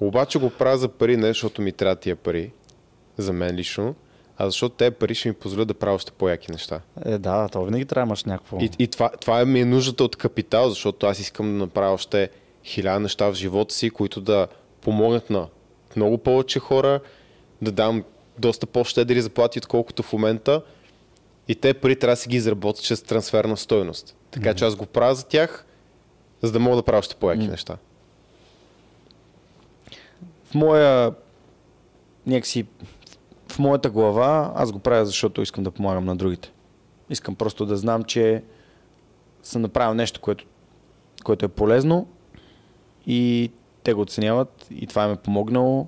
Обаче 0.00 0.38
го 0.38 0.50
правя 0.50 0.78
за 0.78 0.88
пари 0.88 1.16
не 1.16 1.26
защото 1.26 1.62
ми 1.62 1.72
трябва 1.72 1.96
тия 1.96 2.16
пари, 2.16 2.52
за 3.16 3.32
мен 3.32 3.54
лично, 3.56 3.94
а 4.36 4.46
защото 4.46 4.74
те 4.74 4.90
пари 4.90 5.14
ще 5.14 5.28
ми 5.28 5.34
позволят 5.34 5.68
да 5.68 5.74
правя 5.74 5.94
още 5.94 6.12
по-яки 6.12 6.52
неща. 6.52 6.80
Е, 7.04 7.18
да, 7.18 7.48
то 7.48 7.64
винаги 7.64 7.84
трябва 7.84 8.06
да 8.06 8.08
имаш 8.08 8.24
някакво... 8.24 8.58
И, 8.60 8.70
и 8.78 8.86
това, 8.86 9.08
това 9.08 9.44
ми 9.44 9.60
е 9.60 9.64
нуждата 9.64 10.04
от 10.04 10.16
капитал, 10.16 10.68
защото 10.68 11.06
аз 11.06 11.18
искам 11.18 11.46
да 11.46 11.52
направя 11.52 11.92
още 11.92 12.30
хиляда 12.64 13.00
неща 13.00 13.26
в 13.30 13.34
живота 13.34 13.74
си, 13.74 13.90
които 13.90 14.20
да 14.20 14.46
помогнат 14.80 15.30
на 15.30 15.46
много 15.96 16.18
повече 16.18 16.58
хора, 16.58 17.00
да 17.62 17.72
дам 17.72 18.04
доста 18.38 18.66
по-щедри 18.66 19.20
заплати, 19.20 19.58
отколкото 19.58 20.02
в 20.02 20.12
момента. 20.12 20.62
И 21.48 21.54
те 21.54 21.74
пари 21.74 21.96
трябва 21.98 22.12
да 22.12 22.16
си 22.16 22.28
ги 22.28 22.36
изработят 22.36 22.84
чрез 22.84 23.02
трансферна 23.02 23.56
стойност. 23.56 24.16
Така 24.30 24.54
че 24.54 24.64
аз 24.64 24.76
го 24.76 24.86
правя 24.86 25.14
за 25.14 25.26
тях, 25.26 25.66
за 26.42 26.52
да 26.52 26.60
мога 26.60 26.76
да 26.76 26.82
правя 26.82 26.98
още 26.98 27.14
по-яки 27.14 27.48
неща. 27.48 27.76
В 30.44 30.54
моя 30.54 31.12
някакси 32.26 32.66
в 33.56 33.58
моята 33.58 33.90
глава 33.90 34.52
аз 34.54 34.72
го 34.72 34.78
правя, 34.78 35.06
защото 35.06 35.42
искам 35.42 35.64
да 35.64 35.70
помагам 35.70 36.04
на 36.04 36.16
другите. 36.16 36.52
Искам 37.10 37.34
просто 37.34 37.66
да 37.66 37.76
знам, 37.76 38.04
че 38.04 38.42
съм 39.42 39.62
направил 39.62 39.94
нещо, 39.94 40.20
което, 40.20 40.44
което 41.24 41.44
е 41.44 41.48
полезно 41.48 42.06
и 43.06 43.50
те 43.82 43.92
го 43.92 44.00
оценяват 44.00 44.66
и 44.70 44.86
това 44.86 45.06
ми 45.06 45.12
е 45.12 45.16
помогнало. 45.16 45.86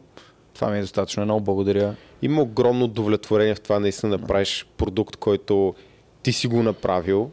Това 0.55 0.71
ми 0.71 0.79
е 0.79 0.81
достатъчно. 0.81 1.25
Много 1.25 1.41
благодаря. 1.41 1.97
Има 2.23 2.43
огромно 2.43 2.85
удовлетворение 2.85 3.55
в 3.55 3.61
това 3.61 3.79
наистина 3.81 4.19
да 4.19 4.27
правиш 4.27 4.67
продукт, 4.77 5.17
който 5.17 5.75
ти 6.23 6.33
си 6.33 6.47
го 6.47 6.63
направил, 6.63 7.31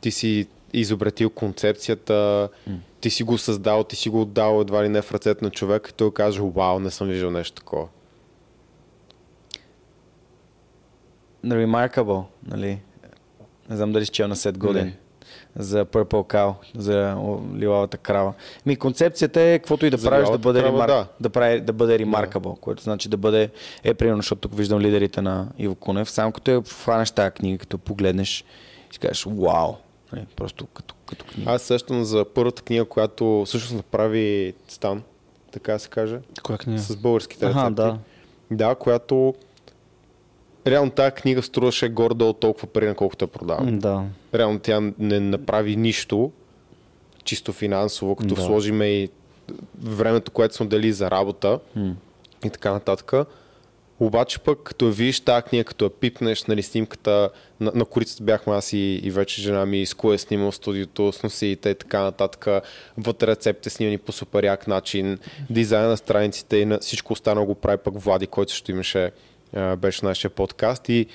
ти 0.00 0.10
си 0.10 0.46
изобретил 0.72 1.30
концепцията, 1.30 2.48
ти 3.00 3.10
си 3.10 3.22
го 3.22 3.38
създал, 3.38 3.84
ти 3.84 3.96
си 3.96 4.08
го 4.08 4.20
отдал 4.20 4.60
едва 4.60 4.84
ли 4.84 4.88
не 4.88 5.02
в 5.02 5.12
ръцете 5.12 5.44
на 5.44 5.50
човек 5.50 5.88
и 5.90 5.94
той 5.94 6.12
каже, 6.12 6.40
вау, 6.42 6.78
не 6.78 6.90
съм 6.90 7.08
виждал 7.08 7.30
нещо 7.30 7.54
такова. 7.54 7.86
Remarkable, 11.44 12.24
нали? 12.46 12.80
Не 13.70 13.76
знам 13.76 13.92
дали 13.92 14.04
си 14.04 14.10
чел 14.10 14.28
на 14.28 14.36
Сет 14.36 14.58
Годен. 14.58 14.94
За 15.56 15.84
Purple 15.84 16.34
Cow, 16.34 16.54
за 16.76 17.16
лилавата 17.56 17.98
крава. 17.98 18.32
Ми 18.66 18.76
концепцията 18.76 19.40
е, 19.40 19.58
каквото 19.58 19.86
и 19.86 19.90
да 19.90 19.96
За 19.96 20.08
правиш, 20.08 20.28
да 20.28 20.38
бъде, 20.38 20.60
крава, 20.60 20.72
ремар... 20.72 20.88
да. 20.88 21.06
да. 21.20 21.30
прави, 21.30 21.60
да 21.60 21.72
бъде 21.72 21.98
remarkable, 21.98 22.60
което 22.60 22.82
значи 22.82 23.08
да 23.08 23.16
бъде, 23.16 23.50
е 23.84 23.94
примерно, 23.94 24.18
защото 24.18 24.40
тук 24.40 24.56
виждам 24.56 24.80
лидерите 24.80 25.22
на 25.22 25.48
Иво 25.58 25.74
Кунев, 25.74 26.10
само 26.10 26.32
като 26.32 26.50
я 26.50 26.62
хванеш 26.62 27.10
тази 27.10 27.30
книга, 27.30 27.58
като 27.58 27.78
погледнеш 27.78 28.44
и 28.90 28.92
си 28.92 28.98
кажеш, 28.98 29.24
вау, 29.24 29.74
нали? 30.12 30.26
просто 30.36 30.66
като, 30.66 30.94
като 31.06 31.24
книга. 31.24 31.50
Аз 31.50 31.62
сещам 31.62 32.04
за 32.04 32.24
първата 32.34 32.62
книга, 32.62 32.84
която 32.84 33.42
всъщност 33.46 33.74
направи 33.74 34.54
Стан, 34.68 35.02
така 35.52 35.78
се 35.78 35.88
каже, 35.88 36.18
Коя 36.42 36.58
книга? 36.58 36.78
с 36.80 36.96
българските 36.96 37.48
рецепти. 37.48 37.74
Да. 37.74 37.98
Да, 38.50 38.74
която 38.74 39.34
реално 40.66 40.90
тази 40.90 41.10
книга 41.14 41.42
струваше 41.42 41.88
горе-долу 41.88 42.32
толкова 42.32 42.66
пари, 42.66 42.86
на 42.86 42.94
колкото 42.94 43.24
я 43.24 43.28
продавам. 43.28 43.66
М, 43.66 43.78
Да. 43.78 44.02
реално 44.34 44.58
тя 44.58 44.80
не 44.98 45.20
направи 45.20 45.76
нищо, 45.76 46.32
чисто 47.24 47.52
финансово, 47.52 48.16
като 48.16 48.34
Да. 48.34 48.40
сложиме 48.40 48.86
и 48.86 49.08
времето, 49.82 50.30
което 50.30 50.54
сме 50.54 50.66
дали 50.66 50.92
за 50.92 51.10
работа 51.10 51.58
и 52.44 52.50
така 52.50 52.72
нататък. 52.72 53.12
Обаче 54.00 54.38
пък, 54.38 54.62
като 54.62 54.86
я 54.86 54.92
видиш 54.92 55.20
тази 55.20 55.42
книга, 55.42 55.64
като 55.64 55.84
я 55.84 55.90
пипнеш, 55.90 56.44
нали, 56.44 56.62
снимката, 56.62 57.30
на, 57.60 57.72
на 57.74 57.84
корицата 57.84 58.22
бяхме 58.22 58.54
аз 58.54 58.72
и, 58.72 58.78
и 59.04 59.10
вече 59.10 59.42
жена 59.42 59.66
ми, 59.66 59.86
с 59.86 59.94
кое 59.94 60.14
е 60.14 60.18
снимал 60.18 60.52
студиото, 60.52 61.12
с 61.12 61.22
носиите 61.22 61.70
и 61.70 61.74
така 61.74 62.02
нататък. 62.02 62.46
Вътре 62.98 63.26
рецептите 63.26 63.70
снимани 63.70 63.98
по 63.98 64.12
супер 64.12 64.44
як 64.44 64.66
начин, 64.66 65.18
дизайна 65.50 65.88
на 65.88 65.96
страниците 65.96 66.56
и 66.56 66.64
на 66.64 66.78
всичко 66.78 67.12
останало 67.12 67.46
го 67.46 67.54
прави 67.54 67.76
пък 67.76 67.94
Влади, 68.00 68.26
който 68.26 68.52
също 68.52 68.70
имаше, 68.70 69.10
а, 69.56 69.76
беше 69.76 70.04
нашия 70.04 70.30
подкаст 70.30 70.88
и 70.88 71.06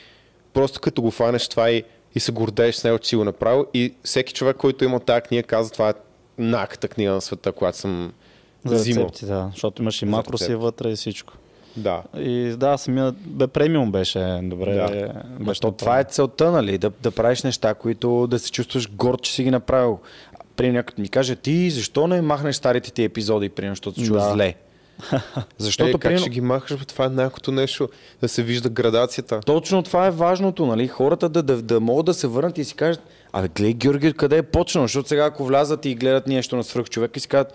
просто 0.53 0.79
като 0.79 1.01
го 1.01 1.11
фанеш 1.11 1.47
това 1.47 1.69
и, 1.71 1.83
и 2.15 2.19
се 2.19 2.31
гордееш 2.31 2.75
с 2.75 2.83
него, 2.83 2.99
че 2.99 3.09
си 3.09 3.15
го 3.15 3.23
направил 3.23 3.65
и 3.73 3.93
всеки 4.03 4.33
човек, 4.33 4.57
който 4.57 4.83
има 4.83 4.99
тази 4.99 5.21
книга, 5.21 5.43
казва 5.43 5.73
това 5.73 5.89
е 5.89 5.93
най-яката 6.37 6.87
книга 6.87 7.11
на 7.11 7.21
света, 7.21 7.51
която 7.51 7.77
съм 7.77 8.13
За 8.65 8.75
взимал. 8.75 9.03
рецепти, 9.03 9.25
да. 9.25 9.49
Защото 9.51 9.81
имаш 9.81 10.01
и 10.01 10.05
макроси 10.05 10.55
вътре 10.55 10.89
и 10.89 10.95
всичко. 10.95 11.33
Да. 11.77 12.03
И 12.17 12.53
да, 12.57 12.77
самия 12.77 13.11
бе 13.11 13.47
премиум 13.47 13.91
беше 13.91 14.39
добре. 14.43 14.73
Да. 14.73 15.13
Ма 15.39 15.45
беше 15.45 15.61
то 15.61 15.71
това 15.71 15.99
е 15.99 16.03
целта, 16.03 16.51
нали? 16.51 16.77
Да, 16.77 16.91
да 17.01 17.11
правиш 17.11 17.43
неща, 17.43 17.73
които 17.73 18.27
да 18.27 18.39
се 18.39 18.51
чувстваш 18.51 18.91
горд, 18.91 19.21
че 19.21 19.31
си 19.33 19.43
ги 19.43 19.51
направил. 19.51 19.99
При 20.55 20.71
някой 20.71 20.93
ми 20.97 21.09
каже, 21.09 21.35
ти 21.35 21.69
защо 21.69 22.07
не 22.07 22.21
махнеш 22.21 22.55
старите 22.55 22.91
ти 22.91 23.03
епизоди, 23.03 23.49
примерно, 23.49 23.75
защото 23.75 23.99
се 23.99 24.05
чуваш 24.05 24.23
Да. 24.23 24.31
зле? 24.33 24.55
Защото, 25.57 25.89
е, 25.89 25.91
как 25.91 26.01
примерно, 26.01 26.21
ще 26.21 26.29
ги 26.29 26.41
махаш? 26.41 26.85
Това 26.87 27.05
е 27.05 27.09
най-якото 27.09 27.51
нещо. 27.51 27.89
Да 28.21 28.27
се 28.27 28.43
вижда 28.43 28.69
градацията. 28.69 29.39
Точно 29.45 29.83
това 29.83 30.07
е 30.07 30.11
важното, 30.11 30.65
нали? 30.65 30.87
Хората 30.87 31.29
да, 31.29 31.43
да, 31.43 31.61
да 31.61 31.79
могат 31.79 32.05
да 32.05 32.13
се 32.13 32.27
върнат 32.27 32.57
и 32.57 32.63
си 32.63 32.75
кажат, 32.75 33.01
абе, 33.33 33.47
гледай 33.47 33.73
Георги, 33.73 34.07
откъде 34.07 34.37
е 34.37 34.43
почнал, 34.43 34.83
защото 34.83 35.09
сега 35.09 35.25
ако 35.25 35.45
влязат 35.45 35.85
и 35.85 35.95
гледат 35.95 36.27
нещо 36.27 36.55
на 36.55 36.63
свръх 36.63 36.89
човек 36.89 37.17
и 37.17 37.19
си 37.19 37.27
кажат, 37.27 37.53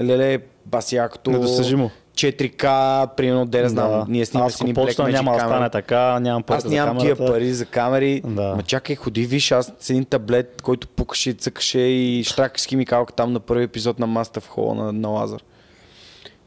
леле, 0.00 0.38
баси 0.66 0.96
якото, 0.96 1.30
Недостижимо. 1.30 1.90
4К, 2.14 3.06
примерно, 3.16 3.46
де 3.46 3.62
да 3.62 3.68
знам, 3.68 3.90
Да. 3.90 4.06
ние 4.08 4.26
снимаме 4.26 4.50
си 4.50 4.64
ни 4.64 4.74
почна, 4.74 5.08
няма 5.08 5.32
да 5.32 5.38
стане 5.38 5.70
така, 5.70 6.20
нямам 6.20 6.42
пари 6.42 6.56
Аз 6.56 6.64
нямам 6.64 6.98
тия 6.98 7.16
пари 7.16 7.52
за 7.52 7.64
камери. 7.66 8.22
Да. 8.24 8.54
Ма 8.56 8.62
чакай, 8.62 8.96
ходи, 8.96 9.26
виж, 9.26 9.52
аз 9.52 9.72
с 9.80 9.90
един 9.90 10.04
таблет, 10.04 10.62
който 10.62 10.88
пукаше 10.88 11.32
цъкаше 11.32 11.78
и 11.78 12.24
штрак 12.24 12.60
с 12.60 12.66
химикалка 12.66 13.12
там 13.12 13.32
на 13.32 13.40
първи 13.40 13.64
епизод 13.64 13.98
на 13.98 14.06
Маста 14.06 14.40
в 14.40 14.48
хола 14.48 14.74
на, 14.74 14.92
на 14.92 15.08
Лазар. 15.08 15.40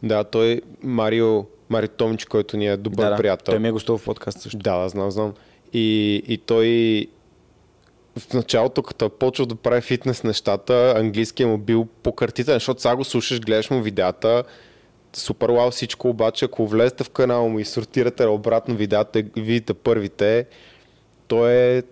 Да, 0.04 0.24
той 0.24 0.62
Марио, 0.84 1.46
Марио 1.70 1.90
Томич, 1.90 2.26
който 2.26 2.58
ни 2.58 2.68
е 2.68 2.78
добър 2.78 3.04
да, 3.04 3.10
да. 3.10 3.18
приятел. 3.18 3.52
Той 3.52 3.60
ми 3.60 3.68
е 3.68 3.72
гостувал 3.72 3.98
в 3.98 4.06
подкаст 4.06 4.42
също. 4.42 4.58
Да, 4.58 4.78
да, 4.78 4.90
знам, 4.90 5.12
знам. 5.12 5.34
И, 5.74 6.16
и 6.28 6.38
той 6.38 6.68
в 8.20 8.34
началото, 8.34 8.84
като 8.84 9.06
е 9.06 9.10
почвал 9.10 9.46
да 9.46 9.56
прави 9.56 9.82
фитнес 9.82 10.24
нещата, 10.24 10.94
английският 10.98 11.50
му 11.50 11.58
бил 11.58 11.88
покъртителен, 12.04 12.56
защото 12.56 12.82
сега 12.82 12.96
го 12.96 13.04
слушаш, 13.04 13.42
гледаш 13.42 13.70
му 13.70 13.82
видеята, 13.82 14.44
супер 15.14 15.50
лау 15.50 15.72
всичко, 15.72 16.10
обаче 16.10 16.46
ако 16.46 16.68
влезете 16.68 17.04
в 17.04 17.10
канала 17.10 17.50
му 17.50 17.60
и 17.60 17.66
сортирате 17.66 18.26
обратно 18.26 18.76
видеята 18.76 19.20
и 19.20 19.26
видите 19.38 19.74
първите, 19.74 20.46
той 21.28 21.54
е 21.54 21.84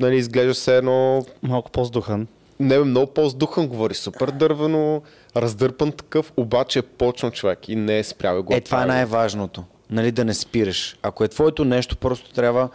нали, 0.00 0.16
изглежда 0.16 0.54
се 0.54 0.76
едно 0.76 1.24
Малко 1.42 1.70
по-здухан. 1.70 2.26
не 2.60 2.78
много 2.78 3.12
по-здухан, 3.12 3.68
говори 3.68 3.94
супер 3.94 4.30
дървено, 4.30 5.02
раздърпан 5.36 5.92
такъв, 5.92 6.32
обаче 6.36 6.78
е 6.78 6.82
почнал 6.82 7.32
човек 7.32 7.68
и 7.68 7.76
не 7.76 7.98
е 7.98 8.04
спрял 8.04 8.42
го 8.42 8.54
Е, 8.54 8.60
това 8.60 8.82
е 8.82 8.86
най-важното. 8.86 9.64
Нали, 9.90 10.12
да 10.12 10.24
не 10.24 10.34
спираш. 10.34 10.96
Ако 11.02 11.24
е 11.24 11.28
твоето 11.28 11.64
нещо, 11.64 11.96
просто 11.96 12.32
трябва... 12.32 12.68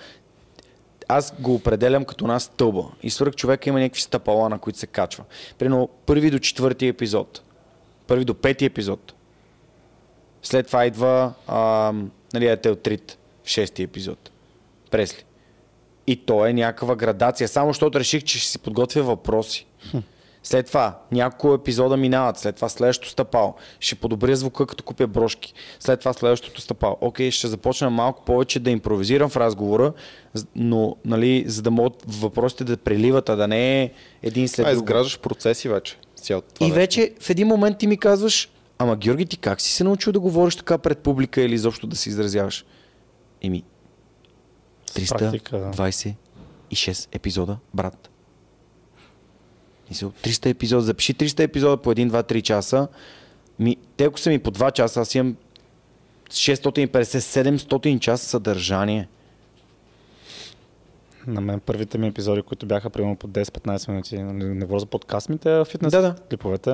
Аз 1.07 1.33
го 1.39 1.55
определям 1.55 2.05
като 2.05 2.25
една 2.25 2.39
стълба. 2.39 2.83
И 3.03 3.09
свърх 3.09 3.35
човека 3.35 3.69
има 3.69 3.79
някакви 3.79 4.01
стъпала, 4.01 4.49
на 4.49 4.59
които 4.59 4.79
се 4.79 4.87
качва. 4.87 5.23
Примерно 5.57 5.89
първи 6.05 6.31
до 6.31 6.39
четвърти 6.39 6.87
епизод. 6.87 7.41
Първи 8.07 8.25
до 8.25 8.33
пети 8.33 8.65
епизод. 8.65 9.13
След 10.43 10.67
това 10.67 10.85
идва 10.85 11.33
а, 11.47 11.93
нали, 12.33 12.47
Етелтрит 12.47 13.17
в 13.43 13.49
шести 13.49 13.83
епизод. 13.83 14.31
Пресли. 14.91 15.23
И 16.07 16.25
то 16.25 16.45
е 16.45 16.53
някаква 16.53 16.95
градация, 16.95 17.47
само 17.47 17.69
защото 17.69 17.99
реших, 17.99 18.23
че 18.23 18.39
ще 18.39 18.49
си 18.49 18.59
подготвя 18.59 19.03
въпроси. 19.03 19.67
След 20.45 20.67
това 20.67 20.99
няколко 21.11 21.53
епизода 21.53 21.97
минават, 21.97 22.37
след 22.37 22.55
това 22.55 22.69
следващото 22.69 23.09
стъпало. 23.09 23.53
Ще 23.79 23.95
подобря 23.95 24.35
звука, 24.35 24.65
като 24.65 24.83
купя 24.83 25.07
брошки. 25.07 25.53
След 25.79 25.99
това 25.99 26.13
следващото 26.13 26.61
стъпало. 26.61 26.97
Окей, 27.01 27.31
ще 27.31 27.47
започна 27.47 27.89
малко 27.89 28.25
повече 28.25 28.59
да 28.59 28.71
импровизирам 28.71 29.29
в 29.29 29.37
разговора, 29.37 29.93
но 30.55 30.95
нали, 31.05 31.43
за 31.47 31.61
да 31.61 31.71
могат 31.71 32.03
въпросите 32.07 32.63
да 32.63 32.77
преливат, 32.77 33.29
а 33.29 33.35
да 33.35 33.47
не 33.47 33.81
е 33.81 33.91
един 34.23 34.47
след 34.47 34.67
А, 34.67 34.69
друг. 34.69 34.81
изграждаш 34.83 35.19
процеси 35.19 35.69
вече. 35.69 35.97
Цялото 36.15 36.47
това 36.53 36.65
И 36.67 36.69
нещо. 36.69 36.79
вече 36.79 37.13
в 37.19 37.29
един 37.29 37.47
момент 37.47 37.77
ти 37.77 37.87
ми 37.87 37.97
казваш, 37.97 38.49
ама 38.77 38.95
Георги, 38.95 39.25
ти 39.25 39.37
как 39.37 39.61
си 39.61 39.73
се 39.73 39.83
научил 39.83 40.13
да 40.13 40.19
говориш 40.19 40.55
така 40.55 40.77
пред 40.77 40.99
публика 40.99 41.41
или 41.41 41.53
изобщо 41.53 41.87
да 41.87 41.95
се 41.95 42.09
изразяваш? 42.09 42.65
Еми, 43.41 43.63
С 44.85 45.09
практика, 45.09 45.57
да. 45.57 45.71
326 46.71 47.07
епизода, 47.11 47.57
брат. 47.73 48.09
Мисъл, 49.89 50.11
300 50.11 50.49
епизода, 50.49 50.81
запиши 50.81 51.13
300 51.15 51.39
епизода 51.39 51.77
по 51.77 51.93
1, 51.93 52.09
2, 52.09 52.31
3 52.31 52.41
часа. 52.41 52.87
Ми, 53.59 53.77
те 53.97 54.03
ако 54.03 54.19
са 54.19 54.29
ми 54.29 54.39
по 54.39 54.51
2 54.51 54.71
часа, 54.71 55.01
аз 55.01 55.15
имам 55.15 55.35
650-700 56.29 57.99
часа 57.99 58.25
съдържание. 58.25 59.07
На 61.27 61.41
мен 61.41 61.59
първите 61.59 61.97
ми 61.97 62.07
епизоди, 62.07 62.41
които 62.41 62.65
бяха 62.65 62.89
примерно 62.89 63.15
по 63.15 63.27
10-15 63.27 63.89
минути, 63.89 64.17
не 64.23 64.65
говоря 64.65 64.79
за 64.79 64.85
подкастмите, 64.85 65.49
а 65.49 65.65
фитнес 65.65 65.91
Да, 65.91 66.01
да. 66.01 66.15
клиповете, 66.29 66.71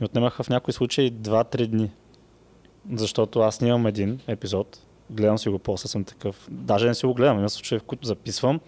ми 0.00 0.04
отнемаха 0.04 0.42
в 0.42 0.48
някои 0.48 0.72
случаи 0.72 1.12
2-3 1.12 1.66
дни. 1.66 1.90
Защото 2.92 3.40
аз 3.40 3.54
снимам 3.54 3.86
един 3.86 4.20
епизод, 4.26 4.78
гледам 5.10 5.38
си 5.38 5.48
го, 5.48 5.58
после 5.58 5.88
съм 5.88 6.04
такъв. 6.04 6.48
Даже 6.50 6.88
не 6.88 6.94
си 6.94 7.06
го 7.06 7.14
гледам, 7.14 7.38
има 7.38 7.50
случаи, 7.50 7.78
в 7.78 7.82
които 7.82 8.06
записвам 8.06 8.60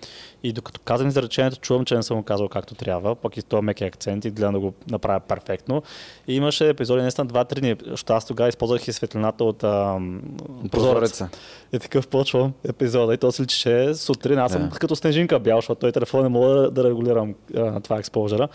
и 0.43 0.53
докато 0.53 0.81
казвам 0.81 1.09
изречението, 1.09 1.61
чувам, 1.61 1.85
че 1.85 1.95
не 1.95 2.03
съм 2.03 2.17
го 2.17 2.23
казал 2.23 2.49
както 2.49 2.75
трябва, 2.75 3.15
пък 3.15 3.37
и 3.37 3.43
този 3.43 3.63
меки 3.63 3.85
акцент 3.85 4.25
и 4.25 4.31
гледам 4.31 4.55
да 4.55 4.61
го 4.61 4.75
направя 4.91 5.21
перфектно. 5.21 5.83
И 6.29 6.35
имаше 6.37 6.69
епизоди 6.69 7.03
наистина 7.03 7.27
2-3 7.27 7.61
дни, 7.61 7.77
защото 7.87 8.13
аз 8.13 8.27
тогава 8.27 8.49
използвах 8.49 8.89
и 8.89 8.93
светлината 8.93 9.45
от 9.45 9.65
ам, 9.65 10.23
прозореца. 10.71 11.29
И 11.73 11.79
такъв 11.79 12.09
почвам 12.09 12.53
епизода 12.69 13.15
и 13.15 13.19
то 13.19 13.33
се 13.33 13.43
личи, 13.43 13.59
че 13.59 13.85
е 13.85 13.95
сутрин. 13.95 14.39
Аз 14.39 14.53
съм 14.53 14.69
Да. 14.69 14.79
като 14.79 14.97
снежинка 14.97 15.39
бял, 15.39 15.59
защото 15.59 15.81
той 15.81 15.93
телефон 15.93 16.23
не 16.23 16.29
мога 16.29 16.49
да, 16.49 16.71
да 16.71 16.85
регулирам 16.85 17.35
а, 17.57 17.81
това 17.81 17.99
експожера. 17.99 18.49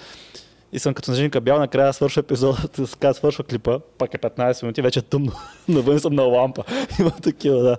И 0.74 0.80
съм 0.80 0.94
като 0.94 1.06
снежинка 1.06 1.42
бял, 1.42 1.60
накрая 1.60 1.94
свършва 1.94 2.20
епизода, 2.20 2.68
така 2.92 3.14
свършва 3.14 3.44
клипа, 3.44 3.80
пак 3.98 4.14
е 4.14 4.18
15 4.18 4.64
минути, 4.64 4.82
вече 4.82 5.00
е 5.00 5.02
тъмно. 5.02 5.32
Навън 5.68 6.00
съм 6.00 6.16
на 6.16 6.24
лампа. 6.24 6.64
Има 7.00 7.12
такива, 7.12 7.64
да. 7.64 7.78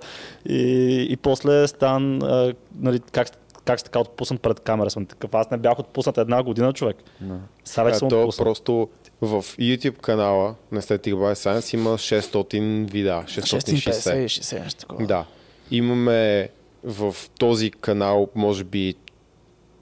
И, 0.49 1.07
и 1.11 1.17
после 1.17 1.69
стан, 1.69 2.23
а, 2.23 2.55
нали, 2.79 3.01
как, 3.13 3.29
как 3.65 3.81
сте 3.81 3.91
така 3.91 3.99
отпуснат 3.99 4.43
пред 4.43 4.61
камера 4.61 4.91
съм 4.91 5.07
такъв. 5.07 5.35
Аз 5.35 5.51
не 5.51 5.57
бях 5.57 5.79
отпуснат 5.79 6.19
една 6.19 6.43
година, 6.43 6.73
човек. 6.73 6.97
No. 7.25 7.37
Сега 7.65 7.85
вече 7.85 7.99
съм 7.99 8.09
то 8.09 8.21
отпуснат. 8.21 8.45
просто 8.45 8.89
в 9.21 9.43
YouTube 9.43 9.97
канала 9.97 10.55
на 10.73 10.83
Aesthetic 10.83 11.15
by 11.15 11.35
Science 11.35 11.75
има 11.75 11.91
600 11.91 12.91
видеа, 12.91 13.23
660. 13.27 14.25
60 14.25 14.63
нещо 14.63 14.81
такова. 14.81 15.07
Да. 15.07 15.25
Имаме 15.71 16.49
в 16.85 17.15
този 17.39 17.71
канал, 17.71 18.29
може 18.35 18.65
би 18.65 18.95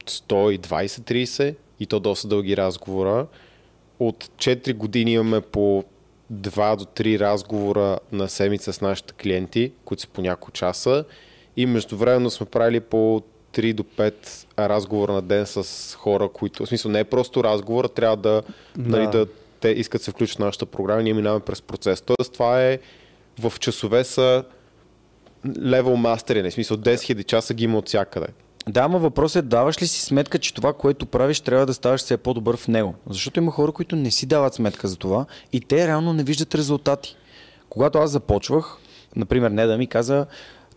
120-30 0.06 1.54
и 1.82 1.86
то 1.86 2.00
доста 2.00 2.28
дълги 2.28 2.56
разговора. 2.56 3.26
От 3.98 4.24
4 4.24 4.74
години 4.74 5.12
имаме 5.12 5.40
по 5.40 5.84
2 6.32 6.76
до 6.76 6.84
3 6.84 7.18
разговора 7.18 7.98
на 8.12 8.28
седмица 8.28 8.72
с 8.72 8.80
нашите 8.80 9.12
клиенти, 9.12 9.72
които 9.84 10.02
са 10.02 10.08
по 10.08 10.20
няколко 10.22 10.50
часа. 10.50 11.04
И 11.56 11.66
междувременно 11.66 12.30
сме 12.30 12.46
правили 12.46 12.80
по 12.80 13.22
3 13.52 13.72
до 13.72 13.82
5 13.82 14.46
разговора 14.58 15.12
на 15.12 15.22
ден 15.22 15.46
с 15.46 15.94
хора, 15.98 16.28
които, 16.28 16.64
в 16.64 16.68
смисъл 16.68 16.90
не 16.90 17.00
е 17.00 17.04
просто 17.04 17.44
разговор, 17.44 17.84
трябва 17.84 18.16
да, 18.16 18.42
да. 18.76 18.96
Нали, 18.96 19.10
да 19.10 19.26
те 19.60 19.68
искат 19.68 20.00
да 20.00 20.04
се 20.04 20.10
включат 20.10 20.36
в 20.36 20.38
нашата 20.38 20.66
програма 20.66 21.00
и 21.00 21.04
ние 21.04 21.14
минаваме 21.14 21.44
през 21.44 21.62
процес. 21.62 22.00
Тоест 22.00 22.32
това 22.32 22.62
е 22.62 22.78
в 23.38 23.52
часове 23.60 24.04
са 24.04 24.44
левел 25.62 25.96
мастерин, 25.96 26.50
в 26.50 26.54
смисъл 26.54 26.76
10 26.76 26.94
000 26.94 27.24
часа 27.24 27.54
ги 27.54 27.64
има 27.64 27.78
от 27.78 27.88
всякъде. 27.88 28.26
Да, 28.68 28.80
ама 28.80 28.98
въпросът 28.98 29.44
е, 29.44 29.48
даваш 29.48 29.82
ли 29.82 29.86
си 29.86 30.00
сметка, 30.00 30.38
че 30.38 30.54
това, 30.54 30.72
което 30.72 31.06
правиш, 31.06 31.40
трябва 31.40 31.66
да 31.66 31.74
ставаш 31.74 32.00
все 32.00 32.16
по-добър 32.16 32.56
в 32.56 32.68
него? 32.68 32.94
Защото 33.06 33.40
има 33.40 33.50
хора, 33.50 33.72
които 33.72 33.96
не 33.96 34.10
си 34.10 34.26
дават 34.26 34.54
сметка 34.54 34.88
за 34.88 34.96
това 34.96 35.26
и 35.52 35.60
те 35.60 35.86
реално 35.86 36.12
не 36.12 36.22
виждат 36.22 36.54
резултати. 36.54 37.16
Когато 37.68 37.98
аз 37.98 38.10
започвах, 38.10 38.76
например, 39.16 39.50
не 39.50 39.66
да 39.66 39.78
ми 39.78 39.86
каза, 39.86 40.26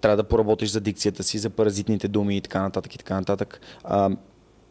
трябва 0.02 0.18
да 0.18 0.24
поработиш 0.24 0.70
за 0.70 0.82
дикцията 0.82 1.24
си, 1.24 1.38
за 1.38 1.49
паразитните 1.49 2.07
думи 2.07 2.38
и 2.38 2.41
така 2.41 2.62
нататък 2.62 2.95
и 2.95 2.98
така 2.98 3.16
нататък. 3.16 3.62
А, 3.84 4.10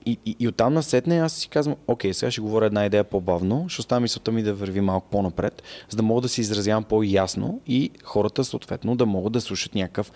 и, 0.06 0.18
и, 0.26 0.36
и 0.40 0.48
оттам 0.48 0.74
насетне 0.74 1.20
аз 1.20 1.32
си 1.32 1.48
казвам, 1.48 1.76
окей, 1.86 2.14
сега 2.14 2.30
ще 2.30 2.40
говоря 2.40 2.66
една 2.66 2.86
идея 2.86 3.04
по-бавно, 3.04 3.68
ще 3.68 3.80
оставя 3.80 4.00
мисълта 4.00 4.32
ми 4.32 4.42
да 4.42 4.54
върви 4.54 4.80
малко 4.80 5.08
по-напред, 5.10 5.62
за 5.88 5.96
да 5.96 6.02
мога 6.02 6.20
да 6.20 6.28
се 6.28 6.40
изразявам 6.40 6.84
по-ясно 6.84 7.60
и 7.66 7.90
хората 8.04 8.44
съответно 8.44 8.96
да 8.96 9.06
могат 9.06 9.32
да 9.32 9.40
слушат 9.40 9.74
някакъв 9.74 10.12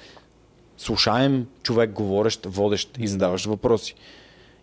слушаем 0.78 1.46
човек, 1.62 1.90
говорещ, 1.90 2.46
водещ 2.46 2.98
и 2.98 3.08
задаващ 3.08 3.46
въпроси. 3.46 3.94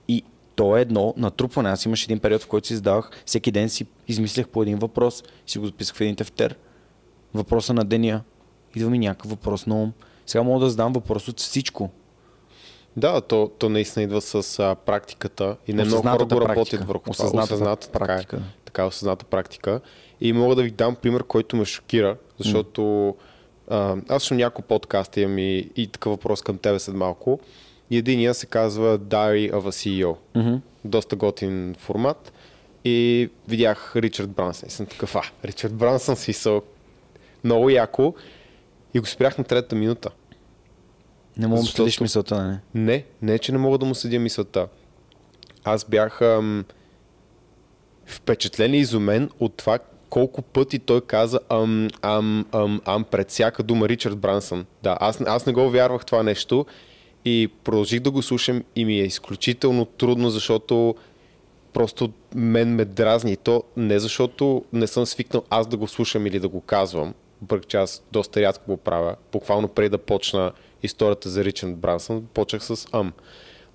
И 0.08 0.24
то 0.56 0.78
е 0.78 0.82
едно 0.82 1.14
натрупване. 1.18 1.70
Аз 1.70 1.86
имаш 1.86 2.04
един 2.04 2.20
период, 2.20 2.42
в 2.42 2.48
който 2.48 2.68
си 2.68 2.76
задавах, 2.76 3.12
всеки 3.26 3.52
ден 3.52 3.70
си 3.70 3.86
измислях 4.08 4.48
по 4.48 4.62
един 4.62 4.78
въпрос, 4.78 5.24
си 5.48 5.60
го 5.60 5.66
записах 5.66 5.96
в 5.96 6.02
един 6.02 6.16
тефтер. 6.16 6.56
Въпроса 7.34 7.74
на 7.74 7.86
деня. 7.86 8.22
Идва 8.76 8.90
ми 8.90 9.00
някакъв 9.00 9.32
въпрос 9.32 9.66
на 9.66 9.76
ум. 9.82 9.94
Сега 10.26 10.44
мога 10.44 10.60
да 10.60 10.70
задам 10.70 10.94
въпрос 10.94 11.28
от 11.28 11.40
всичко. 11.40 11.90
Да, 12.98 13.22
то, 13.22 13.52
то 13.60 13.70
наистина 13.70 14.04
идва 14.04 14.22
с 14.22 14.60
а, 14.60 14.76
практиката 14.76 15.58
и 15.68 15.74
не 15.74 15.84
много 15.84 16.02
хора 16.02 16.26
го 16.26 16.42
работят 16.42 16.56
практика. 16.56 16.84
върху 16.84 17.04
това. 17.04 17.26
Осъзнатата 17.26 17.54
Осъзната 17.54 17.92
практика. 17.92 18.36
Така, 18.36 18.44
е, 18.48 18.66
така 18.66 18.82
е, 18.82 18.86
осъзната 18.86 19.26
практика. 19.26 19.82
И 20.22 20.34
мога 20.34 20.56
да 20.56 20.64
ви 20.64 20.72
дам 20.72 20.96
пример, 20.96 21.24
който 21.24 21.56
ме 21.56 21.66
шокира, 21.66 22.18
защото 22.40 23.16
а, 23.68 23.96
аз 24.10 24.24
съм 24.24 24.38
няколко 24.38 24.62
подкаста 24.62 25.22
имам 25.22 25.38
и, 25.38 25.70
и 25.76 25.88
такъв 25.88 26.12
въпрос 26.12 26.42
към 26.42 26.58
тебе 26.58 26.80
след 26.80 26.96
малко. 26.96 27.40
И 27.90 27.98
единия 27.98 28.34
се 28.34 28.46
казва 28.46 29.00
Diary 29.00 29.52
of 29.52 29.62
a 29.62 29.70
CEO. 30.04 30.16
Мгм. 30.36 30.56
Доста 30.86 31.16
готин 31.16 31.76
формат. 31.80 32.34
И 32.86 33.30
видях 33.48 33.96
Ричард 33.96 34.30
Брансън. 34.30 34.68
И 34.68 34.72
съм 34.72 34.86
такъв, 34.86 35.16
а, 35.16 35.22
Ричард 35.46 35.74
Брансън 35.74 36.16
смисъл. 36.16 36.62
Много 37.44 37.70
яко. 37.70 38.14
И 38.94 39.00
го 39.00 39.06
спрях 39.06 39.38
на 39.38 39.44
третата 39.44 39.76
минута. 39.76 40.10
Не 41.38 41.48
мога 41.48 41.58
да 41.58 41.62
Защото- 41.62 41.78
следиш 41.78 42.00
мисълта, 42.00 42.44
не. 42.74 42.84
Не, 42.84 43.06
не, 43.22 43.40
че 43.40 43.52
не 43.52 43.58
мога 43.58 43.78
да 43.78 43.86
му 43.86 43.96
съдя 43.96 44.20
мисълта. 44.20 44.68
Аз 45.64 45.86
бях 45.86 46.22
ам, 46.22 46.66
впечатлен 48.06 48.74
и 48.74 48.78
изумен 48.78 49.30
от 49.40 49.54
това 49.58 49.80
колко 50.16 50.42
пъти 50.42 50.80
той 50.80 51.02
каза 51.02 51.40
ам, 51.50 51.88
ам, 52.02 52.46
ам, 52.52 52.82
ам 52.86 53.04
пред 53.04 53.30
всяка 53.30 53.64
дума 53.64 53.90
Ричард 53.90 54.18
Брансън. 54.18 54.66
Да, 54.84 54.98
аз, 55.00 55.22
аз 55.22 55.46
не 55.46 55.54
го 55.54 55.70
вярвах 55.70 56.06
това 56.06 56.24
нещо 56.24 56.66
и 57.26 57.50
продължих 57.64 58.00
да 58.00 58.12
го 58.12 58.22
слушам 58.22 58.64
и 58.76 58.86
ми 58.86 59.00
е 59.00 59.04
изключително 59.04 59.86
трудно, 59.86 60.30
защото 60.30 60.96
просто 61.74 62.12
мен 62.36 62.76
ме 62.76 62.86
дразни. 62.86 63.32
И 63.32 63.38
то 63.38 63.64
не 63.78 64.00
защото 64.00 64.66
не 64.74 64.88
съм 64.88 65.06
свикнал 65.06 65.44
аз 65.50 65.68
да 65.68 65.78
го 65.78 65.88
слушам 65.88 66.28
или 66.28 66.40
да 66.40 66.48
го 66.48 66.62
казвам, 66.62 67.14
въпреки 67.42 67.68
че 67.68 67.78
аз 67.78 68.04
доста 68.12 68.42
рядко 68.42 68.72
го 68.72 68.78
правя. 68.78 69.16
Буквално 69.32 69.68
преди 69.68 69.90
да 69.90 69.98
почна 69.98 70.52
историята 70.84 71.30
за 71.30 71.44
Ричард 71.44 71.78
Брансън, 71.78 72.28
почнах 72.34 72.64
с 72.64 72.88
ам. 72.92 73.14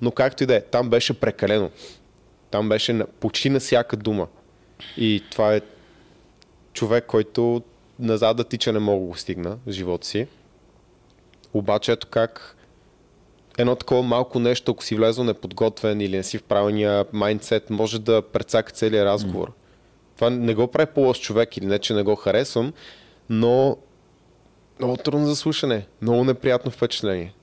Но 0.02 0.10
както 0.10 0.42
и 0.42 0.46
да 0.46 0.54
е, 0.54 0.60
там 0.60 0.90
беше 0.90 1.20
прекалено. 1.20 1.70
Там 2.50 2.68
беше 2.68 3.02
почти 3.20 3.50
на 3.50 3.60
всяка 3.60 3.96
дума. 3.96 4.26
И 4.96 5.22
това 5.30 5.54
е 5.54 5.60
човек, 6.72 7.06
който 7.06 7.62
назад 7.98 8.36
да 8.36 8.44
тича 8.44 8.72
не 8.72 8.78
мога 8.78 9.00
да 9.00 9.06
го 9.06 9.16
стигна 9.16 9.58
в 9.66 9.70
живота 9.70 10.06
си. 10.06 10.26
Обаче 11.54 11.92
ето 11.92 12.06
как 12.06 12.56
едно 13.58 13.76
такова 13.76 14.02
малко 14.02 14.38
нещо, 14.38 14.72
ако 14.72 14.84
си 14.84 14.94
влезъл 14.94 15.24
неподготвен 15.24 16.00
или 16.00 16.16
не 16.16 16.22
си 16.22 16.38
в 16.38 16.42
правилния 16.42 17.04
майндсет, 17.12 17.70
може 17.70 17.98
да 17.98 18.22
прецака 18.22 18.72
целият 18.72 19.06
разговор. 19.06 19.48
Mm. 19.48 19.54
Това 20.16 20.30
не 20.30 20.54
го 20.54 20.66
прави 20.66 20.86
по-лош 20.86 21.20
човек 21.20 21.56
или 21.56 21.66
не, 21.66 21.78
че 21.78 21.94
не 21.94 22.02
го 22.02 22.16
харесвам, 22.16 22.72
но 23.28 23.76
много 24.78 24.96
трудно 24.96 25.26
за 25.26 25.36
слушане. 25.36 25.86
Много 26.02 26.24
неприятно 26.24 26.70
впечатление. 26.70 27.34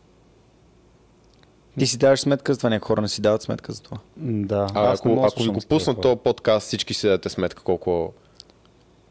Ти 1.79 1.87
си 1.87 1.97
даваш 1.97 2.19
сметка 2.19 2.53
за 2.53 2.59
това, 2.59 2.69
някои 2.69 2.87
хора 2.87 3.01
не 3.01 3.07
си 3.07 3.21
дават 3.21 3.41
сметка 3.41 3.71
за 3.71 3.81
това. 3.81 3.97
Да. 4.17 4.67
А 4.73 4.91
аз 4.91 4.99
ако, 4.99 5.09
ако 5.09 5.19
го 5.19 5.29
такива 5.29 5.61
пусна 5.69 5.93
хора. 5.93 6.01
този 6.01 6.19
подкаст, 6.19 6.67
всички 6.67 6.93
си 6.93 7.07
дадете 7.07 7.29
сметка 7.29 7.63
колко, 7.63 8.13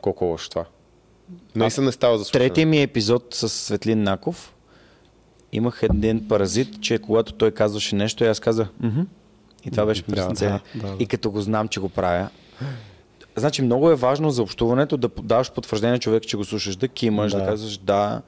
колко 0.07 0.25
лошо 0.25 0.51
това. 0.51 0.65
Наистина 1.55 1.87
не 1.87 1.93
става 1.93 2.19
за 2.19 2.25
слушане. 2.25 2.49
Третия 2.49 2.67
ми 2.67 2.83
епизод 2.83 3.35
с 3.35 3.49
Светлин 3.49 4.03
Наков 4.03 4.55
имах 5.53 5.83
един 5.83 6.29
паразит, 6.29 6.81
че 6.81 6.99
когато 6.99 7.33
той 7.33 7.51
казваше 7.51 7.97
нещо, 7.97 8.25
аз 8.25 8.41
казах 8.41 8.69
мхм. 8.81 9.01
И 9.65 9.71
това 9.71 9.87
беше 9.87 10.03
през 10.03 10.27
Да, 10.27 10.33
да, 10.33 10.61
да. 10.75 10.97
И 10.99 11.07
като 11.07 11.31
го 11.31 11.41
знам, 11.41 11.69
че 11.69 11.81
го 11.81 11.89
правя. 11.89 12.29
Значи 13.37 13.63
много 13.63 13.91
е 13.91 13.95
важно 13.95 14.31
за 14.31 14.43
общуването 14.43 14.97
да 14.97 15.09
даваш 15.23 15.53
потвърждение 15.53 15.99
човек, 15.99 16.23
че 16.23 16.37
го 16.37 16.45
слушаш, 16.45 16.77
да 16.77 16.89
кимаш, 16.89 17.33
да, 17.33 17.39
Да. 17.39 17.47
казваш 17.47 17.77
да. 17.79 18.23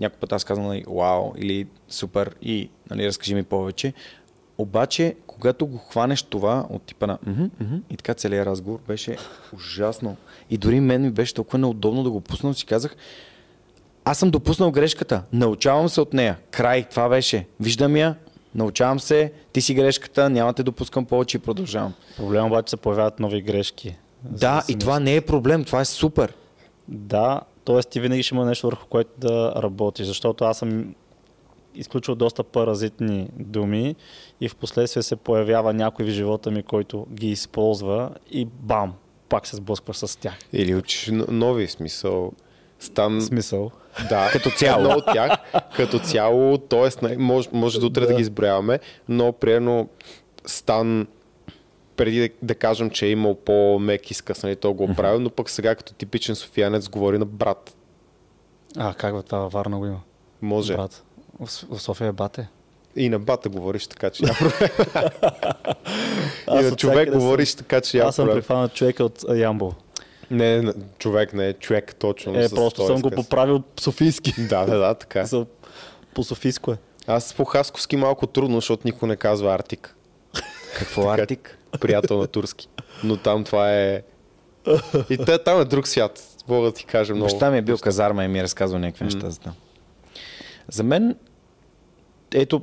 Някой 0.00 0.18
път 0.18 0.32
аз 0.32 0.44
казвам 0.44 0.66
нали, 0.66 0.84
вау 0.88 1.32
или 1.38 1.66
супер 1.88 2.34
и 2.42 2.68
нали, 2.90 3.06
разкажи 3.06 3.34
ми 3.34 3.42
повече. 3.42 3.92
Обаче, 4.58 5.16
когато 5.26 5.66
го 5.66 5.78
хванеш 5.78 6.22
това 6.22 6.66
от 6.70 6.82
типа 6.82 7.06
на 7.06 7.18
мхм, 7.26 7.44
мхм, 7.60 7.76
и 7.90 7.96
така 7.96 8.14
целият 8.14 8.46
разговор 8.46 8.80
беше 8.88 9.16
ужасно. 9.54 10.16
И 10.50 10.58
дори 10.58 10.80
мен 10.80 11.02
ми 11.02 11.10
беше 11.10 11.34
толкова 11.34 11.58
неудобно 11.58 12.02
да 12.02 12.10
го 12.10 12.20
пусна, 12.20 12.54
си 12.54 12.66
казах, 12.66 12.96
аз 14.04 14.18
съм 14.18 14.30
допуснал 14.30 14.70
грешката, 14.70 15.22
научавам 15.32 15.88
се 15.88 16.00
от 16.00 16.12
нея. 16.12 16.38
Край, 16.50 16.84
това 16.90 17.08
беше. 17.08 17.46
Виждам 17.60 17.96
я, 17.96 18.14
научавам 18.54 19.00
се, 19.00 19.32
ти 19.52 19.60
си 19.60 19.74
грешката, 19.74 20.30
няма 20.30 20.52
те 20.52 20.62
допускам 20.62 21.04
повече 21.04 21.36
и 21.36 21.40
продължавам. 21.40 21.94
Проблем 22.16 22.46
обаче 22.46 22.70
се 22.70 22.76
появяват 22.76 23.20
нови 23.20 23.42
грешки. 23.42 23.96
Да, 24.24 24.64
и 24.68 24.78
това 24.78 25.00
не 25.00 25.16
е 25.16 25.20
проблем, 25.20 25.64
това 25.64 25.80
е 25.80 25.84
супер. 25.84 26.34
Да, 26.88 27.40
т.е. 27.64 27.80
ти 27.80 28.00
винаги 28.00 28.22
ще 28.22 28.34
има 28.34 28.44
нещо 28.44 28.66
върху 28.66 28.86
което 28.86 29.10
да 29.18 29.52
работиш, 29.56 30.06
защото 30.06 30.44
аз 30.44 30.58
съм 30.58 30.94
изключил 31.74 32.14
доста 32.14 32.44
паразитни 32.44 33.28
думи 33.38 33.96
и 34.40 34.48
в 34.48 34.56
последствие 34.56 35.02
се 35.02 35.16
появява 35.16 35.72
някой 35.72 36.04
в 36.04 36.08
живота 36.08 36.50
ми, 36.50 36.62
който 36.62 37.06
ги 37.12 37.30
използва 37.30 38.10
и 38.30 38.44
бам, 38.44 38.94
пак 39.28 39.46
се 39.46 39.56
сблъскваш 39.56 39.96
с 39.96 40.16
тях. 40.16 40.34
Или 40.52 40.74
учиш 40.74 41.10
нови 41.28 41.68
смисъл. 41.68 42.32
Стан, 42.78 43.20
Смисъл. 43.20 43.70
да, 44.08 44.30
Като 44.32 44.50
цяло. 44.50 44.84
Едно 44.84 44.96
от 44.96 45.04
тях, 45.12 45.38
като 45.76 45.98
цяло, 45.98 46.58
т.е. 46.58 47.16
може, 47.16 47.48
може 47.52 47.80
до 47.80 47.86
утре 47.86 48.00
да. 48.00 48.06
Да. 48.06 48.14
ги 48.14 48.22
изброяваме, 48.22 48.80
но 49.08 49.32
примерно 49.32 49.88
Стан 50.46 51.06
преди 51.96 52.20
да, 52.20 52.28
да 52.42 52.54
кажем, 52.54 52.90
че 52.90 53.06
е 53.06 53.10
имал 53.10 53.34
по-мек 53.34 54.10
изкъс, 54.10 54.42
нали, 54.42 54.56
то 54.56 54.74
го 54.74 54.84
е 54.84 54.94
правил, 54.94 55.20
но 55.20 55.30
пък 55.30 55.50
сега 55.50 55.74
като 55.74 55.94
типичен 55.94 56.34
софиянец 56.36 56.88
говори 56.88 57.18
на 57.18 57.24
брат. 57.26 57.76
А, 58.76 58.94
как 58.94 59.16
бе, 59.16 59.22
това 59.22 59.48
Варна 59.48 59.78
го 59.78 59.86
има? 59.86 60.00
Може. 60.42 60.74
Брат. 60.74 61.04
В, 61.40 61.80
София 61.80 62.08
е 62.08 62.12
бате. 62.12 62.48
И 62.96 63.08
на 63.08 63.18
бата 63.18 63.48
говориш 63.48 63.86
така, 63.86 64.10
че 64.10 64.24
няма 64.24 64.36
проблем. 64.38 64.70
И 66.60 66.70
на 66.70 66.76
човек 66.76 67.12
говориш 67.12 67.54
така, 67.54 67.80
че 67.80 67.96
няма 67.96 68.08
Аз 68.08 68.14
съм 68.14 68.28
прифанат 68.28 68.74
човека 68.74 69.04
от 69.04 69.24
а, 69.28 69.36
Ямбол. 69.36 69.74
Не, 70.30 70.72
човек 70.98 71.32
не 71.32 71.48
е 71.48 71.52
човек 71.52 71.94
точно. 71.94 72.38
Е, 72.40 72.48
просто 72.48 72.86
съм 72.86 73.00
го 73.00 73.10
поправил 73.10 73.62
софийски. 73.80 74.34
Да, 74.38 74.64
да, 74.64 74.78
да, 74.78 74.94
така. 74.94 75.24
За- 75.26 75.46
По 76.14 76.22
софийско 76.24 76.72
е. 76.72 76.76
Аз 77.06 77.34
по 77.34 77.44
хасковски 77.44 77.96
малко 77.96 78.26
трудно, 78.26 78.56
защото 78.56 78.82
никой 78.84 79.08
не 79.08 79.16
казва 79.16 79.54
Артик. 79.54 79.96
Какво 80.78 81.10
Арктик? 81.10 81.58
Приятел 81.80 82.18
на 82.18 82.26
турски. 82.26 82.68
Но 83.04 83.16
там 83.16 83.44
това 83.44 83.72
е... 83.72 84.02
И 85.10 85.18
те, 85.18 85.38
там 85.38 85.60
е 85.60 85.64
друг 85.64 85.88
свят. 85.88 86.22
Мога 86.48 86.66
да 86.66 86.72
ти 86.72 86.84
кажа 86.84 87.14
много. 87.14 87.30
Баща 87.30 87.50
ми 87.50 87.58
е 87.58 87.62
бил 87.62 87.78
казарма 87.78 88.24
и 88.24 88.28
ми 88.28 88.38
е 88.38 88.42
разказвал 88.42 88.80
някакви 88.80 89.04
неща 89.04 89.30
за 89.30 89.38
това. 89.40 89.52
За 90.68 90.82
мен, 90.82 91.16
ето, 92.34 92.62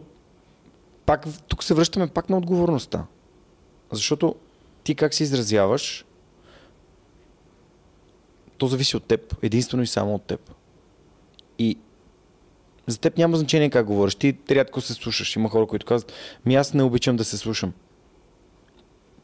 пак, 1.05 1.26
тук 1.47 1.63
се 1.63 1.73
връщаме 1.73 2.07
пак 2.07 2.30
на 2.30 2.38
отговорността. 2.38 3.05
Защото 3.91 4.35
ти 4.84 4.95
как 4.95 5.13
се 5.13 5.23
изразяваш, 5.23 6.05
то 8.57 8.67
зависи 8.67 8.97
от 8.97 9.03
теб. 9.03 9.35
Единствено 9.41 9.84
и 9.84 9.88
само 9.88 10.15
от 10.15 10.23
теб. 10.23 10.51
И 11.59 11.77
за 12.88 12.99
теб 12.99 13.17
няма 13.17 13.38
значение 13.38 13.69
как 13.69 13.85
говориш. 13.85 14.15
Ти 14.15 14.38
рядко 14.51 14.81
се 14.81 14.93
слушаш. 14.93 15.35
Има 15.35 15.49
хора, 15.49 15.67
които 15.67 15.85
казват, 15.85 16.13
ми 16.45 16.55
аз 16.55 16.73
не 16.73 16.84
обичам 16.84 17.15
да 17.15 17.23
се 17.23 17.38
слушам. 17.38 17.73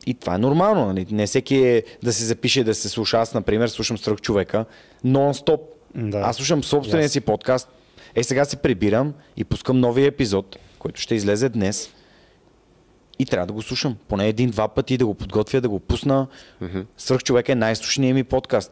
И 0.06 0.14
това 0.14 0.35
е 0.35 0.38
нормално. 0.38 0.85
Нали? 0.85 1.07
Не 1.11 1.27
всеки 1.27 1.56
е 1.56 1.84
да 2.03 2.14
се 2.14 2.26
запише 2.26 2.64
да 2.64 2.76
се 2.76 2.89
слуша. 2.89 3.18
Аз, 3.18 3.34
например, 3.34 3.68
слушам 3.68 3.97
Сръх 3.97 4.22
човека 4.22 4.65
нон-стоп. 5.06 5.60
Да. 5.95 6.18
Аз 6.18 6.35
слушам 6.35 6.64
собствения 6.64 7.10
Yes. 7.10 7.11
си 7.11 7.22
подкаст. 7.22 7.69
Е, 8.16 8.24
сега 8.24 8.46
се 8.46 8.58
прибирам 8.58 9.14
и 9.38 9.44
пускам 9.44 9.80
новия 9.80 10.08
епизод, 10.08 10.58
който 10.80 11.02
ще 11.02 11.16
излезе 11.16 11.50
днес. 11.50 11.94
И 13.20 13.26
трябва 13.26 13.48
да 13.48 13.54
го 13.54 13.62
слушам. 13.62 13.98
Поне 14.08 14.28
един-два 14.28 14.68
пъти 14.68 14.98
да 14.98 15.06
го 15.06 15.14
подготвя, 15.14 15.62
да 15.62 15.70
го 15.70 15.80
пусна. 15.80 16.28
Mm-hmm. 16.62 16.86
Сръх 16.98 17.24
човек 17.24 17.50
е 17.50 17.56
най-слушания 17.56 18.14
ми 18.14 18.24
подкаст. 18.24 18.72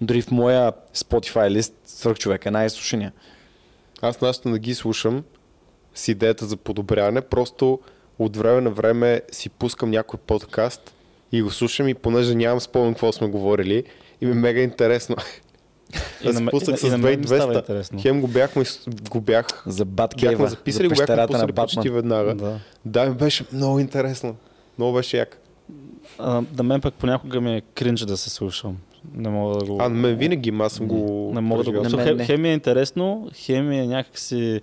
Дори 0.00 0.22
в 0.22 0.30
моя 0.30 0.72
Spotify 0.94 1.50
лист 1.50 1.74
Сръх 1.84 2.18
човек 2.18 2.46
е 2.46 2.50
най-слушания. 2.50 3.12
Аз 4.02 4.20
наистина 4.20 4.52
не 4.52 4.58
ги 4.58 4.74
слушам 4.74 5.24
с 5.94 6.08
идеята 6.08 6.46
за 6.46 6.56
подобряване, 6.56 7.20
просто 7.20 7.80
от 8.18 8.36
време 8.36 8.60
на 8.60 8.70
време 8.70 9.22
си 9.32 9.48
пускам 9.50 9.90
някой 9.90 10.20
подкаст 10.20 10.94
и 11.32 11.42
го 11.42 11.50
слушам 11.50 11.88
и 11.88 11.94
понеже 11.94 12.34
нямам 12.34 12.60
спомен 12.60 12.92
какво 12.92 13.12
сме 13.12 13.28
говорили 13.28 13.84
и 14.20 14.26
ми 14.26 14.32
е 14.32 14.34
мега 14.34 14.60
интересно. 14.60 15.16
И 16.24 16.28
на, 16.28 16.48
спуснах 16.48 16.78
става 16.78 16.98
2200. 16.98 17.56
интересно. 17.56 17.98
Хем 18.02 18.20
го 18.20 18.28
бяхме, 18.28 18.64
го 19.10 19.20
бях, 19.20 19.46
За 19.66 19.84
Баткева. 19.84 20.32
бяхме 20.32 20.48
записали, 20.48 20.88
за 20.88 20.94
го 20.94 21.06
бяхме 21.06 21.26
пуснали 21.26 21.52
почти 21.52 21.90
веднага. 21.90 22.34
Да. 22.34 22.58
Да, 22.84 23.06
ми 23.06 23.14
беше 23.14 23.44
много 23.52 23.78
интересно. 23.78 24.36
Много 24.78 24.94
беше 24.94 25.16
як. 25.16 25.40
А, 26.18 26.42
да 26.52 26.62
мен 26.62 26.80
пък 26.80 26.94
понякога 26.94 27.40
ми 27.40 27.56
е 27.56 27.60
кринж 27.60 28.00
да 28.00 28.16
се 28.16 28.30
слушам. 28.30 28.76
Не 29.14 29.28
мога 29.28 29.58
да 29.58 29.64
го... 29.64 29.78
А, 29.80 29.88
на 29.88 29.94
мен 29.94 30.16
винаги, 30.16 30.52
аз 30.60 30.72
съм 30.72 30.86
го... 30.86 31.30
Не 31.34 31.40
мога 31.40 31.64
да 31.64 31.72
го... 31.72 31.84
хем, 31.98 32.16
не. 32.16 32.24
хем 32.24 32.44
е 32.44 32.52
интересно, 32.52 33.30
хем 33.34 33.72
е 33.72 33.86
някакси 33.86 34.60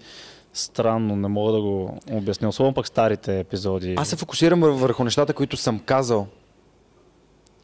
странно, 0.53 1.15
не 1.15 1.27
мога 1.27 1.51
да 1.51 1.61
го 1.61 1.99
обясня. 2.11 2.49
Особено 2.49 2.73
пък 2.73 2.87
старите 2.87 3.39
епизоди. 3.39 3.93
Аз 3.97 4.07
се 4.09 4.15
фокусирам 4.15 4.61
вър- 4.63 4.71
върху 4.71 5.03
нещата, 5.03 5.33
които 5.33 5.57
съм 5.57 5.79
казал. 5.79 6.27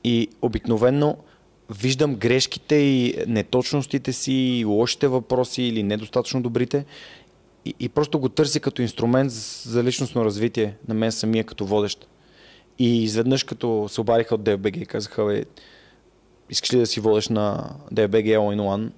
И 0.04 0.28
обикновенно 0.42 1.18
виждам 1.72 2.16
грешките 2.16 2.76
и 2.76 3.16
неточностите 3.28 4.14
си, 4.14 4.34
и 4.34 4.66
лошите 4.66 5.08
въпроси 5.08 5.64
или 5.64 5.84
недостатъчно 5.84 6.42
добрите. 6.42 6.86
И, 7.66 7.76
и 7.80 7.90
просто 7.90 8.20
го 8.20 8.30
търся 8.30 8.60
като 8.60 8.82
инструмент 8.82 9.32
за, 9.32 9.70
за 9.72 9.84
личностно 9.84 10.26
развитие 10.26 10.76
на 10.88 10.94
мен 10.94 11.12
самия 11.12 11.44
като 11.44 11.66
водещ. 11.66 12.08
И 12.80 13.04
изведнъж 13.04 13.44
като 13.44 13.88
се 13.90 14.02
обадиха 14.02 14.36
от 14.36 14.42
DFBG 14.42 14.86
казаха, 14.86 15.26
бе, 15.26 15.46
искаш 16.50 16.74
ли 16.74 16.78
да 16.78 16.86
си 16.86 17.00
водеш 17.00 17.30
на 17.30 17.76
DFBG 17.94 18.38
All 18.38 18.58
in 18.58 18.62
One? 18.62 18.90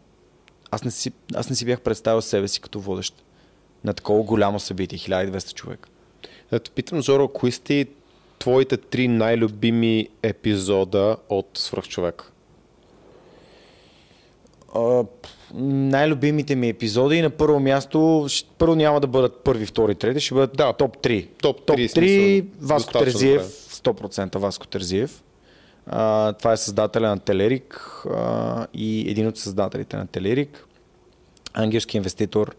Аз 0.71 0.83
не, 0.83 0.91
си, 0.91 1.11
аз 1.35 1.49
не 1.49 1.55
си 1.55 1.65
бях 1.65 1.81
представил 1.81 2.21
себе 2.21 2.47
си 2.47 2.61
като 2.61 2.79
водещ 2.79 3.23
на 3.83 3.93
такова 3.93 4.23
голямо 4.23 4.59
събитие, 4.59 4.99
1200 4.99 5.53
човека. 5.53 5.89
Ето, 6.51 6.71
питам, 6.71 7.01
Жоро, 7.01 7.27
кои 7.27 7.51
сте 7.51 7.87
твоите 8.39 8.77
три 8.77 9.07
най-любими 9.07 10.07
епизода 10.23 11.17
от 11.29 11.49
Свръхчовек? 11.53 12.32
Най-любимите 15.53 16.55
ми 16.55 16.69
епизоди 16.69 17.21
на 17.21 17.29
първо 17.29 17.59
място, 17.59 18.27
първо 18.57 18.75
няма 18.75 18.99
да 18.99 19.07
бъдат 19.07 19.43
първи, 19.43 19.65
втори, 19.65 19.95
трети, 19.95 20.19
ще 20.19 20.33
бъдат 20.33 20.57
Да. 20.57 20.73
топ 20.73 20.97
3. 20.97 21.27
Топ 21.41 21.65
Топ 21.65 21.77
3 21.77 21.85
3 21.85 21.87
смисъл. 21.87 22.49
Васко 22.61 22.93
Терзиев, 22.93 23.41
добре. 23.41 24.07
100% 24.09 24.37
Васко 24.37 24.67
Терзиев. 24.67 25.23
А, 25.87 26.33
това 26.33 26.53
е 26.53 26.57
създателя 26.57 27.07
на 27.07 27.19
Телерик 27.19 28.03
а, 28.15 28.67
и 28.73 29.11
един 29.11 29.27
от 29.27 29.37
създателите 29.37 29.97
на 29.97 30.07
Телерик. 30.07 30.65
Ангелски 31.53 31.97
инвеститор 31.97 32.55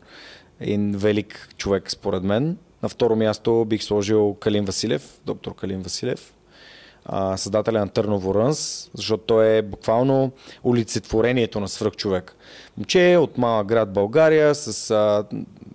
и 0.60 0.78
велик 0.78 1.48
човек 1.56 1.90
според 1.90 2.22
мен. 2.22 2.56
На 2.82 2.88
второ 2.88 3.16
място 3.16 3.64
бих 3.64 3.82
сложил 3.82 4.36
Калин 4.40 4.64
Василев, 4.64 5.20
доктор 5.26 5.54
Калин 5.54 5.82
Василев 5.82 6.34
а, 7.06 7.36
създателя 7.36 7.80
на 7.80 7.88
Търново 7.88 8.34
Рънс, 8.34 8.90
защото 8.94 9.24
той 9.26 9.56
е 9.56 9.62
буквално 9.62 10.32
олицетворението 10.64 11.60
на 11.60 11.68
свръхчовек. 11.68 12.36
Момче 12.76 13.16
от 13.20 13.38
малък 13.38 13.66
град 13.66 13.92
България 13.92 14.54
с 14.54 14.90
а, 14.90 15.24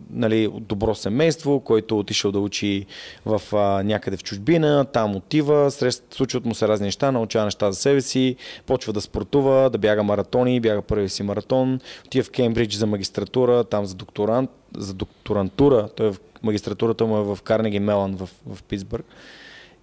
нали, 0.10 0.50
добро 0.60 0.96
семейство, 0.96 1.60
който 1.60 2.00
отишъл 2.00 2.32
да 2.32 2.40
учи 2.40 2.86
в 3.26 3.42
а, 3.54 3.84
някъде 3.84 4.18
в 4.18 4.24
чужбина, 4.24 4.86
там 4.86 5.16
отива, 5.16 5.72
срещ, 5.72 6.04
случват 6.12 6.46
му 6.46 6.56
се 6.56 6.68
разни 6.68 6.86
неща, 6.86 7.12
научава 7.12 7.46
неща 7.46 7.72
за 7.72 7.80
себе 7.80 8.02
си, 8.02 8.36
почва 8.66 8.94
да 8.94 9.02
спортува, 9.02 9.70
да 9.70 9.78
бяга 9.78 10.04
маратони, 10.04 10.60
бяга 10.60 10.82
първи 10.82 11.10
си 11.10 11.24
маратон, 11.24 11.80
отива 12.06 12.24
в 12.24 12.32
Кембридж 12.32 12.76
за 12.76 12.88
магистратура, 12.88 13.64
там 13.64 13.86
за 13.86 13.96
докторант, 13.96 14.50
за 14.78 14.94
докторантура, 14.94 15.90
той 15.96 16.08
е 16.08 16.12
в 16.12 16.18
магистратурата 16.44 17.06
му 17.06 17.18
е 17.18 17.24
в 17.24 17.40
Карнеги 17.44 17.80
Мелан 17.80 18.16
в, 18.16 18.30
в 18.50 18.64
Питсбърг 18.64 19.06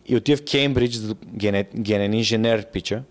и 0.09 0.17
отива 0.17 0.37
в 0.37 0.45
Кембридж, 0.51 0.95
за 0.95 1.15
генен, 1.35 1.65
генен 1.77 2.15
инженер 2.15 2.67
пича. 2.73 3.03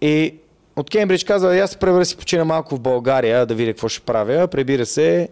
И 0.00 0.34
от 0.76 0.90
Кембридж 0.90 1.24
каза, 1.24 1.58
аз 1.58 1.70
се 1.70 1.76
превра 1.76 2.04
си 2.04 2.16
почина 2.16 2.44
малко 2.44 2.76
в 2.76 2.80
България, 2.80 3.46
да 3.46 3.54
видя 3.54 3.72
какво 3.72 3.88
ще 3.88 4.00
правя. 4.00 4.48
Пребира 4.48 4.86
се 4.86 5.28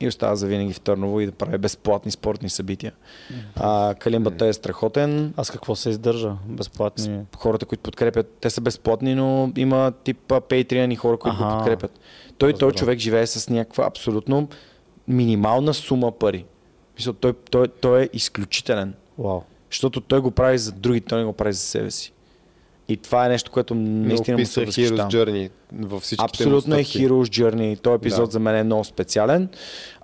и 0.00 0.08
остава 0.08 0.36
за 0.36 0.46
винаги 0.46 0.72
в 0.72 0.80
Търново 0.80 1.20
и 1.20 1.26
да 1.26 1.32
прави 1.32 1.58
безплатни 1.58 2.10
спортни 2.10 2.50
събития. 2.50 2.92
А, 3.56 3.94
Калимбата 3.94 4.46
е 4.46 4.52
страхотен. 4.52 5.34
Аз 5.36 5.50
какво 5.50 5.76
се 5.76 5.90
издържа? 5.90 6.32
Безплатни... 6.46 7.20
Хората, 7.36 7.66
които 7.66 7.82
подкрепят, 7.82 8.36
те 8.40 8.50
са 8.50 8.60
безплатни, 8.60 9.14
но 9.14 9.52
има 9.56 9.92
тип 10.04 10.18
Patreon 10.28 10.92
и 10.92 10.96
хора, 10.96 11.16
които 11.16 11.36
го 11.36 11.44
Аха. 11.44 11.56
подкрепят. 11.56 12.00
Той, 12.38 12.52
той 12.52 12.72
човек 12.72 12.98
живее 12.98 13.26
с 13.26 13.50
някаква 13.50 13.86
абсолютно 13.86 14.48
минимална 15.08 15.74
сума 15.74 16.12
пари. 16.12 16.44
Мисля, 16.98 17.12
той, 17.12 17.32
той, 17.50 17.68
той 17.68 18.02
е 18.02 18.08
изключителен. 18.12 18.94
Вау. 19.18 19.42
Защото 19.74 20.00
той 20.00 20.20
го 20.20 20.30
прави 20.30 20.58
за 20.58 20.72
другите, 20.72 21.06
той 21.06 21.18
не 21.18 21.24
го 21.24 21.32
прави 21.32 21.52
за 21.52 21.60
себе 21.60 21.90
си. 21.90 22.12
И 22.88 22.96
това 22.96 23.26
е 23.26 23.28
нещо, 23.28 23.50
което 23.50 23.74
наистина 23.74 24.38
му 24.38 24.46
се 24.46 24.60
Hero's 24.60 24.66
възхищавам. 24.66 25.10
Journey 25.10 25.50
във 25.72 26.02
всичките 26.02 26.24
Абсолютно 26.24 26.74
е. 26.74 26.78
Hero's 26.78 27.52
Journey. 27.52 27.80
Този 27.80 27.94
епизод 27.94 28.24
Да. 28.24 28.30
за 28.30 28.40
мен 28.40 28.56
е 28.56 28.62
много 28.62 28.84
специален. 28.84 29.48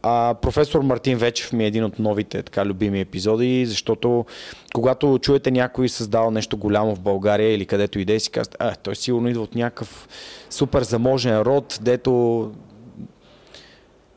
А, 0.03 0.35
професор 0.43 0.81
Мартин 0.81 1.19
Вечев 1.19 1.53
ми 1.53 1.65
е 1.65 1.67
един 1.67 1.85
от 1.85 1.99
новите 1.99 2.43
така 2.43 2.67
любими 2.67 3.01
епизоди, 3.01 3.67
защото 3.67 4.25
когато 4.75 5.19
чуете 5.23 5.51
някой 5.51 5.89
създал 5.89 6.31
нещо 6.31 6.57
голямо 6.57 6.95
в 6.95 7.01
България 7.01 7.55
или 7.55 7.67
където 7.67 7.99
и 7.99 8.05
си 8.21 8.31
казвате, 8.31 8.57
а, 8.61 8.75
той 8.77 8.97
сигурно 8.97 9.29
идва 9.29 9.43
от 9.43 9.55
някакъв 9.55 10.09
супер 10.51 10.83
заможен 10.83 11.41
род, 11.41 11.79
дето 11.83 12.51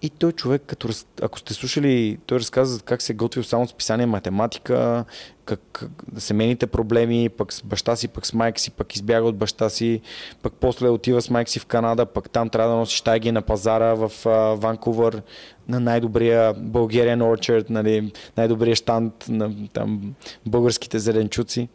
и 0.03 0.09
той 0.09 0.31
човек, 0.31 0.61
като, 0.65 0.89
ако 1.21 1.39
сте 1.39 1.53
слушали, 1.53 2.17
той 2.25 2.39
разказа 2.39 2.81
как 2.81 3.01
се 3.01 3.13
е 3.13 3.15
готвил 3.15 3.43
само 3.43 3.67
с 3.67 3.73
писание 3.73 4.05
математика, 4.05 5.05
как, 5.45 5.85
семейните 6.17 6.67
проблеми, 6.67 7.29
пък 7.29 7.53
с 7.53 7.63
баща 7.63 7.95
си, 7.95 8.07
пък 8.07 8.25
с 8.25 8.33
майка 8.33 8.59
си, 8.59 8.71
пък 8.71 8.95
избяга 8.95 9.27
от 9.27 9.37
баща 9.37 9.69
си, 9.69 10.01
пък 10.41 10.53
после 10.59 10.89
отива 10.89 11.21
с 11.21 11.29
майка 11.29 11.51
си 11.51 11.59
в 11.59 11.65
Канада, 11.65 12.05
пък 12.05 12.29
там 12.29 12.49
трябва 12.49 12.71
да 12.71 12.79
носи 12.79 12.95
штайги 12.95 13.31
на 13.31 13.41
пазара 13.41 13.93
в 13.93 14.11
а, 14.25 14.29
Ванкувър 14.55 15.21
на 15.67 15.79
най-добрия 15.79 16.55
Bulgarian 16.55 17.21
Orchard, 17.21 17.69
нали, 17.69 18.11
най-добрия 18.37 18.75
штант 18.75 19.25
на 19.29 19.67
там, 19.73 20.15
българските 20.45 20.99
зеленчуци. 20.99 21.67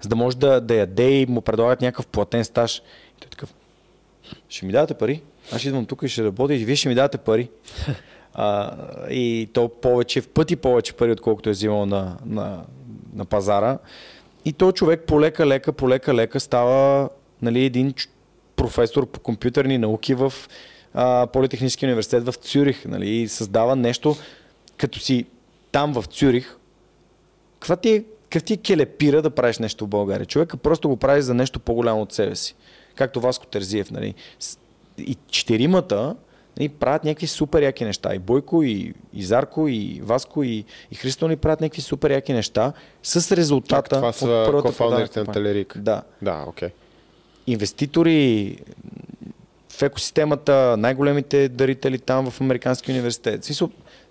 За 0.00 0.08
да 0.08 0.16
може 0.16 0.36
да, 0.36 0.60
да 0.60 0.74
яде 0.74 1.10
и 1.10 1.26
му 1.26 1.40
предлагат 1.40 1.80
някакъв 1.80 2.06
платен 2.06 2.44
стаж. 2.44 2.78
И 2.78 3.20
той 3.20 3.26
е 3.26 3.30
такъв, 3.30 3.54
ще 4.48 4.66
ми 4.66 4.72
дадете 4.72 4.94
пари? 4.94 5.22
Аз 5.52 5.64
идвам 5.64 5.86
тук 5.86 6.02
и 6.02 6.08
ще 6.08 6.24
работя 6.24 6.54
и 6.54 6.64
вие 6.64 6.76
ще 6.76 6.88
ми 6.88 6.94
дадете 6.94 7.18
пари. 7.18 7.50
А, 8.34 8.76
и 9.10 9.48
то 9.52 9.68
повече, 9.68 10.20
в 10.20 10.28
пъти 10.28 10.56
повече 10.56 10.92
пари, 10.92 11.12
отколкото 11.12 11.48
е 11.48 11.52
взимал 11.52 11.86
на, 11.86 12.16
на, 12.26 12.64
на 13.14 13.24
пазара. 13.24 13.78
И 14.44 14.52
то 14.52 14.72
човек 14.72 15.04
полека, 15.06 15.46
лека, 15.46 15.72
полека, 15.72 16.14
лека 16.14 16.40
става 16.40 17.08
нали, 17.42 17.64
един 17.64 17.94
професор 18.56 19.06
по 19.06 19.20
компютърни 19.20 19.78
науки 19.78 20.14
в 20.14 20.32
а, 20.94 21.26
Политехническия 21.26 21.86
университет 21.86 22.24
в 22.24 22.32
Цюрих. 22.32 22.84
Нали, 22.84 23.08
и 23.08 23.28
създава 23.28 23.76
нещо, 23.76 24.16
като 24.76 24.98
си 24.98 25.26
там 25.72 25.92
в 25.92 26.04
Цюрих, 26.06 26.56
каква 27.58 27.76
ти, 27.76 27.90
е- 27.90 28.40
ти 28.40 28.52
е 28.52 28.56
келепира 28.56 29.22
да 29.22 29.30
правиш 29.30 29.58
нещо 29.58 29.84
в 29.84 29.88
България? 29.88 30.26
Човека 30.26 30.56
просто 30.56 30.88
го 30.88 30.96
прави 30.96 31.22
за 31.22 31.34
нещо 31.34 31.60
по-голямо 31.60 32.02
от 32.02 32.12
себе 32.12 32.36
си. 32.36 32.54
Както 32.94 33.20
Васко 33.20 33.46
Терзиев. 33.46 33.90
Нали. 33.90 34.14
И 35.06 35.16
четиримата, 35.30 36.16
Нали, 36.58 36.68
правят 36.68 37.04
някакви 37.04 37.26
супер 37.26 37.62
яки 37.62 37.84
неща. 37.84 38.14
И 38.14 38.18
Бойко, 38.18 38.62
и, 38.62 38.94
и 39.14 39.22
Зарко, 39.22 39.68
и 39.68 40.00
Васко, 40.04 40.42
и, 40.42 40.64
и 40.90 40.94
Христо 40.94 41.28
ни 41.28 41.36
правят 41.36 41.60
някакви 41.60 41.82
супер 41.82 42.10
яки 42.10 42.32
неща 42.32 42.72
с 43.02 43.36
резултата 43.36 43.96
Това 43.96 44.08
от 44.08 44.16
са 44.16 44.48
кофаундерите 44.62 45.12
продажна 45.12 45.24
на. 45.24 45.32
Телерик. 45.32 45.78
Да. 45.78 46.02
Да, 46.22 46.44
окей. 46.48 46.68
Инвеститори 47.46 48.56
в 49.68 49.82
екосистемата, 49.82 50.76
най-големите 50.78 51.48
дарители 51.48 51.98
там 51.98 52.30
в 52.30 52.40
Американски 52.40 52.90
университет. 52.90 53.44
Смисъл, 53.44 53.70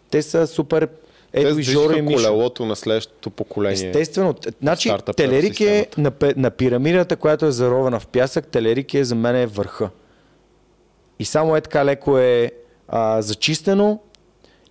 те 0.10 0.22
са 0.22 0.48
супер 0.48 0.88
Те 1.32 1.42
Едо 1.42 1.60
и 1.60 1.64
Жоро 1.64 1.94
и 1.94 2.06
колелото 2.06 2.66
на 2.66 2.76
следващото 2.76 3.30
поколение. 3.30 3.74
Естествено. 3.74 4.36
Значи, 4.62 4.92
Телерик 5.16 5.60
е 5.60 5.88
на, 5.98 6.12
на 6.36 6.50
пирамидата, 6.52 7.16
която 7.16 7.46
е 7.46 7.52
заровена 7.52 8.00
в 8.00 8.08
пясък, 8.08 8.48
Телерик 8.48 8.94
е 8.94 9.04
за 9.04 9.16
мен 9.16 9.36
е 9.36 9.46
върха. 9.46 9.90
И 11.20 11.26
само 11.26 11.56
е 11.56 11.62
така 11.62 11.86
леко 11.86 12.18
е 12.18 12.52
а, 12.88 13.22
зачистено 13.22 14.00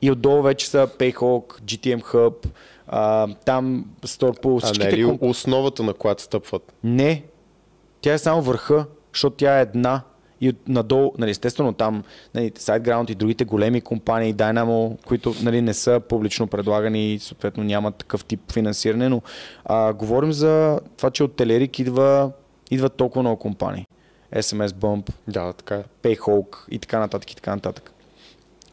и 0.02 0.10
отдолу 0.10 0.42
вече 0.42 0.68
са 0.68 0.86
Payhawk, 0.98 1.60
GTM 1.60 2.02
Hub, 2.02 2.46
а, 2.86 3.28
там 3.44 3.84
Storpool, 4.02 4.50
а 4.50 4.54
не 4.54 4.60
всичките 4.60 4.94
е 4.94 4.98
ли 4.98 5.04
комп... 5.04 5.22
основата, 5.22 5.82
на 5.82 5.94
която 5.94 6.22
стъпват? 6.22 6.72
Не. 6.84 7.22
Тя 8.00 8.12
е 8.12 8.18
само 8.18 8.42
върха, 8.42 8.86
защото 9.12 9.36
тя 9.36 9.58
е 9.58 9.62
една. 9.62 10.02
И 10.40 10.54
надолу, 10.68 11.12
нали, 11.18 11.30
естествено 11.30 11.72
там 11.72 12.04
нали, 12.34 12.50
SiteGround 12.50 13.10
и 13.10 13.14
другите 13.14 13.44
големи 13.44 13.80
компании, 13.80 14.34
Dynamo, 14.34 15.06
които 15.06 15.34
нали, 15.42 15.62
не 15.62 15.74
са 15.74 16.00
публично 16.08 16.46
предлагани 16.46 17.14
и 17.14 17.18
съответно 17.18 17.64
нямат 17.64 17.96
такъв 17.96 18.24
тип 18.24 18.52
финансиране, 18.52 19.08
но 19.08 19.22
а, 19.64 19.92
говорим 19.92 20.32
за 20.32 20.80
това, 20.96 21.10
че 21.10 21.24
от 21.24 21.36
Телерик 21.36 21.78
идва, 21.78 22.30
идват 22.70 22.94
толкова 22.94 23.22
много 23.22 23.36
компании. 23.36 23.86
SMS 24.32 24.68
Bump, 24.68 25.10
Да, 25.28 25.52
така. 25.52 25.82
Payhawk 26.02 26.56
и 26.70 26.78
така 26.78 26.98
нататък 26.98 27.32
и 27.32 27.36
така 27.36 27.54
нататък. 27.54 27.92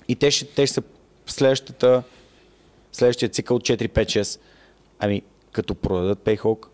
И 0.07 0.15
те 0.15 0.31
ще, 0.31 0.45
те 0.45 0.65
ще 0.65 0.73
са 0.73 0.81
следващата, 1.27 2.03
следващия 2.91 3.29
цикъл 3.29 3.59
4, 3.59 3.87
5, 3.89 4.21
6. 4.21 4.39
Ами, 4.99 5.21
като 5.51 5.75
продадат 5.75 6.19
Payhawk, 6.19 6.65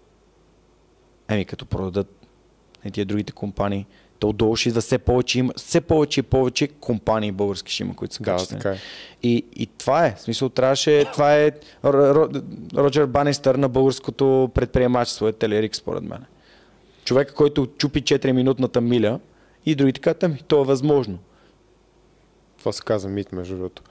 ами 1.27 1.45
като 1.45 1.65
продадат 1.65 2.25
и 2.85 2.91
тия 2.91 3.05
другите 3.05 3.31
компании, 3.33 3.85
то 4.19 4.29
отдолу 4.29 4.55
ще 4.55 4.69
идва 4.69 4.81
все 4.81 4.97
повече, 4.97 5.39
има, 5.39 5.53
все 5.57 5.81
повече 5.81 6.19
и 6.19 6.23
повече 6.23 6.67
компании 6.67 7.31
български 7.31 7.73
ще 7.73 7.83
има, 7.83 7.95
които 7.95 8.15
са 8.15 8.23
Да, 8.23 8.31
качествени. 8.31 8.61
така 8.61 8.75
е. 8.75 8.77
И, 9.23 9.45
и 9.55 9.65
това 9.67 10.05
е. 10.05 10.15
В 10.15 10.21
смисъл, 10.21 10.49
трябваше. 10.49 11.05
Това 11.13 11.35
е 11.35 11.51
Ро- 11.51 11.57
Ро- 11.83 12.43
Роджер 12.75 13.05
Банистър 13.05 13.55
на 13.55 13.69
българското 13.69 14.51
предприемачество, 14.53 15.27
е 15.27 15.33
Телерик, 15.33 15.75
според 15.75 16.03
мен. 16.03 16.25
Човека, 17.11 17.33
който 17.33 17.67
чупи 17.67 18.03
4-минутната 18.03 18.79
миля 18.79 19.19
и 19.65 19.75
другите 19.75 19.99
казват, 20.01 20.23
ами, 20.23 20.39
то 20.47 20.61
е 20.61 20.65
възможно. 20.65 21.17
Това 22.59 22.71
се 22.71 22.81
казва 22.81 23.09
мит, 23.09 23.31
между 23.31 23.55
другото. 23.55 23.81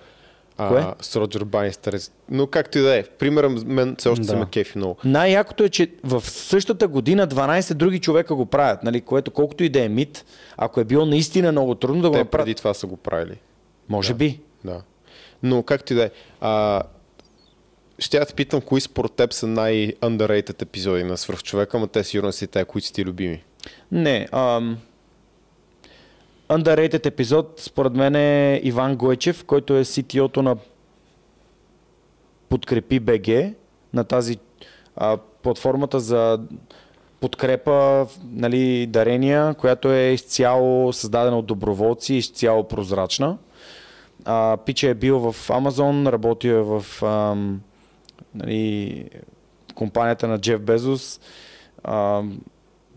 Кое? 0.56 0.80
А, 0.80 0.94
с 1.00 1.16
Роджер 1.16 1.44
Банистър. 1.44 1.98
Но 2.30 2.46
както 2.46 2.78
и 2.78 2.82
да 2.82 2.96
е. 2.96 3.02
Примера 3.04 3.48
мен 3.50 3.96
все 3.98 4.08
още 4.08 4.22
Да. 4.22 4.28
се 4.28 4.36
ме 4.36 4.46
кефи 4.46 4.78
много. 4.78 4.96
Най-якото 5.04 5.64
е, 5.64 5.68
че 5.68 5.90
в 6.04 6.20
същата 6.20 6.88
година 6.88 7.28
12 7.28 7.74
други 7.74 7.98
човека 7.98 8.34
го 8.34 8.46
правят, 8.46 8.82
нали? 8.82 9.00
което 9.00 9.30
колкото 9.30 9.64
и 9.64 9.68
да 9.68 9.84
е 9.84 9.88
мит, 9.88 10.24
ако 10.56 10.80
е 10.80 10.84
било 10.84 11.06
наистина 11.06 11.52
много 11.52 11.74
трудно 11.74 12.02
да 12.02 12.08
го 12.08 12.12
Те 12.14 12.18
направят, 12.18 12.44
преди 12.44 12.54
това 12.54 12.74
са 12.74 12.86
го 12.86 12.96
правили. 12.96 13.38
може 13.88 14.14
би. 14.14 14.40
Да. 14.64 14.82
Но 15.42 15.62
както 15.62 15.92
и 15.92 15.96
да 15.96 16.04
е. 16.04 16.10
А, 16.40 16.82
ще 18.00 18.16
я 18.16 18.26
те 18.26 18.34
питам, 18.34 18.60
кои 18.60 18.80
според 18.80 19.12
теб 19.12 19.32
са 19.32 19.46
най-underrated 19.46 20.62
епизоди 20.62 21.04
на 21.04 21.16
Свърхчовека, 21.16 21.76
ама 21.76 21.86
те 21.86 22.04
сигурно 22.04 22.32
са 22.32 22.46
те, 22.46 22.64
които 22.64 22.86
са 22.86 22.92
ти 22.92 23.04
любими. 23.04 23.42
Не. 23.92 24.28
Ам... 24.32 24.78
Underrated 26.48 27.06
епизод, 27.06 27.54
според 27.60 27.92
мен 27.92 28.14
е 28.14 28.60
Иван 28.64 28.96
Гойчев, 28.96 29.44
който 29.44 29.76
е 29.76 29.84
CTO-то 29.84 30.42
на 30.42 30.56
Подкрепи 32.48 33.00
БГ, 33.00 33.54
на 33.94 34.04
тази 34.04 34.38
а, 34.96 35.16
платформата 35.42 36.00
за 36.00 36.40
подкрепа, 37.20 38.06
нали, 38.24 38.86
дарения, 38.86 39.54
която 39.54 39.92
е 39.92 40.02
изцяло 40.02 40.92
създадена 40.92 41.38
от 41.38 41.46
доброволци, 41.46 42.14
изцяло 42.14 42.68
прозрачна. 42.68 43.38
А, 44.24 44.56
Пича 44.66 44.88
е 44.88 44.94
бил 44.94 45.32
в 45.32 45.50
Амазон, 45.50 46.06
работил 46.06 46.50
е 46.50 46.62
в 46.62 47.02
ам, 47.02 47.60
нали, 48.34 49.04
компанията 49.74 50.28
на 50.28 50.38
Джеф 50.38 50.60
Безос, 50.60 51.20
а, 51.84 52.22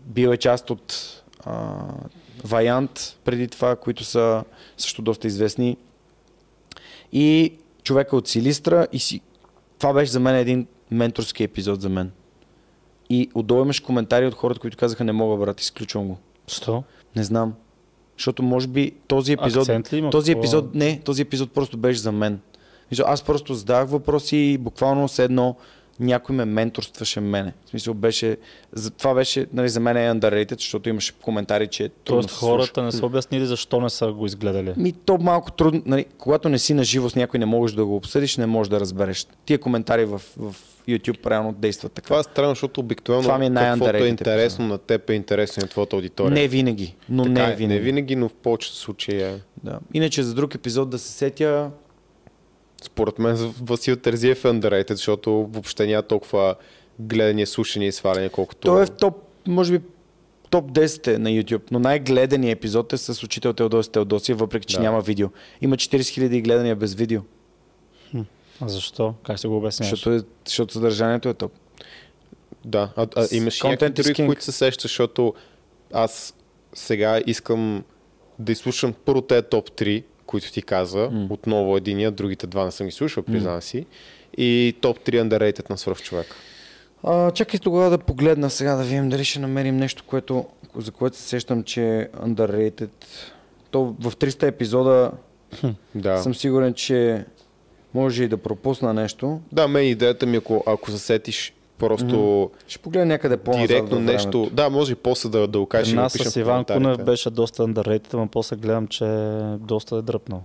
бил 0.06 0.28
е 0.28 0.36
част 0.36 0.70
от 0.70 1.22
а, 1.44 1.76
Ваянт 2.44 3.18
преди 3.24 3.48
това, 3.48 3.76
които 3.76 4.04
са 4.04 4.44
също 4.76 5.02
доста 5.02 5.26
известни. 5.26 5.76
И 7.12 7.52
човека 7.82 8.16
от 8.16 8.28
Силистра 8.28 8.86
и 8.92 8.98
си... 8.98 9.20
Това 9.78 9.92
беше 9.92 10.12
за 10.12 10.20
мен 10.20 10.36
един 10.36 10.66
менторски 10.90 11.44
епизод 11.44 11.80
за 11.80 11.88
мен. 11.88 12.10
И 13.10 13.30
отдолу 13.34 13.62
имаш 13.62 13.80
коментари 13.80 14.26
от 14.26 14.34
хората, 14.34 14.60
които 14.60 14.76
казаха 14.76 15.04
не 15.04 15.12
мога 15.12 15.36
брат, 15.36 15.60
изключвам 15.60 16.08
го. 16.08 16.18
Що? 16.46 16.82
Не 17.16 17.24
знам. 17.24 17.54
Защото 18.18 18.42
може 18.42 18.68
би 18.68 18.92
този 19.06 19.32
епизод... 19.32 19.68
Този 20.10 20.32
епизод, 20.32 20.74
не, 20.74 21.00
този 21.04 21.22
епизод 21.22 21.52
просто 21.52 21.76
беше 21.76 22.00
за 22.00 22.12
мен. 22.12 22.40
Аз 23.04 23.22
просто 23.22 23.54
задавах 23.54 23.88
въпроси 23.88 24.36
и 24.36 24.58
буквално 24.58 25.08
с 25.08 25.18
едно 25.18 25.56
някой 26.00 26.36
ме 26.36 26.44
менторстваше 26.44 27.20
мене. 27.20 27.52
В 27.66 27.70
смисъл 27.70 27.94
беше, 27.94 28.36
за, 28.72 28.90
това 28.90 29.14
беше 29.14 29.46
нали, 29.52 29.68
за 29.68 29.80
мен 29.80 29.96
е 29.96 30.00
underrated, 30.00 30.58
защото 30.58 30.88
имаше 30.88 31.12
коментари, 31.12 31.66
че 31.66 31.84
е 31.84 31.88
трудно 31.88 32.22
Тоест 32.22 32.36
слуша. 32.36 32.52
хората 32.52 32.82
не 32.82 32.92
са 32.92 33.06
обяснили 33.06 33.46
защо 33.46 33.80
не 33.80 33.90
са 33.90 34.12
го 34.12 34.26
изгледали. 34.26 34.74
Ми, 34.76 34.92
то 34.92 35.18
малко 35.18 35.50
трудно, 35.50 35.82
нали, 35.86 36.04
когато 36.18 36.48
не 36.48 36.58
си 36.58 36.74
на 36.74 36.84
живо 36.84 37.10
с 37.10 37.14
някой, 37.14 37.38
не 37.40 37.46
можеш 37.46 37.74
да 37.76 37.84
го 37.86 37.96
обсъдиш, 37.96 38.36
не 38.36 38.46
можеш 38.46 38.68
да 38.68 38.80
разбереш. 38.80 39.26
Тия 39.46 39.58
коментари 39.58 40.04
в, 40.04 40.22
в 40.36 40.54
YouTube 40.88 41.30
реално 41.30 41.52
действат 41.52 41.92
така. 41.92 42.04
Това 42.04 42.20
е 42.20 42.22
странно, 42.22 42.50
защото 42.50 42.80
обикновено 42.80 43.22
Това 43.22 43.38
ми 43.38 43.46
е 43.46 43.54
каквото 43.54 43.96
е 43.96 44.08
интересно 44.08 44.66
на 44.66 44.78
теб 44.78 45.10
е 45.10 45.12
интересно 45.12 45.60
и 45.60 45.64
на 45.64 45.68
твоята 45.68 45.96
аудитория. 45.96 46.30
не 46.30 46.48
винаги, 46.48 46.94
но 47.08 47.22
Така 47.22 47.46
не 47.46 47.52
е, 47.52 47.56
винаги. 47.56 47.78
Не 47.78 47.80
винаги, 47.80 48.16
но 48.16 48.28
в 48.28 48.34
повечето 48.34 48.76
случаи 48.76 49.22
е. 49.22 49.40
Да. 49.64 49.78
Иначе 49.94 50.22
за 50.22 50.34
друг 50.34 50.54
епизод 50.54 50.90
да 50.90 50.98
се 50.98 51.12
сетя, 51.12 51.70
Според 52.84 53.18
мен 53.18 53.36
Васил 53.62 53.96
Терзиев 53.96 54.44
е 54.44 54.48
underrated, 54.48 54.92
защото 54.94 55.32
въобще 55.32 55.86
няма 55.86 56.02
толкова 56.02 56.54
гледания, 56.98 57.46
слушания 57.46 57.88
и 57.88 57.92
сваляния, 57.92 58.30
колкото... 58.30 58.60
той 58.60 58.82
е 58.82 58.86
в 58.86 58.90
топ, 58.90 59.16
може 59.46 59.78
би 59.78 59.84
топ 60.50 60.72
10 60.72 61.14
е 61.14 61.18
на 61.18 61.30
YouTube, 61.30 61.62
но 61.70 61.78
най-гледания 61.78 62.52
епизод 62.52 62.92
е 62.92 62.96
с 62.96 63.22
учител 63.22 63.52
Теодоси 63.52 63.90
Теодосия, 63.90 64.36
въпреки 64.36 64.66
че 64.66 64.76
Да. 64.76 64.82
няма 64.82 65.00
видео. 65.00 65.28
Има 65.60 65.76
40 65.76 65.98
000 65.98 66.42
гледания 66.44 66.76
без 66.76 66.94
видео, 66.94 67.20
А 68.60 68.68
защо? 68.68 69.14
Как 69.22 69.38
се 69.38 69.48
го 69.48 69.56
обясняваш? 69.56 69.90
защото, 69.90 70.16
е, 70.16 70.20
защото 70.46 70.72
съдържанието 70.72 71.28
е 71.28 71.34
топ. 71.34 71.52
Да, 72.64 72.92
а, 72.96 73.06
а 73.16 73.26
имаш 73.32 73.60
и 73.60 73.66
някакви 73.66 74.02
други, 74.02 74.26
които 74.26 74.44
се 74.44 74.52
сещаш, 74.52 74.82
защото 74.82 75.34
аз 75.92 76.34
сега 76.74 77.20
искам 77.26 77.84
да 78.38 78.52
изслушам 78.52 78.94
първо 79.04 79.20
те 79.20 79.42
топ 79.42 79.70
3, 79.70 80.04
които 80.26 80.52
ти 80.52 80.62
каза, 80.62 81.08
М. 81.12 81.26
отново 81.30 81.76
единия, 81.76 82.10
другите 82.10 82.46
два 82.46 82.64
не 82.64 82.70
съм 82.70 82.86
ги 82.86 82.92
слушал, 82.92 83.22
признавам 83.22 83.62
си, 83.62 83.86
и 84.36 84.74
топ 84.80 84.98
3 84.98 85.22
underrated 85.22 85.70
на 85.70 85.78
свръх 85.78 86.02
човек. 86.02 86.26
А, 87.02 87.30
чакай 87.30 87.60
тогава 87.60 87.90
да 87.90 87.98
погледна 87.98 88.50
сега, 88.50 88.74
да 88.74 88.82
видим 88.82 89.08
дали 89.08 89.24
ще 89.24 89.38
намерим 89.38 89.76
нещо, 89.76 90.04
което, 90.06 90.46
за 90.76 90.90
което 90.90 91.16
се 91.16 91.22
сещам, 91.22 91.62
че 91.62 91.82
е 91.82 92.08
underrated. 92.08 92.90
То 93.70 93.94
в 94.00 94.12
300 94.12 94.42
епизода 94.42 95.10
Да. 95.94 96.18
съм 96.18 96.34
сигурен, 96.34 96.74
че 96.74 97.24
може 97.94 98.24
и 98.24 98.28
да 98.28 98.36
пропусна 98.36 98.94
нещо. 98.94 99.40
Да, 99.52 99.68
мен 99.68 99.86
идеята 99.86 100.26
ми, 100.26 100.36
ако, 100.36 100.64
ако 100.66 100.90
се 100.90 100.98
сетиш 100.98 101.52
просто 101.78 102.50
Ще 102.68 102.78
погледна 102.78 103.06
някъде 103.06 103.36
по-назад 103.36 103.68
директно 103.68 103.96
във 103.96 104.04
нещо, 104.04 104.38
времето. 104.38 104.56
да, 104.56 104.70
може 104.70 104.92
и 104.92 104.94
после 104.94 105.28
да, 105.28 105.48
да 105.48 105.58
го 105.58 105.66
кажеш 105.66 105.88
При 105.88 105.92
и 105.92 105.96
го 105.96 106.02
нас 106.02 106.12
с 106.12 106.36
Иван 106.36 106.64
Кунев 106.64 107.04
беше 107.04 107.30
доста 107.30 107.62
underrated, 107.62 108.14
ама 108.14 108.26
после 108.26 108.56
гледам, 108.56 108.86
че 108.86 109.04
доста 109.58 109.96
е 109.96 110.02
дръпнал. 110.02 110.42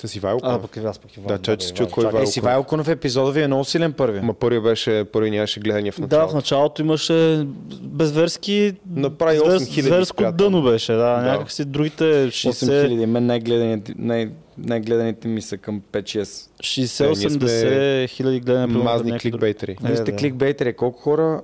С 0.00 0.16
Ивайло 0.16 0.40
А, 0.42 0.58
пък 0.60 0.76
и 0.76 0.80
аз 0.80 0.98
пък 0.98 1.16
Иван. 1.16 1.26
Да, 1.38 1.56
че 1.56 1.74
чуя 1.74 1.76
Ивайло. 1.78 1.90
кой. 1.90 2.04
Ивайло 2.04 2.22
Е, 2.22 2.26
си 2.26 2.38
Ивайло 2.38 2.64
Кунев 2.64 2.88
епизода 2.88 3.32
ви 3.32 3.42
е 3.42 3.46
много 3.46 3.64
силен 3.64 3.92
първи. 3.92 4.20
Ма 4.20 4.34
първи 4.34 4.60
беше, 4.60 5.04
първи 5.04 5.30
нямаше 5.30 5.60
гледания 5.60 5.92
в 5.92 5.96
Да, 5.96 6.02
началото. 6.02 6.30
в 6.30 6.34
началото 6.34 6.82
имаше 6.82 7.46
безверски... 7.82 8.72
Направи 8.88 9.38
звер- 9.38 9.58
8000 9.58 9.80
Зверско 9.82 10.16
приятел. 10.16 10.36
дъно 10.36 10.62
беше, 10.62 10.92
да. 10.92 10.98
Да. 10.98 11.22
Някакси 11.22 11.64
другите 11.64 12.04
60... 12.04 12.50
8000. 12.50 13.04
Мен 13.06 13.26
най-гледаните, 13.26 13.94
най- 13.98 14.30
най-гледаните 14.58 15.28
ми 15.28 15.42
са 15.42 15.56
към 15.56 15.82
5-6. 15.92 16.22
60-80 16.60 18.08
хиляди 18.08 18.40
гледания. 18.40 18.68
Мазни 18.78 19.18
кликбейтери. 19.18 19.72
Е, 19.72 19.76
Вие 19.82 19.96
сте 19.96 20.10
да. 20.12 20.16
кликбейтери. 20.16 20.72
Колко 20.72 21.00
хора, 21.00 21.40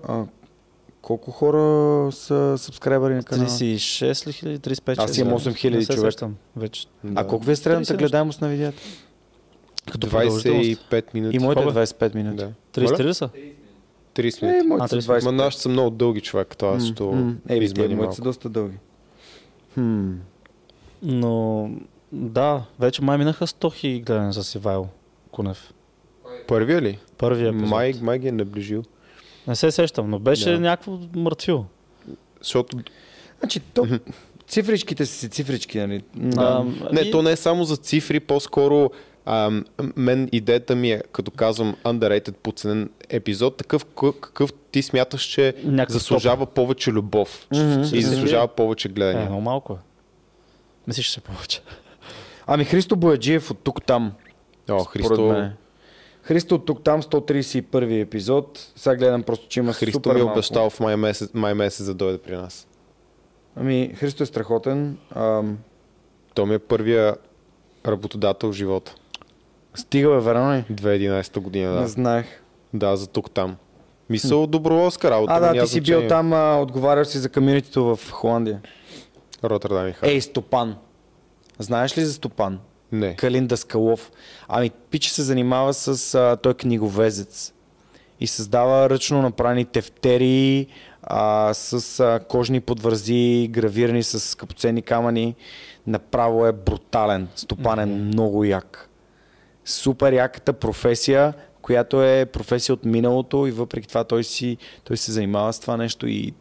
колко 1.04 1.30
хора 1.30 1.58
са 2.12 2.54
сабскрайбъри 2.58 3.14
на 3.14 3.22
канала? 3.22 3.48
36 3.48 4.26
ли 4.26 4.32
хиляди? 4.32 4.58
35 4.58 4.98
Аз 4.98 5.18
имам 5.18 5.34
8000 5.34 5.70
Не 5.70 5.82
се 5.82 5.92
човека. 5.92 6.12
сещам 6.12 6.34
Вече. 6.56 6.86
А 7.14 7.26
колко 7.26 7.44
ви 7.44 7.52
е 7.52 7.56
средната 7.56 7.94
30 7.94 7.98
гледаемост 7.98 8.40
на 8.40 8.48
видеята? 8.48 8.82
Като 9.92 10.08
продължителност. 10.08 10.68
25 10.68 11.14
минути. 11.14 11.36
И 11.36 11.38
моите 11.38 11.60
е 11.60 11.64
Кога? 11.64 11.80
25 11.80 12.14
минути. 12.14 12.36
Да. 12.36 12.50
33 12.74 12.90
Моля? 12.92 13.04
ли 13.04 13.14
са? 13.14 13.28
30 14.14 14.42
Е, 14.42 14.46
минути. 14.46 14.66
моите 14.66 14.84
А, 14.84 14.88
са 14.88 14.96
30. 14.96 15.20
20. 15.20 15.24
Ма 15.24 15.32
нашите 15.32 15.62
са 15.62 15.68
много 15.68 15.90
дълги 15.90 16.20
човек, 16.20 16.56
това 16.56 16.72
М, 16.72 16.80
също 16.80 17.04
м. 17.06 17.34
Е, 17.48 17.60
моите 17.94 18.16
са 18.16 18.22
доста 18.22 18.48
дълги. 18.48 18.76
Хм. 19.74 20.10
Но 21.02 21.70
да, 22.12 22.62
вече 22.80 23.02
май 23.02 23.18
минаха 23.18 23.46
100 23.46 23.74
хиляди 23.74 24.00
гледане 24.00 24.32
с 24.32 24.54
Ивайло 24.54 24.86
Кунев. 25.30 25.72
Първия 26.48 26.82
ли? 26.82 26.98
Първия 27.18 27.48
епизод. 27.48 27.68
Май, 27.68 27.94
май 28.02 28.18
ги 28.18 28.28
е 28.28 28.32
наближил. 28.32 28.82
Не 29.48 29.56
се 29.56 29.70
сещам, 29.70 30.10
но 30.10 30.18
беше 30.18 30.50
Да. 30.50 30.60
някакво 30.60 30.98
мъртвило. 31.14 31.64
Защото 32.40 32.76
Значи, 33.40 33.60
то, 33.60 33.86
цифричките 34.48 35.06
са 35.06 35.14
си 35.14 35.28
цифрички, 35.28 35.78
нали? 35.78 36.02
А, 36.36 36.64
Не, 36.92 37.00
и- 37.00 37.10
то 37.10 37.22
не 37.22 37.30
е 37.30 37.36
само 37.36 37.64
за 37.64 37.76
цифри, 37.76 38.20
по-скоро 38.20 38.90
а, 39.26 39.50
мен 39.96 40.28
идеята 40.32 40.74
ми 40.74 40.90
е, 40.90 41.02
като 41.12 41.30
казвам 41.30 41.76
underrated, 41.84 42.32
подценен 42.32 42.90
епизод, 43.08 43.56
такъв 43.56 43.84
какъв, 43.84 44.52
ти 44.70 44.82
смяташ, 44.82 45.22
че 45.22 45.54
Някакъв 45.64 45.92
заслужава 45.92 46.46
повече 46.46 46.92
любов 46.92 47.46
Мгм. 47.52 47.80
и 47.92 48.02
заслужава 48.02 48.48
повече 48.48 48.88
Е, 48.88 48.92
гледане. 48.92 49.24
много 49.24 49.40
малко 49.40 49.72
е. 49.72 49.76
Мислиш, 50.86 51.06
че 51.06 51.12
ще 51.12 51.20
повече. 51.20 51.60
Ами 52.46 52.64
Христо 52.64 52.96
Бояджиев 52.96 53.50
от 53.50 53.58
тук 53.58 53.82
там. 53.82 54.12
О, 54.70 54.80
според 54.80 54.86
Христо, 55.06 55.22
мен. 55.22 55.52
Христо 56.24 56.54
от 56.54 56.66
тук 56.66 56.82
там, 56.82 57.02
131 57.02 57.62
епизод. 58.02 58.72
Сега 58.76 58.96
гледам 58.96 59.22
просто, 59.22 59.48
че 59.48 59.60
има 59.60 59.72
Христо 59.72 59.92
супер 59.92 60.14
ми 60.14 60.20
е 60.20 60.24
малко. 60.24 60.38
обещал 60.38 60.70
в 60.70 60.80
май 60.80 60.96
месец, 60.96 61.30
май 61.34 61.54
месец 61.54 61.86
да 61.86 61.94
дойде 61.94 62.18
при 62.18 62.36
нас. 62.36 62.66
Ами, 63.56 63.92
Христо 63.96 64.22
е 64.22 64.26
страхотен. 64.26 64.98
Ам, 65.10 65.58
Той 66.34 66.46
ми 66.46 66.54
е 66.54 66.58
първия 66.58 67.16
работодател 67.86 68.48
в 68.48 68.52
живота. 68.52 68.94
стига 69.74 70.08
бе, 70.10 70.20
верно 70.20 70.52
ли? 70.52 70.64
2011 70.70 71.38
година, 71.38 71.72
Не 71.72 71.80
да. 71.80 71.88
знаех. 71.88 72.26
Да, 72.74 72.96
за 72.96 73.06
тук 73.06 73.30
там. 73.30 73.56
Мисъл 74.10 74.46
доброволска 74.46 75.10
работа. 75.10 75.32
А, 75.32 75.40
да, 75.40 75.52
ти 75.52 75.68
си 75.68 75.72
значение. 75.72 76.00
бил 76.00 76.08
там, 76.08 76.32
а, 76.32 76.56
отговарял 76.56 77.04
си 77.04 77.18
за 77.18 77.28
комьюнитито 77.28 77.96
в 77.96 78.10
Холандия. 78.10 78.60
Роттердам 79.44 79.88
и. 79.88 79.94
Ей, 80.02 80.20
Стопан. 80.20 80.76
Знаеш 81.58 81.98
ли 81.98 82.04
за 82.04 82.12
Стопан? 82.12 82.58
Не. 82.94 83.16
Калин 83.16 83.46
Даскалов. 83.46 84.10
Ами, 84.48 84.70
пиче 84.70 85.14
се 85.14 85.22
занимава 85.22 85.74
с... 85.74 86.14
А, 86.14 86.36
той 86.36 86.52
е 86.52 86.54
книговезец. 86.54 87.52
И 88.20 88.26
създава 88.26 88.90
ръчно 88.90 89.22
направени 89.22 89.64
тефтери 89.64 90.66
а, 91.02 91.54
с 91.54 92.00
а, 92.00 92.20
кожни 92.28 92.60
подвързи, 92.60 93.48
гравирани 93.50 94.02
с 94.02 94.20
скъпоценни 94.20 94.82
камъни. 94.82 95.34
Направо 95.86 96.46
е 96.46 96.52
брутален. 96.52 97.28
Стопан 97.36 97.78
е 97.78 97.86
много 97.86 98.44
як. 98.44 98.90
Супер 99.64 100.12
яката 100.12 100.52
професия, 100.52 101.34
която 101.62 102.02
е 102.02 102.26
професия 102.26 102.72
от 102.72 102.84
миналото 102.84 103.46
и 103.46 103.50
въпреки 103.50 103.88
това 103.88 104.04
той, 104.04 104.24
си, 104.24 104.56
той 104.84 104.96
се 104.96 105.12
занимава 105.12 105.52
с 105.52 105.60
това 105.60 105.76
нещо 105.76 106.06
и, 106.06 106.34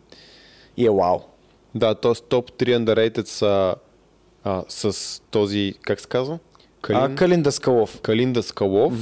и 0.77 0.85
е 0.85 0.89
вау. 0.89 1.19
Да, 1.75 1.95
т.е. 1.95 2.13
топ 2.30 2.51
3 2.51 2.77
underrated 2.77 3.25
са 3.25 3.75
а, 4.44 4.64
с 4.70 5.22
този, 5.32 5.74
как 5.82 5.99
се 5.99 6.07
казва? 6.07 6.40
Калин, 6.82 7.02
А, 7.02 7.15
Калин 7.15 7.44
Даскалов. 7.44 8.02
Калин 8.02 8.34
Даскалов, 8.34 8.94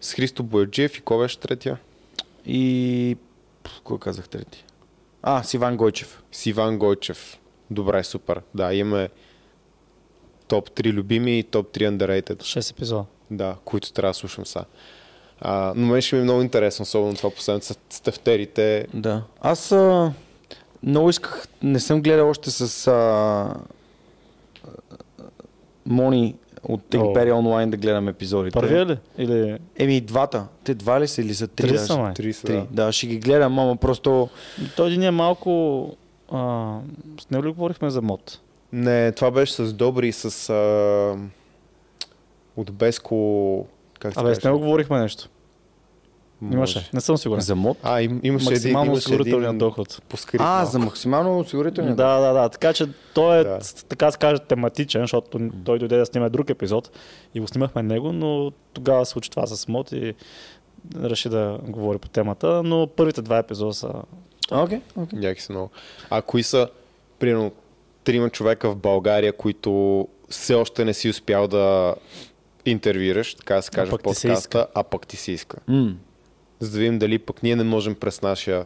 с 0.00 0.14
Христо 0.14 0.42
Бояджиев 0.42 0.98
и 0.98 1.00
кой 1.00 1.18
беше 1.18 1.38
третия? 1.38 1.78
И... 2.46 3.16
Кой 3.84 3.98
казах 3.98 4.28
трети? 4.28 4.64
А, 5.22 5.42
с 5.42 5.54
Иван 5.54 5.76
Гойчев. 5.76 6.22
С 6.32 6.46
Иван 6.46 6.78
Гойчев. 6.78 7.38
Добре, 7.70 8.04
супер. 8.04 8.40
Да, 8.54 8.74
имаме 8.74 9.08
топ 10.48 10.70
3 10.70 10.92
любими 10.92 11.38
и 11.38 11.42
топ 11.42 11.76
3 11.76 11.90
underrated. 11.90 12.42
6 12.42 12.70
епизода. 12.70 13.04
Да, 13.30 13.56
които 13.64 13.92
трябва 13.92 14.10
да 14.10 14.14
слушам 14.14 14.46
са. 14.46 14.64
А, 15.40 15.72
но 15.76 15.86
мен 15.86 16.02
ще 16.02 16.16
ми 16.16 16.20
е 16.20 16.24
много 16.24 16.42
интересно, 16.42 16.82
особено 16.82 17.14
това 17.14 17.30
последното 17.30 17.66
с 17.90 18.00
тефтерите. 18.00 18.86
Да. 18.94 19.22
Аз 19.40 19.72
а, 19.72 20.12
много 20.82 21.10
исках, 21.10 21.48
не 21.62 21.80
съм 21.80 22.02
гледал 22.02 22.30
още 22.30 22.50
с 22.50 22.86
а, 22.86 23.54
Мони 25.86 26.34
от 26.62 26.94
О. 26.94 26.98
Imperia 26.98 27.32
Online 27.32 27.70
да 27.70 27.76
гледам 27.76 28.08
епизодите. 28.08 28.54
Първия 28.60 28.86
ли? 28.86 28.98
Или... 29.18 29.58
Еми 29.76 30.00
двата. 30.00 30.46
Те 30.64 30.74
два 30.74 31.00
ли 31.00 31.08
са 31.08 31.20
или 31.20 31.34
са 31.34 31.48
три? 31.48 31.68
Три 31.68 31.78
са, 31.78 31.98
май. 31.98 32.14
Три 32.14 32.32
са, 32.32 32.46
Три. 32.46 32.52
да. 32.52 32.66
Да, 32.70 32.92
ще 32.92 33.06
ги 33.06 33.18
гледам, 33.18 33.58
ама 33.58 33.76
просто... 33.76 34.28
Той 34.76 34.88
един 34.88 35.02
е 35.02 35.10
малко... 35.10 35.82
А, 36.32 36.74
с 37.20 37.30
него 37.30 37.44
ли 37.44 37.52
говорихме 37.52 37.90
за 37.90 38.02
мод? 38.02 38.40
Не, 38.72 39.12
това 39.12 39.30
беше 39.30 39.52
с 39.52 39.72
Добри 39.72 40.08
и 40.08 40.12
с... 40.12 40.50
А... 40.50 41.16
От 42.56 42.72
Беско... 42.72 43.66
Как 43.98 44.14
се 44.14 44.20
Абе, 44.20 44.34
с 44.34 44.44
него 44.44 44.58
говорихме 44.58 45.00
нещо. 45.00 45.28
Може. 46.40 46.56
Имаше. 46.56 46.90
Не 46.92 47.00
съм 47.00 47.18
сигурен. 47.18 47.40
За 47.40 47.54
мод? 47.56 47.76
А, 47.82 48.00
им, 48.02 48.20
имаше 48.22 48.44
един, 48.46 48.52
Максимално 48.54 48.90
имаше 48.92 48.98
осигурителния 48.98 49.48
един 49.48 49.58
доход. 49.58 50.02
по 50.08 50.16
скрип 50.16 50.40
А, 50.40 50.44
малко. 50.44 50.70
за 50.70 50.78
максимално 50.78 51.38
осигурителния. 51.38 51.94
Да, 51.94 52.18
да, 52.18 52.32
да. 52.32 52.48
Така 52.48 52.72
че 52.72 52.86
той 53.14 53.38
е, 53.38 53.44
Да. 53.44 53.50
да. 53.50 53.58
така 53.88 54.06
да 54.06 54.12
се 54.12 54.18
каже, 54.18 54.38
тематичен, 54.38 55.00
защото 55.00 55.38
той 55.64 55.78
дойде 55.78 55.96
да 55.96 56.06
снима 56.06 56.28
друг 56.28 56.50
епизод 56.50 56.90
и 57.34 57.40
го 57.40 57.48
снимахме 57.48 57.82
него, 57.82 58.12
но 58.12 58.50
тогава 58.72 59.06
се 59.06 59.12
случи 59.12 59.30
това 59.30 59.46
с 59.46 59.68
мод 59.68 59.92
и 59.92 60.14
реши 60.96 61.28
да 61.28 61.58
говори 61.62 61.98
по 61.98 62.08
темата, 62.08 62.62
но 62.62 62.86
първите 62.86 63.22
два 63.22 63.38
епизода 63.38 63.74
са... 63.74 63.88
Окей, 64.52 64.80
окей. 64.96 65.18
Яки 65.22 65.42
са 65.42 65.52
много. 65.52 65.70
А 66.10 66.22
кои 66.22 66.42
са, 66.42 66.68
примерно, 67.18 67.52
трима 68.04 68.30
човека 68.30 68.70
в 68.70 68.76
България, 68.76 69.32
които 69.32 70.08
все 70.28 70.54
още 70.54 70.84
не 70.84 70.94
си 70.94 71.08
успял 71.08 71.48
да 71.48 71.94
интервюираш, 72.64 73.34
така 73.34 73.54
да 73.54 73.62
се 73.62 73.70
каже, 73.70 73.88
в 73.88 73.92
пък 73.92 74.02
ти 74.04 74.14
се 74.14 74.28
подкаста, 74.28 74.66
а 74.74 74.82
пък 74.82 75.06
ти 75.06 75.16
се 75.16 75.32
иска. 75.32 75.56
М. 75.68 75.94
За 76.60 76.70
да 76.70 76.78
видим 76.78 76.98
дали 76.98 77.18
пък 77.18 77.42
ние 77.42 77.56
не 77.56 77.64
можем 77.64 77.94
през 77.94 78.22
нашия 78.22 78.64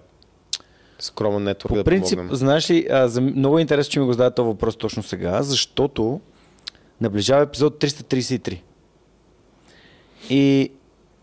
скромен 0.98 1.42
нетворк 1.42 1.68
По 1.68 1.76
да 1.76 1.84
принцип, 1.84 2.16
помогнем. 2.18 2.36
знаеш 2.36 2.70
ли, 2.70 2.86
а, 2.90 3.08
за, 3.08 3.20
много 3.20 3.58
е 3.58 3.62
интересно, 3.62 3.92
че 3.92 4.00
ми 4.00 4.06
го 4.06 4.12
зададе 4.12 4.34
този 4.34 4.46
въпрос 4.46 4.76
точно 4.76 5.02
сега, 5.02 5.42
защото 5.42 6.20
наближава 7.00 7.42
епизод 7.42 7.80
333. 7.80 8.60
И 10.30 10.72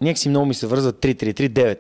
някакси 0.02 0.30
много 0.30 0.46
ми 0.46 0.54
се 0.54 0.68
върза 0.68 0.94
3-3-3-9. 0.94 1.78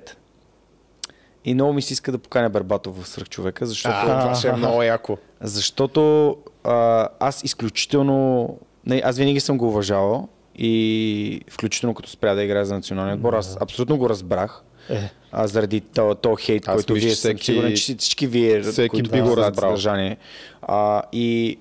И 1.45 1.53
много 1.53 1.73
ми 1.73 1.81
се 1.81 1.93
иска 1.93 2.11
да 2.11 2.17
поканя 2.17 2.49
Барбатов 2.49 3.03
в 3.03 3.07
свръхчовека, 3.07 3.65
защото, 3.65 3.95
А, 3.97 4.21
това 4.21 4.35
ще 4.35 4.47
е 4.47 4.53
много 4.53 4.83
яко. 4.83 5.17
защото 5.41 6.35
а, 6.63 7.07
аз 7.19 7.43
изключително... 7.43 8.57
Не, 8.85 9.01
аз 9.05 9.17
винаги 9.17 9.39
съм 9.39 9.57
го 9.57 9.67
уважавал 9.67 10.27
и 10.55 11.41
включително 11.49 11.93
като 11.93 12.09
спря 12.09 12.33
да 12.33 12.43
играе 12.43 12.65
за 12.65 12.73
националния 12.75 13.15
отбор, 13.15 13.33
аз 13.33 13.57
абсолютно 13.61 13.97
го 13.97 14.09
разбрах. 14.09 14.63
Е, 14.89 15.09
А 15.31 15.47
заради 15.47 15.81
то, 15.81 16.15
то 16.15 16.35
хейт, 16.35 16.67
Аз 16.67 16.75
който 16.75 16.93
мисля, 16.93 17.05
вие 17.05 17.09
че 17.09 17.15
съм 17.17 17.29
всеки- 17.29 17.45
сигурен, 17.45 17.69
че 17.71 17.75
всички 17.75 18.27
вие, 18.27 18.61
всеки 18.61 18.89
които 18.89 19.11
би 19.11 19.21
го 19.21 19.37
разбрал. 19.37 19.69
съдържание. 19.69 20.17
А, 20.61 21.01
и 21.11 21.57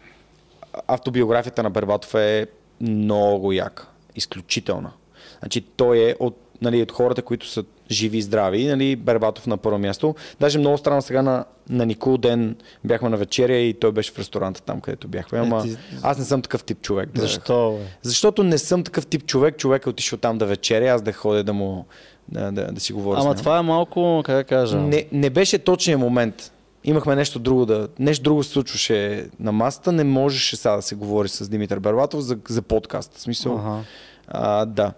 автобиографията 0.86 1.62
на 1.62 1.70
Бербатов 1.70 2.14
е 2.14 2.46
много 2.80 3.52
яка, 3.52 3.86
изключителна. 4.16 4.90
Значи 5.38 5.60
той 5.62 5.98
е 6.00 6.14
от, 6.20 6.36
нали, 6.62 6.82
от 6.82 6.92
хората, 6.92 7.22
които 7.22 7.46
са 7.46 7.64
живи 7.90 8.18
и 8.18 8.22
здрави, 8.22 8.66
нали, 8.66 8.96
Бербатов 8.96 9.46
на 9.46 9.56
първо 9.56 9.78
място. 9.78 10.14
Даже 10.40 10.59
много 10.59 10.78
странно 10.78 11.02
сега 11.02 11.22
на, 11.22 11.44
на 11.68 11.86
Никол 11.86 12.16
ден 12.16 12.56
бяхме 12.84 13.09
на 13.09 13.16
вечеря 13.16 13.56
и 13.56 13.74
той 13.74 13.92
беше 13.92 14.12
в 14.12 14.18
ресторанта 14.18 14.62
там, 14.62 14.80
където 14.80 15.09
бяхме. 15.09 15.38
Ама 15.38 15.62
ти- 15.62 15.76
аз 16.02 16.18
не 16.18 16.24
съм 16.24 16.42
такъв 16.42 16.64
тип 16.64 16.80
човек. 16.80 17.09
Да, 17.09 17.20
защо? 17.20 17.72
Бе? 17.72 17.84
защото 18.02 18.42
не 18.42 18.59
съм 18.59 18.84
такъв 18.84 19.06
тип 19.06 19.26
човек. 19.26 19.56
Човек 19.56 19.86
е 19.86 19.90
отишъл 19.90 20.18
там 20.18 20.38
да 20.38 20.46
вечеря, 20.46 20.86
аз 20.86 21.02
да 21.02 21.12
ходя 21.12 21.44
да 21.44 21.52
му 21.52 21.86
да, 22.28 22.52
да, 22.52 22.72
да 22.72 22.80
си 22.80 22.92
говоря 22.92 23.20
с 23.20 23.24
Ама 23.24 23.34
това 23.34 23.59
е 23.59 23.62
малко, 23.62 24.22
как 24.24 24.36
да 24.36 24.44
кажа... 24.44 24.76
Не, 24.78 25.06
не 25.12 25.30
беше 25.30 25.59
точният 25.59 26.00
момент. 26.00 26.52
Имахме 26.84 27.16
нещо 27.16 27.38
друго 27.38 27.66
да... 27.66 27.88
Нещо 27.98 28.22
друго 28.22 28.42
се 28.42 28.50
случваше 28.50 29.26
на 29.40 29.52
масата. 29.52 29.92
Не 29.92 30.05
можеше 30.05 30.56
сега 30.56 30.76
да 30.76 30.82
се 30.82 30.94
говори 30.94 31.28
с 31.28 31.48
Димитър 31.48 31.78
Бербатов 31.78 32.20
за, 32.20 32.38
за 32.48 32.62
подкаст. 32.62 33.14
В 33.14 33.20
смисъл, 33.20 33.52
Ага. 33.55 33.80
а, 34.28 34.64
да. 34.64 34.92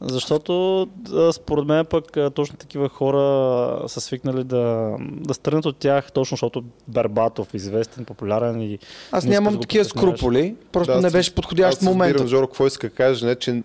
Защото 0.00 0.86
според 1.32 1.64
мен 1.64 1.86
пък 1.86 2.04
точно 2.34 2.56
такива 2.56 2.88
хора 2.88 3.88
са 3.88 4.00
свикнали 4.00 4.44
да, 4.44 4.94
да 5.00 5.34
стръгнат 5.34 5.66
от 5.66 5.76
тях, 5.76 6.12
точно 6.12 6.34
защото 6.34 6.64
Бербатов 6.88 7.54
известен, 7.54 8.04
популярен 8.04 8.60
и... 8.60 8.78
Аз 9.12 9.24
нямам 9.24 9.54
да 9.54 9.60
такива 9.60 9.84
скруполи. 9.84 10.56
Просто 10.72 10.92
Да, 10.92 11.00
не 11.00 11.06
аз- 11.06 11.12
беше 11.12 11.34
подходящ 11.34 11.78
аз 11.78 11.82
момент. 11.82 12.12
разбирам, 12.14 12.28
Жоро, 12.28 12.46
какво 12.46 12.66
иска 12.66 12.88
да 12.88 12.94
каже, 12.94 13.26
не, 13.26 13.34
че 13.34 13.62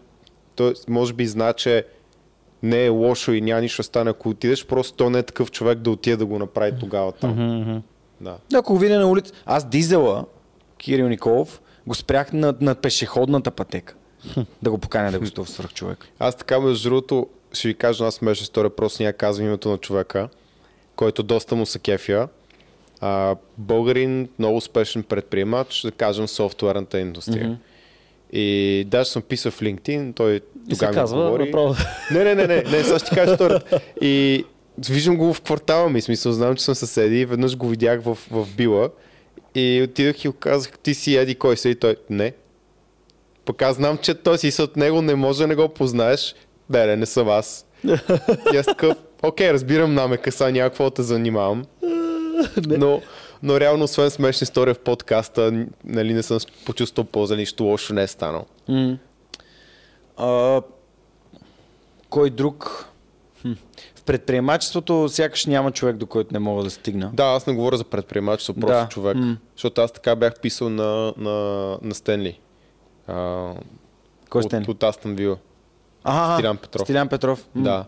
той 0.56 0.74
може 0.88 1.14
би 1.14 1.28
знае, 1.28 1.54
че 1.54 1.86
не 2.64 2.86
е 2.86 2.90
лошо 2.90 3.32
и 3.34 3.42
няма 3.42 3.62
нищо 3.62 3.84
стане, 3.84 4.10
ако 4.10 4.30
отидеш, 4.30 4.66
просто 4.66 4.94
той 4.94 5.10
не 5.10 5.20
е 5.20 5.24
такъв 5.24 5.52
човек 5.52 5.80
да 5.80 5.92
отиде 5.92 6.18
да 6.18 6.26
го 6.26 6.40
направи 6.40 6.72
тогава 6.80 7.12
там. 7.12 7.32
Мгм. 7.32 7.78
Да. 8.22 8.38
Да, 8.52 8.58
ако 8.58 8.74
го 8.74 8.80
видя 8.80 9.00
на 9.00 9.08
улица. 9.08 9.34
Аз 9.46 9.70
дизела, 9.70 10.26
Кирил 10.78 11.08
Николов, 11.10 11.62
го 11.88 11.96
спрях 11.96 12.34
на, 12.34 12.56
на 12.62 12.76
пешеходната 12.76 13.52
пътека. 13.52 13.96
да 14.62 14.72
го 14.72 14.78
поканя 14.78 15.12
да 15.12 15.20
гостува 15.20 15.48
свърх 15.48 15.74
човек. 15.74 16.06
Аз 16.20 16.36
така, 16.36 16.60
между 16.60 16.90
другото, 16.90 17.28
ще 17.54 17.68
ви 17.68 17.74
кажа 17.74 18.04
една 18.04 18.12
смешна 18.12 18.44
история, 18.44 18.70
просто 18.70 19.04
няма 19.04 19.14
казвам 19.14 19.48
името 19.48 19.70
на 19.70 19.78
човека, 19.78 20.30
който 20.96 21.24
доста 21.24 21.56
му 21.56 21.66
се 21.66 21.80
кефя. 21.80 22.28
А, 23.02 23.36
българин, 23.58 24.30
много 24.40 24.58
успешен 24.58 25.04
предприемач, 25.04 25.82
да 25.82 25.92
кажем, 25.92 26.28
софтуерната 26.28 27.00
индустрия. 27.00 27.48
Мгм. 27.48 27.56
И 28.34 28.86
даже 28.88 29.10
съм 29.10 29.22
писал 29.22 29.52
в 29.52 29.60
LinkedIn, 29.60 30.16
той 30.16 30.42
тогава 30.70 30.92
ми 30.92 30.96
казва 30.96 31.24
говори. 31.24 31.46
направо. 31.46 31.76
Не, 32.12 32.24
не, 32.24 32.36
не, 32.36 32.48
не, 32.48 32.64
не, 32.64 32.84
сега 32.84 33.00
ще 33.00 33.16
кажа 33.16 33.32
историята. 33.32 33.80
И 34.02 34.46
виждам 34.90 35.18
го 35.18 35.34
в 35.34 35.42
квартала 35.42 35.90
ми, 35.90 36.02
смисъл, 36.02 36.32
знам, 36.32 36.56
че 36.56 36.64
съм 36.64 36.76
съседи 36.76 37.26
веднъж 37.26 37.58
го 37.58 37.68
видях 37.68 38.02
в, 38.02 38.18
в 38.32 38.48
Била 38.58 38.90
и 39.56 39.82
отидох 39.84 40.26
и 40.26 40.30
казах, 40.40 40.72
ти 40.80 40.94
си 40.94 41.16
еди 41.16 41.36
кой 41.36 41.58
си 41.58 41.70
и 41.70 41.76
той, 41.76 41.96
не. 42.10 42.34
Пък 43.46 43.62
аз 43.62 43.76
знам, 43.76 43.98
че 43.98 44.14
той 44.14 44.38
си 44.38 44.62
от 44.62 44.76
него 44.76 45.02
не 45.02 45.16
може 45.16 45.40
да 45.40 45.48
не 45.48 45.56
го 45.56 45.70
познаеш. 45.70 46.36
Не, 46.70 46.86
не, 46.86 46.96
не 46.96 47.06
съм 47.06 47.30
аз. 47.30 47.66
И 48.54 48.58
аз 48.58 48.66
такъв, 48.66 48.98
окей, 49.24 49.54
разбирам 49.54 49.94
намека, 49.94 50.32
сега 50.32 50.52
някакво 50.52 50.84
да 50.84 50.92
те 50.92 51.04
занимавам. 51.04 51.66
но, 52.68 53.02
но 53.44 53.60
реално, 53.60 53.84
освен 53.84 54.10
смешна 54.10 54.46
история 54.46 54.74
в 54.74 54.80
подкаста, 54.80 55.66
нали, 55.84 56.14
не 56.14 56.24
съм 56.24 56.40
почувствал 56.66 57.06
полза, 57.06 57.36
нищо 57.36 57.64
лошо 57.64 57.94
не 57.94 58.04
е 58.04 58.08
станало. 58.08 58.46
М. 58.68 58.98
А, 60.18 60.62
кой 62.10 62.30
друг? 62.30 62.86
Хм. 63.42 63.52
В 63.96 64.04
предприемачеството 64.04 65.10
сякаш 65.10 65.46
няма 65.46 65.72
човек, 65.72 65.96
до 65.96 66.06
който 66.06 66.34
не 66.34 66.40
мога 66.40 66.64
да 66.64 66.70
стигна. 66.70 67.10
Да, 67.14 67.24
аз 67.24 67.48
не 67.48 67.54
говоря 67.54 67.78
за 67.78 67.84
предприемачество, 67.84 68.54
просто 68.54 68.84
Да. 68.84 68.90
човек. 68.90 69.18
М. 69.18 69.38
Защото 69.56 69.82
аз 69.82 69.92
така 69.92 70.16
бях 70.16 70.40
писал 70.40 70.70
на, 70.70 71.14
на, 71.18 71.32
на 71.82 71.96
Стенли. 71.96 72.40
А, 73.08 73.52
Кой 74.30 74.40
от, 74.42 74.46
сте? 74.46 74.66
от 74.68 74.84
Астън 74.84 75.16
Вила. 75.16 75.38
Ага, 76.04 76.34
Стилян 76.36 76.58
Петров. 76.58 76.82
Стилян 76.82 77.08
Петров. 77.10 77.46
Да. 77.56 77.86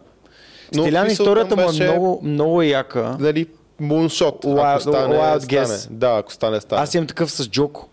Стилян 0.72 1.08
историята 1.08 1.56
му 1.56 1.62
е 1.62 1.66
беше, 1.66 1.84
много, 1.84 2.20
много 2.24 2.62
яка. 2.62 3.18
Нали, 3.20 3.48
муншот. 3.80 4.46
Wild- 4.46 4.72
ако 4.72 4.82
стане, 4.82 5.16
wild 5.16 5.40
стане. 5.40 5.66
guess. 5.66 5.90
Да, 5.90 6.10
ако 6.10 6.34
стане, 6.34 6.62
стане. 6.62 6.82
Аз 6.82 6.94
имам 6.94 7.08
такъв 7.08 7.32
с 7.32 7.50
Джоко. 7.50 7.90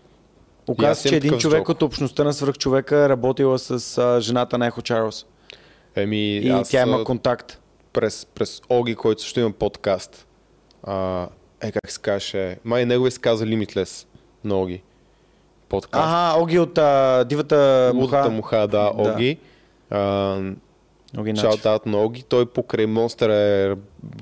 Оказва 0.67 0.95
се, 0.95 1.09
че 1.09 1.15
един 1.15 1.37
човек 1.37 1.59
Джоко. 1.59 1.71
от 1.71 1.81
общността 1.81 2.23
на 2.23 2.33
свръхчовека 2.33 2.97
е 2.97 3.09
работила 3.09 3.59
с 3.59 3.97
а, 3.97 4.21
жената 4.21 4.57
на 4.57 4.67
Ехо 4.67 4.81
Чарлз. 4.81 5.25
Еми, 5.95 6.37
И 6.37 6.49
аз, 6.49 6.69
тя 6.69 6.81
има 6.81 7.03
контакт. 7.03 7.59
през, 7.93 8.25
през 8.25 8.61
Оги, 8.69 8.95
който 8.95 9.21
също 9.21 9.39
има 9.39 9.51
подкаст. 9.51 10.27
А, 10.83 11.27
е, 11.61 11.71
как 11.71 11.91
се 11.91 12.01
каже? 12.01 12.57
Май 12.63 12.85
негови 12.85 13.11
се 13.11 13.19
каза 13.19 13.45
Limitless 13.45 14.05
на 14.43 14.55
Оги. 14.55 14.81
Подкаст. 15.69 16.05
Ага, 16.07 16.41
Оги 16.41 16.59
от 16.59 16.77
а, 16.77 17.23
Дивата 17.23 17.91
муха. 17.95 18.29
муха, 18.29 18.57
да, 18.57 18.67
Да. 18.67 18.91
Оги. 19.11 19.37
А, 19.89 20.39
Оги 21.17 21.33
Начев. 21.33 21.61
Шаут 21.61 21.85
на 21.85 21.97
Оги. 21.97 22.23
Той 22.23 22.45
покрай 22.45 22.85
Монстър 22.85 23.29
е 23.29 23.75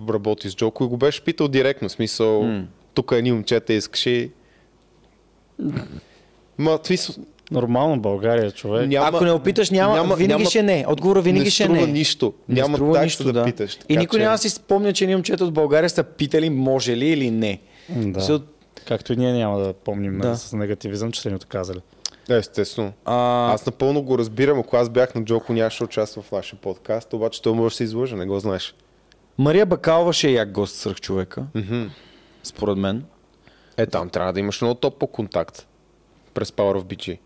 работи 0.09 0.49
с 0.49 0.55
Джоко 0.55 0.83
и 0.83 0.87
го 0.87 0.97
беше 0.97 1.21
питал 1.21 1.47
директно. 1.47 1.89
Смисъл, 1.89 2.43
М. 2.43 2.63
тук 2.93 3.11
е 3.11 3.21
ни 3.21 3.31
момчета 3.31 3.73
искаш 3.73 4.05
и... 4.05 4.31
Ма, 6.57 6.77
това 6.77 6.97
с- 6.97 7.19
Нормално 7.51 7.99
България, 7.99 8.51
човек. 8.51 8.87
няма, 8.87 9.07
Ако 9.07 9.25
не 9.25 9.31
опиташ, 9.31 9.69
няма, 9.69 9.93
няма- 9.93 10.15
винаги 10.15 10.33
няма- 10.33 10.45
ще 10.45 10.63
не. 10.63 10.85
Отговора 10.87 11.21
винаги 11.21 11.43
не 11.43 11.49
ще 11.49 11.69
не. 11.69 11.87
нищо. 11.87 12.33
Не 12.49 12.55
Няма 12.55 12.75
струва 12.75 13.01
нищо, 13.01 13.23
да, 13.23 13.33
да. 13.33 13.45
питаш. 13.45 13.79
И 13.89 13.97
никой 13.97 14.19
че- 14.19 14.23
няма 14.23 14.33
да 14.33 14.37
си 14.37 14.49
спомня, 14.49 14.93
че 14.93 15.07
ни 15.07 15.15
момчета 15.15 15.45
от 15.45 15.53
България 15.53 15.89
са 15.89 16.03
питали 16.03 16.49
може 16.49 16.97
ли 16.97 17.05
или 17.05 17.31
не. 17.31 17.59
Да. 17.89 18.19
Защото, 18.19 18.45
Както 18.87 19.13
и 19.13 19.17
ние 19.17 19.33
няма 19.33 19.59
да 19.59 19.73
помним 19.75 20.17
Да. 20.17 20.29
да. 20.29 20.35
с 20.35 20.53
негативизъм, 20.53 21.11
че 21.11 21.21
са 21.21 21.29
ни 21.29 21.35
отказали. 21.35 21.79
Естествено. 22.29 22.93
а, 23.05 23.51
Аз 23.53 23.65
напълно 23.65 24.01
го 24.01 24.17
разбирам, 24.17 24.59
ако 24.59 24.77
аз 24.77 24.89
бях 24.89 25.15
на 25.15 25.23
Джоко, 25.23 25.53
нямаше 25.53 25.77
да 25.77 25.85
участва 25.85 26.21
в 26.21 26.31
нашия 26.31 26.59
подкаст, 26.59 27.13
обаче 27.13 27.41
той 27.41 27.53
може 27.53 27.73
да 27.73 27.77
се 27.77 27.83
излъжа, 27.83 28.15
не 28.15 28.25
го 28.25 28.39
знаеш. 28.39 28.75
Мария 29.37 29.65
Бакалова 29.65 30.13
ще 30.13 30.27
е 30.27 30.31
як 30.31 30.51
гост 30.51 30.75
свръх 30.75 31.01
човека, 31.01 31.43
Мгм. 31.55 31.83
според 32.43 32.77
мен. 32.77 33.03
Е, 33.77 33.85
там 33.85 34.09
трябва 34.09 34.33
да 34.33 34.39
имаш 34.39 34.61
много 34.61 34.75
топ 34.75 34.99
по 34.99 35.07
контакт. 35.07 35.67
През 36.33 36.51
Power 36.51 36.77
of 36.77 36.83
BG. 36.83 37.17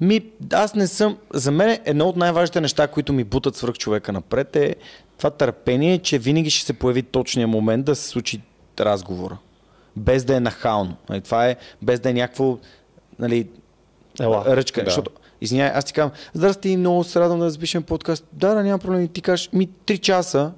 Ми, 0.00 0.22
аз 0.52 0.74
не 0.74 0.86
съм. 0.86 1.18
За 1.34 1.50
мен 1.50 1.78
едно 1.84 2.08
от 2.08 2.16
най-важните 2.16 2.60
неща, 2.60 2.86
които 2.86 3.12
ми 3.12 3.24
бутат 3.24 3.56
свръх 3.56 3.74
човека 3.74 4.12
напред 4.12 4.56
е 4.56 4.76
това 5.18 5.30
търпение, 5.30 5.98
че 5.98 6.18
винаги 6.18 6.50
ще 6.50 6.66
се 6.66 6.72
появи 6.72 7.02
точния 7.02 7.48
момент 7.48 7.84
да 7.84 7.94
се 7.94 8.08
случи 8.08 8.40
разговора. 8.80 9.38
Без 9.96 10.24
да 10.24 10.36
е 10.36 10.40
нахално. 10.40 10.96
Нали, 11.08 11.20
Това 11.20 11.48
е 11.48 11.56
без 11.82 12.00
да 12.00 12.10
е 12.10 12.14
някакво 12.14 12.58
нали, 13.18 13.48
Ела. 14.20 14.44
ръчка. 14.46 14.80
Да. 14.80 14.84
Защото, 14.84 15.10
извиняй, 15.40 15.68
аз 15.68 15.84
ти 15.84 15.92
казвам, 15.92 16.10
здрасти, 16.34 16.76
много 16.76 17.04
се 17.04 17.20
радвам 17.20 17.38
да 17.38 17.50
запишем 17.50 17.82
подкаст. 17.82 18.24
Да, 18.32 18.54
да, 18.54 18.62
няма 18.62 18.78
проблем. 18.78 19.02
И 19.02 19.08
ти 19.08 19.20
кажеш, 19.20 19.50
ми, 19.52 19.68
три 19.86 19.98
часа. 19.98 20.52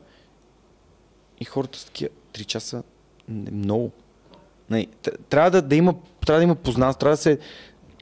И 1.41 1.45
хората 1.45 1.79
са 1.79 1.87
такива, 1.87 2.11
три 2.33 2.45
часа, 2.45 2.83
не, 3.29 3.51
много. 3.51 3.91
Не, 4.71 4.87
т- 5.03 5.11
трябва 5.21 5.51
да, 5.51 5.63
да 5.63 5.77
има, 5.77 5.95
трябва 6.27 6.39
да 6.39 6.45
има 6.45 6.55
познанство, 6.55 6.99
трябва 7.01 7.13
да 7.13 7.23
се, 7.23 7.39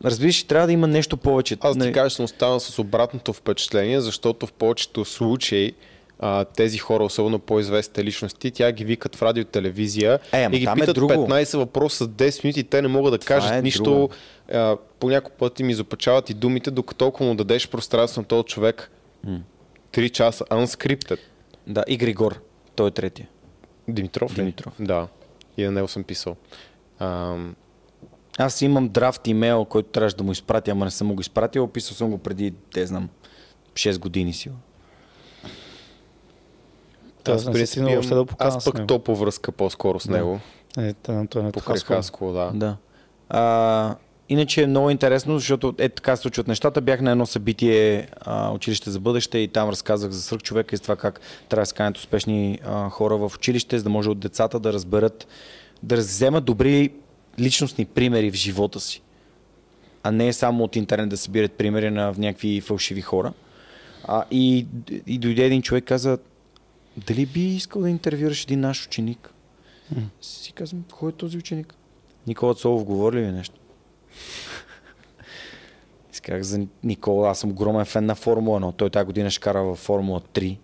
разбираш, 0.04 0.42
трябва 0.42 0.66
да 0.66 0.72
има 0.72 0.86
нещо 0.86 1.16
повече. 1.16 1.56
Аз 1.60 1.76
Нали, 1.76 1.88
ти 1.88 1.94
кажа, 1.94 2.10
съм 2.10 2.24
останал 2.24 2.60
с 2.60 2.78
обратното 2.78 3.32
впечатление, 3.32 4.00
защото 4.00 4.46
в 4.46 4.52
повечето 4.52 5.04
случаи 5.04 5.72
а, 6.18 6.44
тези 6.44 6.78
хора, 6.78 7.04
особено 7.04 7.38
по-известните 7.38 8.04
личности, 8.04 8.50
тя 8.50 8.72
ги 8.72 8.84
викат 8.84 9.16
в 9.16 9.22
радио 9.22 9.40
и 9.40 9.44
телевизия 9.44 10.18
Е, 10.32 10.44
и 10.44 10.58
ги 10.58 10.64
е 10.64 10.74
питат 10.74 10.94
друго. 10.94 11.12
15 11.12 11.56
въпроса 11.56 12.04
с 12.04 12.08
10 12.08 12.44
минути 12.44 12.60
и 12.60 12.64
те 12.64 12.82
не 12.82 12.88
могат 12.88 13.12
да 13.12 13.18
Това 13.18 13.28
кажат 13.28 13.52
е 13.52 13.62
нищо. 13.62 13.82
друго. 13.82 14.10
А, 14.52 14.76
по 15.00 15.08
няколко 15.08 15.36
пъти 15.38 15.62
ми 15.62 15.72
изопачават 15.72 16.30
и 16.30 16.34
думите, 16.34 16.70
докато 16.70 16.98
толкова 16.98 17.26
му 17.26 17.34
дадеш 17.34 17.68
пространство 17.68 18.20
на 18.20 18.26
този 18.26 18.44
човек. 18.44 18.90
Три 19.92 20.10
часа 20.10 20.44
unscripted. 20.44 21.18
Да, 21.66 21.84
и 21.88 21.96
Григор, 21.96 22.40
той 22.74 22.88
е 22.88 22.90
третия. 22.90 23.28
Димитров 23.88 24.32
ли? 24.32 24.34
Димитров. 24.34 24.72
Да. 24.80 25.08
И 25.56 25.64
на 25.64 25.70
него 25.70 25.88
съм 25.88 26.04
писал. 26.04 26.36
Ам, 26.98 27.56
Аз 28.38 28.62
имам 28.62 28.88
драфт 28.88 29.26
имейл, 29.26 29.64
който 29.64 29.88
трябваше 29.88 30.16
да 30.16 30.24
му 30.24 30.32
изпратя, 30.32 30.70
ама 30.70 30.84
не 30.84 30.90
съм 30.90 31.06
му 31.06 31.14
го 31.14 31.20
изпратил. 31.20 31.64
Описал 31.64 31.94
съм 31.96 32.10
го 32.10 32.18
преди, 32.18 32.54
те 32.74 32.86
знам, 32.86 33.08
6 33.74 33.98
години 33.98 34.32
си. 34.32 34.50
Аз 37.26 37.46
не 37.46 37.66
си 37.66 37.78
имам- 37.78 38.00
да 38.00 38.26
Аз 38.38 38.64
пък 38.64 38.86
то 38.86 38.98
по 38.98 39.16
връзка 39.16 39.52
по-скоро 39.52 40.00
с 40.00 40.06
Да. 40.06 40.12
него. 40.16 40.40
Е, 40.78 40.92
той, 40.92 41.26
той 41.26 41.42
не 41.42 41.48
е 41.48 41.52
Покрай 41.52 41.74
Хасково. 41.74 41.96
Хасково, 41.96 42.32
да. 42.32 42.50
Да. 42.54 42.76
А, 43.28 43.96
иначе 44.28 44.62
е 44.62 44.66
много 44.66 44.90
интересно, 44.90 45.38
защото 45.38 45.74
е 45.78 45.88
така 45.88 46.16
се 46.16 46.22
случват 46.22 46.48
нещата. 46.48 46.80
Бях 46.80 47.00
на 47.00 47.10
едно 47.10 47.26
събитие 47.26 48.08
а, 48.20 48.50
Училище 48.50 48.90
за 48.90 49.00
бъдеще 49.00 49.38
и 49.38 49.48
там 49.48 49.68
разказах 49.68 50.10
за 50.10 50.22
свръх 50.22 50.42
човека 50.42 50.74
и 50.74 50.76
за 50.76 50.82
това 50.82 50.96
как 50.96 51.20
трябва 51.48 51.62
да 51.62 51.66
се 51.66 51.74
канят 51.74 51.96
успешни 51.96 52.58
а, 52.64 52.90
хора 52.90 53.16
в 53.16 53.32
училище, 53.36 53.78
за 53.78 53.84
да 53.84 53.90
може 53.90 54.10
от 54.10 54.18
децата 54.18 54.60
да 54.60 54.72
разберат, 54.72 55.26
да 55.82 55.96
вземат 55.96 56.44
добри 56.44 56.92
личностни 57.38 57.84
примери 57.84 58.30
в 58.30 58.34
живота 58.34 58.80
си. 58.80 59.02
А 60.02 60.10
не 60.10 60.32
само 60.32 60.64
от 60.64 60.76
интернет 60.76 61.08
да 61.08 61.16
събират 61.16 61.52
примери 61.52 61.90
на 61.90 62.14
някакви 62.18 62.60
фалшиви 62.60 63.00
хора. 63.00 63.32
А, 64.04 64.24
и, 64.30 64.66
и 65.06 65.18
дойде 65.18 65.44
един 65.44 65.62
човек 65.62 65.84
и 65.84 65.86
каза, 65.86 66.18
дали 67.06 67.26
би 67.26 67.40
искал 67.40 67.82
да 67.82 67.90
интервюраш 67.90 68.44
един 68.44 68.60
наш 68.60 68.86
ученик? 68.86 69.30
Си 70.20 70.52
казвам, 70.52 70.84
кой 70.92 71.10
е 71.10 71.12
този 71.12 71.38
ученик? 71.38 71.74
Никола 72.26 72.54
Цолов 72.54 72.84
говори 72.84 73.16
ли 73.16 73.32
нещо? 73.32 73.54
Исках 76.12 76.42
за 76.42 76.66
Никола, 76.84 77.30
аз 77.30 77.38
съм 77.38 77.50
огромен 77.50 77.84
фен 77.84 78.06
на 78.06 78.14
Формула 78.14 78.60
1. 78.60 78.76
Той 78.76 78.90
тази 78.90 79.06
година 79.06 79.30
ще 79.30 79.40
кара 79.40 79.62
в 79.62 79.74
Формула 79.76 80.20
3, 80.20 80.58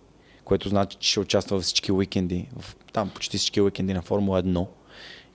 което 0.44 0.68
значи, 0.68 0.97
че 1.01 1.10
ще 1.10 1.20
участва 1.20 1.56
във 1.56 1.64
всички 1.64 1.93
уикенди, 1.93 2.48
в, 2.59 2.76
там 2.93 3.10
почти 3.10 3.39
всички 3.39 3.60
уикенди 3.60 3.94
на 3.94 4.02
Формула 4.02 4.43
1. 4.43 4.66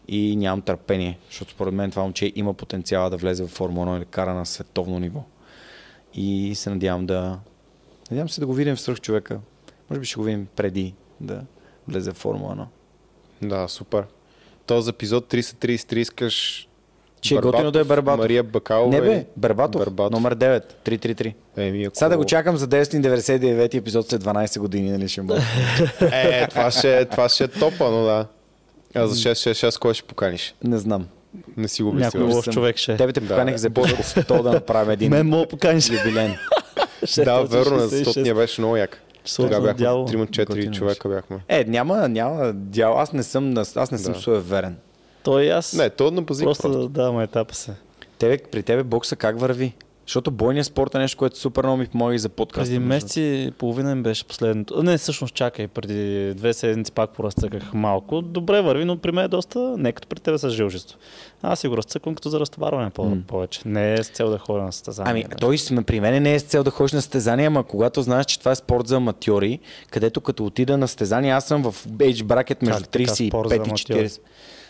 И 0.07 0.35
нямам 0.35 0.61
търпение, 0.61 1.19
защото 1.29 1.51
според 1.51 1.73
мен 1.73 1.91
това 1.91 2.03
момче 2.03 2.31
има 2.35 2.53
потенциала 2.53 3.09
да 3.09 3.17
влезе 3.17 3.43
в 3.43 3.47
Формула 3.47 3.87
1 3.87 3.97
или 3.97 4.05
кара 4.05 4.33
на 4.33 4.45
световно 4.45 4.99
ниво. 4.99 5.23
И 6.13 6.55
се 6.55 6.69
надявам 6.69 7.05
да... 7.05 7.39
Надявам 8.11 8.29
се 8.29 8.41
да 8.41 8.47
го 8.47 8.53
видим 8.53 8.75
в 8.75 8.81
свръх 8.81 9.01
човека. 9.01 9.39
Може 9.89 9.99
би 9.99 10.05
ще 10.05 10.15
го 10.15 10.23
видим 10.23 10.47
преди 10.55 10.93
да 11.21 11.41
влезе 11.87 12.11
в 12.11 12.15
Формула 12.15 12.67
1. 13.41 13.49
Да, 13.49 13.67
супер. 13.67 14.05
Този 14.65 14.89
епизод 14.89 15.33
333 15.33 15.97
искаш 15.97 16.68
Че 17.21 17.35
е 17.35 17.37
готино 17.37 17.71
да 17.71 17.79
е 17.79 17.83
Барбатов. 17.83 18.19
Мария 18.19 18.43
Бакалова. 18.43 18.89
Не 18.91 19.01
бе, 19.01 19.25
Бербатов, 19.37 19.81
Бербатов. 19.81 20.11
номер 20.13 20.35
9, 20.35 20.63
333. 20.85 21.33
Еми, 21.57 21.83
ако... 21.83 21.95
Сега 21.95 22.09
да 22.09 22.17
го 22.17 22.25
чакам 22.25 22.57
за 22.57 22.67
999 22.67 23.73
епизод 23.73 24.09
след 24.09 24.23
12 24.23 24.59
години, 24.59 24.91
нали 24.91 25.07
ще 25.07 25.21
мога. 25.21 25.39
Е, 26.01 26.47
това 26.47 26.71
ще, 26.71 27.05
това 27.05 27.29
ще 27.29 27.43
е 27.43 27.47
топа, 27.47 27.91
но 27.91 28.03
да. 28.03 28.25
А 28.95 29.07
за 29.07 29.15
666 29.15 29.79
кой 29.79 29.93
ще 29.93 30.03
поканиш? 30.03 30.55
Не 30.63 30.77
знам. 30.77 31.07
Не 31.57 31.67
си 31.67 31.83
го 31.83 31.93
Някой 31.93 32.19
мисля. 32.19 32.35
лош 32.35 32.45
човек 32.45 32.77
ще 32.77 32.93
е. 32.93 32.97
Тебе 32.97 33.13
те 33.13 33.19
Да. 33.19 33.27
поканих 33.27 33.55
за 33.55 33.67
епизод 33.67 33.89
100 33.99 34.41
да 34.41 34.51
направим 34.51 34.91
един 34.91 35.09
Мен 35.09 35.27
мога 35.27 35.41
да 35.41 35.47
поканиш. 35.47 35.89
юбилен. 35.89 36.35
Да, 37.17 37.41
верно, 37.41 37.75
е, 37.75 37.79
666. 37.79 37.85
защото 37.87 38.19
ние 38.19 38.33
беше 38.33 38.61
много 38.61 38.77
як. 38.77 39.01
Тогава 39.35 39.61
бяхме 39.63 39.73
дявола. 39.75 40.07
3-4 40.07 40.45
Готино 40.45 40.73
човека 40.73 41.09
бяхме. 41.09 41.37
Е, 41.47 41.63
няма, 41.63 42.09
няма 42.09 42.53
дял. 42.53 42.99
Аз 42.99 43.13
не 43.13 43.23
съм, 43.23 43.53
аз 43.75 43.91
не 43.91 43.97
съм 43.97 44.13
Да. 44.13 44.19
суеверен. 44.19 44.75
Той 45.29 45.43
и 45.43 45.49
аз. 45.49 45.73
Не, 45.73 45.89
то 45.89 46.11
на 46.11 46.21
базик 46.21 46.45
просто, 46.45 46.61
просто. 46.61 46.79
да 46.79 46.89
даваме 46.89 47.23
етапа 47.23 47.55
се. 47.55 47.71
Тебе, 48.17 48.37
при 48.51 48.63
тебе 48.63 48.83
бокса 48.83 49.15
как 49.15 49.39
върви? 49.39 49.73
Защото 50.05 50.31
бойният 50.31 50.67
спорт 50.67 50.95
е 50.95 50.99
нещо, 50.99 51.17
което 51.17 51.39
супер 51.39 51.63
много 51.63 51.77
ми 51.77 51.87
помага 51.87 52.15
и 52.15 52.19
за 52.19 52.29
подкаста. 52.29 52.65
Преди 52.65 52.79
месеци 52.79 53.21
и 53.21 53.51
половина 53.51 53.91
им 53.91 54.03
беше 54.03 54.25
последното. 54.25 54.83
Не, 54.83 54.97
всъщност 54.97 55.33
чакай, 55.33 55.67
преди 55.67 56.33
две 56.33 56.53
седмици 56.53 56.91
пак 56.91 57.09
поразцъках 57.09 57.73
малко. 57.73 58.21
Добре 58.21 58.61
върви, 58.61 58.85
но 58.85 58.97
при 58.97 59.11
мен 59.11 59.25
е 59.25 59.27
доста 59.27 59.59
не 59.77 59.91
като 59.91 60.07
при 60.07 60.19
тебе 60.19 60.37
с 60.37 60.49
жилжество. 60.49 60.97
Аз 61.41 61.59
си 61.59 61.67
го 61.67 61.77
разцъквам 61.77 62.15
като 62.15 62.29
за 62.29 62.39
разтоварване 62.39 62.89
по- 62.89 63.05
М. 63.05 63.17
повече. 63.27 63.61
Не 63.65 63.93
е 63.93 64.03
с 64.03 64.07
цел 64.07 64.29
да 64.29 64.37
ходя 64.37 64.63
на 64.63 64.71
състезание. 64.73 65.11
Ами, 65.11 65.23
да. 65.23 65.35
той 65.35 65.57
сме 65.57 65.83
при 65.83 65.99
мен 65.99 66.23
не 66.23 66.33
е 66.33 66.39
с 66.39 66.43
цел 66.43 66.63
да 66.63 66.71
ходиш 66.71 66.91
на 66.91 67.01
състезания, 67.01 67.47
ама 67.47 67.63
когато 67.63 68.01
знаеш, 68.01 68.25
че 68.25 68.39
това 68.39 68.51
е 68.51 68.55
спорт 68.55 68.87
за 68.87 68.95
аматьори, 68.95 69.59
където 69.89 70.21
като 70.21 70.45
отида 70.45 70.77
на 70.77 70.87
състезание, 70.87 71.31
аз 71.31 71.45
съм 71.45 71.63
в 71.63 71.85
age 71.87 72.23
бракет 72.23 72.61
между 72.61 72.81
Как 72.81 72.89
така 72.89 73.03
35 73.05 73.27
спорт 73.27 73.49
за 73.49 73.55
и 73.55 73.59
аматьори? 73.59 74.09
40. 74.09 74.19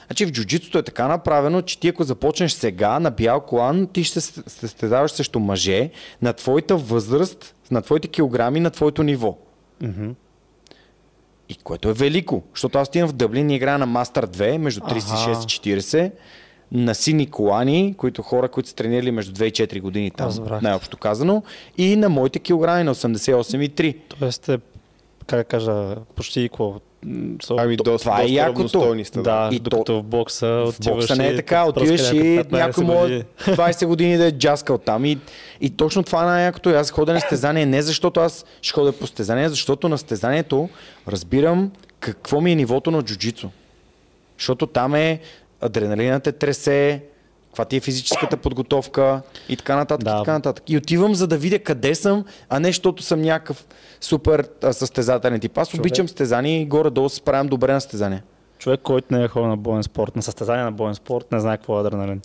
Значи 0.10 0.26
в 0.26 0.32
джуджитото 0.32 0.78
е 0.78 0.84
така 0.84 1.08
направено, 1.08 1.62
че 1.62 1.80
ти 1.80 1.88
ако 1.88 2.04
започнеш 2.04 2.52
сега 2.52 3.00
на 3.00 3.12
бял 3.12 3.42
колан, 3.42 3.88
ти 3.88 4.04
ще 4.04 4.22
се 4.22 4.44
състезаваш 4.48 5.12
срещу 5.12 5.40
мъже 5.40 5.90
на 6.22 6.34
твоята 6.34 6.78
възраст, 6.78 7.56
на 7.72 7.82
твоите 7.82 8.08
килограми, 8.08 8.60
на 8.60 8.72
твоето 8.72 9.04
ниво. 9.04 9.38
И 11.50 11.56
което 11.56 11.90
е 11.90 11.94
велико, 11.94 12.44
защото 12.54 12.78
аз 12.78 12.88
отивам 12.88 13.10
в 13.10 13.14
Дъблин 13.14 13.50
и 13.50 13.56
играя 13.56 13.78
на 13.78 13.86
Мастър 13.86 14.28
2 14.28 14.58
между 14.58 14.82
36 14.82 15.70
и 15.70 15.80
40 15.80 16.12
на 16.72 16.96
сини 16.96 17.30
колани, 17.32 17.96
които 17.98 18.22
хора, 18.22 18.50
които 18.50 18.70
са 18.70 18.76
тренирали 18.76 19.12
между 19.12 19.32
2 19.32 19.46
и 19.46 19.52
4 19.52 19.82
години 19.82 20.12
там, 20.12 20.28
Разбрах. 20.28 20.62
най-общо 20.62 20.98
казано, 20.98 21.44
и 21.78 21.96
на 21.96 22.10
моите 22.10 22.40
килограми 22.40 22.84
на 22.84 22.96
88 22.96 23.66
и 23.66 23.70
3. 23.70 23.98
Тоест 24.20 24.50
е, 24.50 24.60
как 25.28 25.40
да 25.40 25.44
кажа, 25.44 25.96
почти 26.16 26.50
какво. 26.50 26.80
Са- 27.42 27.56
Ами 27.58 27.78
То- 27.78 27.84
доста, 27.84 28.10
това 28.10 28.22
е 28.22 28.26
якото. 28.26 29.04
сте. 29.06 29.22
Да, 29.22 29.50
И 29.52 29.60
докато 29.60 30.00
в 30.00 30.04
бокса 30.04 30.48
В 30.48 30.68
отиваш 30.70 30.96
бокса 30.98 31.16
не 31.16 31.28
е 31.28 31.36
така, 31.36 31.66
отиваш 31.66 32.12
и 32.12 32.16
някой 32.16 32.44
15 32.44 32.52
някой 32.52 32.84
години. 32.86 33.00
може 33.00 33.24
20 33.52 33.86
години 33.86 34.18
да 34.18 34.26
е 34.26 34.32
джаскал 34.32 34.78
там. 34.78 35.06
И, 35.06 35.18
и 35.62 35.70
точно 35.70 36.04
това 36.04 36.24
е 36.24 36.28
най-якото. 36.28 36.70
Аз 36.70 36.92
ходя 36.92 37.14
на 37.14 37.22
стезание 37.22 37.66
не 37.66 37.82
защото 37.82 38.20
аз 38.20 38.46
ще 38.62 38.74
ходя 38.74 38.92
по 38.92 39.08
стезание, 39.08 39.50
защото 39.50 39.90
на 39.90 39.98
стезанието 39.98 40.70
разбирам 41.08 41.72
какво 42.00 42.42
ми 42.42 42.52
е 42.52 42.56
нивото 42.56 42.92
на 42.92 43.02
джуджицу. 43.02 43.50
Защото 44.38 44.68
там 44.68 44.96
е 44.96 45.20
адреналинът 45.62 46.24
те 46.24 46.32
тресе, 46.32 47.04
каква 47.50 47.66
ти 47.66 47.76
е 47.76 47.80
физическата 47.80 48.38
подготовка 48.38 49.22
и 49.50 49.58
така 49.58 49.76
нататък. 49.76 50.06
Да. 50.06 50.12
И, 50.12 50.20
така 50.20 50.32
нататък. 50.34 50.64
и 50.68 50.78
отивам 50.78 51.16
за 51.16 51.28
да 51.28 51.38
видя 51.38 51.60
къде 51.60 51.96
съм, 51.96 52.26
а 52.50 52.60
не 52.60 52.68
защото 52.68 53.04
съм 53.04 53.22
някакъв 53.22 53.68
супер 54.02 54.50
а, 54.64 54.74
състезателен 54.74 55.40
тип. 55.40 55.58
Аз 55.58 55.74
обичам 55.74 56.08
стезание 56.08 56.62
и 56.62 56.66
горе-долу 56.66 57.10
се 57.10 57.16
справям 57.16 57.48
добре 57.48 57.74
на 57.74 57.82
стезание. 57.82 58.24
Човек, 58.58 58.80
който 58.84 59.14
не 59.14 59.24
е 59.24 59.28
ходил 59.28 59.48
на 59.48 59.58
боен 59.58 59.84
спорт, 59.84 60.16
на 60.16 60.22
състезание 60.22 60.64
на 60.64 60.72
боен 60.72 60.96
спорт, 60.96 61.32
не 61.32 61.40
знае 61.40 61.58
какво 61.58 61.78
е 61.78 61.82
адреналин. 61.82 62.22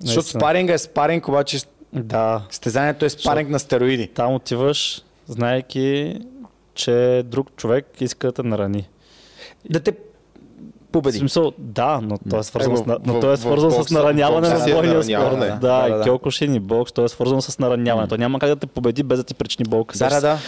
Защото 0.00 0.24
Наистина. 0.24 0.40
спаринга 0.40 0.72
е 0.72 0.78
спаринг, 0.78 1.28
обаче 1.28 1.58
Да, 1.92 2.42
Стезанието 2.50 3.04
е 3.04 3.10
спаринг 3.10 3.48
на 3.50 3.58
стероиди. 3.58 4.08
там 4.08 4.34
отиваш, 4.34 5.02
знаеки, 5.26 6.20
че 6.74 7.22
друг 7.26 7.56
човек 7.56 7.86
иска 8.00 8.26
да 8.26 8.32
те 8.32 8.42
нарани. 8.42 8.88
Да 9.70 9.80
те 9.80 9.92
победи. 10.94 11.18
смисъл, 11.18 11.52
да, 11.58 12.00
но 12.02 12.18
той 12.30 12.38
е 12.38 12.42
свързан, 12.42 12.72
Е, 12.72 12.76
с, 12.76 12.80
в- 12.80 12.98
но 13.04 13.14
в- 13.14 13.20
той 13.20 13.32
е 13.32 13.36
в 13.36 13.38
свързан 13.38 13.72
с 13.72 13.90
нараняване 13.90 14.48
в 14.48 14.50
на 14.50 14.56
е 14.60 14.72
бойния 14.72 14.94
нараняване, 14.94 15.30
спорт. 15.36 15.60
да. 15.60 15.68
Да, 15.88 15.88
Да, 15.88 16.02
киокушин 16.02 16.54
и 16.54 16.60
бокс, 16.60 16.92
той 16.92 17.04
е 17.04 17.08
свързан 17.08 17.42
с 17.42 17.58
нараняване. 17.58 18.08
Той 18.08 18.18
няма 18.18 18.38
как 18.38 18.48
да 18.48 18.56
те 18.56 18.66
победи 18.66 19.02
без 19.02 19.18
да 19.18 19.24
ти 19.24 19.34
причини 19.34 19.68
болка. 19.68 19.98
Да, 19.98 20.08
да, 20.10 20.20
да. 20.20 20.38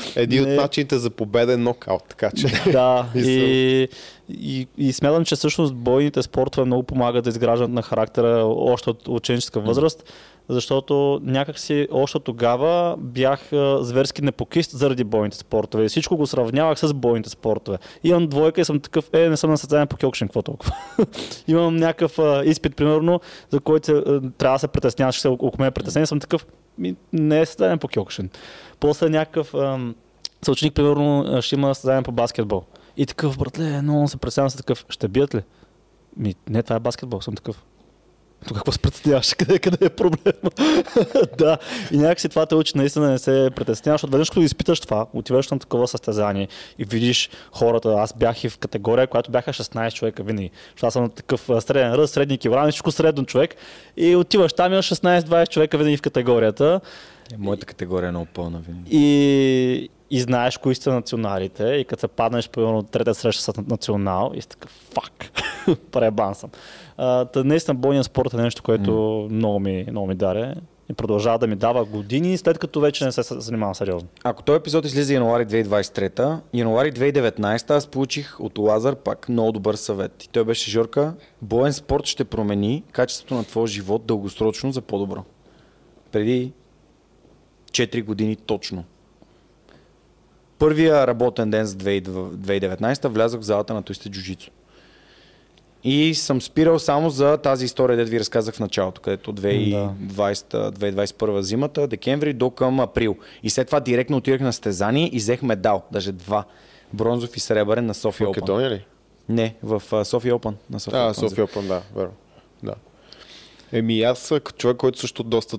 Един 0.16 0.42
от 0.44 0.50
начините 0.50 0.98
за 0.98 1.10
победа 1.10 1.52
е 1.52 1.58
нокаут, 1.58 2.02
така 2.08 2.30
че. 2.30 2.46
Да, 2.72 3.06
и, 3.16 3.88
и, 4.30 4.66
и 4.78 4.92
смятам, 4.92 5.24
че 5.24 5.36
всъщност 5.36 5.74
бойните 5.74 6.22
спортове 6.22 6.64
много 6.64 6.82
помагат 6.82 7.24
да 7.24 7.30
изграждат 7.30 7.70
на 7.70 7.82
характера 7.82 8.28
още 8.46 8.90
от 8.90 9.08
ученическа 9.08 9.60
възраст, 9.60 10.04
защото 10.50 11.20
някакси 11.22 11.88
още 11.90 12.18
тогава 12.18 12.96
бях 12.98 13.48
зверски 13.80 14.22
непокист 14.22 14.70
заради 14.70 15.04
бойните 15.04 15.36
спортове. 15.36 15.84
И 15.84 15.88
всичко 15.88 16.16
го 16.16 16.26
сравнявах 16.26 16.78
с 16.78 16.94
бойните 16.94 17.30
спортове. 17.30 17.78
Имам 18.04 18.26
двойка 18.26 18.60
и 18.60 18.64
съм 18.64 18.80
такъв, 18.80 19.10
е, 19.12 19.28
не 19.28 19.36
съм 19.36 19.50
на 19.50 19.58
състезание 19.58 19.86
по 19.86 19.96
кьокшен, 19.96 20.28
какво 20.28 20.42
толкова. 20.42 20.72
Имам 21.48 21.76
някакъв 21.76 22.18
изпит, 22.44 22.76
примерно, 22.76 23.20
за 23.50 23.60
който 23.60 24.02
трябва 24.38 24.54
да 24.54 24.58
се 24.58 24.68
притесняваш, 24.68 25.14
че 25.14 25.20
се 25.20 25.28
около 25.28 25.52
мен 25.58 25.68
е 25.68 25.70
притеснение, 25.70 26.06
съм 26.06 26.20
такъв, 26.20 26.46
не 27.12 27.40
е 27.40 27.46
състезание 27.46 27.76
по 27.76 27.88
кьокшен. 27.88 28.30
После 28.80 29.08
някакъв 29.08 29.54
съученик, 30.42 30.74
примерно, 30.74 31.38
ще 31.42 31.54
има 31.54 31.74
състезание 31.74 32.02
по 32.02 32.12
баскетбол. 32.12 32.64
И 32.96 33.06
такъв, 33.06 33.38
братле, 33.38 33.82
много 33.82 34.08
се 34.08 34.16
представям, 34.16 34.50
съм 34.50 34.58
такъв, 34.58 34.84
ще 34.88 35.08
бият 35.08 35.34
ли? 35.34 35.42
Ми, 36.16 36.34
не, 36.48 36.62
това 36.62 36.76
е 36.76 36.80
баскетбол, 36.80 37.20
съм 37.20 37.34
такъв. 37.34 37.64
То 38.48 38.54
какво 38.54 38.72
се 38.72 38.78
притесняваш? 38.78 39.34
Къде, 39.38 39.58
къде 39.58 39.86
е 39.86 39.88
проблема? 39.88 40.50
да. 41.38 41.58
И 41.92 41.96
някакси 41.96 42.28
това 42.28 42.46
те 42.46 42.54
учи 42.54 42.72
наистина 42.76 43.10
не 43.10 43.18
се 43.18 43.50
притесняваш, 43.56 44.00
защото 44.00 44.12
веднъж 44.12 44.30
като 44.30 44.40
изпиташ 44.40 44.80
това, 44.80 45.06
отиваш 45.12 45.48
на 45.48 45.58
такова 45.58 45.88
състезание 45.88 46.48
и 46.78 46.84
видиш 46.84 47.30
хората, 47.52 47.94
аз 47.98 48.14
бях 48.18 48.44
и 48.44 48.48
в 48.48 48.58
категория, 48.58 49.06
която 49.06 49.30
бяха 49.30 49.52
16 49.52 49.92
човека 49.92 50.22
винаги. 50.22 50.50
Защото 50.70 50.86
аз 50.86 50.92
съм 50.92 51.02
на 51.02 51.08
такъв 51.08 51.50
среден 51.60 51.94
ръст, 51.94 52.12
средни 52.12 52.38
килограми, 52.38 52.70
всичко 52.70 52.90
средно 52.90 53.26
човек. 53.26 53.54
И 53.96 54.16
отиваш 54.16 54.52
там 54.52 54.72
и 54.72 54.74
имаш 54.74 54.88
16-20 54.88 55.48
човека 55.48 55.78
винаги 55.78 55.96
в 55.96 56.02
категорията. 56.02 56.80
Е, 57.34 57.36
Моята 57.38 57.66
категория 57.66 58.08
е 58.08 58.10
много 58.10 58.26
пълна 58.34 58.58
винаги. 58.58 58.88
И, 58.90 59.88
и 60.10 60.20
знаеш 60.20 60.58
кои 60.58 60.74
са 60.74 60.92
националите 60.92 61.64
и 61.64 61.84
като 61.84 62.00
се 62.00 62.08
паднеш 62.08 62.48
примерно 62.48 62.82
трета 62.82 63.14
среща 63.14 63.42
с 63.42 63.52
национал 63.68 64.32
и 64.34 64.40
си 64.40 64.48
такъв 64.48 64.70
фак, 64.70 65.30
пребан 65.92 66.34
съм. 66.34 66.50
А, 66.96 67.24
та, 67.24 67.44
наистина 67.44 67.74
бойният 67.74 68.06
спорт 68.06 68.34
е 68.34 68.36
нещо, 68.36 68.62
което 68.62 69.28
много, 69.30 69.60
ми, 69.60 69.86
много 69.90 70.06
ми 70.06 70.14
даре 70.14 70.54
и 70.90 70.94
продължава 70.94 71.38
да 71.38 71.46
ми 71.46 71.56
дава 71.56 71.84
години, 71.84 72.38
след 72.38 72.58
като 72.58 72.80
вече 72.80 73.04
не 73.04 73.12
се 73.12 73.22
занимавам 73.22 73.74
сериозно. 73.74 74.08
Ако 74.24 74.42
този 74.42 74.56
епизод 74.56 74.84
излиза 74.84 75.14
януари 75.14 75.46
2023, 75.46 76.38
януари 76.54 76.92
2019 76.92 77.70
аз 77.70 77.86
получих 77.86 78.40
от 78.40 78.58
Лазар 78.58 78.94
пак 78.94 79.28
много 79.28 79.52
добър 79.52 79.74
съвет. 79.74 80.24
И 80.24 80.28
той 80.28 80.44
беше 80.44 80.70
Жорка, 80.70 81.14
боен 81.42 81.72
спорт 81.72 82.06
ще 82.06 82.24
промени 82.24 82.84
качеството 82.92 83.34
на 83.34 83.44
твоя 83.44 83.66
живот 83.66 84.06
дългосрочно 84.06 84.72
за 84.72 84.80
по-добро. 84.80 85.24
Преди 86.12 86.52
4 87.70 88.04
години 88.04 88.36
точно. 88.36 88.84
Първия 90.60 91.06
работен 91.06 91.50
ден 91.50 91.66
за 91.66 91.76
2019 91.76 93.08
влязох 93.08 93.40
в 93.40 93.44
залата 93.44 93.74
на 93.74 93.82
Туисте 93.82 94.08
Джуджицу. 94.08 94.50
И 95.84 96.14
съм 96.14 96.42
спирал 96.42 96.78
само 96.78 97.10
за 97.10 97.36
тази 97.36 97.64
история, 97.64 97.96
дето 97.96 98.10
ви 98.10 98.20
разказах 98.20 98.54
в 98.54 98.60
началото, 98.60 99.00
където 99.00 99.34
2020, 99.34 99.94
2021 100.12 101.40
зимата, 101.40 101.86
декември 101.86 102.32
до 102.32 102.50
към 102.50 102.80
април. 102.80 103.16
И 103.42 103.50
след 103.50 103.66
това 103.66 103.80
директно 103.80 104.16
отидах 104.16 104.40
на 104.40 104.52
стезание 104.52 105.10
и 105.12 105.16
взех 105.16 105.42
медал, 105.42 105.82
даже 105.92 106.12
два. 106.12 106.44
Бронзов 106.92 107.36
и 107.36 107.40
сребърен 107.40 107.86
на 107.86 107.94
София 107.94 108.26
Open. 108.26 108.30
Македония 108.30 108.70
ли? 108.70 108.86
Не, 109.28 109.54
в 109.62 110.04
София 110.04 110.34
Open. 110.34 110.54
На 110.70 110.80
София 110.80 111.00
А, 111.00 111.14
Open. 111.14 111.28
София 111.28 111.46
Open, 111.46 111.66
да, 111.66 111.82
верно. 111.96 112.14
Да. 112.62 112.74
Еми 113.72 114.02
аз 114.02 114.28
като 114.28 114.52
човек, 114.52 114.76
който 114.76 114.98
също 114.98 115.22
доста 115.22 115.58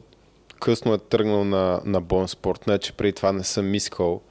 късно 0.60 0.94
е 0.94 0.98
тръгнал 0.98 1.44
на, 1.44 1.82
на 1.86 2.02
боен 2.02 2.28
спорт, 2.28 2.68
не 2.68 2.80
че 2.80 2.94
преди 2.94 3.14
това 3.14 3.32
не 3.32 3.44
съм 3.44 3.76
искал. 3.76 4.22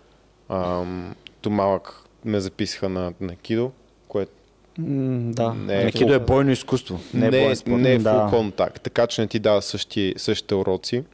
Ам, 0.50 1.14
то 1.40 1.50
малък 1.50 2.04
ме 2.24 2.40
записаха 2.40 2.88
на, 2.88 3.12
на 3.20 3.36
кидо, 3.36 3.70
което 4.08 4.32
М, 4.78 5.32
да. 5.32 5.54
Не, 5.54 5.84
Не, 5.84 5.92
кидо 5.92 6.14
е 6.14 6.18
бойно 6.18 6.50
изкуство. 6.50 7.00
Не, 7.14 7.26
е 7.26 7.30
не, 7.30 7.40
боен 7.40 7.56
спорт. 7.56 7.80
не 7.80 7.92
е 7.92 7.98
Да. 7.98 8.26
контакт, 8.30 8.82
така 8.82 9.06
че 9.06 9.20
не 9.20 9.26
ти 9.26 9.38
дава 9.38 9.62
същи, 9.62 10.14
същите 10.16 10.54
уроци. 10.54 11.04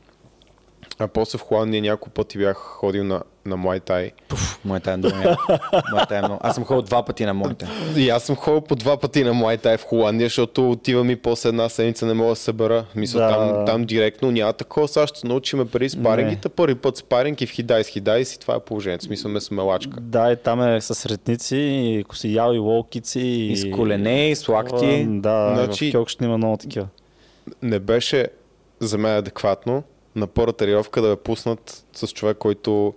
А 0.99 1.09
после 1.09 1.39
в 1.39 1.43
Холандия 1.43 1.83
няколко 1.83 2.11
пъти 2.11 2.39
бях 2.39 2.57
ходил 2.57 3.05
на, 3.05 3.23
на 3.45 3.57
Muay. 3.57 4.13
Пуф, 4.29 4.61
моята 4.65 4.93
е 4.93 4.97
много. 4.97 5.17
е 6.11 6.19
много. 6.19 6.39
Аз 6.41 6.55
съм 6.55 6.65
ходил 6.65 6.83
два 6.83 7.03
пъти 7.03 7.25
на 7.25 7.35
моите. 7.35 7.67
И 7.97 8.11
аз 8.11 8.23
съм 8.23 8.37
ходил 8.37 8.61
по 8.61 8.75
два 8.77 8.97
пъти 8.97 9.25
на 9.25 9.33
Muay 9.35 9.77
в 9.77 9.85
Холандия, 9.85 10.27
защото 10.27 10.71
отивам 10.71 11.11
и 11.11 11.17
после 11.17 11.49
една 11.49 11.69
седмица 11.69 12.07
не 12.07 12.15
мога 12.15 12.29
да 12.29 12.37
се 12.37 12.43
събера. 12.43 12.85
Мисля, 12.95 13.21
Да. 13.21 13.29
там, 13.29 13.67
там 13.67 13.85
директно 13.85 14.31
няма 14.31 14.53
такова. 14.53 14.89
Сега 14.89 15.07
ще 15.07 15.19
се 15.21 15.27
научиме 15.27 15.65
преди 15.65 15.89
спарингите. 15.89 16.49
Първи 16.49 16.75
път 16.75 16.97
спаринг 16.97 17.41
и 17.41 17.47
в 17.47 17.51
хидай 17.51 17.85
с 17.85 17.89
хидай 17.89 18.21
и 18.21 18.41
това 18.41 18.55
е 18.55 18.61
положението. 18.61 19.05
Смисъл 19.05 19.31
ме 19.31 19.41
с 19.41 19.51
мелачка. 19.51 20.01
Да, 20.01 20.33
и 20.33 20.37
там 20.37 20.63
е 20.65 20.81
с 20.81 21.07
ретници, 21.07 21.57
и 21.57 22.01
ако 22.01 22.17
си 22.17 22.35
ял 22.35 22.53
и 22.53 22.59
лолкици. 22.59 23.21
И, 23.21 23.53
И 23.53 23.57
с 23.57 23.71
колене, 23.71 24.31
и 24.31 24.37
с 24.37 24.49
лакти. 24.49 25.07
Да, 25.09 25.53
Значи- 25.55 25.65
значи... 25.65 25.91
в 25.91 25.93
Кьокшин 25.93 26.25
има 26.25 26.39
много 26.39 26.57
такива. 26.57 26.87
Не 27.63 27.79
беше 27.79 28.27
за 28.81 28.99
мен 28.99 29.17
адекватно 29.17 29.83
на 30.17 30.27
първата 30.27 30.57
тренировка 30.57 31.03
да 31.03 31.09
ме 31.09 31.17
пуснат 31.17 31.85
с 31.93 32.09
човек, 32.09 32.37
който 32.37 32.95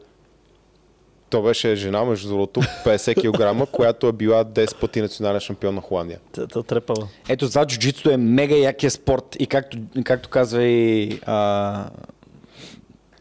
то 1.29 1.41
беше 1.41 1.75
жена, 1.75 2.05
между 2.05 2.29
другото, 2.29 2.61
50 2.85 3.65
кг, 3.65 3.71
която 3.71 4.07
е 4.07 4.11
била 4.11 4.45
10 4.45 4.79
пъти 4.79 5.01
национален 5.01 5.39
шампион 5.39 5.75
на 5.75 5.81
Холандия. 5.81 6.19
Т- 6.31 6.47
т- 6.47 6.63
Трепава. 6.63 7.07
Ето 7.29 7.47
за 7.47 7.65
джуджитото 7.65 8.09
е 8.09 8.17
мега 8.17 8.55
якия 8.55 8.91
спорт 8.91 9.35
и 9.39 9.47
както, 9.47 9.77
както 10.03 10.29
казва 10.29 10.63
и... 10.63 11.19
А... 11.25 11.89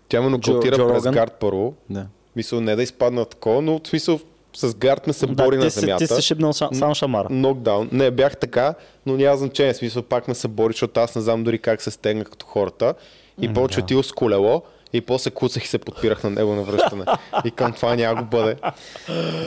Тя 0.09 0.23
ме 0.23 0.29
нокаутира 0.29 0.89
през 0.89 1.03
гард 1.03 1.33
първо. 1.41 1.75
Да. 1.91 2.07
Мисъл 2.37 2.61
не 2.61 2.77
да 2.77 2.83
изпадна 2.83 3.25
такова, 3.25 3.63
но 3.63 3.81
в 3.85 3.89
смисъл 3.89 4.21
с 4.57 4.75
гард 4.75 5.07
ме 5.07 5.13
се 5.13 5.27
бори 5.27 5.57
да, 5.57 5.65
на 5.65 5.69
ти, 5.69 5.75
си, 5.75 5.81
земята. 5.81 6.07
ти 6.07 6.15
си 6.15 6.23
шибнал 6.23 6.53
са, 6.53 6.69
само 6.73 6.95
шамара. 6.95 7.29
Нокдаун. 7.31 7.89
Не, 7.93 8.11
бях 8.11 8.37
така, 8.37 8.75
но 9.07 9.17
няма 9.17 9.37
значение. 9.37 9.73
В 9.73 9.77
Смисъл 9.77 10.03
пак 10.03 10.29
ме 10.29 10.35
се 10.35 10.49
бори, 10.49 10.73
защото 10.73 11.01
аз 11.01 11.17
не 11.17 11.23
знам 11.23 11.45
дори 11.45 11.59
как 11.59 11.83
се 11.83 11.91
стегна 11.91 12.25
като 12.25 12.47
хората. 12.47 12.95
И 13.41 13.55
повече 13.55 13.81
отидох 13.81 14.07
с 14.07 14.13
колело 14.13 14.63
и 14.93 15.01
после 15.01 15.31
куцах 15.31 15.65
и 15.65 15.69
се 15.69 15.79
подпирах 15.79 16.25
на 16.25 16.31
него 16.31 16.55
на 16.55 16.63
връщане. 16.63 17.05
И 17.45 17.51
към 17.51 17.73
това 17.73 17.97
няма 17.97 18.23
го 18.23 18.29
бъде. 18.29 18.57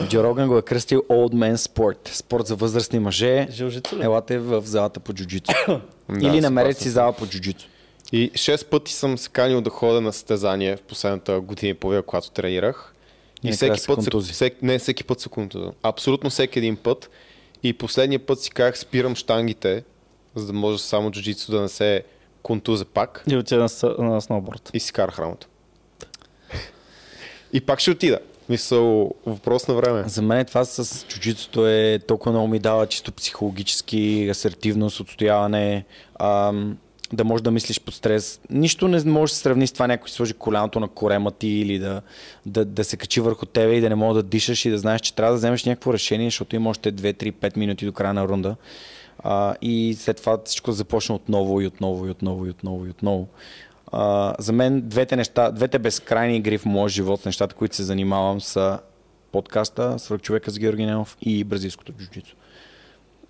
Джо 0.08 0.22
Роган 0.22 0.48
го 0.48 0.58
е 0.58 0.62
кръстил 0.62 1.02
Old 1.08 1.34
Man 1.34 1.54
Sport. 1.54 2.08
Спорт 2.08 2.46
за 2.46 2.56
възрастни 2.56 2.98
мъже. 2.98 3.48
Елате 4.00 4.38
в 4.38 4.62
залата 4.64 5.00
по 5.00 5.12
джуджицу. 5.12 5.52
Да, 5.66 5.80
Или 6.28 6.40
намерете 6.40 6.82
си 6.82 6.88
зала 6.88 7.12
по 7.12 7.26
джуджицу. 7.26 7.66
И 8.12 8.30
6 8.30 8.66
пъти 8.66 8.92
съм 8.92 9.18
се 9.18 9.28
канил 9.28 9.60
да 9.60 9.70
ходя 9.70 10.00
на 10.00 10.12
състезание 10.12 10.76
в 10.76 10.82
последната 10.82 11.40
година 11.40 11.70
и 11.70 11.74
половина, 11.74 12.02
когато 12.02 12.30
тренирах. 12.30 12.94
И 13.42 13.50
накрая 13.50 13.74
всеки 13.74 13.80
се 13.80 13.86
път, 13.86 14.24
се, 14.26 14.32
всеки, 14.32 14.56
не 14.62 14.78
всеки 14.78 15.04
път 15.04 15.20
се 15.20 15.28
контуза. 15.28 15.70
Абсолютно 15.82 16.30
всеки 16.30 16.58
един 16.58 16.76
път. 16.76 17.10
И 17.62 17.72
последния 17.72 18.26
път 18.26 18.40
си 18.40 18.50
казах, 18.50 18.78
спирам 18.78 19.16
штангите, 19.16 19.84
за 20.34 20.46
да 20.46 20.52
може 20.52 20.78
само 20.78 21.10
джуджицу 21.10 21.52
да 21.52 21.60
не 21.60 21.68
се 21.68 22.04
контуза 22.42 22.84
пак 22.84 23.24
И 23.30 23.36
отида 23.36 23.68
на, 23.82 24.04
на 24.04 24.20
сноуборд. 24.20 24.70
и 24.74 24.80
си 24.80 24.92
карах 24.92 25.18
работа. 25.18 25.46
И 27.52 27.60
пак 27.60 27.80
ще 27.80 27.90
отида. 27.90 28.18
Мисъл, 28.48 29.14
въпрос 29.26 29.68
на 29.68 29.74
време. 29.74 30.04
За 30.06 30.22
мен 30.22 30.44
това 30.46 30.64
с 30.64 31.06
чуджицото 31.08 31.66
е 31.68 31.98
толкова 32.08 32.32
много 32.32 32.48
ми 32.48 32.58
дава 32.58 32.86
чисто 32.86 33.12
психологически, 33.12 34.28
асертивност, 34.30 35.00
отстояване, 35.00 35.84
ам, 36.20 36.78
да 37.12 37.24
можеш 37.24 37.42
да 37.42 37.50
мислиш 37.50 37.80
под 37.80 37.94
стрес. 37.94 38.40
Нищо 38.50 38.88
не 38.88 39.04
може 39.04 39.30
да 39.30 39.36
се 39.36 39.42
сравни 39.42 39.66
с 39.66 39.72
това 39.72 39.86
някой 39.86 40.08
сложи 40.08 40.34
коляното 40.34 40.80
на 40.80 40.88
корема 40.88 41.30
ти 41.30 41.48
или 41.48 41.78
да, 41.78 42.02
да, 42.46 42.64
да 42.64 42.84
се 42.84 42.96
качи 42.96 43.20
върху 43.20 43.46
тебе 43.46 43.74
и 43.74 43.80
да 43.80 43.88
не 43.88 43.94
мога 43.94 44.14
да 44.14 44.22
дишаш 44.22 44.64
и 44.64 44.70
да 44.70 44.78
знаеш, 44.78 45.00
че 45.00 45.14
трябва 45.14 45.32
да 45.32 45.38
вземеш 45.38 45.64
някакво 45.64 45.92
решение, 45.92 46.26
защото 46.26 46.56
има 46.56 46.70
още 46.70 46.92
2-3-5 46.92 47.56
минути 47.56 47.86
до 47.86 47.92
края 47.92 48.14
на 48.14 48.28
рунда. 48.28 48.56
А, 49.22 49.54
и 49.62 49.94
след 49.98 50.16
това 50.16 50.38
всичко 50.44 50.72
започна 50.72 51.14
отново 51.14 51.60
и 51.60 51.66
отново 51.66 52.06
и 52.06 52.10
отново 52.10 52.46
и 52.46 52.50
отново 52.50 52.86
и 52.86 52.90
отново. 52.90 53.28
А, 53.92 54.34
за 54.38 54.52
мен 54.52 54.88
двете 54.88 55.16
неща, 55.16 55.50
двете 55.50 55.78
безкрайни 55.78 56.36
игри 56.36 56.58
в 56.58 56.64
моя 56.64 56.88
живот, 56.88 57.26
нещата, 57.26 57.54
които 57.54 57.76
се 57.76 57.82
занимавам 57.82 58.40
са 58.40 58.78
подкаста 59.32 59.98
Свърх 59.98 60.22
човека 60.22 60.50
с 60.50 60.58
Георги 60.58 60.86
Ненов 60.86 61.16
и 61.20 61.44
бразилското 61.44 61.92
джуджицу. 61.92 62.36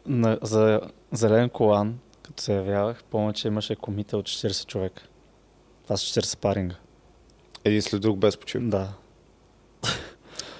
На, 0.06 0.38
за 0.42 0.80
зелен 1.12 1.48
колан, 1.48 1.98
като 2.22 2.42
се 2.42 2.54
явявах, 2.54 3.04
помня, 3.04 3.32
че 3.32 3.48
имаше 3.48 3.76
комите 3.76 4.16
от 4.16 4.26
40 4.26 4.66
човека. 4.66 5.02
Това 5.82 5.96
са 5.96 6.20
40 6.20 6.38
паринга. 6.38 6.76
Един 7.64 7.82
след 7.82 8.02
друг 8.02 8.18
без 8.18 8.36
почивка. 8.36 8.68
Да. 8.68 8.88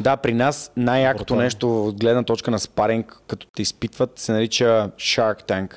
Да, 0.03 0.17
при 0.17 0.35
нас 0.35 0.73
най-якото 0.77 1.37
нещо 1.37 1.87
от 1.87 2.01
гледна 2.01 2.23
точка 2.23 2.51
на 2.51 2.59
спаринг, 2.59 3.19
като 3.27 3.47
те 3.47 3.63
изпитват, 3.63 4.19
се 4.19 4.33
нарича 4.33 4.91
Shark 4.97 5.49
Tank. 5.49 5.75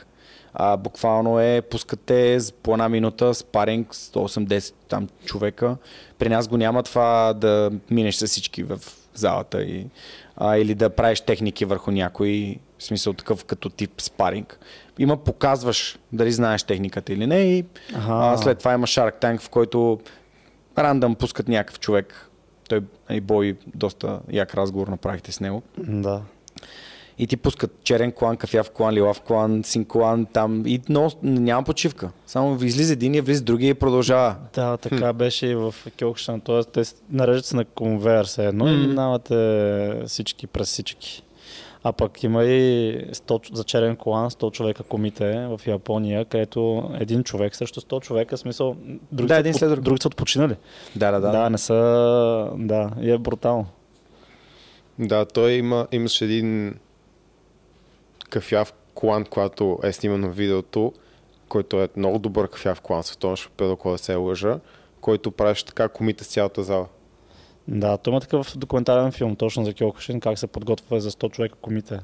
А, 0.54 0.78
буквално 0.78 1.40
е, 1.40 1.62
пускате 1.62 2.40
по 2.64 2.74
една 2.74 2.90
минута 2.90 3.34
спаринг 3.34 3.94
180 3.94 4.74
там 4.88 5.08
човека. 5.26 5.78
При 6.20 6.30
нас 6.30 6.48
го 6.48 6.58
няма 6.58 6.84
това 6.84 7.34
да 7.34 7.72
минеш 7.92 8.16
с 8.16 8.28
всички 8.28 8.64
в 8.64 8.80
залата 9.14 9.64
и, 9.64 9.88
а, 10.38 10.58
или 10.58 10.76
да 10.76 10.90
правиш 10.90 11.22
техники 11.22 11.66
върху 11.66 11.92
някой, 11.92 12.58
в 12.78 12.84
смисъл 12.84 13.14
такъв 13.14 13.46
като 13.46 13.70
тип 13.70 14.02
спаринг. 14.02 14.60
Има 15.00 15.18
показваш 15.18 15.98
дали 16.14 16.32
знаеш 16.32 16.64
техниката 16.64 17.14
или 17.14 17.28
не 17.28 17.40
и 17.40 17.66
Аха. 17.96 18.12
а, 18.14 18.38
след 18.38 18.60
това 18.60 18.74
има 18.74 18.88
Shark 18.88 19.22
Tank, 19.22 19.40
в 19.40 19.50
който 19.50 20.00
рандъм 20.78 21.16
пускат 21.16 21.48
някакъв 21.48 21.80
човек. 21.80 22.30
Той 22.70 22.82
и 23.10 23.22
бой 23.22 23.58
доста 23.76 24.20
як 24.32 24.56
разговор 24.56 24.88
направихте 24.88 25.32
с 25.32 25.40
него. 25.40 25.62
Да. 25.78 26.22
И 27.18 27.28
ти 27.28 27.38
пускат 27.38 27.72
черен 27.84 28.12
клан, 28.12 28.38
кафяв 28.38 28.70
клан, 28.70 28.94
лилав 28.94 29.22
клан, 29.22 29.64
син 29.64 29.86
клан, 29.86 30.26
там 30.26 30.64
и 30.66 30.82
но, 30.90 31.12
няма 31.24 31.64
почивка. 31.64 32.12
Само 32.28 32.64
излиза 32.64 32.94
един, 32.94 33.22
влиза 33.22 33.44
другия 33.44 33.70
и 33.70 33.74
продължава. 33.74 34.36
Да, 34.54 34.78
така 34.78 35.14
беше 35.14 35.48
и 35.48 35.56
в 35.56 35.76
Кьокшан. 36.00 36.42
Т.е. 36.42 36.64
те 36.64 36.84
нареждат 37.10 37.46
се 37.46 37.56
на 37.56 37.66
конвейер 37.66 38.26
все 38.26 38.46
едно 38.46 38.68
и 38.68 38.78
минавате 38.78 40.04
всички 40.08 40.48
през 40.48 40.68
всички. 40.68 41.24
А 41.88 41.94
пък 41.94 42.24
има 42.24 42.44
и 42.44 42.58
100, 43.08 43.16
ч- 43.42 43.54
за 43.54 43.64
черен 43.64 43.96
колан 43.96 44.30
100 44.30 44.52
човека 44.52 44.84
комите 44.84 45.48
в 45.48 45.62
Япония, 45.68 46.26
където 46.26 46.90
един 46.94 47.24
човек 47.24 47.56
срещу 47.56 47.82
100 47.82 48.02
човека, 48.02 48.38
смисъл, 48.38 48.76
другите, 49.12 49.34
Да, 49.34 49.40
един 49.40 49.54
след 49.54 49.70
друг. 49.70 49.80
другите 49.80 50.02
са 50.02 50.08
отпочинали. 50.08 50.56
Да, 50.96 51.12
да, 51.12 51.20
да. 51.20 51.32
Да, 51.32 51.50
не 51.50 51.58
са... 51.58 51.74
Да, 52.56 52.92
и 53.02 53.12
е 53.12 53.18
брутално. 53.18 53.66
Да, 55.00 55.26
той 55.26 55.52
има, 55.52 55.88
имаше 55.92 56.26
един 56.26 56.76
кафяв 58.30 58.74
клан, 58.94 59.26
когато 59.26 59.80
е 59.84 59.94
сниман 59.94 60.22
на 60.22 60.30
видеото, 60.30 60.94
който 61.50 61.82
е 61.82 61.90
много 61.96 62.20
добър 62.20 62.48
кафяв 62.48 62.82
клан, 62.82 63.04
световен 63.04 63.36
шампион, 63.36 63.72
ако 63.72 63.92
да 63.92 63.98
се 63.98 64.16
лъжа, 64.16 64.60
който 65.02 65.32
правеше 65.32 65.66
така 65.66 65.90
комите 65.90 66.24
с 66.24 66.28
цялата 66.28 66.64
зала. 66.64 66.88
Да, 67.68 67.98
той 67.98 68.12
има 68.12 68.22
такъв 68.22 68.58
документален 68.58 69.12
филм 69.12 69.36
точно 69.36 69.66
за 69.66 69.74
Кьокушин, 69.74 70.20
как 70.20 70.40
се 70.40 70.48
подготвя 70.48 71.00
за 71.00 71.12
100 71.12 71.32
човека 71.32 71.56
комите. 71.56 72.00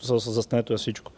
Заснето 0.00 0.72
е 0.72 0.76
всичко. 0.76 1.12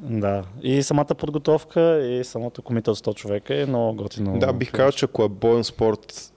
Да. 0.00 0.44
И 0.62 0.82
самата 0.82 1.04
подготовка 1.06 1.80
и 2.00 2.24
самото 2.24 2.62
комите 2.62 2.90
от 2.90 2.98
100 2.98 3.14
човека 3.14 3.54
е 3.54 3.66
много 3.66 3.94
готино. 3.94 4.38
Да, 4.38 4.52
бих 4.52 4.72
казал, 4.72 4.92
че 4.92 5.04
ако 5.04 5.24
е 5.24 5.28
боен 5.28 5.64
спорт, 5.64 6.32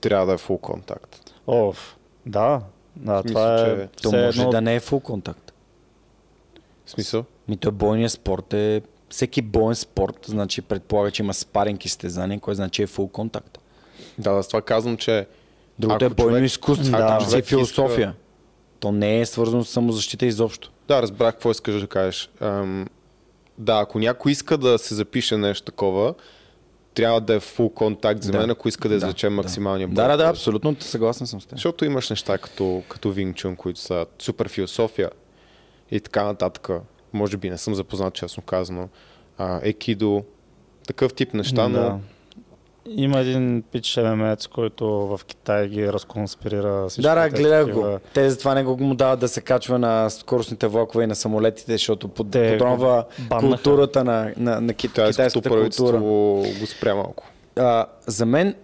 трябва 0.00 0.26
да 0.26 0.32
е 0.32 0.38
фул 0.38 0.58
контакт. 0.58 1.34
Оф, 1.46 1.96
да. 2.26 2.60
Да, 2.96 3.12
В 3.14 3.24
това 3.24 3.58
смисъл, 3.58 3.74
е... 3.74 3.88
че- 3.88 4.02
То 4.02 4.12
може 4.12 4.40
едно- 4.40 4.50
да 4.50 4.60
не 4.60 4.74
е 4.74 4.80
фул 4.80 5.00
контакт. 5.00 5.52
В 6.84 6.90
смисъл? 6.90 7.24
Ми 7.48 7.56
той 7.56 7.72
бойният 7.72 8.12
спорт 8.12 8.52
е... 8.52 8.82
Всеки 9.10 9.42
боен 9.42 9.74
спорт, 9.74 10.16
значи 10.26 10.62
предполага, 10.62 11.10
че 11.10 11.22
има 11.22 11.34
спаринг 11.34 11.84
и 11.84 11.88
стезание, 11.88 12.38
което 12.38 12.56
значи 12.56 12.82
е 12.82 12.86
фул 12.86 13.08
контакт. 13.08 13.58
Да, 14.18 14.32
да, 14.32 14.42
с 14.42 14.48
това 14.48 14.62
казвам, 14.62 14.96
че 14.96 15.26
Другото 15.78 16.04
е 16.04 16.08
бойно 16.08 16.30
човек- 16.30 16.44
изкуство, 16.44 16.90
Да. 16.90 17.06
там 17.08 17.20
си 17.20 17.38
е 17.38 17.42
философия. 17.42 18.14
То 18.80 18.92
не 18.92 19.20
е 19.20 19.26
свързано 19.26 19.64
с 19.64 19.68
самозащита 19.68 20.26
изобщо. 20.26 20.70
Да, 20.88 21.02
разбрах 21.02 21.34
какво 21.34 21.50
искаш 21.50 21.80
да 21.80 21.86
кажеш. 21.86 22.30
Ам, 22.40 22.86
да, 23.58 23.78
ако 23.78 23.98
някой 23.98 24.32
иска 24.32 24.58
да 24.58 24.78
се 24.78 24.94
запише 24.94 25.36
нещо 25.36 25.64
такова, 25.64 26.14
трябва 26.94 27.20
да 27.20 27.34
е 27.34 27.40
фул 27.40 27.68
контакт 27.70 28.22
за 28.22 28.32
Да. 28.32 28.38
мен, 28.38 28.50
ако 28.50 28.68
иска 28.68 28.88
да 28.88 28.94
извлече 28.94 29.28
максималния 29.28 29.88
Да, 29.88 29.94
да, 30.02 30.08
да, 30.08 30.16
брой. 30.16 30.26
абсолютно 30.26 30.76
съгласен 30.80 31.26
съм 31.26 31.40
с 31.40 31.46
теб. 31.46 31.58
Защото 31.58 31.84
имаш 31.84 32.10
неща 32.10 32.38
като, 32.38 32.82
като 32.88 33.14
Chun, 33.14 33.56
които 33.56 33.80
са 33.80 34.06
супер 34.18 34.48
философия 34.48 35.10
и 35.90 36.00
така 36.00 36.24
нататък. 36.24 36.68
Може 37.12 37.36
би 37.36 37.50
не 37.50 37.58
съм 37.58 37.74
запознат, 37.74 38.14
честно 38.14 38.42
казано. 38.42 38.88
А, 39.38 39.60
екидо, 39.62 40.24
такъв 40.86 41.14
тип 41.14 41.34
неща, 41.34 41.68
но 41.68 41.78
Да. 41.78 41.98
Има 42.88 43.18
един 43.18 43.62
пич 43.72 43.96
ММЕЦ, 43.96 44.46
който 44.46 44.86
в 44.86 45.20
Китай 45.26 45.68
ги 45.68 45.92
разконспирира 45.92 46.88
всички. 46.88 47.02
Да, 47.02 47.14
да, 47.14 47.28
гледах 47.28 47.72
го. 47.72 47.98
Те 48.14 48.30
затова 48.30 48.54
не 48.54 48.64
го 48.64 48.76
му 48.76 48.94
дават 48.94 49.20
да 49.20 49.28
се 49.28 49.40
качва 49.40 49.78
на 49.78 50.10
скоростните 50.10 50.66
влакове 50.66 51.04
и 51.04 51.06
на 51.06 51.14
самолетите, 51.14 51.72
защото 51.72 52.08
под, 52.08 52.30
Те 52.30 52.52
подронва 52.52 53.04
културата 53.40 54.04
на, 54.04 54.32
на, 54.36 54.60
на 54.60 54.74
кит, 54.74 54.90
китайското 54.90 55.40
китайската 55.40 55.50
култура. 55.50 55.98
го 56.60 56.66
спря 56.66 56.94
малко. 56.94 57.24
А, 57.56 57.86
за 58.06 58.26
мен, 58.26 58.54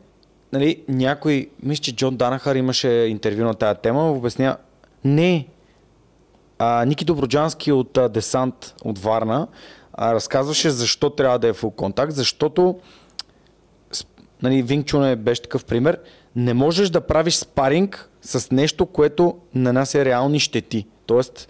нали, 0.52 0.82
някой, 0.88 1.50
мисля, 1.62 1.82
че 1.82 1.96
Джон 1.96 2.16
Данахар 2.16 2.56
имаше 2.56 2.88
интервю 2.88 3.44
на 3.44 3.54
тая 3.54 3.74
тема, 3.74 4.10
обясня, 4.10 4.56
не, 5.04 5.46
а, 6.58 6.84
Ники 6.84 7.04
Доброджански 7.04 7.72
от 7.72 7.98
а, 7.98 8.08
Десант 8.08 8.74
от 8.84 8.98
Варна 8.98 9.46
а, 9.92 10.14
разказваше 10.14 10.70
защо 10.70 11.10
трябва 11.10 11.38
да 11.38 11.48
е 11.48 11.52
фул 11.52 11.70
контакт, 11.70 12.12
защото 12.12 12.78
нали, 14.42 14.62
Винчун 14.62 15.04
е 15.04 15.16
беше 15.16 15.42
такъв 15.42 15.64
пример, 15.64 15.98
не 16.36 16.54
можеш 16.54 16.90
да 16.90 17.00
правиш 17.00 17.34
спаринг 17.34 18.10
с 18.22 18.50
нещо, 18.50 18.86
което 18.86 19.36
нанася 19.54 20.04
реални 20.04 20.40
щети. 20.40 20.86
Тоест, 21.06 21.48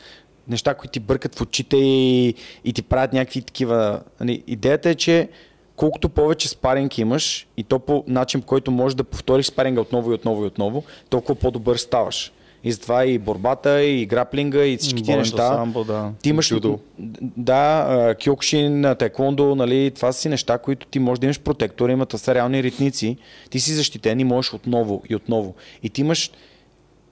неща, 0.48 0.74
които 0.74 0.92
ти 0.92 1.00
бъркат 1.00 1.34
в 1.34 1.40
очите 1.40 1.76
и, 1.76 2.34
и 2.64 2.72
ти 2.72 2.82
правят 2.82 3.12
някакви 3.12 3.42
такива... 3.42 4.02
Нали, 4.20 4.42
идеята 4.46 4.90
е, 4.90 4.94
че 4.94 5.28
колкото 5.76 6.08
повече 6.08 6.48
спаринг 6.48 6.98
имаш 6.98 7.46
и 7.56 7.64
то 7.64 7.78
по 7.78 8.04
начин, 8.06 8.40
по 8.40 8.46
който 8.46 8.70
можеш 8.70 8.96
да 8.96 9.04
повториш 9.04 9.46
спаринга 9.46 9.80
отново 9.80 10.10
и 10.10 10.14
отново 10.14 10.44
и 10.44 10.46
отново, 10.46 10.84
толкова 11.10 11.34
по-добър 11.34 11.76
ставаш. 11.76 12.32
И 12.64 12.72
затова 12.72 13.04
и 13.04 13.18
борбата, 13.18 13.82
и 13.82 14.06
граплинга, 14.06 14.64
и 14.64 14.76
всички 14.76 15.02
тия 15.02 15.16
Бойното 15.16 15.36
неща. 15.36 15.54
самбо, 15.54 15.84
да. 15.84 16.12
Ти 16.22 16.28
имаш... 16.28 16.48
Джудо. 16.48 16.78
Да, 17.36 17.86
а, 17.88 18.14
кьокшин, 18.24 18.94
теквондо, 18.98 19.54
нали, 19.54 19.90
това 19.90 20.12
са 20.12 20.20
си 20.20 20.28
неща, 20.28 20.58
които 20.58 20.86
ти 20.86 20.98
можеш 20.98 21.20
да 21.20 21.26
имаш 21.26 21.40
протектор, 21.40 21.88
има 21.88 22.06
това 22.06 22.18
са 22.18 22.34
реални 22.34 22.62
ритници, 22.62 23.16
ти 23.50 23.60
си 23.60 23.72
защитен 23.72 24.20
и 24.20 24.24
можеш 24.24 24.54
отново 24.54 25.02
и 25.08 25.14
отново. 25.16 25.54
И 25.82 25.90
ти 25.90 26.00
имаш, 26.00 26.30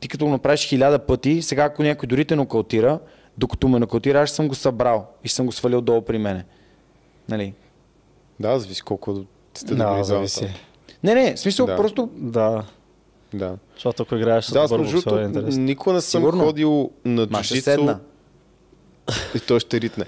ти 0.01 0.09
като 0.09 0.25
го 0.25 0.31
направиш 0.31 0.67
хиляда 0.69 0.99
пъти, 0.99 1.43
сега 1.43 1.65
ако 1.65 1.83
някой 1.83 2.07
дори 2.07 2.25
те 2.25 2.37
нокаутира, 2.37 2.99
докато 3.39 3.69
ме 3.69 3.79
нокаутира, 3.79 4.21
аз 4.23 4.31
съм 4.31 4.49
го 4.49 4.55
събрал 4.55 5.07
и 5.25 5.29
съм 5.29 5.47
го 5.47 5.53
свалил 5.53 5.81
долу 5.81 6.03
при 6.03 6.19
мене. 6.19 6.45
Нали? 7.29 7.55
Да, 8.41 8.59
зависи 8.59 8.83
колко 8.83 9.25
сте 9.55 9.75
Да, 9.75 9.89
добри 9.91 10.05
зависи. 10.05 10.49
Не, 11.05 11.15
не, 11.15 11.35
в 11.35 11.41
смисъл 11.41 11.67
Да. 11.67 11.77
просто 11.77 12.11
Да, 12.17 12.65
Да. 13.35 13.57
защото 13.75 14.03
ако 14.03 14.15
играеш 14.15 14.45
с 14.45 14.53
Да, 14.53 14.63
добър 14.63 14.79
боксер 14.83 15.19
е 15.19 15.25
интересно. 15.25 15.63
никога 15.63 15.93
не 15.93 16.01
съм 16.01 16.21
Сигурно. 16.21 16.45
ходил 16.45 16.91
на 17.05 17.45
седна. 17.45 17.99
и 19.35 19.41
той 19.41 19.61
ще 19.61 19.81
ритне. 19.81 20.05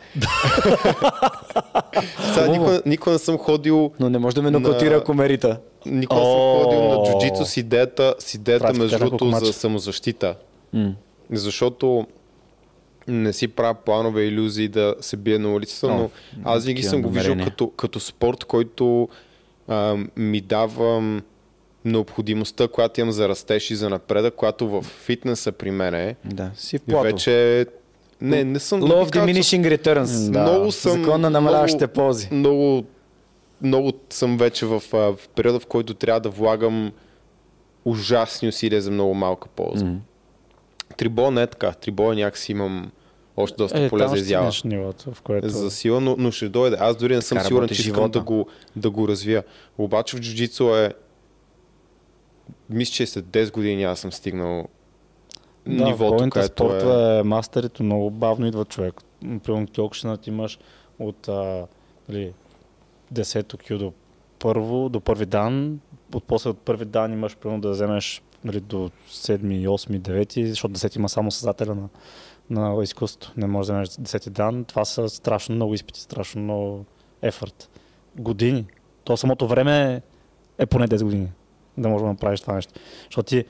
Сега 2.24 2.48
никога, 2.48 2.82
никога 2.86 3.12
не 3.12 3.18
съм 3.18 3.38
ходил 3.38 3.92
Но 4.00 4.10
не 4.10 4.18
може 4.18 4.36
да 4.36 4.42
ме 4.42 4.50
нокаутира, 4.50 4.90
На- 4.90 4.96
ако 4.96 5.14
ме 5.14 5.28
рита. 5.28 5.58
Никога 5.86 6.20
не 6.20 6.26
съм 6.26 6.64
ходил 6.64 6.82
на 6.82 7.04
джуджицу 7.04 7.44
с 7.44 7.56
идеята, 7.56 8.14
с 8.18 8.34
идеята 8.34 8.72
между 8.74 8.98
другото 8.98 9.30
за 9.30 9.52
самозащита. 9.52 10.34
М. 10.72 10.92
Защото 11.30 12.06
не 13.08 13.32
си 13.32 13.48
правя 13.48 13.74
планове, 13.76 14.22
иллюзии 14.22 14.68
да 14.68 14.94
се 15.00 15.16
бие 15.16 15.38
на 15.38 15.54
улицата, 15.54 15.86
О, 15.86 15.90
но 15.90 16.10
аз 16.44 16.64
винаги 16.64 16.82
съм 16.82 17.02
го 17.02 17.10
виждал 17.10 17.36
като, 17.44 17.68
като 17.68 18.00
спорт, 18.00 18.44
който 18.44 19.08
а, 19.68 19.96
ми 20.16 20.40
дава 20.40 21.20
необходимостта, 21.84 22.68
която 22.68 23.00
имам 23.00 23.12
за 23.12 23.28
растеж 23.28 23.70
и 23.70 23.76
за 23.76 23.90
напредък, 23.90 24.34
която 24.34 24.68
в 24.68 24.82
фитнеса 24.82 25.52
при 25.52 25.70
мен 25.70 25.94
е. 25.94 26.16
Да, 26.24 26.50
си 26.54 26.78
в 26.78 26.82
плато. 26.82 27.02
вече 27.02 27.66
Не, 28.20 28.44
не 28.44 28.58
съм... 28.58 28.82
Law 28.82 29.06
of 29.06 29.10
diminishing 29.10 29.78
returns. 29.78 30.30
Да. 30.30 30.42
Много 30.42 30.72
съм... 30.72 30.92
Закон 30.92 31.20
на 31.20 31.30
намаляващите 31.30 31.86
ползи. 31.86 32.28
Много, 32.32 32.84
много 33.62 33.92
съм 34.10 34.38
вече 34.38 34.66
в, 34.66 34.82
в 34.92 35.16
периода, 35.34 35.60
в 35.60 35.66
който 35.66 35.94
трябва 35.94 36.20
да 36.20 36.28
влагам 36.28 36.92
ужасни 37.84 38.48
усилия 38.48 38.82
за 38.82 38.90
много 38.90 39.14
малка 39.14 39.48
полза. 39.48 39.84
М. 39.84 39.96
Трибол 40.96 41.30
не 41.30 41.42
е 41.42 41.46
така. 41.46 41.72
Трибол 41.72 42.12
някакси 42.12 42.52
имам 42.52 42.90
още 43.36 43.56
доста 43.56 43.80
Е, 43.82 43.88
поле 43.88 44.08
за 44.08 44.16
изява. 44.18 44.52
нивото, 44.64 45.14
в 45.14 45.22
което... 45.22 45.48
За 45.48 45.70
сила, 45.70 46.00
но, 46.00 46.16
но 46.18 46.30
ще 46.30 46.48
дойде. 46.48 46.76
Аз 46.80 46.96
дори 46.96 47.14
не 47.14 47.22
съм 47.22 47.38
Така 47.38 47.48
сигурен, 47.48 47.68
че 47.68 47.82
искам 47.82 48.10
да 48.10 48.20
го, 48.20 48.46
да 48.76 48.90
го 48.90 49.08
развия. 49.08 49.44
Обаче 49.78 50.16
в 50.16 50.20
джуджицу 50.20 50.64
е... 50.76 50.92
Мисля, 52.70 52.92
че 52.92 53.06
след 53.06 53.24
10 53.24 53.52
години 53.52 53.84
аз 53.84 54.00
съм 54.00 54.12
стигнал 54.12 54.68
да, 55.66 55.84
нивото, 55.84 56.30
което 56.30 56.52
спортове 56.52 57.16
е... 57.16 57.18
е... 57.18 57.22
мастерито 57.22 57.82
много 57.82 58.10
бавно 58.10 58.46
идва 58.46 58.64
човек. 58.64 58.94
Примерно 59.20 59.66
кьокшинът 59.76 60.26
имаш 60.26 60.58
от 60.98 61.28
а, 61.28 61.66
нали, 62.08 62.32
10-то 63.14 63.58
кю 63.58 63.78
до 63.78 63.92
първо, 64.38 64.88
до 64.88 65.00
първи 65.00 65.26
дан, 65.26 65.80
от 66.14 66.24
после 66.24 66.50
от 66.50 66.58
първи 66.58 66.84
дан 66.84 67.12
имаш 67.12 67.36
примерно 67.36 67.60
да 67.60 67.70
вземеш 67.70 68.22
нали, 68.44 68.60
до 68.60 68.90
7, 69.10 69.68
8, 69.68 70.00
9, 70.00 70.46
защото 70.46 70.74
10 70.74 70.96
има 70.96 71.08
само 71.08 71.30
създателя 71.30 71.74
на, 71.74 71.88
на 72.50 72.82
изкуството. 72.82 73.32
Не 73.36 73.46
можеш 73.46 73.66
да 73.66 73.72
вземеш 73.72 73.88
10 73.88 74.30
дан. 74.30 74.64
Това 74.64 74.84
са 74.84 75.08
страшно 75.08 75.54
много 75.54 75.74
изпити, 75.74 76.00
страшно 76.00 76.42
много 76.42 76.84
ефорт. 77.22 77.70
Години. 78.16 78.66
То 79.04 79.16
самото 79.16 79.46
време 79.46 80.02
е 80.58 80.66
поне 80.66 80.88
10 80.88 81.04
години 81.04 81.28
да 81.78 81.88
можеш 81.88 82.02
да 82.02 82.08
направиш 82.08 82.40
това 82.40 82.54
нещо. 82.54 82.72
Защото 83.04 83.26
ти 83.26 83.44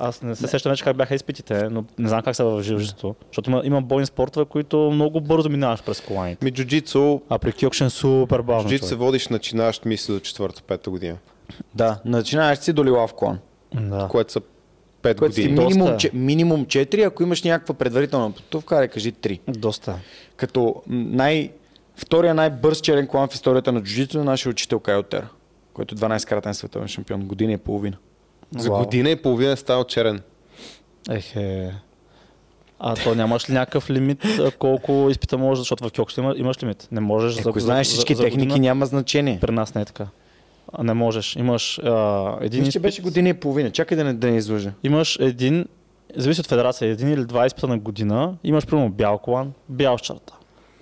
аз 0.00 0.22
не 0.22 0.36
се 0.36 0.46
сещам 0.46 0.70
вече 0.70 0.84
как 0.84 0.96
бяха 0.96 1.14
изпитите, 1.14 1.68
но 1.70 1.84
не 1.98 2.08
знам 2.08 2.22
как 2.22 2.36
са 2.36 2.44
в 2.44 2.62
жилището. 2.62 3.14
Защото 3.26 3.50
има, 3.50 3.62
има 3.64 3.82
бойни 3.82 4.06
спортове, 4.06 4.44
които 4.46 4.90
много 4.92 5.20
бързо 5.20 5.48
минаваш 5.48 5.82
през 5.82 6.00
коланите. 6.00 6.44
Ми 6.44 6.50
джуджицу, 6.50 7.20
А 7.28 7.38
при 7.38 7.52
кьокшен 7.52 7.90
супер 7.90 8.40
бавно. 8.42 8.62
джуджицу 8.62 8.86
се 8.86 8.94
водиш 8.94 9.28
начинаващ 9.28 9.84
мисля 9.84 10.14
до 10.14 10.20
4-5 10.20 10.88
година, 10.90 11.16
Да, 11.74 12.00
начинаеш 12.04 12.58
си 12.58 12.72
до 12.72 12.84
лилав 12.84 13.14
клон. 13.14 13.38
Да. 13.74 14.08
което 14.10 14.32
са 14.32 14.40
5 15.02 15.18
Което 15.18 15.34
си 15.34 15.40
години. 15.40 15.56
Доста 15.56 15.68
минимум, 15.68 15.94
е. 15.94 15.98
че, 15.98 16.10
минимум 16.14 16.66
4, 16.66 17.06
ако 17.06 17.22
имаш 17.22 17.42
някаква 17.42 17.74
предварителна 17.74 18.32
подготовка, 18.32 18.76
да 18.76 18.88
кажи 18.88 19.12
3. 19.12 19.40
Доста. 19.48 19.94
Като 20.36 20.82
най... 20.86 21.50
Втория 21.96 22.34
най-бърз 22.34 22.80
черен 22.80 23.06
клан 23.06 23.28
в 23.28 23.34
историята 23.34 23.72
на 23.72 23.82
джуджито 23.82 24.20
е 24.20 24.24
нашия 24.24 24.50
учител 24.50 24.80
Кайо 24.80 25.02
Тера, 25.02 25.28
който 25.78 25.94
е 25.94 25.98
12-кратен 25.98 26.52
световен 26.52 26.88
шампион, 26.88 27.20
година 27.20 27.52
и 27.52 27.56
половина. 27.56 27.96
За 28.56 28.70
Вау. 28.70 28.78
година 28.78 29.10
и 29.10 29.16
половина 29.16 29.52
е 29.52 29.56
станал 29.56 29.84
черен. 29.84 30.20
Ехе. 31.10 31.72
А 32.78 32.94
то 32.94 33.14
нямаш 33.14 33.50
ли 33.50 33.54
някакъв 33.54 33.90
лимит 33.90 34.24
колко 34.58 35.06
изпита 35.10 35.38
можеш, 35.38 35.60
защото 35.60 35.88
в 35.88 35.92
кьокшен 35.92 36.24
има, 36.24 36.34
имаш 36.36 36.62
лимит. 36.62 36.88
Не 36.92 37.00
можеш 37.00 37.46
Ако 37.46 37.60
знаеш 37.60 37.86
всички 37.86 38.14
за 38.14 38.22
техники, 38.22 38.46
година. 38.48 38.58
няма 38.58 38.86
значение. 38.86 39.38
При 39.40 39.52
нас 39.52 39.74
не 39.74 39.80
е 39.82 39.84
така. 39.84 40.06
А, 40.72 40.82
не 40.82 40.94
можеш. 40.94 41.36
Имаш 41.36 41.78
а, 41.78 42.36
един 42.40 42.60
Мисля, 42.60 42.64
че 42.64 42.68
изпит, 42.68 42.82
беше 42.82 43.02
година 43.02 43.28
и 43.28 43.34
половина. 43.34 43.70
Чакай 43.70 43.96
да 43.96 44.04
не, 44.04 44.14
да 44.14 44.30
не 44.30 44.36
излъжа. 44.36 44.72
имаш 44.82 45.18
един, 45.20 45.66
зависи 46.16 46.40
от 46.40 46.46
федерация, 46.46 46.90
един 46.90 47.08
или 47.08 47.24
два 47.24 47.46
изпита 47.46 47.68
на 47.68 47.78
година, 47.78 48.34
имаш 48.44 48.66
примерно 48.66 48.90
бял 48.90 49.18
колан, 49.18 49.52
бял 49.68 49.98
с 49.98 50.00
черта. 50.00 50.34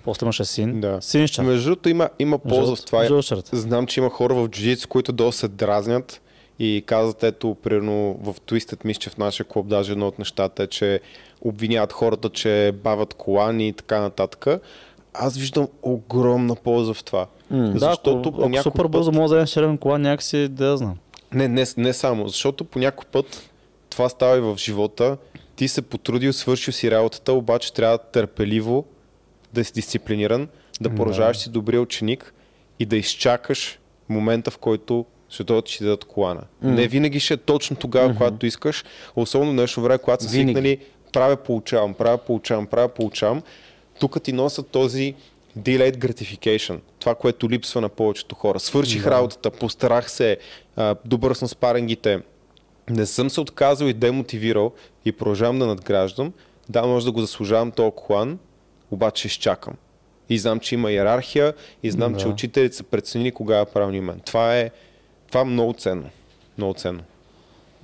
После 0.07 0.25
имаш 0.25 0.43
син, 0.43 0.81
Да. 0.81 0.97
син 1.01 1.27
с 1.27 1.31
черта. 1.31 1.43
Между 1.43 1.69
другото 1.69 1.89
има, 1.89 2.09
има 2.19 2.39
полза 2.39 2.75
в 2.75 2.85
това. 2.85 3.05
Жълт 3.05 3.25
с 3.25 3.27
черта. 3.27 3.57
Знам, 3.57 3.87
че 3.87 3.99
има 3.99 4.09
хора 4.09 4.35
в 4.35 4.47
джуджицу, 4.47 4.87
които 4.87 5.11
доста 5.11 5.39
се 5.39 5.47
дразнят 5.47 6.21
и 6.59 6.83
казват, 6.85 7.23
ето, 7.23 7.55
примерно 7.63 8.19
в 8.23 8.33
Twisted, 8.33 8.85
мисля, 8.85 8.99
че 8.99 9.09
в 9.09 9.17
нашия 9.17 9.45
клуб 9.45 9.67
даже 9.67 9.91
едно 9.91 10.07
от 10.07 10.19
нещата 10.19 10.63
е, 10.63 10.67
че 10.67 10.99
обвиняват 11.41 11.93
хората, 11.93 12.29
че 12.29 12.73
бавят 12.83 13.13
колани 13.13 13.67
и 13.67 13.73
така 13.73 13.99
нататък. 13.99 14.61
Аз 15.13 15.37
виждам 15.37 15.67
огромна 15.81 16.55
полза 16.55 16.93
в 16.93 17.03
това. 17.03 17.27
М. 17.51 17.57
Да, 17.57 17.79
защото 17.79 18.11
ако, 18.11 18.21
по 18.21 18.29
ако 18.29 18.49
някой 18.49 18.71
супер 18.71 18.87
бързо 18.87 19.11
може 19.11 19.29
да 19.29 19.35
вземеш 19.35 19.49
черен 19.49 19.77
колан, 19.77 20.01
някакси 20.01 20.47
да 20.47 20.77
знам. 20.77 20.97
Не, 21.33 21.47
не, 21.47 21.65
не 21.77 21.93
само, 21.93 22.27
защото 22.27 22.63
по 22.63 22.79
някой 22.79 23.05
път 23.11 23.49
това 23.89 24.09
става 24.09 24.37
и 24.37 24.41
в 24.41 24.55
живота. 24.57 25.17
Ти 25.55 25.67
се 25.67 25.81
потрудил, 25.81 26.33
свършил 26.33 26.73
си 26.73 26.91
работата, 26.91 27.33
обаче 27.33 27.73
трябва 27.73 27.97
търпеливо 27.97 28.85
да 29.59 29.65
си 29.65 29.73
дисциплиниран, 29.73 30.47
да 30.81 30.89
продължаваш 30.89 31.37
си 31.37 31.49
добрия 31.49 31.81
ученик 31.81 32.33
и 32.79 32.85
да 32.85 32.97
изчакаш 32.97 33.79
момента, 34.09 34.51
в 34.51 34.57
който 34.57 35.05
ще 35.29 35.43
дойдат 35.43 35.67
ще 35.67 35.83
дадат 35.83 36.05
колана. 36.05 36.41
Mm. 36.41 36.69
Не 36.69 36.87
винаги 36.87 37.19
ще 37.19 37.33
е 37.33 37.37
точно 37.37 37.75
тогава, 37.75 38.09
mm-hmm. 38.09 38.17
когато 38.17 38.45
искаш, 38.45 38.83
особено 39.15 39.51
днешно 39.51 39.83
време, 39.83 39.97
когато 39.97 40.23
са 40.23 40.29
свикнали, 40.29 40.77
правя, 41.13 41.37
получавам, 41.37 41.93
правя, 41.93 42.17
получавам, 42.17 42.65
правя, 42.67 42.87
получавам. 42.87 43.41
Тук 43.99 44.21
ти 44.21 44.33
носят 44.33 44.67
този 44.67 45.15
delayed 45.59 45.97
gratification. 45.97 46.79
Това, 46.99 47.15
което 47.15 47.49
липсва 47.49 47.81
на 47.81 47.89
повечето 47.89 48.35
хора. 48.35 48.59
Свърших 48.59 49.03
да. 49.03 49.11
работата, 49.11 49.51
постарах 49.51 50.11
се, 50.11 50.37
добър 51.05 51.33
съм 51.33 51.47
с 51.47 51.55
паренгите, 51.55 52.21
не 52.89 53.05
съм 53.05 53.29
се 53.29 53.41
отказал 53.41 53.85
и 53.85 53.93
демотивирал 53.93 54.73
и 55.05 55.11
продължавам 55.11 55.59
да 55.59 55.65
надграждам. 55.65 56.33
Да, 56.69 56.87
може 56.87 57.05
да 57.05 57.11
го 57.11 57.21
заслужавам 57.21 57.71
този 57.71 57.91
колан, 57.95 58.39
обаче 58.91 59.27
изчакам. 59.27 59.73
И 60.29 60.37
знам, 60.37 60.59
че 60.59 60.75
има 60.75 60.91
иерархия 60.91 61.53
и 61.83 61.91
знам, 61.91 62.13
Да. 62.13 62.19
че 62.19 62.27
учителите 62.27 62.75
са 62.75 62.83
преценили 62.83 63.31
кога 63.31 63.59
е 63.59 63.65
правилният 63.65 64.05
момент. 64.05 64.23
Това 64.23 64.57
е, 64.57 64.71
това 65.27 65.41
е 65.41 65.45
много 65.45 65.73
ценно. 65.73 66.09
Много 66.57 66.73
ценно. 66.73 67.03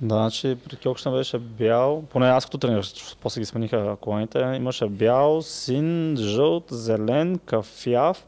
Да, 0.00 0.14
значи 0.14 0.56
при 0.64 0.76
Кьокшна 0.78 1.12
беше 1.12 1.38
бял, 1.38 2.02
поне 2.02 2.26
аз 2.26 2.44
като 2.44 2.58
тренирах, 2.58 2.84
после 3.20 3.40
ги 3.40 3.44
смениха 3.44 3.96
коланите, 4.00 4.38
имаше 4.56 4.86
бял, 4.86 5.42
син, 5.42 6.16
жълт, 6.16 6.64
зелен, 6.70 7.38
кафяв 7.38 8.26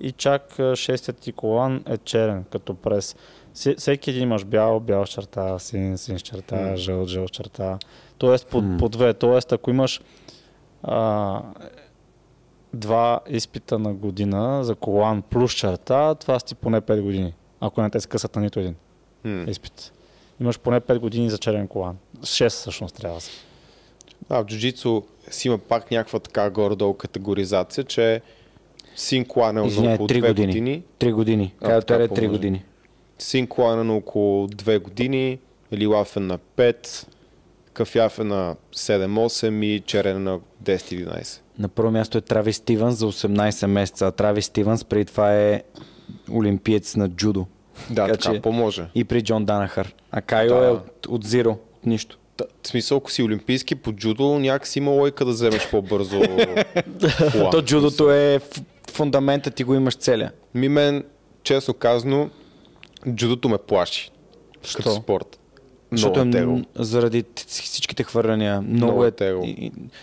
и 0.00 0.12
чак 0.12 0.42
шестият 0.74 1.18
ти 1.18 1.32
колан 1.32 1.84
е 1.88 1.98
черен, 1.98 2.44
като 2.44 2.74
през 2.74 3.16
Се- 3.54 3.74
всеки 3.74 4.10
един 4.10 4.22
имаш 4.22 4.44
бял, 4.44 4.80
бял 4.80 5.04
черта, 5.04 5.58
син, 5.58 5.98
син 5.98 6.18
черта, 6.18 6.56
М. 6.56 6.76
жълт, 6.76 7.08
жълт 7.08 7.30
черта. 7.32 7.78
Тоест 8.18 8.46
по, 8.46 8.62
по 8.78 8.88
две. 8.88 9.14
Тоест 9.14 9.52
ако 9.52 9.70
имаш 9.70 10.00
а, 10.82 11.40
два 12.74 13.20
изпита 13.28 13.78
на 13.78 13.94
година 13.94 14.64
за 14.64 14.74
колан 14.74 15.22
плюс 15.22 15.52
черта, 15.52 16.14
това 16.14 16.40
си 16.40 16.54
поне 16.54 16.80
5 16.80 17.00
години. 17.00 17.32
Ако 17.60 17.82
не 17.82 17.90
те 17.90 18.00
скъсат 18.00 18.36
на 18.36 18.42
нито 18.42 18.60
един 18.60 18.74
М. 19.24 19.44
изпит. 19.48 19.92
Имаш 20.40 20.58
поне 20.58 20.80
5 20.80 20.98
години 20.98 21.30
за 21.30 21.38
черен 21.38 21.68
колан. 21.68 21.96
6 22.20 22.48
всъщност 22.50 22.94
трябва 22.94 23.14
да 23.14 23.20
са. 23.20 23.30
А, 24.28 24.42
в 24.42 24.46
джуджицу 24.46 25.02
си 25.30 25.48
има 25.48 25.58
пак 25.58 25.90
някаква 25.90 26.18
така 26.18 26.50
горе-долу 26.50 26.94
категоризация, 26.94 27.84
че 27.84 28.20
син 28.96 29.24
колан 29.24 29.56
е 29.56 29.60
на 29.60 29.66
Извинявай, 29.66 29.94
около 29.94 30.08
3 30.08 30.12
2 30.14 30.28
години. 30.28 30.46
години. 30.46 30.82
Три 30.98 31.12
години. 31.12 31.54
Тера 31.60 31.74
е 31.74 31.80
3 31.80 32.08
по-може. 32.08 32.26
години. 32.28 32.64
Син 33.18 33.46
колан 33.46 33.80
е 33.80 33.84
на 33.84 33.94
около 33.96 34.48
2 34.48 34.78
години, 34.78 35.38
Лилав 35.72 36.16
е 36.16 36.20
на 36.20 36.38
5, 36.38 37.06
Кафяв 37.72 38.18
е 38.18 38.24
на 38.24 38.56
7-8 38.74 39.64
и 39.64 39.80
Черен 39.80 40.16
е 40.16 40.20
на 40.20 40.40
10-11. 40.62 41.40
На 41.60 41.68
първо 41.68 41.90
място 41.90 42.18
е 42.18 42.20
Трави 42.20 42.52
Стивенс 42.52 42.94
за 42.96 43.06
18 43.06 43.66
месеца. 43.66 44.06
А 44.06 44.10
Трави 44.10 44.42
Стивенс 44.42 44.84
преди 44.84 45.04
това 45.04 45.34
е 45.34 45.62
олимпиец 46.32 46.96
на 46.96 47.08
джудо. 47.08 47.46
Да, 47.90 48.06
Така 48.06 48.12
така, 48.12 48.34
че- 48.34 48.40
поможе. 48.42 48.86
И 48.94 49.04
при 49.04 49.22
Джон 49.22 49.44
Данахър. 49.44 49.94
А 50.10 50.20
Кайо 50.20 50.48
Да. 50.50 50.64
е 50.64 50.68
от, 50.68 51.06
от 51.06 51.24
зиро, 51.24 51.50
от 51.50 51.86
нищо. 51.86 52.18
Та, 52.36 52.44
В 52.62 52.68
смисъл, 52.68 52.98
ако 52.98 53.10
си 53.10 53.22
олимпийски 53.22 53.74
по 53.74 53.92
джудо, 53.92 54.38
някакси 54.38 54.78
има 54.78 54.90
лойка 54.90 55.24
да 55.24 55.30
вземеш 55.30 55.70
по-бързо. 55.70 56.20
То 57.50 57.62
джудото 57.62 58.10
е 58.10 58.40
фундамента, 58.92 59.50
ти 59.50 59.64
го 59.64 59.74
имаш 59.74 59.96
целя. 59.96 60.30
Ми 60.54 60.68
мен, 60.68 61.04
честно 61.42 61.74
казано, 61.74 62.30
джудото 63.08 63.48
ме 63.48 63.58
плаши. 63.58 64.10
Като 64.54 64.82
Що? 64.82 64.90
спорт. 64.90 65.39
Защото 65.92 66.20
е 66.20 66.30
тегло. 66.30 66.58
заради 66.74 67.24
всичките 67.46 68.02
хвърляния. 68.04 68.60
Много, 68.60 68.74
Много 68.76 69.04
е 69.04 69.08
е 69.08 69.10
тегло. 69.10 69.42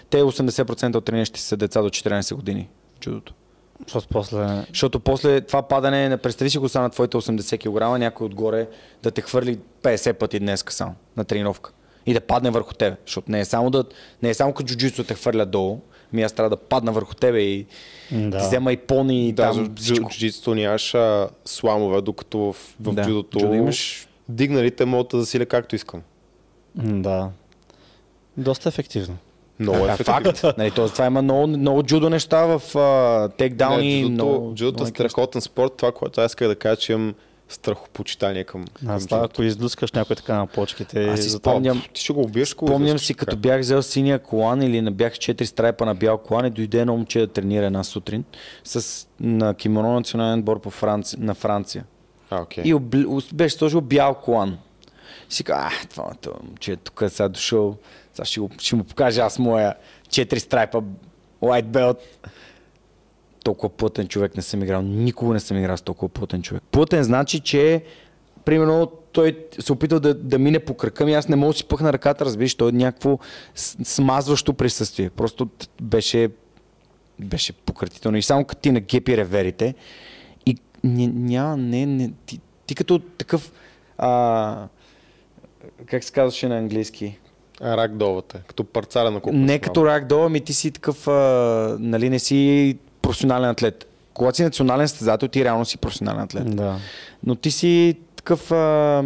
Те 0.10 0.18
80% 0.18 0.96
от 0.96 1.06
трениращи 1.06 1.42
са 1.42 1.58
деца 1.58 1.82
до 1.82 1.90
14 1.90 2.36
години. 2.36 2.70
Джудото. 3.02 3.34
Защото 3.80 4.08
после... 4.08 4.66
Защото 4.70 5.00
после 5.00 5.42
това 5.42 5.62
падане, 5.62 6.10
не 6.10 6.18
представи 6.18 6.50
си 6.50 6.58
го 6.58 6.70
са 6.70 6.82
на 6.82 6.90
твоите 6.90 7.18
80 7.18 7.60
кг, 7.60 8.00
някой 8.00 8.26
отгоре 8.26 8.68
да 9.04 9.12
те 9.12 9.22
хвърли 9.22 9.60
50 9.84 10.14
пъти 10.14 10.40
днес 10.40 10.66
само 10.70 10.96
на 11.18 11.24
тренировка. 11.24 11.72
И 12.06 12.14
да 12.14 12.22
падне 12.22 12.50
върху 12.50 12.74
тебе. 12.74 12.96
Защото 13.06 13.32
не 13.32 13.40
е 13.40 13.46
само, 13.46 13.70
да, 13.70 13.84
не 14.24 14.30
е 14.30 14.34
само 14.34 14.54
като 14.54 14.68
джуджицу 14.68 15.04
те 15.04 15.14
хвърля 15.14 15.46
долу, 15.46 15.80
ми 16.14 16.24
аз 16.24 16.34
трябва 16.34 16.50
да 16.50 16.58
падна 16.58 16.92
върху 16.92 17.16
тебе 17.16 17.40
и 17.40 17.66
Да. 18.12 18.38
ти 18.38 18.46
взема 18.46 18.74
и 18.74 18.78
пони 18.78 19.28
и 19.28 19.34
Да, 19.34 19.44
там 19.44 19.76
всичко. 19.76 20.10
джуджитото 20.10 20.56
нямаш 20.56 20.96
сламове, 21.46 22.02
докато 22.02 22.38
в, 22.38 22.54
в 22.80 22.94
Да, 22.94 23.04
джудото 23.04 23.40
джудо 23.40 23.54
имаш- 23.54 24.07
дигналите 24.30 24.86
могат 24.86 25.08
да 25.08 25.20
засиля 25.20 25.46
както 25.46 25.76
искам. 25.76 26.02
Да. 26.76 27.30
Доста 28.38 28.70
ефективно. 28.70 29.18
Много 29.60 29.86
е 29.88 29.96
факт. 29.98 30.44
Нали, 30.58 30.72
т.е. 30.72 30.90
това 30.90 31.06
има 31.06 31.22
много, 31.22 31.48
много 31.48 31.84
джудо 31.84 32.10
неща 32.10 32.46
в 32.46 32.62
тейкдауни. 33.38 33.96
Не, 33.96 34.02
джудото, 34.02 34.12
много, 34.12 34.56
джудото 34.56 34.84
е 34.84 34.88
страхотен 34.88 35.42
спорт. 35.42 35.74
Това, 35.78 35.92
което 35.92 36.22
аз 36.22 36.32
исках 36.32 36.48
да 36.48 36.56
кажа, 36.56 36.76
че 36.76 36.92
имам 36.92 37.14
страхопочитание 37.50 38.44
към, 38.44 38.66
към 38.66 38.88
това, 38.88 39.00
джудото. 39.00 39.16
ако 39.16 39.44
излускаш 39.44 39.92
някой 39.92 40.16
така 40.16 40.38
на 40.38 40.48
почките. 40.48 41.10
Аз 41.10 41.20
си 41.20 41.30
спомням, 41.30 41.84
Ти 41.94 42.02
ще 42.02 42.14
го 42.14 42.22
убиеш, 42.22 42.54
ако 42.54 42.66
го 42.66 42.72
Помням 42.72 42.88
излъскаш 42.88 43.08
си, 43.08 43.14
като 43.14 43.38
бях 43.38 43.60
взел 43.60 43.82
синия 43.82 44.20
колан 44.20 44.62
или 44.62 44.82
не 44.82 44.92
бях 44.92 45.20
четири 45.20 45.48
страйпа 45.48 45.86
на 45.86 45.96
бял 45.96 46.18
колан 46.18 46.46
и 46.46 46.50
дойде 46.50 46.80
едно 46.80 46.94
момче 46.94 47.20
да 47.20 47.28
тренира 47.28 47.66
една 47.66 47.84
сутрин 47.84 48.24
с, 48.64 49.08
на 49.20 49.54
кимоно 49.54 49.94
национален 49.94 50.40
отбор 50.40 50.62
по 50.62 50.70
Франция, 50.70 51.20
на 51.22 51.34
Франция. 51.34 51.84
Окей. 52.32 52.64
И 52.68 52.74
обли, 52.74 53.06
беше 53.34 53.56
сложил 53.56 53.82
бял 53.82 54.16
колан. 54.16 54.58
Си 55.30 55.44
каза, 55.44 55.68
а, 55.68 55.88
това 55.90 56.12
това 56.22 56.38
момче 56.44 56.72
е 56.72 56.76
тук 56.76 57.04
сега 57.08 57.30
дошъл, 57.30 57.78
сега 58.14 58.26
ще, 58.26 58.40
го, 58.40 58.50
ще 58.58 58.76
му 58.76 58.84
покажа 58.84 59.22
аз 59.22 59.40
моя 59.40 59.76
четири 60.10 60.40
страйпа 60.40 60.82
white 61.42 61.66
belt. 61.66 61.98
Толкова 63.44 63.70
плътен 63.70 64.08
човек 64.08 64.36
не 64.36 64.42
съм 64.42 64.64
играл. 64.64 64.82
Никога 64.82 65.34
не 65.34 65.40
съм 65.40 65.58
играл 65.58 65.78
с 65.78 65.82
толкова 65.82 66.10
плътен 66.10 66.42
човек. 66.42 66.64
Плътен 66.72 67.04
значи, 67.04 67.40
че 67.40 67.84
примерно 68.46 68.92
той 69.12 69.38
се 69.60 69.74
опитал 69.74 70.00
да, 70.00 70.14
да 70.14 70.40
мине 70.40 70.60
по 70.60 70.74
кръка 70.74 71.06
ми, 71.06 71.14
аз 71.14 71.28
не 71.28 71.36
мога 71.36 71.54
да 71.54 71.58
си 71.58 71.64
пъхна 71.64 71.94
ръката, 71.94 72.26
разбираш, 72.26 72.56
той 72.56 72.70
е 72.70 72.72
някакво 72.72 73.20
смазващо 73.84 74.54
присъствие. 74.54 75.10
Просто 75.10 75.50
беше, 75.82 76.30
беше 77.20 77.54
пократително. 77.54 78.18
И 78.18 78.22
само 78.22 78.46
като 78.46 78.62
ти 78.62 78.72
нагепи 78.72 79.18
реверите, 79.18 79.76
няма, 80.84 81.58
не, 81.58 81.86
не, 81.86 82.12
ти, 82.26 82.40
ти 82.66 82.76
като 82.76 83.00
такъв, 83.00 83.52
а, 83.98 84.68
как 85.86 86.04
се 86.04 86.12
казваше 86.12 86.48
на 86.48 86.58
английски? 86.58 87.20
Рак 87.62 87.98
долата, 87.98 88.40
като 88.48 88.64
парцаля 88.64 89.12
на 89.12 89.20
купа. 89.20 89.38
Не 89.38 89.60
като 89.60 89.86
рак 89.86 90.08
долу, 90.08 90.30
ми 90.30 90.42
ти 90.42 90.54
си 90.54 90.72
такъв, 90.72 91.08
а, 91.08 91.78
нали, 91.80 92.10
не 92.10 92.20
си 92.20 92.78
професионален 93.02 93.50
атлет. 93.50 93.88
Когато 94.14 94.36
си 94.36 94.44
национален 94.44 94.88
състезател, 94.88 95.28
ти 95.28 95.44
реално 95.46 95.66
си 95.66 95.78
професионален 95.78 96.22
атлет. 96.22 96.56
Да. 96.56 96.76
Но 97.24 97.36
ти 97.36 97.52
си 97.52 97.96
такъв 98.16 98.52
а, 98.52 99.04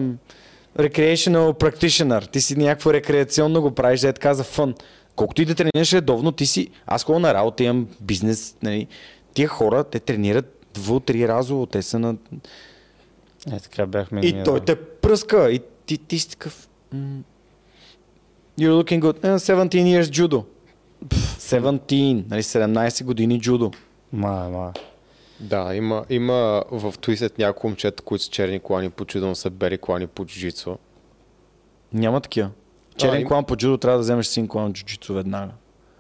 recreational 0.78 1.60
practitioner. 1.60 2.32
Ти 2.32 2.42
си 2.42 2.56
някакво 2.58 2.94
рекреационно 2.94 3.62
го 3.62 3.72
правиш, 3.72 4.00
да 4.00 4.08
е 4.08 4.14
така 4.14 4.34
за 4.34 4.44
фън. 4.44 4.76
Колкото 5.16 5.42
и 5.42 5.46
да 5.46 5.56
тренираш 5.56 5.94
редовно, 5.94 6.32
ти 6.32 6.46
си... 6.46 6.70
Аз 6.88 7.04
ходя 7.04 7.20
на 7.20 7.34
работа, 7.34 7.64
имам 7.64 7.88
бизнес. 8.02 8.56
Нали. 8.64 8.88
Тия 9.34 9.48
хора, 9.48 9.84
те 9.84 10.00
тренират 10.00 10.61
дво-три 10.74 11.28
разово. 11.28 11.66
Те 11.66 11.82
са 11.82 12.00
на... 12.00 12.16
Е, 13.54 13.60
така 13.60 13.86
бяхме. 13.86 14.22
И 14.24 14.34
ние, 14.34 14.44
той 14.44 14.60
да. 14.60 14.66
те 14.66 14.76
пръска. 14.76 15.52
И 15.52 15.62
ти, 15.86 15.98
ти 15.98 16.20
си 16.20 16.30
такъв... 16.30 16.70
м, 16.94 17.20
You're 18.60 18.84
looking 18.84 19.02
good. 19.02 19.20
Eh, 19.20 19.36
17 19.36 19.70
years 19.70 20.04
judo. 20.04 20.46
17, 21.08 22.30
нали, 22.30 22.44
17 22.44 23.04
години 23.04 23.40
джудо. 23.42 23.72
Ма, 24.14 24.50
ма. 24.50 24.74
Да, 25.40 25.76
има, 25.76 26.06
има 26.10 26.64
в 26.72 26.94
Twisted 26.94 27.40
няколко 27.40 27.68
момчета, 27.68 28.04
които 28.04 28.24
са 28.24 28.30
черни 28.30 28.60
колани 28.60 28.90
по 28.90 29.06
чудо, 29.06 29.28
но 29.28 29.36
са 29.36 29.50
бели 29.50 29.78
колани 29.78 30.08
по 30.08 30.26
джуджицу. 30.26 30.78
Няма 31.94 32.22
такива. 32.22 32.50
Черен 32.98 33.22
има- 33.22 33.28
клан 33.28 33.46
по 33.46 33.56
джудо 33.58 33.78
трябва 33.78 33.98
да 33.98 34.02
вземеш 34.02 34.26
син 34.26 34.48
клан 34.48 34.74
джуджицу 34.74 35.14
веднага. 35.14 35.52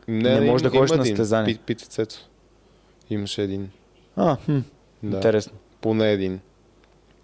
Не, 0.07 0.39
Не 0.39 0.52
можеш 0.52 0.64
да 0.64 0.69
ходиш 0.69 0.91
на 0.91 1.06
състезание. 1.06 1.57
Пит, 1.65 1.88
Пит. 1.95 2.27
Имаше 3.10 3.41
един. 3.41 3.69
А, 4.16 4.38
хм, 4.46 4.60
Да. 5.04 5.18
интересно. 5.18 5.54
Поне 5.82 6.12
един. 6.12 6.40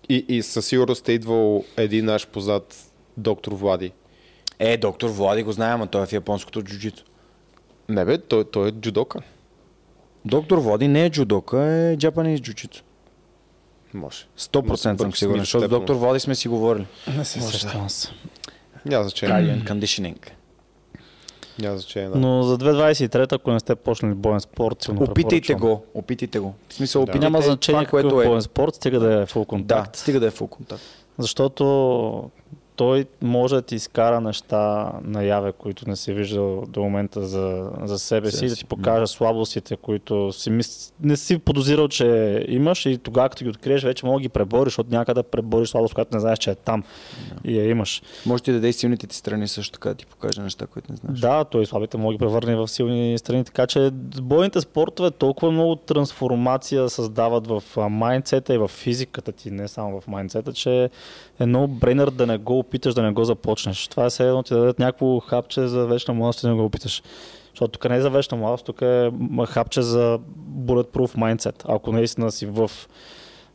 И, 0.10 0.26
и 0.28 0.44
със 0.44 0.66
сигурност 0.66 1.10
е 1.10 1.12
идвал 1.12 1.64
един 1.78 2.06
наш 2.06 2.28
познат 2.28 2.92
доктор 3.18 3.52
Влади. 3.54 3.92
Е, 4.60 4.78
доктор 4.78 5.10
Влади 5.10 5.44
го 5.44 5.52
знае, 5.52 5.74
ама 5.74 5.88
той 5.88 6.04
е 6.04 6.06
в 6.06 6.14
японското 6.14 6.62
джуджито. 6.64 7.04
Не 7.90 8.06
бе, 8.06 8.18
той, 8.18 8.44
той 8.52 8.70
е 8.70 8.72
джудока. 8.72 9.20
Доктор 10.26 10.58
Влади 10.58 10.88
не 10.88 11.06
е 11.06 11.10
джудока, 11.10 11.64
е 11.64 11.98
джапанис 11.98 12.42
джуджито. 12.42 12.84
Може. 13.94 14.18
100% 14.38 14.98
съм 15.02 15.14
сигурен, 15.14 15.40
защото 15.40 15.68
доктор 15.68 15.96
Влади 15.96 16.20
сме 16.20 16.36
си 16.36 16.48
говорили. 16.48 16.86
Не 17.18 17.26
се 17.26 17.40
Може 17.40 17.52
сещам 17.52 17.82
аз. 17.86 18.12
Няма 18.86 19.04
значение. 19.04 19.36
Cardio 19.36 19.64
and 19.64 19.70
conditioning. 19.72 20.30
Няма 21.60 21.78
значение. 21.78 22.10
Да. 22.10 22.18
Но 22.18 22.44
за 22.44 22.58
2023, 22.58 23.34
ако 23.34 23.52
не 23.52 23.60
сте 23.60 23.76
почнали 23.76 24.14
боен 24.14 24.40
спорт, 24.40 24.84
силно 24.84 25.04
Опитайте 25.04 25.54
го, 25.54 25.84
опитайте 25.94 26.40
го. 26.40 26.54
В 26.70 26.74
смисъл, 26.74 27.00
Да. 27.00 27.04
опитайте 27.04 27.26
Няма 27.26 27.42
значение 27.42 27.80
това, 27.80 27.90
което 27.90 28.10
какъв 28.10 28.24
е. 28.24 28.28
боен 28.28 28.42
спорт, 28.42 28.76
стига 28.76 29.00
да 29.00 29.14
е 29.14 29.26
фул 29.26 29.42
Да, 29.42 29.48
контакт. 29.48 29.96
стига 29.96 30.20
да 30.20 30.28
е 30.28 30.32
фул 30.32 30.48
контакт. 30.48 30.82
Защото 31.18 32.30
той 32.78 33.06
може 33.22 33.56
да 33.56 33.62
ти 33.62 33.76
изкара 33.76 34.22
неща 34.22 34.92
наяве, 35.04 35.52
които 35.52 35.90
не 35.90 35.96
си 35.96 36.14
виждал 36.14 36.64
до 36.68 36.82
момента 36.82 37.26
за, 37.26 37.72
за 37.84 38.00
себе 38.00 38.32
си, 38.32 38.48
да 38.48 38.56
ти 38.56 38.66
покаже 38.66 39.08
слабостите, 39.08 39.76
които 39.76 40.34
си 40.34 40.50
мис... 40.50 40.94
не 41.02 41.18
си 41.18 41.40
подозирал, 41.40 41.88
че 41.88 42.46
имаш 42.48 42.86
и 42.86 42.98
тогава 42.98 43.30
като 43.30 43.44
ги 43.44 43.50
откриеш, 43.50 43.84
вече 43.84 44.06
мога 44.06 44.20
да 44.20 44.22
ги 44.22 44.30
пребориш, 44.30 44.72
защото 44.72 44.90
някъде 44.92 45.20
да 45.20 45.24
пребориш 45.24 45.70
слабост, 45.70 45.94
която 45.94 46.16
не 46.16 46.20
знаеш, 46.20 46.40
че 46.40 46.52
е 46.52 46.56
там 46.56 46.84
и 47.44 47.58
я 47.58 47.70
имаш. 47.70 48.02
Може 48.26 48.44
ти 48.44 48.52
да 48.52 48.58
даде 48.58 48.74
силните 48.74 49.08
ти 49.08 49.16
страни 49.16 49.48
също 49.48 49.74
така 49.74 49.90
да 49.90 49.96
ти 49.96 50.06
покаже 50.06 50.42
неща, 50.42 50.68
които 50.68 50.92
не 50.92 50.98
знаеш. 50.98 51.20
Да, 51.20 51.44
той 51.44 51.66
слабите 51.66 51.98
може 51.98 52.18
да 52.18 52.18
ги 52.18 52.20
превърне 52.28 52.56
в 52.56 52.68
силни 52.68 53.18
страни, 53.18 53.44
така 53.44 53.68
че 53.68 53.92
бойните 54.22 54.62
спортове 54.62 55.12
толкова 55.12 55.52
много 55.52 55.76
трансформация 55.76 56.90
създават 56.90 57.48
в 57.48 57.64
майндсета 57.90 58.54
и 58.54 58.58
в 58.58 58.68
физиката 58.68 59.32
ти, 59.32 59.52
не 59.52 59.68
само 59.68 60.02
в 60.02 60.08
майндсета, 60.08 60.54
че 60.54 60.90
е 61.40 61.46
много 61.46 61.68
брейнер 61.68 62.10
да 62.10 62.28
не 62.28 62.38
го 62.38 62.60
опиташ, 62.60 62.94
да 62.94 63.04
не 63.04 63.12
го 63.12 63.24
започнеш. 63.24 63.88
Това 63.88 64.06
е 64.06 64.10
все 64.10 64.28
едно 64.28 64.44
ти 64.44 64.54
да 64.54 64.60
дадат 64.60 64.80
някакво 64.80 65.20
хапче 65.20 65.68
за 65.68 65.86
вечна 65.86 66.14
младост 66.14 66.40
и 66.40 66.42
да 66.42 66.50
не 66.50 66.56
го 66.56 66.66
опиташ. 66.66 67.04
Защото 67.50 67.72
тук 67.72 67.90
не 67.90 67.96
е 67.96 68.02
за 68.02 68.10
вечна 68.10 68.38
младост, 68.38 68.66
тук 68.66 68.82
е 68.82 69.12
хапче 69.48 69.82
за 69.82 70.20
bulletproof 70.50 71.16
mindset, 71.18 71.64
ако 71.68 71.92
наистина 71.92 72.32
си 72.32 72.46
в 72.46 72.72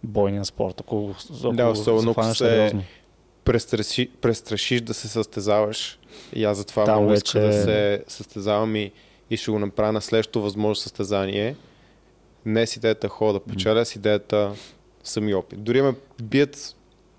бойния 0.03 0.45
спорт, 0.45 0.81
ако, 0.81 1.15
ако 1.45 1.53
Да, 1.53 1.69
особено 1.69 2.11
ако 2.11 2.35
се-. 2.35 2.73
Престраши, 3.45 4.11
престрашиш 4.21 4.81
да 4.81 4.95
се 4.95 5.09
състезаваш. 5.09 5.99
И 6.33 6.45
аз 6.45 6.57
затова 6.57 6.85
Там 6.85 6.99
много 6.99 7.15
иска 7.15 7.41
вече- 7.41 7.57
да 7.57 7.63
се 7.63 8.05
състезавам 8.09 8.77
и, 8.77 8.93
и 9.31 9.37
ще 9.37 9.51
го 9.51 9.59
направя 9.59 9.93
на 9.93 10.01
следващото 10.01 10.43
възможно 10.43 10.75
състезание. 10.75 11.57
Не 12.47 12.67
с 12.67 12.77
идеята 12.77 13.09
хода 13.09 13.33
да 13.33 13.41
печеля, 13.41 13.85
с 13.85 13.97
идеята 13.97 14.53
сами 15.05 15.35
опит. 15.35 15.63
Дори 15.65 15.83
ме 15.83 15.95
бият 16.23 16.77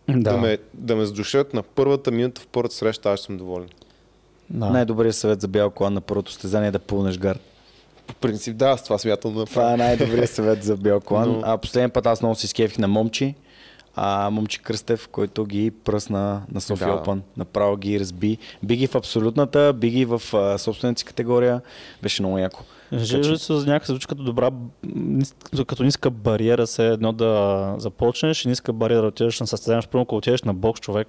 да, 0.10 0.20
Да, 0.22 0.38
ме, 0.38 0.58
да 0.74 0.96
ме 0.96 1.06
сдушат 1.06 1.54
на 1.54 1.64
първата 1.64 2.12
минута 2.12 2.42
в 2.42 2.48
първата 2.48 2.76
среща, 2.76 3.10
аз 3.10 3.20
съм 3.20 3.38
доволен. 3.38 3.70
да. 4.50 4.66
Най-добрият 4.66 5.16
съвет 5.16 5.42
за 5.42 5.48
бял 5.48 5.70
колан 5.70 5.94
на 5.94 6.02
първото 6.02 6.32
стезание 6.32 6.68
е 6.68 6.72
да 6.72 6.80
пълнеш 6.80 7.18
гард. 7.18 7.40
По 8.08 8.16
принцип, 8.16 8.58
да, 8.58 8.78
с 8.78 8.84
това 8.84 8.98
смятам 8.98 9.34
да 9.34 9.46
Това 9.46 9.62
е 9.64 9.66
направя. 9.68 9.78
най-добрият 9.78 10.30
съвет 10.30 10.64
за 10.64 10.78
бял 10.78 11.00
колан. 11.00 11.30
Но- 11.30 11.42
А 11.44 11.58
последния 11.58 11.90
път 11.90 12.06
аз 12.06 12.22
много 12.22 12.36
си 12.36 12.48
скефих 12.48 12.78
на 12.78 12.88
момчи. 12.88 13.36
А 13.96 14.30
момчи 14.30 14.60
Кръстев, 14.60 15.08
който 15.08 15.46
ги 15.46 15.72
пръсна 15.74 16.42
на 16.52 16.62
София 16.62 16.88
Да. 16.88 16.94
Open. 16.96 17.20
Направо 17.38 17.78
ги 17.78 18.00
разби. 18.00 18.38
Би 18.64 18.76
ги 18.76 18.88
в 18.88 18.96
абсолютната, 18.96 19.74
би 19.74 19.90
ги 19.90 20.06
в 20.06 20.22
а, 20.34 20.58
собствената 20.58 21.00
си 21.00 21.06
категория. 21.06 21.62
Беше 22.02 22.22
много 22.22 22.38
яко. 22.38 22.64
Жижи 22.94 23.38
с 23.38 23.50
някак 23.50 23.86
се 23.86 23.92
звучи 23.92 24.08
като 24.08 24.24
добра, 24.24 24.50
като 25.68 25.84
ниска 25.84 26.10
бариера 26.10 26.68
се 26.68 26.88
едно 26.88 27.14
да 27.14 27.76
започнеш 27.78 28.46
и 28.46 28.50
ниска 28.50 28.74
бариера 28.74 29.02
да 29.02 29.08
отидеш 29.08 29.40
на 29.40 29.48
състезание. 29.48 29.82
Примерно, 29.82 30.04
ако 30.04 30.16
отидеш 30.16 30.44
на 30.44 30.54
бокс 30.54 30.82
човек, 30.82 31.08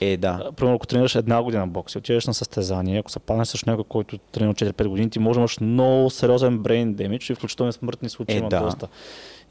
Е, 0.00 0.16
да. 0.16 0.50
примерно 0.56 0.76
ако 0.76 0.86
тренираш 0.86 1.14
една 1.14 1.42
година 1.42 1.66
бокс 1.66 1.94
и 1.94 1.98
отидеш 1.98 2.26
на 2.26 2.34
състезание, 2.34 2.98
ако 2.98 3.10
се 3.10 3.18
паднеш 3.18 3.48
с 3.48 3.66
някой, 3.66 3.84
който 3.84 4.18
тренира 4.18 4.54
4-5 4.54 4.86
години, 4.86 5.10
ти 5.10 5.18
може 5.18 5.34
да 5.34 5.40
имаш 5.40 5.60
много 5.60 6.10
сериозен 6.10 6.58
брейн 6.58 6.94
демидж 6.94 7.30
и 7.30 7.34
включително 7.34 7.72
смъртни 7.72 8.08
случаи 8.08 8.34
Е, 8.34 8.38
има 8.38 8.48
да. 8.48 8.60
доста. 8.60 8.88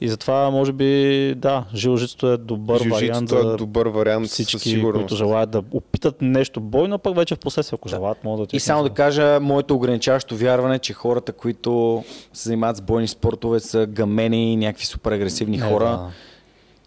И 0.02 0.10
затова, 0.10 0.50
може 0.50 0.72
би, 0.72 1.34
да, 1.38 1.64
жилжицето 1.76 2.28
е 2.32 2.38
добър 2.38 2.80
вариант 2.80 3.30
Жужицето 3.30 3.48
за 3.48 3.54
е 3.54 3.58
добър 3.58 3.88
вариант 3.88 4.28
със 4.28 4.34
всички, 4.34 4.58
сигурност. 4.70 4.96
които 4.96 5.16
желаят 5.16 5.50
да 5.52 5.62
опитат 5.72 6.22
нещо 6.22 6.60
бойно, 6.62 6.98
пък 7.00 7.16
вече 7.16 7.36
в 7.36 7.40
последствие, 7.40 7.78
ако 7.80 7.90
желаят, 7.90 8.24
могат 8.24 8.50
да 8.50 8.58
И 8.58 8.60
само 8.60 8.84
да 8.84 8.90
кажа, 8.90 9.40
моето 9.42 9.76
ограничаващо 9.76 10.36
вярване, 10.38 10.80
че 10.80 10.94
хората, 10.94 11.32
които 11.34 12.04
се 12.34 12.44
занимават 12.44 12.78
с 12.78 12.82
бойни 12.82 13.08
спортове, 13.08 13.60
са 13.60 13.86
гамени 13.86 14.54
и 14.54 14.56
някакви 14.56 14.86
супер 14.86 15.12
агресивни 15.12 15.58
Е, 15.58 15.60
хора. 15.60 15.86
да. 15.86 16.10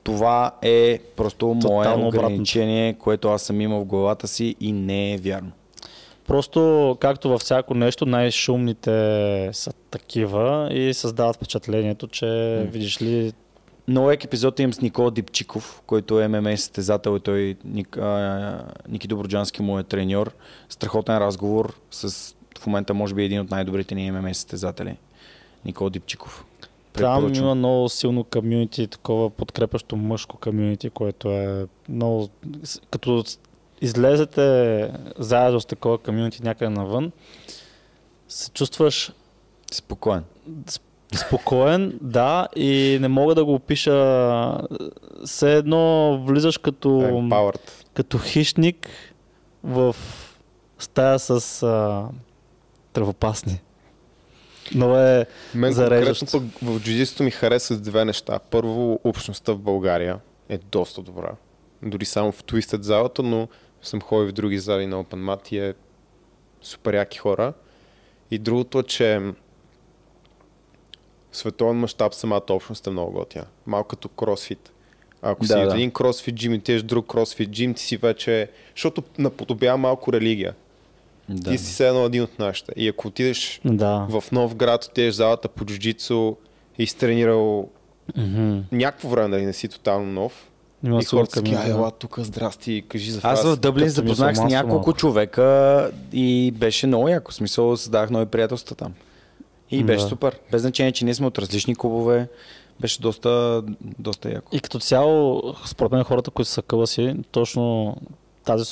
Това 0.02 0.50
е 0.62 0.98
просто 1.16 1.46
мое 1.46 1.60
Тотално 1.60 2.08
ограничение, 2.08 2.94
което 2.94 3.28
аз 3.28 3.42
съм 3.42 3.60
имал 3.60 3.80
в 3.80 3.84
главата 3.84 4.28
си 4.28 4.54
и 4.60 4.72
не 4.72 5.14
е 5.14 5.16
вярно. 5.16 5.50
Просто, 6.26 6.96
както 7.00 7.28
във 7.28 7.40
всяко 7.40 7.74
нещо, 7.74 8.06
най-шумните 8.06 9.50
са 9.52 9.72
такива 9.90 10.68
и 10.72 10.94
създават 10.94 11.36
впечатлението, 11.36 12.08
че 12.08 12.26
видиш 12.72 13.02
ли, 13.02 13.32
Много 13.88 14.10
як 14.10 14.24
епизод 14.24 14.60
имам 14.60 14.72
с 14.72 14.80
Никола 14.80 15.10
Дипчиков, 15.10 15.82
който 15.86 16.20
е 16.20 16.28
ММА 16.28 16.56
състезател 16.56 17.16
и 17.16 17.20
той 17.20 17.56
Ник, 17.64 17.96
а, 17.96 18.64
Ники 18.88 19.08
Доброджански 19.08 19.62
му 19.62 19.78
е 19.78 19.82
треньор. 19.82 20.32
Страхотен 20.68 21.18
разговор 21.18 21.74
с 21.90 22.34
в 22.58 22.66
момента 22.66 22.94
може 22.94 23.14
би 23.14 23.24
един 23.24 23.40
от 23.40 23.50
най-добрите 23.50 23.94
ни 23.94 24.10
ММА 24.10 24.34
състезатели. 24.34 24.96
Никола 25.64 25.90
Дипчиков. 25.90 26.44
там 26.92 27.34
има 27.34 27.54
много 27.54 27.88
силно 27.88 28.24
комюнити, 28.24 28.86
такова 28.86 29.30
подкрепящо 29.30 29.96
мъжко 29.96 30.36
комюнити, 30.36 30.90
което 30.90 31.30
е 31.30 31.66
много... 31.88 32.28
Като 32.90 33.24
излезете 33.80 34.90
заедно 35.18 35.60
с 35.60 35.66
такова 35.66 35.98
комюнити 35.98 36.42
някъде 36.42 36.68
навън, 36.68 37.12
се 38.28 38.50
чувстваш 38.50 39.12
Спокоен. 39.72 40.24
Спокоен, 41.14 41.98
да, 42.02 42.48
и 42.56 42.98
не 43.00 43.08
мога 43.08 43.34
да 43.34 43.44
го 43.44 43.54
опиша. 43.54 44.58
Все 45.24 45.54
едно 45.56 46.18
влизаш 46.26 46.58
като, 46.58 46.88
Empowered. 46.88 47.70
като 47.94 48.18
хищник 48.18 48.88
в 49.64 49.96
стая 50.78 51.18
с 51.18 51.62
а, 51.62 52.04
тревопасни. 52.92 53.60
Но 54.74 54.96
е 54.98 55.26
Мен 55.54 55.72
зареждащо. 55.72 56.26
конкретно 56.30 56.72
в 56.72 56.80
джудистото 56.80 57.22
ми 57.22 57.30
харесват 57.30 57.82
две 57.82 58.04
неща. 58.04 58.38
Първо, 58.50 59.00
общността 59.04 59.52
в 59.52 59.58
България 59.58 60.18
е 60.48 60.58
доста 60.58 61.02
добра. 61.02 61.30
Дори 61.82 62.04
само 62.04 62.32
в 62.32 62.44
Twisted 62.44 62.80
залата, 62.82 63.22
но 63.22 63.48
съм 63.82 64.00
ходил 64.00 64.28
в 64.28 64.32
други 64.32 64.58
зали 64.58 64.86
на 64.86 65.04
Open 65.04 65.14
Mat 65.36 65.52
и 65.52 65.58
е 65.58 65.74
супер 66.62 66.94
яки 66.94 67.18
хора. 67.18 67.52
И 68.30 68.38
другото 68.38 68.78
е, 68.78 68.82
че 68.82 69.18
в 71.30 71.36
световен 71.36 71.76
мащаб 71.76 72.14
самата 72.14 72.42
общност 72.50 72.86
е 72.86 72.90
много 72.90 73.12
готина. 73.12 73.44
Малко 73.66 73.88
като 73.88 74.08
кросфит. 74.08 74.72
Ако 75.22 75.40
Да, 75.40 75.46
си 75.46 75.54
в 75.54 75.68
да. 75.68 75.74
един 75.74 75.90
кросфит 75.90 76.34
джим 76.34 76.54
и 76.54 76.60
тиеш 76.60 76.82
друг 76.82 77.06
кросфит 77.06 77.50
джим, 77.50 77.74
ти 77.74 77.82
си 77.82 77.96
вече... 77.96 78.50
Защото 78.74 79.02
наподобява 79.18 79.76
малко 79.78 80.12
религия. 80.12 80.54
Да. 81.28 81.50
Ти 81.50 81.58
си 81.58 81.72
все 81.72 81.88
едно 81.88 82.04
един 82.04 82.22
от 82.22 82.38
нашите. 82.38 82.72
И 82.76 82.88
ако 82.88 83.08
отидеш 83.08 83.60
Да. 83.64 84.06
в 84.10 84.32
нов 84.32 84.54
град, 84.54 84.84
отидеш 84.84 85.14
в 85.14 85.16
залата 85.16 85.48
по 85.48 85.64
джуджицу 85.64 86.36
и 86.78 86.86
си 86.86 86.96
тренирал 86.96 87.68
Мгм. 88.16 88.58
някакво 88.72 89.08
време, 89.08 89.28
дали 89.28 89.46
не 89.46 89.52
си 89.52 89.68
тотално 89.68 90.12
нов. 90.12 90.50
Има 90.86 90.98
и 91.02 91.04
хората 91.04 91.42
ай, 91.46 91.52
да. 91.66 91.68
ела 91.70 91.90
тук, 91.90 92.18
здрасти, 92.18 92.84
кажи 92.88 93.10
за 93.10 93.20
Аз 93.22 93.42
в. 93.44 93.56
Дъблин 93.56 93.88
запознах 93.88 94.36
с 94.36 94.42
няколко 94.42 94.92
човека 94.92 95.90
и 96.12 96.50
беше 96.50 96.86
много 96.86 97.08
яко. 97.08 97.30
В 97.30 97.34
смисъл, 97.34 97.76
създах 97.76 98.10
нови 98.10 98.26
приятелства 98.26 98.76
там. 98.76 98.92
И 99.70 99.84
беше 99.84 100.02
Да. 100.02 100.08
супер. 100.08 100.38
Без 100.52 100.60
значение, 100.62 100.92
че 100.92 101.04
ние 101.04 101.14
сме 101.14 101.26
от 101.26 101.38
различни 101.38 101.76
клубове. 101.76 102.28
Беше 102.80 103.00
доста, 103.00 103.62
доста 103.98 104.30
яко. 104.32 104.56
И 104.56 104.60
като 104.60 104.78
цяло, 104.78 105.42
според 105.66 105.92
мен 105.92 106.04
хората, 106.04 106.30
които 106.30 106.50
са 106.50 106.62
къласи, 106.62 107.14
точно 107.30 107.96
тази, 108.44 108.64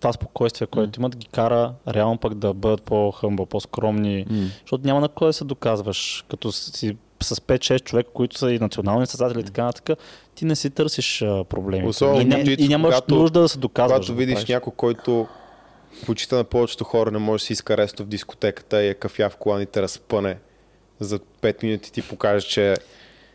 това 0.00 0.12
спокойствие, 0.12 0.66
което 0.66 1.00
имат, 1.00 1.16
ги 1.16 1.26
кара 1.26 1.72
реално 1.88 2.18
пък 2.18 2.34
да 2.34 2.54
бъдат 2.54 2.82
по-хъмбъл, 2.82 3.46
по-скромни, 3.46 4.26
М. 4.30 4.46
защото 4.60 4.86
няма 4.86 5.00
на 5.00 5.08
кой 5.08 5.28
да 5.28 5.32
се 5.32 5.44
доказваш. 5.44 6.24
Като 6.30 6.52
си 6.52 6.96
с 7.20 7.34
5-6 7.36 7.84
човека, 7.84 8.10
които 8.14 8.38
са 8.38 8.52
и 8.52 8.58
национални 8.58 9.06
създатели 9.06 9.40
и 9.40 9.44
така 9.44 9.64
нататък, 9.64 9.98
ти 10.34 10.44
не 10.44 10.56
си 10.56 10.70
търсиш 10.70 11.18
проблеми. 11.48 11.88
Особено 11.88 12.20
и, 12.20 12.24
не, 12.24 12.38
джуджицу, 12.38 12.64
и 12.64 12.68
нямаш 12.68 12.94
когато- 12.94 13.14
нужда 13.14 13.40
да 13.40 13.48
се 13.48 13.58
доказваш. 13.58 13.96
Когато 13.96 14.12
да 14.12 14.18
видиш 14.18 14.34
правиш. 14.34 14.48
някой, 14.48 14.72
който 14.76 15.26
в 16.04 16.08
очите 16.08 16.34
на 16.34 16.44
повечето 16.44 16.84
хора 16.84 17.10
не 17.10 17.18
може 17.18 17.42
да 17.42 17.46
си 17.46 17.52
иска 17.52 17.76
ресто 17.76 18.02
в 18.02 18.06
дискотеката 18.06 18.82
и 18.82 18.88
е 18.88 18.94
кафя 18.94 19.30
в 19.30 19.36
колан 19.36 19.62
и 19.62 19.66
те 19.66 19.82
разпъне 19.82 20.36
за 21.00 21.18
5 21.18 21.62
минути 21.62 21.92
ти 21.92 22.02
покаже, 22.02 22.46
че 22.46 22.74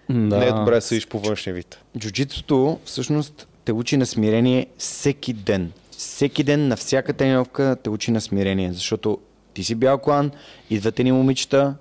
да. 0.10 0.38
не 0.38 0.46
е 0.46 0.52
добре 0.52 0.76
да 0.76 0.82
съдиш 0.82 1.08
по 1.08 1.20
външния 1.20 1.54
вид. 1.54 1.80
Джуджитото 1.98 2.80
всъщност 2.86 3.48
те 3.66 3.74
учи 3.74 3.98
на 3.98 4.06
смирение 4.06 4.68
всеки 4.78 5.34
ден. 5.34 5.72
Всеки 5.92 6.44
ден 6.44 6.68
на 6.68 6.78
всяка 6.78 7.14
тренировка 7.14 7.78
те 7.84 7.90
учи 7.90 8.12
на 8.12 8.22
смирение, 8.22 8.74
защото 8.74 9.18
ти 9.54 9.64
си 9.64 9.76
бял 9.76 9.98
клан, 9.98 10.32
идват 10.70 11.00
ни 11.00 11.12
момичета 11.12 11.76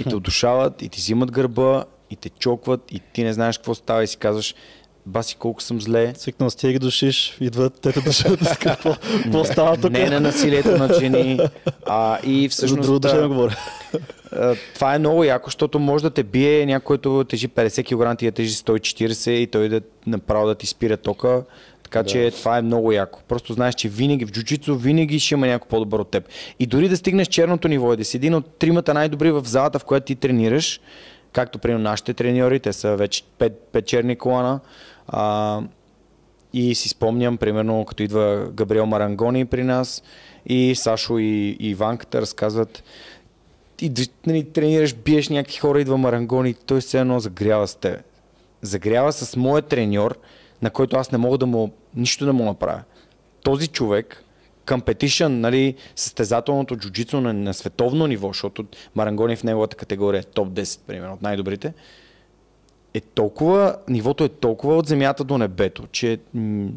и 0.00 0.04
те 0.04 0.16
удушават, 0.16 0.82
и 0.82 0.88
ти 0.88 0.98
взимат 0.98 1.30
гърба, 1.30 1.84
и 2.10 2.16
те 2.16 2.28
чокват, 2.28 2.92
и 2.92 3.00
ти 3.12 3.24
не 3.24 3.32
знаеш 3.32 3.58
какво 3.58 3.74
става 3.74 4.04
и 4.04 4.06
си 4.06 4.16
казваш, 4.16 4.54
баси 5.06 5.36
колко 5.36 5.62
съм 5.62 5.80
зле. 5.80 6.12
Свикнал 6.16 6.50
с 6.50 6.66
ги 6.66 6.78
душиш, 6.78 7.36
идват, 7.40 7.80
те 7.80 7.92
те 7.92 8.00
душат, 8.00 8.58
какво, 8.60 8.96
какво 9.22 9.44
става 9.44 9.76
тук? 9.76 9.92
Не 9.92 10.10
на 10.10 10.20
насилието 10.20 10.70
на 10.70 10.94
жени, 10.94 11.40
а 11.86 12.18
и 12.24 12.42
За 12.42 12.48
всъщност 12.48 12.82
друго 12.82 12.96
а, 13.04 13.20
да 13.20 13.28
говоря. 13.28 13.56
това 14.74 14.94
е 14.94 14.98
много 14.98 15.24
яко, 15.24 15.46
защото 15.46 15.78
може 15.78 16.02
да 16.02 16.10
те 16.10 16.22
бие 16.22 16.66
някой, 16.66 16.84
който 16.98 17.24
тежи 17.24 17.48
50 17.48 18.12
кг, 18.12 18.18
ти 18.18 18.24
да 18.24 18.32
тежи 18.32 18.54
140 18.54 19.30
и 19.30 19.46
той 19.46 19.68
да 19.68 19.80
направо 20.06 20.46
да 20.46 20.54
ти 20.54 20.66
спира 20.66 20.96
тока. 20.96 21.42
Така 21.92 22.08
че 22.08 22.30
това 22.30 22.58
е 22.58 22.62
много 22.62 22.92
яко. 22.92 23.20
Просто 23.28 23.52
знаеш, 23.52 23.74
че 23.74 23.88
винаги 23.88 24.24
в 24.24 24.32
джуджицу 24.32 24.76
винаги 24.76 25.20
ще 25.20 25.34
има 25.34 25.46
някой 25.46 25.68
по-добър 25.68 25.98
от 25.98 26.10
теб. 26.10 26.28
И 26.58 26.66
дори 26.66 26.88
да 26.88 26.96
стигнеш 26.96 27.28
черното 27.28 27.68
ниво 27.68 27.94
и 27.94 27.96
да 27.96 28.04
си 28.04 28.16
един 28.16 28.34
от 28.34 28.58
тримата 28.58 28.94
най-добри 28.94 29.30
в 29.30 29.42
залата, 29.44 29.78
в 29.78 29.84
която 29.84 30.06
ти 30.06 30.14
тренираш, 30.14 30.80
както 31.32 31.58
примерно 31.58 31.84
нашите 31.84 32.14
треньори, 32.14 32.60
те 32.60 32.72
са 32.72 32.96
вече 32.96 33.22
5, 33.38 33.52
5 33.72 33.84
черни 33.84 34.16
колана. 34.16 34.60
А, 35.08 35.60
и 36.52 36.74
си 36.74 36.88
спомням, 36.88 37.36
примерно, 37.36 37.84
като 37.84 38.02
идва 38.02 38.48
Габриел 38.54 38.86
Марангони 38.86 39.44
при 39.44 39.64
нас 39.64 40.02
и 40.46 40.74
Сашо 40.74 41.18
и, 41.18 41.56
и 41.60 41.70
Иванката 41.70 42.20
разказват 42.20 42.82
д- 43.88 44.02
нали, 44.26 44.44
тренираш, 44.44 44.94
биеш 44.94 45.28
някакви 45.28 45.58
хора, 45.58 45.80
идва 45.80 45.98
Марангони 45.98 46.50
и 46.50 46.54
той 46.54 46.80
все 46.80 47.00
едно 47.00 47.20
загрява 47.20 47.68
с 47.68 47.74
теб. 47.74 48.00
Загрява 48.62 49.12
с 49.12 49.36
моят 49.36 49.66
треньор, 49.66 50.18
на 50.62 50.70
който 50.70 50.96
аз 50.96 51.12
не 51.12 51.18
мога 51.18 51.38
да 51.38 51.46
му, 51.46 51.72
нищо 51.96 52.24
да 52.24 52.32
му 52.32 52.44
направя. 52.44 52.82
Този 53.42 53.68
човек, 53.68 54.24
competition, 54.66 55.28
нали, 55.28 55.74
състезателното 55.96 56.76
джуджицу 56.76 57.20
на, 57.20 57.32
на 57.32 57.54
световно 57.54 58.06
ниво, 58.06 58.28
защото 58.28 58.64
Марангони 58.94 59.36
в 59.36 59.44
неговата 59.44 59.76
категория 59.76 60.18
е 60.18 60.22
топ 60.22 60.48
10, 60.48 60.80
примерно, 60.86 61.14
от 61.14 61.22
най-добрите, 61.22 61.72
е 62.94 63.00
толкова, 63.00 63.76
нивото 63.88 64.24
е 64.24 64.28
толкова 64.28 64.76
от 64.76 64.86
земята 64.86 65.24
до 65.24 65.38
небето, 65.38 65.86
че 65.92 66.18
м- 66.34 66.70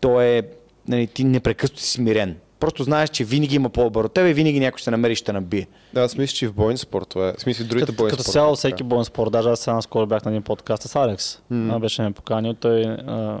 то 0.00 0.20
е, 0.20 0.42
нали, 0.88 1.06
ти 1.06 1.24
непрекъснато 1.24 1.82
си 1.82 1.90
смирен. 1.90 2.36
Просто 2.62 2.82
знаеш, 2.82 3.10
че 3.10 3.24
винаги 3.24 3.56
има 3.56 3.68
по-добър 3.68 4.04
от 4.04 4.12
тебе 4.12 4.30
и 4.30 4.34
винаги 4.34 4.60
някой 4.60 4.78
ще 4.78 4.84
се 4.84 4.90
намери 4.90 5.12
и 5.12 5.16
ще 5.16 5.32
набие. 5.32 5.66
Да, 5.94 6.00
аз 6.00 6.16
мисля, 6.16 6.34
че 6.34 6.44
и 6.44 6.48
в 6.48 6.54
бойни 6.54 6.78
спортове, 6.78 7.34
в 7.38 7.40
смисъл 7.40 7.66
другите 7.66 7.86
Като, 7.86 7.96
бойни 7.96 8.10
като 8.10 8.22
цяло 8.22 8.52
е 8.52 8.56
всеки 8.56 8.82
боен 8.82 9.04
спорт, 9.04 9.32
даже 9.32 9.48
аз 9.48 9.60
сега 9.60 9.74
наскоро 9.74 10.06
бях 10.06 10.24
на 10.24 10.30
един 10.30 10.42
подкаст 10.42 10.82
с 10.82 10.96
Алекс, 10.96 11.38
mm. 11.52 11.78
беше 11.78 12.02
ме 12.02 12.12
поканил, 12.12 12.54
той 12.54 12.82
а, 12.84 13.40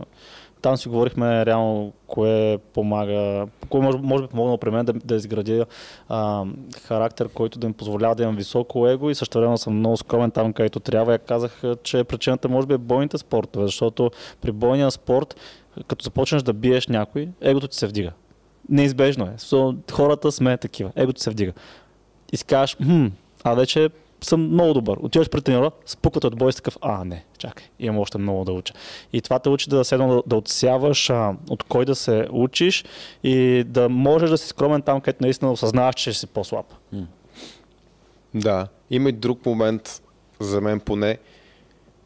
там 0.62 0.76
си 0.76 0.88
говорихме 0.88 1.46
реално 1.46 1.92
кое 2.06 2.58
помага, 2.74 3.46
кое 3.68 3.80
може, 3.80 3.98
може 3.98 4.22
би 4.22 4.28
помогнало 4.28 4.58
при 4.58 4.70
мен 4.70 4.84
да, 4.84 4.92
да 4.92 5.14
изградя 5.14 5.66
а, 6.08 6.44
характер, 6.82 7.28
който 7.28 7.58
да 7.58 7.66
ми 7.66 7.72
позволява 7.72 8.14
да 8.14 8.22
имам 8.22 8.36
високо 8.36 8.88
его 8.88 9.10
и 9.10 9.14
също 9.14 9.40
време 9.40 9.58
съм 9.58 9.78
много 9.78 9.96
скромен 9.96 10.30
там, 10.30 10.52
където 10.52 10.80
трябва. 10.80 11.12
Я 11.12 11.18
казах, 11.18 11.62
че 11.82 12.04
причината 12.04 12.48
може 12.48 12.66
би 12.66 12.74
е 12.74 12.78
бойните 12.78 13.18
спортове, 13.18 13.66
защото 13.66 14.10
при 14.40 14.52
бойния 14.52 14.90
спорт, 14.90 15.36
като 15.86 16.04
започнеш 16.04 16.42
да 16.42 16.52
биеш 16.52 16.86
някой, 16.86 17.28
егото 17.40 17.68
ти 17.68 17.76
се 17.76 17.86
вдига. 17.86 18.12
Неизбежно 18.68 19.24
е. 19.24 19.36
Хората 19.92 20.32
сме 20.32 20.56
такива. 20.56 20.92
Егото 20.96 21.20
се 21.20 21.30
вдига. 21.30 21.52
И 22.32 22.36
си 22.36 22.44
кажеш, 22.44 22.76
хм, 22.76 23.06
а 23.44 23.54
вече 23.54 23.90
съм 24.24 24.48
много 24.48 24.74
добър. 24.74 24.98
Отиваш 25.00 25.30
при 25.30 25.40
тренера, 25.40 25.70
спукват 25.86 26.24
от 26.24 26.36
бой 26.36 26.50
и 26.50 26.52
такъв, 26.52 26.78
а 26.80 27.04
не, 27.04 27.24
чакай, 27.38 27.66
имам 27.80 27.98
още 27.98 28.18
много 28.18 28.44
да 28.44 28.52
уча. 28.52 28.74
И 29.12 29.20
това 29.20 29.38
те 29.38 29.48
учи 29.48 29.70
да 29.70 29.84
седно 29.84 30.08
да, 30.08 30.22
да 30.26 30.36
отсяваш 30.36 31.10
а, 31.10 31.34
от 31.50 31.62
кой 31.62 31.84
да 31.84 31.94
се 31.94 32.26
учиш 32.30 32.84
и 33.24 33.64
да 33.66 33.88
можеш 33.88 34.30
да 34.30 34.38
си 34.38 34.48
скромен 34.48 34.82
там, 34.82 35.00
където 35.00 35.24
наистина 35.24 35.52
осъзнаваш, 35.52 35.94
че 35.94 36.12
си 36.12 36.26
по-слаб. 36.26 36.66
Да, 38.34 38.68
има 38.90 39.08
и 39.08 39.12
друг 39.12 39.46
момент, 39.46 40.02
за 40.40 40.60
мен 40.60 40.80
поне, 40.80 41.18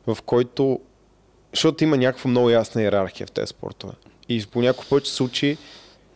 в 0.07 0.19
който, 0.27 0.81
защото 1.53 1.85
има 1.85 1.97
някаква 1.97 2.31
много 2.31 2.51
ясна 2.51 2.83
иерархия 2.83 3.27
в 3.27 3.31
тези 3.31 3.47
спортове. 3.47 3.93
И 4.29 4.47
по 4.53 4.61
някой 4.63 4.85
път 4.91 5.07
се 5.07 5.15
случи, 5.15 5.57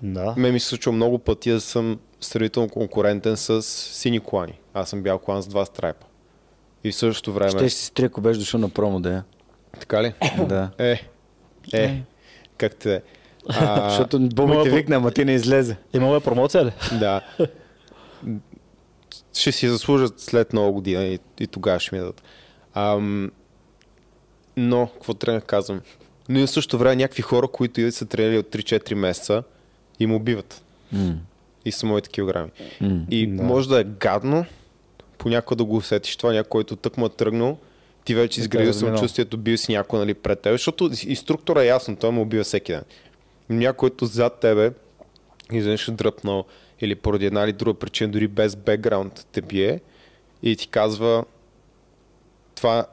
Да. 0.02 0.34
ме 0.36 0.52
ми 0.52 0.60
се 0.60 0.66
случва 0.66 0.92
много 0.92 1.18
пъти 1.18 1.50
да 1.50 1.60
съм 1.60 1.98
сравнително 2.20 2.68
конкурентен 2.68 3.36
с 3.36 3.62
сини 3.62 4.20
колани. 4.20 4.58
Аз 4.74 4.90
съм 4.90 5.02
бял 5.02 5.18
колан 5.18 5.42
с 5.42 5.46
два 5.46 5.64
страйпа. 5.64 6.06
И 6.84 6.92
в 6.92 6.94
същото 6.94 7.32
време... 7.32 7.50
Ще 7.50 7.70
си 7.70 7.84
стрия, 7.84 8.06
ако 8.06 8.20
беше 8.20 8.38
дошъл 8.40 8.60
на 8.60 8.68
промо 8.68 9.00
да 9.00 9.10
я. 9.10 9.24
Така 9.80 10.02
ли? 10.02 10.14
Да. 10.48 10.70
Е, 10.78 11.00
е, 11.72 12.02
как 12.56 12.76
те 12.76 12.94
е? 12.94 13.02
А, 13.48 13.88
Защото 13.90 14.20
Мога 14.20 14.62
те 14.64 14.70
по- 14.70 14.76
викна, 14.76 14.96
ама 14.96 15.10
ти 15.10 15.24
не 15.24 15.32
излезе. 15.32 15.76
Имало 15.94 16.16
е 16.16 16.20
промоция 16.20 16.64
ли? 16.64 16.72
Да. 17.00 17.20
Ще 19.34 19.52
си 19.52 19.68
заслужат 19.68 20.20
след 20.20 20.52
много 20.52 20.72
година 20.72 21.04
и, 21.04 21.18
и 21.40 21.46
тогава 21.46 21.80
ще 21.80 21.94
ми 21.94 22.00
дадат. 22.00 22.22
Ам, 22.74 23.30
но, 24.56 24.86
какво 24.86 25.14
трябва 25.14 25.40
да 25.40 25.46
казвам? 25.46 25.80
Но 26.28 26.38
и 26.38 26.46
в 26.46 26.50
същото 26.50 26.78
време 26.78 26.96
някакви 26.96 27.22
хора, 27.22 27.48
които 27.48 27.92
са 27.92 28.06
тренирали 28.06 28.38
от 28.38 28.46
3-4 28.46 28.94
месеца 28.94 29.42
и 30.00 30.06
му 30.06 30.16
убиват. 30.16 30.62
М. 30.92 31.14
И 31.64 31.72
са 31.72 31.86
моите 31.86 32.08
килограми. 32.08 32.50
М. 32.80 33.00
И 33.10 33.26
Да. 33.26 33.42
може 33.42 33.68
да 33.68 33.80
е 33.80 33.84
гадно, 33.84 34.44
понякога 35.18 35.56
да 35.56 35.64
го 35.64 35.76
усетиш 35.76 36.16
това, 36.16 36.32
някой, 36.32 36.48
който 36.48 36.76
тък 36.76 36.96
му 36.96 37.06
е 37.06 37.08
тръгнал, 37.08 37.58
ти 38.04 38.14
вече 38.14 38.40
изградил 38.40 38.70
е 38.70 38.72
самочувствието, 38.72 39.36
бил 39.36 39.56
си 39.56 39.72
някой 39.72 39.98
нали, 39.98 40.14
пред 40.14 40.40
теб, 40.40 40.52
защото 40.52 40.90
инструктора 41.06 41.62
е 41.62 41.66
ясно, 41.66 41.96
той 41.96 42.10
му 42.10 42.22
убива 42.22 42.44
всеки 42.44 42.72
ден. 42.72 42.82
Някой, 43.48 43.76
който 43.76 44.06
зад 44.06 44.40
тебе 44.40 44.72
изведнъж 45.52 45.88
е 45.88 45.90
дръпнал 45.90 46.44
или 46.80 46.94
поради 46.94 47.26
една 47.26 47.44
или 47.44 47.52
друга 47.52 47.78
причина, 47.78 48.12
дори 48.12 48.28
без 48.28 48.56
бекграунд 48.56 49.26
те 49.32 49.42
бие 49.42 49.80
и 50.42 50.56
ти 50.56 50.68
казва 50.68 51.24
това, 52.54 52.86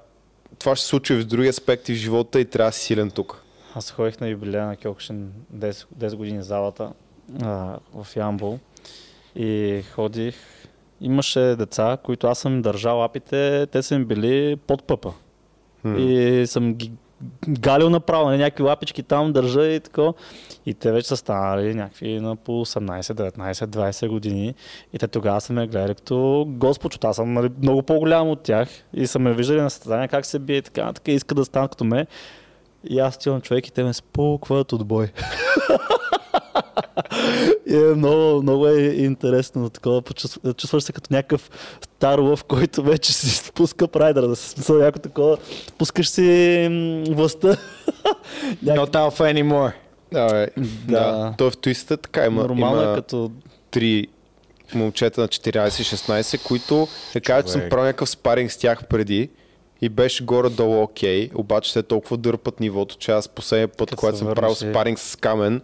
това 0.60 0.76
ще 0.76 0.84
се 0.84 0.90
случи 0.90 1.14
в 1.16 1.26
други 1.26 1.48
аспекти 1.48 1.94
в 1.94 1.98
живота 1.98 2.40
и 2.40 2.46
трябва 2.46 2.70
да 2.70 2.74
си 2.74 2.86
силен 2.86 3.12
тук. 3.12 3.44
Аз 3.78 3.92
ходих 3.92 4.20
на 4.20 4.28
юбилея 4.28 4.66
на 4.66 4.76
Кьокшин 4.76 5.32
10, 5.56 5.86
10 5.98 6.16
години 6.16 6.44
залата 6.44 6.94
а, 7.44 7.78
в 7.94 8.16
Ямбол 8.16 8.60
и 9.36 9.82
ходих 9.94 10.36
имаше 11.02 11.40
деца, 11.40 11.98
които 12.04 12.28
аз 12.28 12.40
съм 12.40 12.54
им 12.54 12.62
държал 12.62 12.98
лапите, 12.98 13.68
те 13.72 13.84
са 13.84 13.96
им 13.96 14.06
били 14.06 14.56
под 14.56 14.84
пъпа. 14.84 15.14
И 15.86 16.44
съм 16.48 16.74
ги 16.74 16.92
галил 17.50 17.90
направо, 17.90 18.30
на 18.30 18.38
някакви 18.38 18.64
лапички 18.64 19.04
там 19.04 19.34
държа 19.34 19.68
и 19.68 19.80
така. 19.80 20.12
И 20.66 20.74
те 20.74 20.92
вече 20.92 21.08
са 21.08 21.18
станали 21.18 21.74
някакви 21.74 22.20
на 22.20 22.36
по 22.36 22.66
18, 22.66 23.02
19, 23.02 23.54
20 23.54 24.08
години. 24.08 24.56
И 24.94 25.00
те 25.00 25.08
тогава 25.08 25.42
са 25.42 25.54
ме 25.54 25.68
гледали 25.68 25.96
като 25.96 26.46
господ, 26.48 27.04
аз 27.04 27.16
съм 27.16 27.34
нали, 27.34 27.50
много 27.62 27.84
по-голям 27.84 28.30
от 28.30 28.42
тях. 28.42 28.70
И 28.94 29.08
са 29.08 29.20
ме 29.20 29.34
виждали 29.34 29.62
на 29.62 29.70
състезания 29.70 30.08
как 30.08 30.26
се 30.26 30.40
бие 30.40 30.58
и 30.58 30.62
така, 30.62 30.94
така 30.94 31.12
иска 31.12 31.36
да 31.36 31.46
станат 31.46 31.72
като 31.72 31.84
ме. 31.84 32.08
И 32.84 33.00
аз 33.00 33.16
стивам 33.16 33.42
човек 33.42 33.68
и 33.68 33.72
те 33.72 33.84
ме 33.84 33.94
спукват 33.94 34.74
от 34.74 34.88
бой. 34.88 35.12
И 37.68 37.76
е 37.76 37.96
много, 37.96 38.42
много 38.42 38.68
е 38.68 38.82
интересно 38.82 39.70
такова. 39.70 40.02
Чувстваш 40.58 40.84
се 40.84 40.94
като 40.94 41.14
някакъв 41.14 41.50
стар 41.82 42.20
лъв, 42.20 42.44
който 42.44 42.84
вече 42.84 43.14
си 43.14 43.30
спуска 43.30 43.88
прайдера. 43.88 44.28
Да 44.28 44.36
се 44.36 44.50
смисъл 44.50 44.78
някакво 44.78 45.02
такова. 45.02 45.38
Пускаш 45.78 46.10
си 46.10 47.04
властта. 47.10 47.48
Not 48.66 48.92
alpha 48.92 49.34
anymore. 49.34 49.74
Да, 50.12 50.28
бе, 50.28 50.48
Да. 50.88 51.12
да. 51.12 51.34
Той 51.38 51.52
в 51.52 51.58
твиста 51.58 51.98
така 51.98 52.26
има, 52.26 52.42
Нормално 52.42 52.82
има 52.82 52.92
е 52.92 52.96
като... 52.96 53.32
три 53.72 54.08
момчета 54.76 55.22
на 55.22 55.28
14-16, 55.28 56.48
които 56.48 56.88
е 57.16 57.20
кажа, 57.20 57.46
че 57.46 57.52
съм 57.52 57.62
правил 57.70 57.86
някакъв 57.86 58.10
спаринг 58.10 58.52
с 58.52 58.58
тях 58.58 58.88
преди 58.88 59.30
и 59.82 59.90
беше 59.90 60.24
горе-долу 60.24 60.82
окей, 60.82 61.30
обаче 61.36 61.74
те 61.74 61.84
толкова 61.84 62.18
дърпат 62.18 62.60
нивото, 62.60 62.96
че 62.98 63.12
аз 63.12 63.30
последния 63.30 63.68
път, 63.68 63.90
Като 63.90 64.00
когато 64.00 64.18
се 64.18 64.24
съм 64.24 64.36
правил 64.36 64.56
спаринг 64.56 65.00
с 65.00 65.16
камен, 65.16 65.62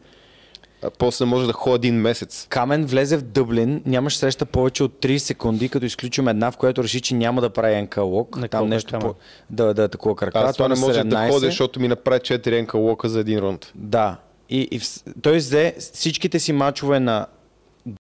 после 0.98 1.26
не 1.26 1.32
може 1.32 1.48
да 1.48 1.54
ходя 1.54 1.76
един 1.76 1.96
месец. 1.96 2.48
Камен 2.50 2.86
влезе 2.86 3.18
в 3.18 3.22
Дъблин, 3.22 3.82
нямаш 3.86 4.18
среща 4.18 4.46
повече 4.46 4.84
от 4.84 4.92
30 5.02 5.18
секунди, 5.18 5.70
като 5.70 5.86
изключим 5.86 6.28
една, 6.28 6.52
в 6.52 6.58
която 6.58 6.84
реши, 6.84 7.02
че 7.02 7.16
няма 7.16 7.42
да 7.42 7.50
прави 7.50 7.76
енкалок. 7.76 8.38
На 8.38 8.48
Там 8.48 8.70
нещо 8.70 9.00
по... 9.00 9.16
да, 9.50 9.74
да 9.74 9.84
атакува 9.84 10.16
крака. 10.16 10.40
Аз 10.40 10.56
това 10.56 10.68
не 10.68 10.76
може 10.76 11.04
да 11.04 11.16
17. 11.16 11.30
ходя, 11.30 11.46
защото 11.46 11.80
ми 11.80 11.88
направи 11.88 12.20
4 12.20 12.60
енка 12.60 12.78
лока 12.78 13.10
за 13.10 13.20
един 13.20 13.40
рунд. 13.40 13.72
Да. 13.76 14.18
И, 14.50 14.62
и 14.72 14.80
вс- 14.80 15.14
той 15.22 15.38
взе 15.38 15.76
всичките 15.80 16.40
си 16.40 16.54
мачове 16.54 17.00
на 17.00 17.28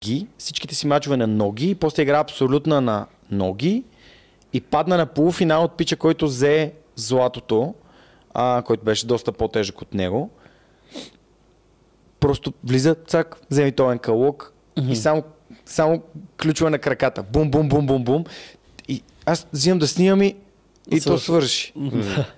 ги, 0.04 0.28
всичките 0.38 0.76
си 0.76 0.88
мачове 0.88 1.18
на 1.18 1.28
ноги 1.28 1.70
и 1.70 1.76
после 1.76 2.04
игра 2.04 2.20
абсолютна 2.20 2.82
на 2.82 3.06
ноги 3.32 3.84
и 4.54 4.62
падна 4.62 4.98
на 4.98 5.06
полуфинал 5.06 5.64
от 5.64 5.78
пича, 5.78 5.96
който 5.96 6.26
взе 6.28 6.72
златото, 6.96 7.74
а, 8.34 8.64
който 8.66 8.84
беше 8.84 9.08
доста 9.08 9.32
по-тежък 9.32 9.82
от 9.82 9.94
него. 9.94 10.30
Просто 12.20 12.54
влиза, 12.64 12.96
цак, 13.08 13.38
вземи 13.50 13.72
този 13.72 13.92
енкалок 13.92 14.54
и 14.90 14.96
само, 14.96 15.24
само 15.66 16.02
ключове 16.42 16.70
на 16.70 16.80
краката. 16.80 17.24
Бум, 17.24 17.52
бум, 17.52 17.70
бум, 17.70 17.88
бум, 17.88 18.04
бум. 18.04 18.24
И 18.88 19.04
аз 19.26 19.48
взимам 19.54 19.80
да 19.80 19.88
снимам 19.88 20.22
и, 20.22 20.36
и 20.92 21.02
то 21.02 21.18
Свърши. 21.18 21.74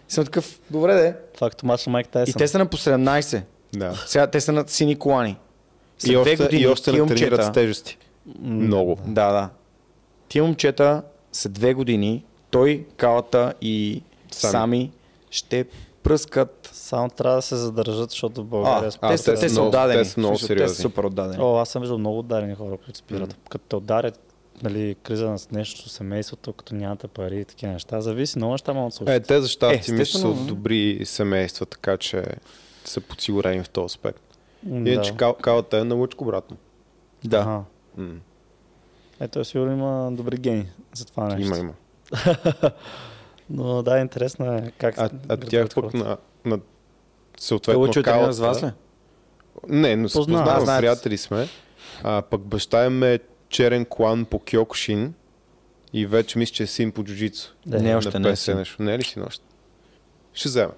И 0.09 0.13
съм 0.13 0.25
такъв, 0.25 0.59
добре 0.71 0.93
де. 0.93 1.15
Това 1.33 1.47
е 1.47 1.49
като 1.49 1.65
мач 1.65 1.85
на 1.85 1.91
Майк 1.91 2.07
Тайсън. 2.07 2.31
И 2.31 2.33
те 2.33 2.47
са 2.47 2.57
на 2.57 2.65
по 2.65 2.77
17. 2.77 3.41
Да. 3.73 4.03
Сега 4.05 4.27
те 4.27 4.41
са 4.41 4.51
на 4.51 4.63
сини 4.67 4.95
колани. 4.95 5.37
И 6.05 6.09
две 6.09 6.17
още, 6.17 6.35
години. 6.35 6.61
и 6.61 6.67
още 6.67 6.91
не 6.91 7.05
тренират 7.05 7.43
с 7.43 7.51
тежести. 7.51 7.97
Много. 8.39 8.99
Да, 9.07 9.31
да. 9.31 9.49
Тия 10.29 10.43
момчета 10.43 11.01
са 11.35 11.49
две 11.49 11.73
години. 11.73 12.23
Той, 12.49 12.85
Калата 12.97 13.53
и 13.61 14.01
Сами. 14.31 14.51
Сами, 14.51 14.91
ще 15.31 15.65
пръскат. 16.03 16.69
Само 16.73 17.09
трябва 17.09 17.35
да 17.35 17.41
се 17.41 17.55
задържат, 17.55 18.09
защото 18.09 18.43
в 18.43 18.45
България... 18.45 18.87
А, 18.87 18.91
според 18.91 19.11
а, 19.11 19.15
те, 19.15 19.17
са, 19.17 19.33
те 19.33 19.39
те 19.39 19.49
са 19.49 19.61
отдадени. 19.61 20.03
те 20.03 20.09
са 20.09 20.19
много 20.19 20.37
смисъл, 20.37 20.47
Те 20.47 20.53
са 20.53 20.57
сериозни. 20.59 20.81
супер 20.81 21.03
отдадени. 21.03 21.43
О, 21.43 21.55
аз 21.57 21.69
съм 21.69 21.81
виждал 21.81 21.97
много 21.97 22.19
ударени 22.19 22.55
хора, 22.55 22.77
които 22.85 22.97
спират. 22.97 23.37
Като 23.49 23.65
те 23.69 23.75
ударят 23.75 24.19
нали, 24.63 24.95
криза 25.03 25.37
с 25.37 25.51
нещо, 25.51 25.89
семейството, 25.89 26.53
като 26.53 26.75
нямате 26.75 27.07
пари 27.07 27.39
и 27.39 27.45
такива 27.45 27.73
неща. 27.73 28.01
Зависи, 28.01 28.37
много 28.37 28.51
неща 28.51 28.73
могат 28.73 28.99
да 29.01 29.13
Е, 29.13 29.19
те 29.19 29.41
за 29.41 29.47
щастие 29.47 30.01
Е, 30.01 30.05
са 30.05 30.27
от 30.27 30.47
добри 30.47 31.01
семейства, 31.05 31.65
така 31.65 31.97
че 31.97 32.23
са 32.85 33.01
подсигурени 33.01 33.63
в 33.63 33.69
този 33.69 33.85
аспект. 33.85 34.21
Иначе 34.69 35.15
кал, 35.15 35.33
калата 35.33 35.77
е 35.77 35.83
на 35.83 35.95
лъчко, 35.95 36.25
брат 36.25 36.51
му. 36.51 36.57
Да. 37.23 37.37
Аха. 37.37 37.61
М, 37.97 38.13
Ето, 39.25 39.45
сигурно 39.45 39.71
има 39.71 40.11
добри 40.11 40.37
гени 40.37 40.67
за 40.93 41.05
това 41.05 41.27
нещо. 41.27 41.47
Има, 41.47 41.57
има. 41.57 41.73
Но 43.49 43.83
да, 43.83 43.97
интересно 43.99 44.53
е 44.53 44.71
как 44.77 44.97
А, 44.97 45.03
а 45.03 45.09
градуват 45.37 45.49
тях 45.49 45.69
пък 45.75 45.93
на, 45.93 46.17
на 46.45 46.57
Той 46.57 46.59
съответно 47.37 47.81
учи 47.81 47.91
тренира 47.93 48.11
калата... 48.13 48.33
с 48.33 48.39
вас 48.39 48.63
ли? 48.63 48.71
Не, 49.69 49.95
но 49.95 50.09
се 50.09 50.13
Познавам. 50.17 50.43
познаваме, 50.43 50.65
Знаете 50.65 50.77
се. 50.77 50.81
приятели 50.81 51.17
сме. 51.17 51.47
А, 52.03 52.21
пък 52.21 52.41
баща 52.41 52.85
им 52.85 53.03
е 53.03 53.19
черен 53.49 53.85
клан 53.85 54.25
по 54.25 54.41
Кьокушин 54.51 55.13
и 55.93 56.05
вече 56.05 56.37
мисля, 56.37 56.53
че 56.53 56.63
е 56.63 56.67
син 56.67 56.91
по 56.91 57.03
джуджицу. 57.03 57.55
Да, 57.65 57.79
Не, 57.81 57.91
е. 57.91 57.95
още 57.95 58.19
не 58.19 58.29
е 58.29 58.31
50 58.31 58.35
син. 58.35 58.57
нещо. 58.57 58.83
Не 58.83 58.93
е 58.93 58.99
ли 58.99 59.03
си 59.03 59.19
още? 59.19 59.45
Ще 60.33 60.49
вземе. 60.49 60.71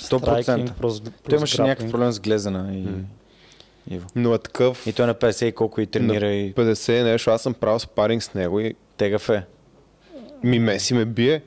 100%. 0.00 1.10
Той 1.28 1.38
имаше 1.38 1.62
някакъв 1.62 1.90
проблем 1.90 2.12
с 2.12 2.20
глезена 2.20 2.74
и... 2.74 2.88
Иво. 3.90 4.06
Но 4.16 4.34
е 4.34 4.38
такъв 4.38 4.86
И 4.86 4.92
той 4.92 5.06
на 5.06 5.14
50 5.14 5.44
и 5.44 5.52
колко 5.52 5.80
и 5.80 5.86
тренира 5.86 6.30
и 6.30 6.54
50 6.54 7.02
нещо. 7.02 7.30
Аз 7.30 7.42
съм 7.42 7.54
правил 7.54 7.78
спаринг 7.78 8.22
с 8.22 8.34
него 8.34 8.60
и 8.60 8.74
тегав 8.96 9.28
е. 9.28 9.46
ми 10.44 10.58
меси 10.58 10.94
ме 10.94 11.04
бие. 11.04 11.42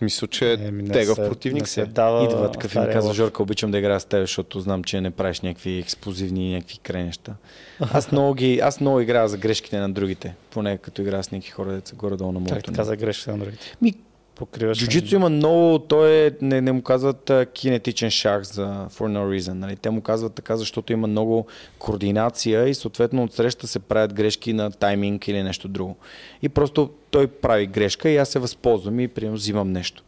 Мисля, 0.00 0.26
че 0.26 0.52
е 0.52 0.84
тегав 0.92 1.16
противник 1.16 1.62
не 1.62 1.66
си. 1.66 1.72
се 1.72 1.80
е. 1.80 1.86
дава 1.86 2.24
Идва 2.24 2.52
такъв 2.52 2.74
и 2.74 2.78
ми 2.78 2.86
казва. 2.92 3.14
Жорка, 3.14 3.42
обичам 3.42 3.70
да 3.70 3.78
играя 3.78 4.00
с 4.00 4.04
теб, 4.04 4.20
защото 4.20 4.60
знам, 4.60 4.84
че 4.84 5.00
не 5.00 5.10
правиш 5.10 5.40
някакви 5.40 5.78
експлозивни, 5.78 6.54
някакви 6.54 6.78
край 6.78 7.04
неща. 7.04 7.34
Аз 7.80 8.12
много, 8.12 8.34
ги, 8.34 8.58
аз 8.58 8.80
много 8.80 9.00
играя 9.00 9.28
за 9.28 9.38
грешките 9.38 9.78
на 9.78 9.92
другите, 9.92 10.34
поне 10.50 10.78
като 10.78 11.02
играя 11.02 11.24
с 11.24 11.30
някакви 11.30 11.50
хора, 11.50 11.72
деца 11.72 11.96
горе-долу 11.96 12.32
на 12.32 12.40
моето. 12.40 12.54
Как 12.54 12.64
така 12.64 12.84
за 12.84 12.96
грешка 12.96 13.30
на 13.30 13.38
другите? 13.38 13.76
Ми, 13.82 13.94
Покриваш. 14.34 14.78
Джуджицу 14.78 15.14
има 15.14 15.28
много, 15.28 15.78
той 15.78 16.26
е, 16.26 16.30
не, 16.42 16.60
не 16.60 16.72
му 16.72 16.82
казват 16.82 17.30
а, 17.30 17.46
кинетичен 17.46 18.10
шах 18.10 18.42
за 18.42 18.66
for 18.66 19.12
no 19.12 19.38
reason. 19.38 19.52
Нали? 19.52 19.76
Те 19.76 19.90
му 19.90 20.02
казват 20.02 20.34
така, 20.34 20.56
защото 20.56 20.92
има 20.92 21.06
много 21.06 21.46
координация 21.78 22.68
и 22.68 22.74
съответно 22.74 23.24
от 23.24 23.34
среща 23.34 23.66
се 23.66 23.78
правят 23.78 24.14
грешки 24.14 24.52
на 24.52 24.70
тайминг 24.70 25.28
или 25.28 25.42
нещо 25.42 25.68
друго. 25.68 25.96
И 26.42 26.48
просто 26.48 26.90
той 27.10 27.26
прави 27.26 27.66
грешка 27.66 28.10
и 28.10 28.16
аз 28.16 28.28
се 28.28 28.38
възползвам 28.38 29.00
и 29.00 29.08
примерно 29.08 29.36
взимам 29.36 29.72
нещо. 29.72 30.02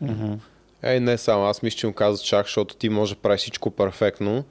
Мгм. 0.00 0.32
Ей, 0.82 1.00
не 1.00 1.18
само. 1.18 1.44
Аз 1.44 1.62
мисля, 1.62 1.78
че 1.78 1.86
му 1.86 1.92
казват 1.92 2.24
чак, 2.24 2.46
защото 2.46 2.76
ти 2.76 2.88
може 2.88 3.14
да 3.14 3.20
правиш 3.20 3.40
всичко 3.40 3.70
перфектно, 3.70 4.44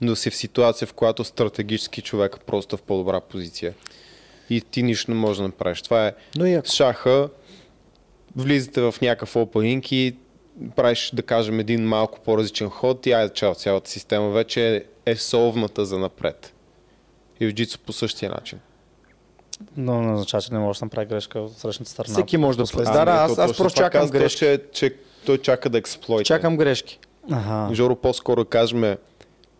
но 0.00 0.16
си 0.16 0.30
в 0.30 0.36
ситуация, 0.36 0.88
в 0.88 0.92
която 0.92 1.24
стратегически 1.24 2.02
човек 2.02 2.36
е 2.40 2.44
просто 2.44 2.76
в 2.76 2.82
по-добра 2.82 3.20
позиция. 3.20 3.74
И 4.50 4.60
ти 4.60 4.82
нищо 4.82 5.10
не 5.10 5.16
можеш 5.16 5.36
да 5.36 5.42
направиш. 5.42 5.82
Това 5.82 6.06
е 6.06 6.12
Но 6.36 6.46
и 6.46 6.60
шаха, 6.64 7.28
влизате 8.36 8.80
в 8.80 8.94
някакъв 9.02 9.36
опенинг 9.36 9.92
и 9.92 10.16
правиш, 10.76 11.10
да 11.14 11.22
кажем, 11.22 11.60
един 11.60 11.88
малко 11.88 12.20
по-различен 12.20 12.68
ход 12.68 13.06
и 13.06 13.12
айде 13.12 13.34
чао, 13.34 13.54
цялата 13.54 13.90
система 13.90 14.30
вече 14.30 14.76
е, 14.76 14.82
е 15.06 15.16
солвната 15.16 15.84
за 15.84 15.98
напред. 15.98 16.54
И 17.40 17.46
в 17.46 17.52
джицу 17.52 17.78
по 17.78 17.92
същия 17.92 18.30
начин. 18.30 18.58
Но 19.76 20.02
не 20.02 20.12
означава, 20.12 20.40
че 20.42 20.52
не 20.52 20.58
можеш 20.58 20.80
да 20.80 20.86
направи 20.86 21.06
грешка 21.06 21.38
от 21.40 21.58
срещната 21.58 21.90
страна. 21.90 22.14
Всеки 22.14 22.36
може 22.36 22.58
да 22.58 22.62
Последствие. 22.62 22.98
Да, 22.98 23.04
да, 23.04 23.10
аз- 23.10 23.38
аз 23.38 23.56
просто 23.56 23.76
чакам 23.78 24.08
грешки. 24.08 24.38
Че, 24.38 24.62
че 24.72 24.94
той 25.26 25.38
чака 25.38 25.70
да 25.70 25.78
експлойта. 25.78 26.24
чакам 26.24 26.56
грешки. 26.56 26.98
Ага. 27.30 27.74
Жоро 27.74 27.96
по-скоро 27.96 28.44
кажем 28.44 28.96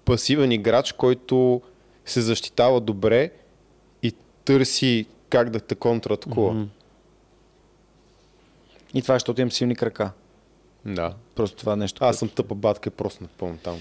пасивен 0.04 0.52
играч, 0.52 0.92
който 0.92 1.62
се 2.06 2.20
защитава 2.20 2.80
добре 2.80 3.30
и 4.02 4.12
търси 4.44 5.06
как 5.30 5.50
да 5.50 5.60
те 5.60 5.74
контратакува. 5.74 6.52
Мгм. 6.52 6.64
И 8.94 9.02
това 9.02 9.14
е, 9.14 9.16
защото 9.16 9.40
имам 9.40 9.52
силни 9.52 9.76
крака. 9.76 10.10
Да. 10.86 11.14
Просто 11.34 11.56
това 11.56 11.76
нещо. 11.76 12.04
Аз 12.04 12.16
съм 12.16 12.28
тъпа 12.28 12.54
батка 12.54 12.88
и 12.88 12.90
просто 12.90 13.22
напълно 13.22 13.56
там. 13.62 13.76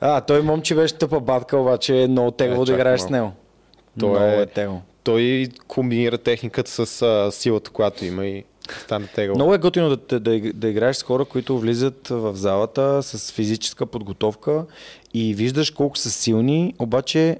А, 0.00 0.20
той 0.20 0.42
момче 0.42 0.74
беше 0.74 0.94
тъпа 0.94 1.20
батка, 1.20 1.56
обаче 1.56 2.02
е 2.02 2.08
много 2.08 2.30
тегаво 2.30 2.62
Е, 2.62 2.64
да 2.64 2.72
играеш 2.72 3.00
с 3.00 3.08
него. 3.08 3.32
Той 4.00 4.08
много 4.08 4.24
е- 4.24 4.42
е 4.42 4.46
тегаво. 4.46 4.82
Той 5.04 5.48
комбинира 5.68 6.18
техниката 6.18 6.86
с 6.86 7.02
а, 7.02 7.32
силата, 7.32 7.70
която 7.70 8.04
има 8.04 8.26
и 8.26 8.44
стане 8.84 9.06
тегаво. 9.06 9.36
Много 9.38 9.54
е 9.54 9.58
готино 9.58 9.88
да, 9.88 9.96
да, 9.96 10.20
да, 10.20 10.52
да 10.52 10.68
играеш 10.68 10.96
с 10.96 11.02
хора, 11.02 11.24
които 11.24 11.58
влизат 11.58 12.08
в 12.08 12.34
залата 12.34 13.02
с 13.02 13.32
физическа 13.32 13.86
подготовка 13.86 14.64
и 15.14 15.34
виждаш 15.34 15.70
колко 15.70 15.98
са 15.98 16.10
силни, 16.10 16.74
обаче 16.78 17.38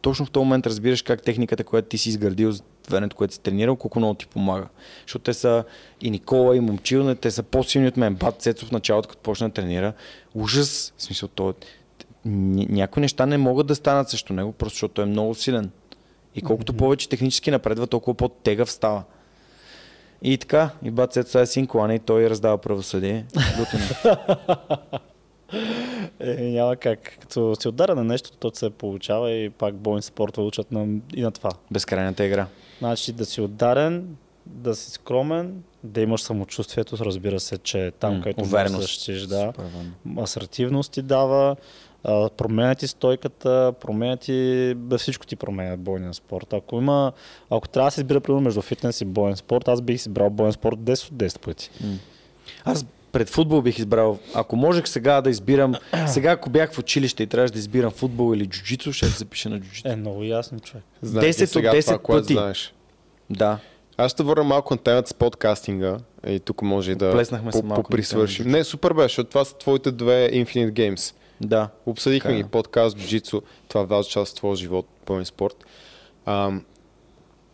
точно 0.00 0.26
в 0.26 0.30
този 0.30 0.44
момент 0.44 0.66
разбираш 0.66 1.02
как 1.02 1.22
техниката, 1.22 1.64
която 1.64 1.88
ти 1.88 1.98
си 1.98 2.08
изградил 2.08 2.52
времето, 2.90 3.16
което 3.16 3.34
си 3.34 3.40
тренирал, 3.40 3.76
колко 3.76 3.98
много 3.98 4.14
ти 4.14 4.26
помага. 4.26 4.66
Защото 5.02 5.22
те 5.22 5.34
са 5.34 5.64
и 6.00 6.10
Никола, 6.10 6.56
и 6.56 6.60
Момчил, 6.60 7.14
те 7.14 7.30
са 7.30 7.42
по-силни 7.42 7.88
от 7.88 7.96
мен. 7.96 8.14
Бат 8.14 8.42
Цецов 8.42 8.68
в 8.68 8.72
началото, 8.72 9.08
като 9.08 9.22
почна 9.22 9.48
да 9.48 9.54
тренира. 9.54 9.92
Ужас. 10.34 10.94
В 10.96 11.02
смисъл, 11.02 11.28
той, 11.28 11.52
ня- 12.26 12.70
някои 12.70 13.00
неща 13.00 13.26
не 13.26 13.38
могат 13.38 13.66
да 13.66 13.74
станат 13.74 14.08
срещу 14.08 14.32
него, 14.32 14.52
просто 14.52 14.74
защото 14.74 14.94
той 14.94 15.04
е 15.04 15.08
много 15.08 15.34
силен. 15.34 15.70
И 16.34 16.42
колкото 16.42 16.74
повече 16.74 17.08
технически 17.08 17.50
напредва, 17.50 17.86
толкова 17.86 18.14
по-тегав 18.14 18.70
става. 18.70 19.02
И 20.22 20.38
така, 20.38 20.70
и 20.84 20.90
бат 20.90 21.12
Цецо 21.12 21.38
е 21.38 21.46
син 21.46 21.66
Колани 21.66 21.94
и 21.94 21.98
той 21.98 22.30
раздава 22.30 22.58
правосъдие. 22.58 23.24
Е, 26.20 26.34
няма 26.34 26.76
как. 26.76 27.18
Като 27.20 27.56
си 27.60 27.68
удара 27.68 27.94
на 27.94 28.04
нещо, 28.04 28.30
то 28.38 28.50
се 28.54 28.70
получава 28.70 29.30
и 29.30 29.50
пак 29.50 29.74
бойни 29.74 30.02
спорта 30.02 30.42
учат 30.42 30.72
на, 30.72 30.86
и 31.14 31.22
на 31.22 31.30
това. 31.30 31.50
Безкрайната 31.70 32.24
игра. 32.24 32.46
Значи 32.78 33.12
да 33.12 33.24
си 33.24 33.40
ударен, 33.40 34.16
да 34.46 34.74
си 34.74 34.90
скромен, 34.90 35.62
да 35.84 36.00
имаш 36.00 36.20
самочувствието, 36.22 37.04
разбира 37.04 37.40
се, 37.40 37.58
че 37.58 37.92
там, 38.00 38.14
М, 38.14 38.22
където 38.22 38.40
можеш 38.40 39.04
да 39.06 39.26
да. 39.26 39.52
Важно. 39.58 40.22
Асертивност 40.22 40.92
ти 40.92 41.02
дава, 41.02 41.56
променя 42.36 42.74
ти 42.74 42.88
стойката, 42.88 43.72
променя 43.80 44.16
ти, 44.16 44.74
бе, 44.76 44.98
всичко 44.98 45.26
ти 45.26 45.36
променя 45.36 45.76
бойния 45.76 46.14
спорт. 46.14 46.52
Ако 46.52 46.76
има, 46.76 47.12
ако 47.50 47.68
трябва 47.68 47.86
да 47.86 47.90
се 47.90 48.00
избира 48.00 48.20
примерно 48.20 48.40
между 48.40 48.62
фитнес 48.62 49.00
и 49.00 49.04
боен 49.04 49.36
спорт, 49.36 49.68
аз 49.68 49.80
бих 49.80 50.00
си 50.00 50.08
брал 50.08 50.30
боен 50.30 50.52
спорт 50.52 50.78
10 50.78 51.12
от 51.12 51.14
10 51.14 51.40
пъти. 51.40 51.70
Аз 52.64 52.86
пред 53.16 53.28
футбол 53.28 53.62
бих 53.62 53.78
избрал, 53.78 54.18
ако 54.34 54.56
можех 54.56 54.88
сега 54.88 55.20
да 55.20 55.30
избирам, 55.30 55.74
сега 56.06 56.30
ако 56.30 56.50
бях 56.50 56.72
в 56.72 56.78
училище 56.78 57.22
и 57.22 57.26
трябваше 57.26 57.52
да 57.52 57.58
избирам 57.58 57.90
футбол 57.90 58.34
или 58.34 58.46
джуджицу, 58.46 58.92
ще 58.92 59.06
запиша 59.06 59.48
на 59.48 59.60
джуджицу. 59.60 59.88
Е, 59.88 59.96
много 59.96 60.22
ясно, 60.22 60.60
човек. 60.60 60.84
Знаеш 61.02 61.26
ли 61.26 61.32
10 61.32 61.42
от 61.42 61.48
сега 61.50 61.72
10 61.72 61.84
това, 61.84 61.98
което 61.98 62.22
пъти. 62.22 62.32
знаеш? 62.32 62.74
Да. 63.30 63.58
Аз 63.96 64.12
ще 64.12 64.22
върна 64.22 64.44
малко 64.44 64.74
на 64.74 64.78
темата 64.78 65.08
с 65.08 65.14
подкастинга 65.14 65.98
и 66.26 66.40
тук 66.40 66.62
може 66.62 66.92
и 66.92 66.94
да 66.94 67.12
Плеснахме 67.12 67.52
се 67.52 67.62
малко 67.62 67.82
поприсвършим. 67.82 68.48
Не, 68.48 68.64
супер 68.64 68.92
беше, 68.92 69.04
защото 69.04 69.30
това 69.30 69.44
са 69.44 69.58
твоите 69.58 69.90
две 69.92 70.30
Infinite 70.32 70.72
Games. 70.72 71.14
Да. 71.40 71.68
Обсъдихме 71.86 72.30
Така 72.30 72.38
е. 72.38 72.42
ги 72.42 72.48
подкаст, 72.48 72.98
джуджицу, 72.98 73.42
това 73.68 73.80
е 73.80 73.86
важна 73.86 74.10
част 74.10 74.32
от 74.32 74.36
твоя 74.36 74.56
живот, 74.56 74.86
пълен 75.04 75.24
спорт. 75.24 75.64
Ам, 76.26 76.64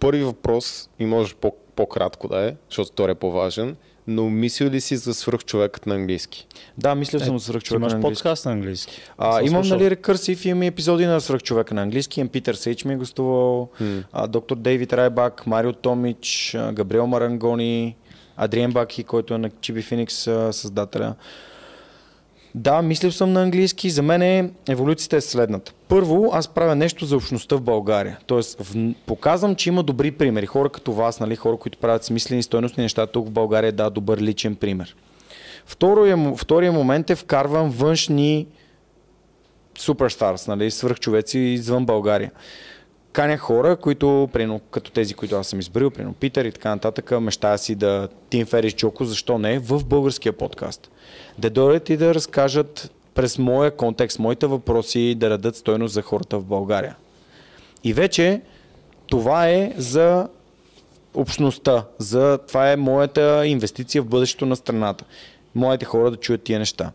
първи 0.01 0.25
въпрос, 0.25 0.91
и 0.99 1.07
може 1.07 1.35
по- 1.35 1.57
по-кратко 1.77 2.29
да 2.29 2.49
е, 2.49 2.55
защото 2.69 2.93
втори 2.93 3.11
е 3.13 3.15
по-важен, 3.15 3.77
но 4.07 4.31
мислил 4.31 4.69
ли 4.69 4.81
си 4.81 4.97
за 4.97 5.15
свръхчовекът 5.15 5.87
на 5.87 5.95
английски? 5.95 6.47
Да, 6.79 6.95
мисля 6.95 7.21
съм 7.21 7.35
Е, 7.35 7.39
за 7.39 7.45
свръх 7.45 7.63
Ти 7.63 7.67
човек 7.67 7.81
имаш 7.81 7.93
на 7.93 7.97
английски. 7.97 8.15
подкаст 8.15 8.47
на 8.47 8.53
английски. 8.53 9.01
А, 9.19 9.33
Съм 9.33 9.47
имам 9.47 9.65
слушал. 9.65 9.79
нали 9.79 9.91
рекърсив, 9.91 10.45
имам 10.45 10.63
и 10.63 10.67
епизоди 10.67 11.07
на 11.07 11.21
свръх 11.21 11.43
човека 11.43 11.75
на 11.75 11.83
английски. 11.83 12.21
Имам 12.21 12.29
Питър 12.29 12.55
Сейч 12.55 12.85
ми 12.85 12.93
е 12.93 12.97
гостувал, 12.97 13.69
а, 14.13 14.27
доктор 14.27 14.57
Дейвид 14.57 14.93
Райбак, 14.93 15.47
Марио 15.47 15.73
Томич, 15.73 16.55
а, 16.55 16.73
Габриел 16.73 17.07
Марангони, 17.07 17.97
Адриен 18.37 18.73
Баки, 18.73 19.05
който 19.05 19.35
е 19.35 19.39
на 19.39 19.51
Чиби 19.51 19.83
Феникс 19.83 20.27
а, 20.27 20.53
създателя. 20.53 21.15
Да, 22.55 22.83
мислил 22.83 23.13
съм 23.13 23.33
на 23.33 23.43
английски. 23.43 23.91
За 23.91 24.03
мен 24.03 24.23
е, 24.23 24.51
еволюцията 24.69 25.17
е 25.17 25.21
следната. 25.21 25.73
Първо, 25.89 26.31
аз 26.33 26.49
правя 26.49 26.75
нещо 26.75 27.05
за 27.05 27.17
общността 27.17 27.57
в 27.57 27.63
България. 27.63 28.19
Тоест, 28.27 28.63
в... 28.63 28.95
показвам, 29.07 29.55
че 29.55 29.69
има 29.69 29.83
добри 29.83 30.11
примери. 30.11 30.47
Хора 30.47 30.69
като 30.69 30.93
вас, 30.93 31.21
нали, 31.21 31.37
хора, 31.37 31.57
които 31.57 31.79
правят 31.79 32.05
смислени 32.05 32.43
стойностни 32.43 32.83
неща 32.83 33.07
тук 33.07 33.27
в 33.27 33.31
България, 33.31 33.73
да, 33.73 33.91
добър 33.91 34.19
личен 34.19 34.57
пример. 34.57 34.97
Втория, 35.67 36.17
му- 36.17 36.37
втория 36.37 36.73
момент 36.73 37.11
е 37.11 37.17
вкарвам 37.17 37.71
външни 37.71 38.47
суперстарс, 39.79 40.47
нали, 40.47 40.71
свръхчовеци 40.71 41.39
извън 41.39 41.87
България. 41.87 42.31
Каня 43.13 43.39
хора, 43.39 43.77
които, 43.77 44.29
прино, 44.33 44.61
като 44.71 44.91
тези, 44.91 45.15
които 45.15 45.37
аз 45.37 45.47
съм 45.47 45.59
избрал, 45.61 45.91
прино 45.91 46.13
Питър 46.13 46.45
и 46.45 46.53
така 46.53 46.69
нататък, 46.69 47.21
мечтая 47.21 47.59
си 47.59 47.75
да 47.75 48.09
Тим 48.31 48.47
Ферис 48.47 48.75
Джоко, 48.75 49.05
защо 49.05 49.39
не, 49.39 49.59
в 49.59 49.85
българския 49.85 50.33
подкаст. 50.33 50.91
Да 51.39 51.51
дойдат 51.51 51.91
и 51.91 51.97
да 51.97 52.15
разкажат 52.15 52.91
през 53.15 53.39
моя 53.39 53.77
контекст, 53.77 54.19
моите 54.19 54.47
въпроси, 54.47 55.15
да 55.19 55.29
дадат 55.29 55.57
стойност 55.57 55.95
за 55.95 56.03
хората 56.03 56.39
в 56.39 56.45
България. 56.45 56.97
И 57.85 57.93
вече 57.93 58.41
това 59.07 59.49
е 59.49 59.73
за 59.77 60.29
общността, 61.15 61.85
за 61.99 62.39
това 62.49 62.73
е 62.73 62.77
моята 62.77 63.47
инвестиция 63.47 64.03
в 64.03 64.07
бъдещето 64.07 64.47
на 64.47 64.57
страната. 64.57 65.05
Моите 65.55 65.85
хора 65.85 66.11
да 66.11 66.17
чуят 66.17 66.43
тия 66.43 66.59
неща. 66.59 66.93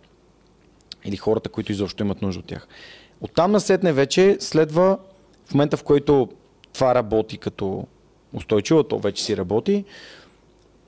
Или 1.05 1.17
хората, 1.17 1.49
които 1.49 1.71
изобщо 1.71 2.03
имат 2.03 2.21
нужда 2.21 2.39
от 2.39 2.45
тях. 2.45 2.67
Оттам 3.21 3.51
насетне 3.51 3.93
вече 3.93 4.37
следва 4.39 4.97
в 5.45 5.53
момента, 5.53 5.77
в 5.77 5.83
който 5.83 6.29
това 6.73 6.95
работи 6.95 7.37
като 7.37 7.87
устойчиво, 8.33 8.83
то 8.83 8.99
вече 8.99 9.23
си 9.23 9.37
работи, 9.37 9.85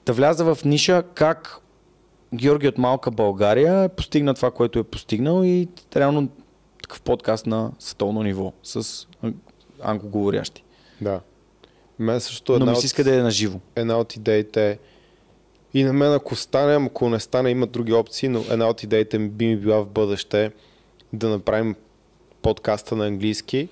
да 0.06 0.14
вляза 0.14 0.56
в 0.56 0.66
ниша 0.66 1.04
как 1.14 1.58
Георги 2.34 2.68
от 2.68 2.78
малка 2.78 3.12
България 3.12 3.84
е 3.84 3.90
постигна 3.90 4.34
това, 4.34 4.52
което 4.52 4.80
е 4.80 4.84
постигнал 4.84 5.44
и 5.44 5.68
реално 5.96 6.30
такъв 6.84 7.02
подкаст 7.02 7.46
на 7.46 7.72
световно 7.80 8.24
ниво 8.24 8.54
с 8.64 8.84
ан- 9.24 9.34
англоговорящи. 9.82 10.64
Да. 11.02 11.20
Мен 12.00 12.20
също 12.20 12.52
Но 12.52 12.56
една 12.56 12.66
ми 12.66 12.72
от, 12.72 12.80
се 12.80 12.86
иска 12.86 13.04
да 13.04 13.16
е 13.16 13.22
наживо. 13.22 13.60
една 13.76 13.98
от 13.98 14.16
идеите 14.16 14.72
е 14.72 14.78
и 15.74 15.84
на 15.84 15.94
мен 15.94 16.14
ако 16.14 16.36
стане, 16.36 16.86
ако 16.86 17.10
не 17.10 17.20
стане, 17.20 17.50
има 17.50 17.68
други 17.68 17.94
опции, 17.94 18.30
но 18.30 18.44
една 18.50 18.68
от 18.70 18.84
идеите 18.84 19.20
ми 19.20 19.30
би 19.30 19.46
ми 19.46 19.58
била 19.58 19.78
в 19.78 19.88
бъдеще 19.88 20.52
да 21.14 21.30
направим 21.30 21.76
подкаста 22.42 22.96
на 22.96 23.08
английски 23.08 23.70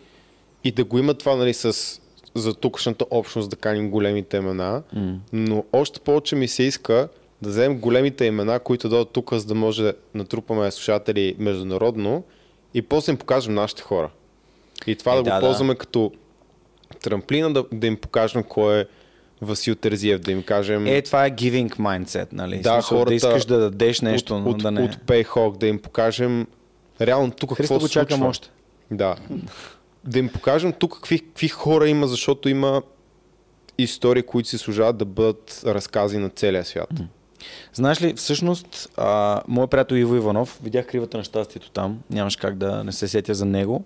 и 0.64 0.72
да 0.72 0.84
го 0.84 1.00
има 1.00 1.14
това 1.14 1.36
нали, 1.36 1.54
с 1.54 2.02
за 2.36 2.54
тукшната 2.54 3.06
общност 3.12 3.50
да 3.50 3.56
каним 3.56 3.92
големите 3.92 4.38
имена, 4.38 4.84
М. 4.94 5.20
но 5.34 5.64
още 5.74 6.00
повече 6.00 6.36
ми 6.36 6.48
се 6.48 6.64
иска 6.64 7.10
да 7.42 7.50
вземем 7.50 7.80
големите 7.80 8.26
имена, 8.26 8.60
които 8.60 8.90
дойдат 8.90 9.10
тук, 9.10 9.34
за 9.34 9.46
да 9.46 9.56
може 9.56 9.84
да 9.84 9.94
натрупаме 10.14 10.72
слушатели 10.72 11.36
международно 11.40 12.24
и 12.74 12.82
после 12.82 13.12
им 13.12 13.18
покажем 13.18 13.54
нашите 13.54 13.82
хора. 13.82 14.10
И 14.88 14.96
това 14.96 15.14
Е, 15.14 15.16
да 15.16 15.22
го 15.22 15.30
да, 15.30 15.36
да. 15.36 15.42
ползваме 15.42 15.76
като 15.76 16.12
трамплина, 17.02 17.54
да, 17.54 17.66
да 17.72 17.88
им 17.88 17.98
покажем 17.98 18.44
кой 18.44 18.80
е 18.80 18.86
Васил 19.42 19.76
Терзиев, 19.76 20.20
да 20.20 20.32
им 20.32 20.44
кажем 20.44 20.88
Е, 20.88 21.02
това 21.02 21.26
е 21.26 21.32
giving 21.32 21.76
mindset, 21.78 22.28
нали? 22.32 22.60
Да, 22.60 22.74
смисъл, 22.74 22.98
хората 22.98 23.10
да 23.10 23.16
искаш 23.16 23.46
да 23.46 23.60
дадеш 23.60 24.02
нещо, 24.02 24.36
от, 24.38 24.44
но 24.44 24.50
от, 24.50 24.58
да 24.58 24.72
не... 24.72 24.82
от 24.82 24.96
Payhawk, 24.96 25.58
да 25.58 25.68
им 25.68 25.80
покажем 25.80 26.48
реално 27.02 27.32
тук 27.32 27.50
Христо 27.50 27.74
какво 27.74 27.80
го 27.80 27.88
се 27.88 27.94
чакам 27.94 28.18
случва. 28.18 28.30
още. 28.30 28.50
Да. 28.92 29.16
Да 30.04 30.20
им 30.20 30.30
покажем 30.30 30.74
тук 30.74 30.94
какви, 30.96 31.20
какви 31.20 31.48
хора 31.48 31.90
има, 31.90 32.08
защото 32.08 32.50
има 32.50 32.82
истории, 33.78 34.24
които 34.24 34.50
си 34.50 34.58
служават 34.58 34.98
да 34.98 35.06
бъдат 35.06 35.62
разкази 35.66 36.18
на 36.18 36.30
целия 36.30 36.66
свят. 36.66 36.90
Знаеш 37.74 38.02
ли, 38.02 38.14
всъщност, 38.14 38.90
а, 38.98 39.42
моят 39.48 39.72
приятел 39.72 39.96
Иво 39.96 40.16
Иванов, 40.16 40.60
видях 40.64 40.88
кривата 40.88 41.18
на 41.18 41.24
щастието 41.24 41.72
там, 41.72 42.00
нямаш 42.10 42.36
как 42.36 42.58
да 42.58 42.84
не 42.84 42.92
се 42.92 43.08
сетя 43.08 43.34
за 43.34 43.46
него, 43.46 43.84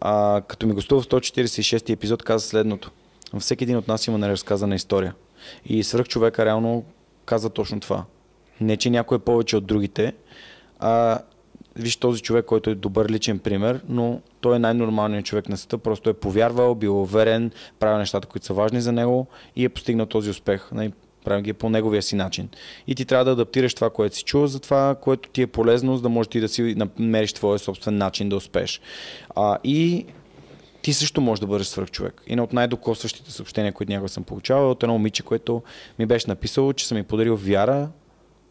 а, 0.00 0.42
като 0.48 0.66
ми 0.66 0.72
гостува 0.72 1.02
в 1.02 1.06
146 1.06 1.90
епизод, 1.92 2.22
каза 2.22 2.46
следното. 2.46 2.90
Всеки 3.38 3.64
един 3.64 3.76
от 3.76 3.88
нас 3.88 4.06
има 4.06 4.18
неразказана 4.18 4.74
история. 4.74 5.14
И 5.64 5.82
свръх 5.82 6.08
човека 6.08 6.44
реално 6.44 6.84
каза 7.24 7.50
точно 7.50 7.80
това. 7.80 8.04
Не, 8.60 8.76
че 8.76 8.90
някой 8.90 9.16
е 9.16 9.20
повече 9.20 9.56
от 9.56 9.66
другите, 9.66 10.14
а 10.78 11.18
виж 11.76 11.96
този 11.96 12.22
човек, 12.22 12.44
който 12.44 12.70
е 12.70 12.74
добър 12.74 13.10
личен 13.10 13.38
пример, 13.38 13.80
но 13.88 14.20
той 14.40 14.56
е 14.56 14.58
най-нормалният 14.58 15.24
човек 15.24 15.48
на 15.48 15.56
света, 15.56 15.78
просто 15.78 16.10
е 16.10 16.14
повярвал, 16.14 16.74
бил 16.74 17.02
уверен, 17.02 17.50
правил 17.78 17.98
нещата, 17.98 18.28
които 18.28 18.46
са 18.46 18.54
важни 18.54 18.80
за 18.80 18.92
него 18.92 19.26
и 19.56 19.64
е 19.64 19.68
постигнал 19.68 20.06
този 20.06 20.30
успех. 20.30 20.70
Нали, 21.20 21.24
Прави 21.24 21.42
ги 21.42 21.52
по 21.52 21.70
неговия 21.70 22.02
си 22.02 22.16
начин. 22.16 22.48
И 22.86 22.94
ти 22.94 23.04
трябва 23.04 23.24
да 23.24 23.30
адаптираш 23.30 23.74
това, 23.74 23.90
което 23.90 24.16
си 24.16 24.24
чул, 24.24 24.46
за 24.46 24.60
това, 24.60 24.96
което 25.02 25.28
ти 25.28 25.42
е 25.42 25.46
полезно, 25.46 25.96
за 25.96 26.02
да 26.02 26.08
можеш 26.08 26.28
ти 26.28 26.40
да 26.40 26.48
си 26.48 26.76
намериш 26.98 27.32
твоя 27.32 27.58
собствен 27.58 27.98
начин 27.98 28.28
да 28.28 28.36
успееш. 28.36 28.80
А, 29.36 29.58
и 29.64 30.06
ти 30.82 30.92
също 30.92 31.20
можеш 31.20 31.40
да 31.40 31.46
бъдеш 31.46 31.66
свръх 31.66 31.90
човек. 31.90 32.22
И 32.26 32.36
на 32.36 32.42
от 32.42 32.52
най-докосващите 32.52 33.32
съобщения, 33.32 33.72
които 33.72 33.92
някога 33.92 34.08
съм 34.08 34.24
получавал, 34.24 34.62
е 34.62 34.70
от 34.70 34.82
едно 34.82 34.92
момиче, 34.92 35.22
което 35.22 35.62
ми 35.98 36.06
беше 36.06 36.28
написало, 36.28 36.72
че 36.72 36.86
съм 36.86 36.98
ми 36.98 37.04
подарил 37.04 37.36
вяра, 37.36 37.88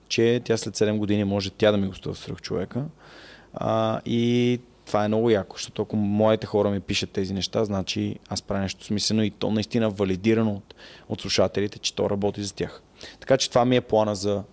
че 0.07 0.41
тя 0.45 0.57
след 0.57 0.75
7 0.75 0.97
години 0.97 1.23
може 1.23 1.49
тя 1.49 1.71
да 1.71 1.77
ми 1.77 1.87
гостува 1.87 2.15
в 2.15 2.19
свръх 2.19 2.41
човека. 2.41 2.85
А, 3.53 4.01
и 4.05 4.59
това 4.89 5.05
е 5.05 5.07
много 5.07 5.29
яко, 5.29 5.55
защото 5.55 5.81
ако 5.81 5.95
моите 5.95 6.47
хора 6.47 6.69
ми 6.69 6.79
пишат 6.79 7.11
тези 7.11 7.33
неща, 7.33 7.65
значи 7.65 8.15
аз 8.29 8.41
правя 8.41 8.61
нещо 8.61 8.85
смислено 8.85 9.23
и 9.23 9.31
то 9.31 9.51
наистина 9.51 9.89
валидирано 9.89 10.51
от, 10.51 10.75
от 11.09 11.21
слушателите, 11.21 11.79
че 11.79 11.95
то 11.95 12.09
работи 12.09 12.43
за 12.43 12.53
тях. 12.53 12.81
Така 13.19 13.37
че 13.37 13.49
това 13.49 13.65
ми 13.65 13.75
е 13.75 13.81
плана 13.81 14.15
за 14.15 14.43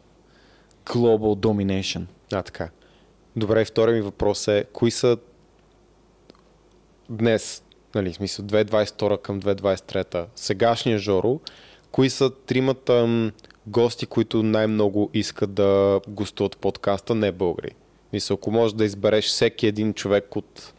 Global 0.86 1.46
Domination. 1.46 2.04
А, 2.32 2.42
така. 2.42 2.70
Добре, 3.36 3.62
и 3.62 3.64
втория 3.64 3.94
ми 3.94 4.00
въпрос 4.00 4.48
е, 4.48 4.64
кои 4.72 4.90
са 4.90 5.18
днес, 7.10 7.62
нали, 7.94 8.12
смисъл 8.12 8.44
2022 8.44 9.22
към 9.22 9.40
2023, 9.40 10.26
сегашния 10.36 10.98
Жоро, 10.98 11.40
кои 11.90 12.10
са 12.10 12.30
тримата 12.30 13.30
гости, 13.66 14.06
които 14.06 14.42
най-много 14.42 15.10
искат 15.14 15.54
да 15.54 16.00
гостуват 16.08 16.56
подкаста, 16.56 17.14
не 17.14 17.32
българи? 17.32 17.70
Мисля, 18.12 18.34
ако 18.34 18.50
можеш 18.50 18.74
да 18.74 18.84
избереш 18.84 19.26
всеки 19.26 19.66
един 19.66 19.94
човек 19.94 20.36
от, 20.36 20.72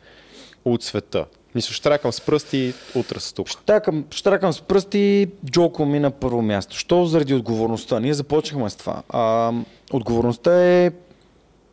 от 0.65 0.83
света. 0.83 1.25
Мисля, 1.55 1.73
ще 1.73 1.83
тракам 1.83 2.11
с 2.11 2.21
пръсти, 2.21 2.73
утре 2.95 3.19
с 3.19 3.33
тук. 3.33 3.47
Щракам, 3.47 4.05
щракам 4.11 4.53
с 4.53 4.61
пръсти, 4.61 5.27
Джоко 5.45 5.85
ми 5.85 5.99
на 5.99 6.11
първо 6.11 6.41
място. 6.41 6.77
Що 6.77 7.05
заради 7.05 7.33
отговорността? 7.33 7.99
Ние 7.99 8.13
започнахме 8.13 8.69
с 8.69 8.75
това. 8.75 9.03
А, 9.09 9.53
отговорността 9.91 10.63
е 10.63 10.91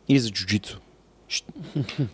и 0.07 0.19
за 0.19 0.29
джуджицу. 0.29 0.79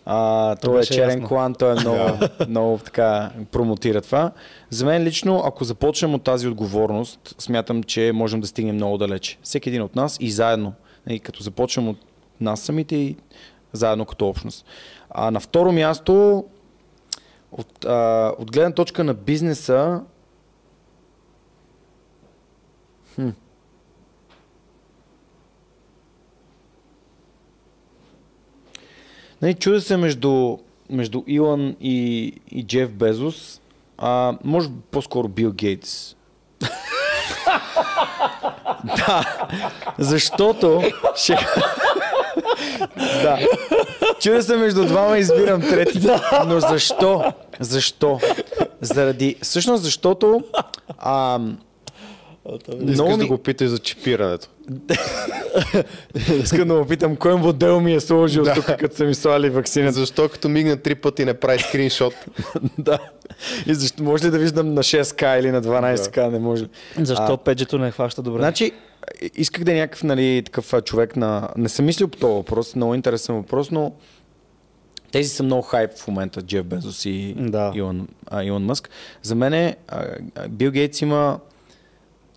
А, 0.04 0.56
той 0.56 0.80
е 0.80 0.84
черен 0.84 1.08
ясно. 1.08 1.28
клан, 1.28 1.54
той 1.54 1.72
е 1.76 1.80
много, 1.80 2.18
много 2.48 2.78
така 2.78 3.30
промотира 3.50 4.00
това. 4.00 4.32
За 4.70 4.84
мен 4.86 5.02
лично, 5.02 5.42
ако 5.44 5.64
започнем 5.64 6.14
от 6.14 6.22
тази 6.22 6.48
отговорност, 6.48 7.34
смятам, 7.38 7.82
че 7.82 8.12
можем 8.14 8.40
да 8.40 8.46
стигнем 8.46 8.74
много 8.74 8.98
далече. 8.98 9.38
Всеки 9.42 9.68
един 9.68 9.82
от 9.82 9.96
нас 9.96 10.16
и 10.20 10.30
заедно. 10.30 10.72
И 11.08 11.20
като 11.20 11.42
започнем 11.42 11.88
от 11.88 11.98
нас 12.42 12.60
самите 12.60 12.96
и 12.96 13.16
заедно 13.72 14.04
като 14.04 14.28
общност. 14.28 14.66
А 15.10 15.30
на 15.30 15.40
второ 15.40 15.72
място, 15.72 16.44
от, 17.52 17.84
а, 17.84 18.32
от 18.38 18.52
гледна 18.52 18.72
точка 18.72 19.04
на 19.04 19.14
бизнеса, 19.14 20.00
хм, 23.14 23.28
Нали, 29.42 29.54
чуда 29.54 29.80
се 29.80 29.96
между, 29.96 30.58
между 30.90 31.22
Илон 31.26 31.76
и, 31.80 32.32
и 32.50 32.66
Джеф 32.66 32.92
Безос. 32.92 33.60
А, 33.98 34.34
може 34.44 34.68
по-скоро 34.90 35.28
Бил 35.28 35.52
Гейтс. 35.52 36.16
да, 38.84 39.38
защото... 39.98 40.82
Ще... 41.16 41.38
да. 42.96 43.38
Чуда 44.20 44.42
се 44.42 44.56
между 44.56 44.84
двама, 44.84 45.18
избирам 45.18 45.60
трети. 45.60 46.00
Но 46.46 46.60
защо? 46.60 47.32
Защо? 47.60 48.20
Заради... 48.80 49.36
Всъщност 49.42 49.82
защото... 49.82 50.42
А, 50.98 51.40
Искаш 52.72 52.90
много 52.90 53.10
да 53.10 53.16
ми- 53.16 53.28
го 53.28 53.38
питаш 53.38 53.68
за 53.68 53.78
чипирането. 53.78 54.48
Искам 56.42 56.68
да 56.68 56.74
му 56.74 56.86
питам 56.86 57.16
кой 57.16 57.34
модел 57.34 57.80
ми 57.80 57.94
е 57.94 58.00
сложил 58.00 58.44
тук, 58.54 58.64
като 58.66 58.96
са 58.96 59.04
ми 59.04 59.14
слали 59.14 59.50
вакцината. 59.50 59.92
Защо 59.92 60.28
като 60.28 60.48
мигна 60.48 60.76
три 60.76 60.94
пъти 60.94 61.24
не 61.24 61.34
прави 61.34 61.58
скриншот? 61.58 62.14
да. 62.78 62.98
И 63.66 63.74
защо, 63.74 64.02
може 64.02 64.24
ли 64.24 64.30
да 64.30 64.38
виждам 64.38 64.74
на 64.74 64.82
6К 64.82 65.38
или 65.38 65.50
на 65.50 65.62
12К? 65.62 66.28
Не 66.28 66.38
може. 66.38 66.64
Защо 66.98 67.22
А, 67.24 67.36
5G-то 67.36 67.78
не 67.78 67.90
хваща 67.90 68.22
добре? 68.22 68.38
Значи, 68.40 68.72
исках 69.34 69.64
да 69.64 69.72
е 69.72 69.74
някакъв 69.74 70.02
нали, 70.02 70.42
такъв 70.44 70.74
човек 70.84 71.16
на... 71.16 71.48
Не 71.56 71.68
съм 71.68 71.84
мислил 71.84 72.08
по 72.08 72.16
този 72.18 72.32
въпрос, 72.32 72.76
много 72.76 72.94
интересен 72.94 73.34
въпрос, 73.34 73.70
но 73.70 73.92
тези 75.12 75.28
са 75.28 75.42
много 75.42 75.62
хайп 75.62 75.90
в 75.96 76.08
момента, 76.08 76.42
Джеф 76.42 76.64
Безос 76.64 77.04
и 77.04 77.34
Да. 77.38 77.72
Илон, 77.74 78.08
а, 78.26 78.44
Илон 78.44 78.64
Мъск. 78.64 78.90
За 79.22 79.34
мен 79.34 79.54
е, 79.54 79.76
Бил 80.48 80.70
Гейтс 80.70 81.00
има... 81.00 81.40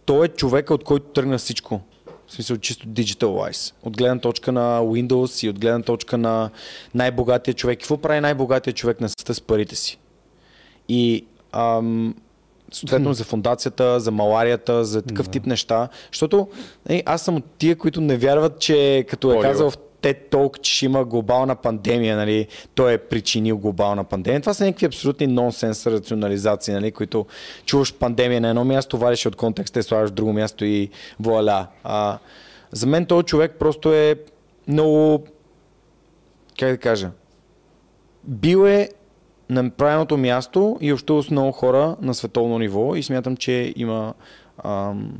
Той 0.06 0.26
е 0.26 0.30
човека, 0.30 0.74
от 0.74 0.84
който 0.84 1.06
тръгна 1.06 1.38
всичко. 1.38 1.82
В 2.28 2.34
смисъл 2.34 2.58
чисто 2.58 2.88
digital 2.88 3.26
wise. 3.26 3.74
От 3.84 3.98
гледна 3.98 4.20
точка 4.20 4.52
на 4.52 4.80
Windows 4.80 5.46
и 5.46 5.50
от 5.50 5.60
гледна 5.60 5.82
точка 5.82 6.18
на 6.18 6.50
най-богатия 6.94 7.54
човек. 7.54 7.80
Какво 7.80 7.98
прави 7.98 8.20
най-богатия 8.20 8.74
човек 8.74 9.02
на 9.02 9.10
света 9.10 9.34
с 9.34 9.42
парите 9.42 9.76
си? 9.76 10.00
И 10.90 11.26
ам, 11.52 12.16
съответно 12.76 13.14
за 13.14 13.24
фундацията, 13.24 14.00
за 14.00 14.12
маларията, 14.12 14.86
за 14.86 15.02
такъв 15.02 15.30
тип 15.30 15.46
неща. 15.46 15.90
Защото 16.12 16.48
е, 16.90 17.04
аз 17.06 17.22
съм 17.22 17.36
от 17.36 17.44
тия, 17.58 17.76
които 17.76 18.02
не 18.02 18.18
вярват, 18.18 18.60
че 18.60 19.06
като 19.10 19.34
е 19.34 19.42
казал 19.42 19.72
в 19.72 19.78
TED 20.02 20.30
Talk, 20.32 20.62
че 20.62 20.76
ще 20.76 20.86
има 20.86 21.06
глобална 21.06 21.56
пандемия, 21.56 22.18
нали, 22.18 22.48
той 22.76 22.94
е 22.94 22.98
причинил 22.98 23.58
глобална 23.58 24.04
пандемия. 24.04 24.42
Това 24.42 24.54
са 24.54 24.66
някакви 24.66 24.86
абсолютни 24.86 25.28
нонсенс 25.28 25.88
рационализации, 25.88 26.74
нали, 26.74 26.92
които 26.92 27.26
чуваш 27.66 27.94
пандемия 27.94 28.42
на 28.42 28.50
едно 28.50 28.66
място, 28.66 28.98
вадиш 28.98 29.26
от 29.26 29.36
контекста 29.36 29.80
и 29.80 29.84
слагаш 29.84 30.10
в 30.10 30.14
друго 30.14 30.34
място 30.34 30.66
и 30.66 30.90
вуаля. 31.20 31.68
А, 31.84 32.18
за 32.72 32.88
мен 32.88 33.06
този 33.06 33.26
човек 33.26 33.56
просто 33.60 33.94
е 33.94 34.16
много, 34.68 35.24
как 36.60 36.72
да 36.72 36.78
кажа, 36.78 37.12
бил 38.24 38.68
е 38.68 38.90
на 39.50 39.70
правилното 39.70 40.18
място 40.18 40.78
и 40.82 40.94
общувал 40.94 41.24
с 41.24 41.30
много 41.30 41.52
хора 41.52 41.96
на 42.02 42.14
световно 42.14 42.60
ниво 42.60 42.96
и 42.96 43.04
смятам, 43.04 43.38
че 43.38 43.74
има 43.76 44.14
ам, 44.60 45.18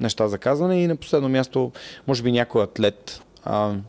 неща 0.00 0.28
за 0.28 0.38
казване 0.38 0.82
и 0.82 0.86
на 0.86 0.96
последно 0.96 1.28
място, 1.28 1.72
може 2.06 2.22
би 2.22 2.32
някой 2.32 2.62
атлет, 2.62 3.22
ам, 3.44 3.82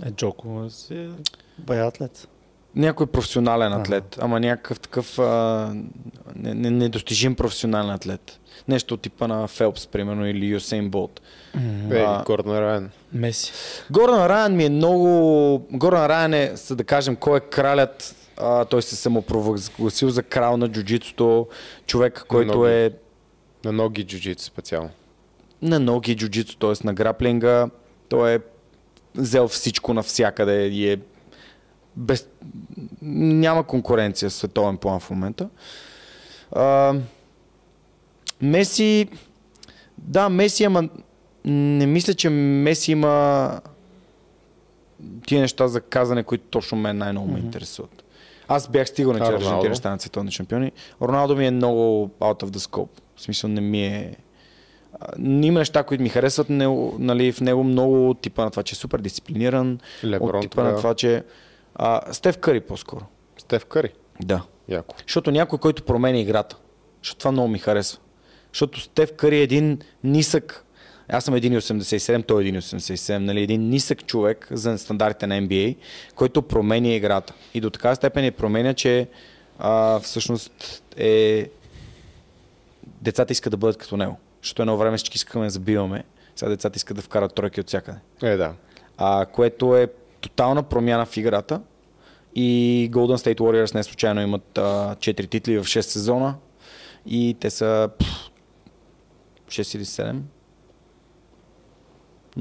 Е, 0.00 0.10
Джоко 0.10 0.66
си 0.70 0.94
е 0.94 1.08
бая 1.58 1.86
атлет. 1.86 2.28
някой 2.76 3.06
професионален 3.06 3.72
Ага. 3.72 3.80
атлет, 3.80 4.18
ама 4.20 4.40
някакъв 4.40 4.80
такъв 4.80 5.18
а, 5.18 5.72
не- 6.36 6.54
не- 6.54 6.70
недостижим 6.70 7.34
професионален 7.34 7.90
атлет. 7.90 8.40
Нещо 8.68 8.94
от 8.94 9.00
типа 9.00 9.28
на 9.28 9.48
Фелпс, 9.48 9.86
примерно, 9.86 10.26
или 10.26 10.46
Юсейн 10.46 10.90
Болт. 10.90 11.20
Е, 11.90 11.98
А. 11.98 12.22
Гордон 12.24 12.58
Райан. 12.58 12.90
Меси. 13.12 13.52
Горан 13.90 14.26
Райан 14.26 14.56
ми 14.56 14.64
е 14.64 14.70
много... 14.70 15.08
Горан 15.70 16.06
Райан 16.06 16.34
е, 16.34 16.52
за 16.54 16.76
да 16.76 16.84
кажем, 16.84 17.16
кой 17.16 17.36
е 17.36 17.42
кралят. 17.42 18.14
А, 18.40 18.64
той 18.64 18.82
се 18.82 18.96
самопровъзгласил 18.96 20.10
за 20.10 20.22
крал 20.22 20.56
на 20.56 20.68
джуджитото. 20.68 21.46
Човек, 21.86 22.24
който 22.28 22.46
Много. 22.46 22.66
е 22.66 22.92
На 23.64 23.72
ноги 23.72 24.04
джуджит 24.06 24.40
специално. 24.40 24.90
на 25.62 25.80
ноги 25.80 26.16
джуджито, 26.16 26.56
т.е. 26.56 26.86
на 26.86 26.94
граплинга. 26.94 27.70
Той 28.08 28.34
е 28.34 28.38
взел 29.14 29.48
всичко 29.48 29.94
навсякъде 29.94 30.66
и 30.66 30.92
е 30.92 30.98
без... 31.96 32.28
няма 33.02 33.64
конкуренция 33.66 34.30
в 34.30 34.32
световен 34.32 34.76
план 34.76 35.00
в 35.00 35.10
момента. 35.10 35.48
А, 36.52 36.94
Меси, 38.42 39.08
да, 39.98 40.28
Меси, 40.28 40.64
ама 40.64 40.88
не 41.44 41.86
мисля, 41.86 42.14
че 42.14 42.28
Меси 42.30 42.92
има 42.92 43.60
тия 45.26 45.40
неща 45.40 45.68
за 45.68 45.80
казане, 45.80 46.22
които 46.22 46.44
точно 46.44 46.78
мен 46.78 46.98
най-много 46.98 47.28
ме 47.28 47.38
интересуват. 47.38 48.04
Аз 48.48 48.68
бях 48.68 48.88
стигал 48.88 49.12
на 49.12 49.18
че? 49.18 49.32
Аржентина 49.32 49.74
ще 49.74 49.74
станат 49.74 50.00
световни 50.00 50.30
шампиони. 50.30 50.72
Роналдо 51.02 51.36
ми 51.36 51.46
е 51.46 51.50
много 51.50 52.10
out 52.20 52.42
of 52.44 52.50
the 52.50 52.58
scope. 52.58 53.00
В 53.16 53.22
смисъл 53.22 53.50
не 53.50 53.60
ми 53.60 53.86
е... 53.86 54.16
Има 55.18 55.58
неща, 55.58 55.82
които 55.82 56.02
ми 56.02 56.08
харесват 56.08 56.48
него, 56.48 56.96
нали, 56.98 57.32
в 57.32 57.40
него 57.40 57.64
много 57.64 58.10
от 58.10 58.20
типа 58.20 58.44
на 58.44 58.50
това, 58.50 58.62
че 58.62 58.74
е 58.74 58.76
супер 58.76 58.98
дисциплиниран, 58.98 59.78
Леброн 60.04 60.36
от 60.36 60.42
типа 60.42 60.62
на 60.62 60.68
тогава. 60.68 60.78
това, 60.78 60.94
че 60.94 61.24
а, 61.74 62.12
Стев 62.12 62.38
Къри 62.38 62.60
по-скоро. 62.60 63.04
Стеф 63.38 63.64
Кари. 63.64 63.92
Да. 64.20 64.42
Яко. 64.68 64.96
Защото 65.06 65.30
някой, 65.30 65.58
който 65.58 65.82
променя 65.82 66.18
играта. 66.18 66.56
Защото 67.02 67.18
това 67.18 67.32
много 67.32 67.48
ми 67.48 67.58
харесва. 67.58 68.00
Защото 68.52 68.80
Стев 68.80 69.12
Къри 69.16 69.36
е 69.36 69.42
един 69.42 69.78
нисък, 70.04 70.64
аз 71.08 71.24
съм 71.24 71.34
1,87, 71.34 72.26
той 72.26 72.44
е 72.44 72.52
1,87, 72.52 73.18
нали, 73.18 73.42
един 73.42 73.68
нисък 73.68 74.06
човек 74.06 74.48
за 74.50 74.78
стандартите 74.78 75.26
на 75.26 75.34
NBA, 75.34 75.76
който 76.14 76.42
променя 76.42 76.88
играта. 76.88 77.34
И 77.54 77.60
до 77.60 77.70
така 77.70 77.94
степен 77.94 78.24
я 78.24 78.32
променя, 78.32 78.74
че 78.74 79.08
а, 79.58 80.00
всъщност 80.00 80.82
е... 80.96 81.48
децата 82.84 83.32
искат 83.32 83.50
да 83.50 83.56
бъдат 83.56 83.76
като 83.76 83.96
него. 83.96 84.18
Защото 84.42 84.62
едно 84.62 84.76
време 84.76 84.96
всички 84.96 85.16
искаме 85.16 85.44
да 85.44 85.50
забиваме, 85.50 86.04
сега 86.36 86.48
децата 86.48 86.76
искат 86.76 86.96
да 86.96 87.02
вкарат 87.02 87.34
тройки 87.34 87.60
от 87.60 87.66
всякъде 87.66 87.98
Е, 88.22 88.36
да. 88.36 88.52
а, 88.96 89.26
което 89.26 89.76
е 89.76 89.88
тотална 90.20 90.62
промяна 90.62 91.06
в 91.06 91.16
играта. 91.16 91.60
И 92.34 92.90
Golden 92.92 93.16
State 93.16 93.38
Warriors 93.38 93.74
не 93.74 93.82
случайно 93.82 94.20
имат 94.20 94.58
а, 94.58 94.96
4 94.96 95.30
титли 95.30 95.58
в 95.58 95.64
6 95.64 95.80
сезона 95.80 96.34
и 97.06 97.36
те 97.40 97.50
са 97.50 97.90
пф, 97.98 98.30
6 99.48 99.76
или 99.76 99.84
7. 99.84 100.20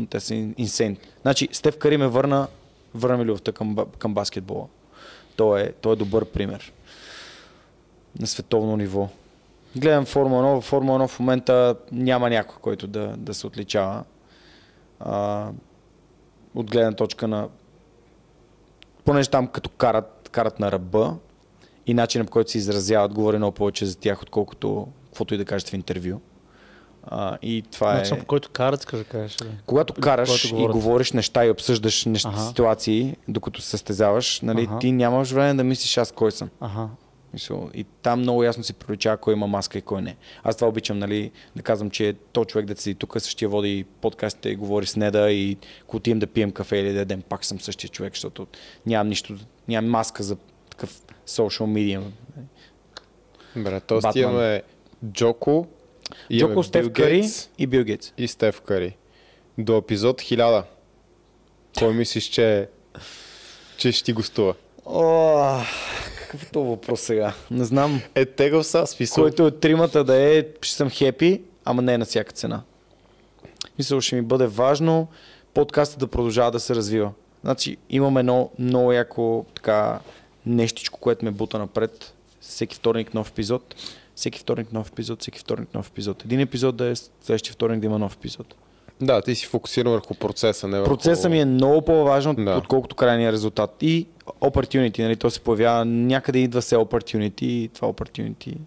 Те 0.06 0.20
са 0.20 0.36
инсейн. 0.36 0.98
Значи, 1.22 1.50
Стев 1.52 1.78
Кари 1.78 1.98
ме 1.98 2.08
върна, 2.08 2.48
върна 2.96 3.18
ми 3.18 3.26
любовта 3.26 3.52
към, 3.52 3.78
към 3.98 4.14
баскетбола. 4.14 4.66
Той 5.36 5.62
е, 5.62 5.72
той 5.72 5.94
е 5.94 5.96
добър 5.96 6.26
пример 6.26 6.74
на 8.20 8.28
световно 8.28 8.78
ниво. 8.78 9.10
Гледам 9.76 10.06
Формула 10.06 10.44
1. 10.44 10.60
В 10.60 10.64
Формула 10.64 11.00
1 11.00 11.08
в 11.08 11.20
момента 11.20 11.76
няма 11.92 12.30
някой, 12.30 12.56
който 12.62 12.88
да, 12.88 13.08
да 13.18 13.34
се 13.34 13.48
отличава. 13.48 14.04
А, 15.00 15.48
от 16.56 16.72
гледна 16.72 16.92
точка 16.92 17.28
на 17.28 17.48
понеже 19.06 19.30
там 19.30 19.48
като 19.48 19.70
карат, 19.70 20.30
карат 20.32 20.60
на 20.60 20.72
ръба 20.72 21.16
и 21.86 21.94
начинът 21.94 22.28
по 22.28 22.32
който 22.32 22.52
се 22.52 22.58
изразяват 22.58 23.14
говори 23.14 23.38
много 23.38 23.56
повече 23.56 23.86
за 23.86 23.98
тях, 23.98 24.22
отколкото 24.22 24.88
каквото 25.06 25.34
и 25.34 25.38
да 25.38 25.46
кажете 25.46 25.72
в 25.72 25.74
интервю. 25.74 26.20
А, 27.08 27.38
и 27.42 27.64
това 27.72 27.94
е... 27.94 27.98
Начинът 27.98 28.20
по 28.20 28.26
който 28.26 28.50
карат, 28.50 28.88
да 28.94 29.04
кажеш. 29.04 29.42
Ли? 29.42 29.48
Когато 29.66 29.94
караш 29.94 30.30
Когато 30.30 30.48
и 30.48 30.52
говорят. 30.52 30.76
говориш 30.76 31.12
неща 31.12 31.46
и 31.46 31.50
обсъждаш 31.50 32.06
неща, 32.06 32.30
Аха. 32.30 32.40
ситуации, 32.48 33.16
докато 33.28 33.62
се 33.62 33.70
състезаваш, 33.70 34.42
нали, 34.42 34.64
Аха. 34.70 34.80
ти 34.80 34.92
нямаш 34.92 35.32
време 35.32 35.54
да 35.54 35.64
мислиш 35.64 35.98
аз 35.98 36.12
кой 36.12 36.32
съм. 36.32 36.50
Ага. 36.60 36.88
Мисъл, 37.34 37.70
И 37.74 37.84
там 37.84 38.20
много 38.20 38.44
ясно 38.44 38.64
се 38.64 38.74
проличава 38.74 39.18
кой 39.18 39.34
има 39.34 39.48
маска 39.48 39.78
и 39.78 39.82
кой 39.82 40.02
не. 40.02 40.16
Аз 40.44 40.56
това 40.56 40.68
обичам, 40.68 41.00
нали, 41.00 41.32
да 41.56 41.64
казвам, 41.64 41.90
че 41.90 42.16
то 42.34 42.46
човек 42.46 42.66
да 42.66 42.76
седи 42.82 42.96
тук, 42.96 43.16
същия 43.20 43.50
води 43.50 43.86
подкастите 44.02 44.50
и 44.50 44.56
говори 44.56 44.86
с 44.86 44.96
Неда 44.96 45.32
и 45.32 45.58
ако 45.82 45.98
отидем 45.98 46.20
да 46.20 46.28
пием 46.28 46.52
кафе 46.52 46.78
или 46.78 46.94
да 46.94 47.00
ядем, 47.00 47.22
пак 47.22 47.46
съм 47.46 47.60
същия 47.60 47.90
човек, 47.90 48.14
защото 48.14 48.48
нямам 48.86 49.08
нищо, 49.08 49.36
нямам 49.68 49.92
маска 49.92 50.24
за 50.24 50.38
такъв 50.70 51.02
social 51.28 51.66
media. 51.66 52.02
Т.е. 53.88 54.00
Батман. 54.00 54.24
имаме 54.24 54.62
Джоко, 55.12 55.68
Джоко, 56.34 56.64
Бил 56.72 56.92
Кари 56.94 57.30
и 57.58 57.68
Бил 57.68 57.84
Гейтс. 57.84 58.14
и 58.18 58.28
Стеф 58.28 58.62
Кари. 58.62 58.96
До 59.58 59.78
епизод 59.78 60.22
1000. 60.22 60.64
Кой 61.80 61.94
мислиш, 61.94 62.24
че, 62.24 62.70
че 63.78 63.92
ще 63.92 64.04
ти 64.04 64.14
гостува? 64.14 64.54
О, 64.86 65.62
какъв 66.20 66.44
е 66.44 66.46
този 66.46 66.70
въпрос 66.70 67.02
сега? 67.02 67.34
Не 67.52 67.64
знам. 67.64 68.02
Е, 68.16 68.26
тегъл 68.26 68.64
са, 68.64 68.88
смисъл. 68.88 69.24
Който 69.24 69.46
от 69.46 69.60
тримата 69.60 70.04
да 70.04 70.16
е, 70.16 70.46
ще 70.62 70.76
съм 70.76 70.90
хепи, 70.90 71.42
ама 71.66 71.82
не 71.82 71.98
на 71.98 72.06
всяка 72.06 72.32
цена. 72.32 72.62
Мисля, 73.78 74.02
ще 74.02 74.16
ми 74.16 74.22
бъде 74.22 74.48
важно 74.48 75.08
подкастът 75.54 76.00
да 76.00 76.08
продължава 76.08 76.52
да 76.52 76.60
се 76.60 76.76
развива. 76.76 77.12
Значи 77.44 77.78
имаме 77.90 78.20
едно 78.20 78.50
много 78.60 78.92
яко 78.92 79.46
така 79.56 80.00
нещичко, 80.46 81.00
което 81.00 81.26
ме 81.26 81.32
бута 81.32 81.60
напред. 81.60 82.14
Всеки 82.42 82.76
вторник 82.76 83.14
нов 83.14 83.30
епизод. 83.30 83.76
Всеки 84.18 84.40
вторник 84.40 84.74
нов 84.74 84.88
епизод, 84.90 85.22
всеки 85.22 85.40
вторник 85.40 85.74
нов 85.74 85.88
епизод. 85.90 86.26
Един 86.26 86.40
епизод 86.40 86.76
да 86.76 86.86
е 86.86 86.96
следващия 86.96 87.54
вторник 87.54 87.80
да 87.80 87.86
има 87.86 88.00
нов 88.00 88.16
епизод. 88.16 88.56
Да, 89.02 89.22
ти 89.22 89.36
си 89.36 89.46
фокусиран 89.46 89.92
върху 89.92 90.14
процеса, 90.16 90.68
не 90.68 90.80
върху... 90.80 90.90
Процесът 90.90 91.32
ми 91.32 91.40
е 91.42 91.46
много 91.46 91.82
по-важен, 91.82 92.36
Да. 92.36 92.56
отколкото 92.58 92.96
крайния 92.96 93.32
резултат. 93.32 93.76
И 93.82 94.08
opportunity, 94.42 95.00
нали, 95.00 95.16
то 95.16 95.30
се 95.30 95.40
появява, 95.40 95.86
някъде 95.86 96.40
идва 96.40 96.62
се 96.62 96.76
opportunity 96.76 97.44
и 97.44 97.70
това 97.74 97.88
opportunity. 97.88 98.58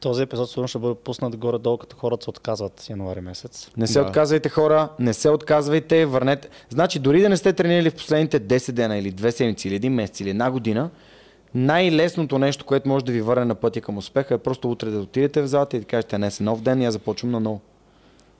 Този 0.00 0.22
епизод 0.22 0.50
сигурно 0.50 0.68
ще 0.68 0.78
бъде 0.78 0.94
пуснат 0.94 1.36
горе-долу, 1.36 1.78
като 1.78 1.96
хората 1.96 2.24
се 2.24 2.30
отказват 2.30 2.86
януари 2.90 3.20
месец. 3.20 3.70
Не 3.76 3.86
се 3.86 4.00
Да. 4.00 4.06
отказвайте 4.06 4.48
хора, 4.48 4.88
не 4.98 5.12
се 5.14 5.30
отказвайте, 5.30 6.06
върнете. 6.06 6.48
Значи 6.68 6.98
дори 6.98 7.20
да 7.22 7.28
не 7.28 7.36
сте 7.36 7.52
тренирали 7.52 7.90
в 7.90 7.94
последните 7.94 8.40
10 8.40 8.72
дена 8.72 8.96
или 8.98 9.12
2 9.12 9.30
седмици 9.30 9.68
или 9.68 9.74
един 9.74 9.92
месец 9.92 10.20
или 10.20 10.30
една 10.30 10.50
година, 10.50 10.90
най-лесното 11.54 12.38
нещо, 12.38 12.64
което 12.64 12.88
може 12.88 13.04
да 13.04 13.12
ви 13.12 13.20
върне 13.20 13.44
на 13.44 13.54
пътя 13.54 13.80
към 13.80 13.98
успеха 13.98 14.34
е 14.34 14.38
просто 14.38 14.70
утре 14.70 14.90
да 14.90 14.98
отидете 14.98 15.42
в 15.42 15.46
залата 15.46 15.76
и 15.76 15.80
да 15.80 15.86
кажете, 15.86 16.16
днес 16.16 16.40
е 16.40 16.42
нов 16.42 16.62
ден 16.62 16.82
и 16.82 16.86
аз 16.86 16.92
започвам 16.92 17.30
на 17.30 17.40
ново. 17.40 17.60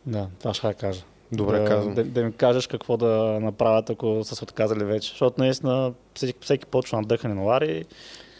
Да, 0.06 0.26
това 0.39 0.55
ще 0.55 0.66
я 0.66 0.74
кажа. 0.74 1.02
Добре 1.32 1.59
да, 1.59 1.64
казано. 1.64 1.94
Да, 1.94 2.05
да, 2.05 2.24
ми 2.24 2.32
кажеш 2.32 2.66
какво 2.66 2.97
да 2.97 3.39
направят, 3.43 3.90
ако 3.90 4.24
са 4.24 4.36
се 4.36 4.44
отказали 4.44 4.84
вече. 4.84 5.09
Защото 5.09 5.40
наистина 5.40 5.93
всеки, 6.14 6.39
всеки 6.40 6.66
почва 6.66 7.01
на 7.01 7.06
дъхане 7.06 7.34
на 7.34 7.43
Лари 7.43 7.84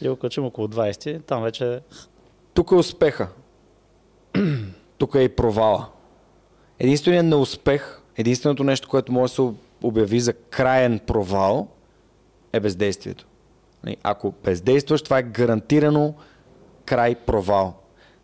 и 0.01 0.09
го 0.09 0.17
качим 0.17 0.45
около 0.45 0.69
20, 0.69 1.25
там 1.25 1.43
вече 1.43 1.81
Тук 2.55 2.71
е 2.71 2.75
успеха. 2.75 3.29
Тук 4.99 5.15
е 5.15 5.21
и 5.21 5.29
провала. 5.29 5.89
Единственият 6.79 7.27
неуспех, 7.27 8.01
единственото 8.17 8.65
нещо, 8.65 8.89
което 8.89 9.13
може 9.13 9.31
да 9.31 9.35
се 9.35 9.53
обяви 9.83 10.21
за 10.21 10.33
краен 10.33 10.99
провал, 10.99 11.69
е 12.53 12.61
бездействието. 12.61 13.27
Нали, 13.85 13.97
Ако 14.03 14.35
бездействаш, 14.45 15.03
това 15.03 15.19
е 15.19 15.23
гарантирано 15.23 16.15
край 16.85 17.15
провал. 17.15 17.75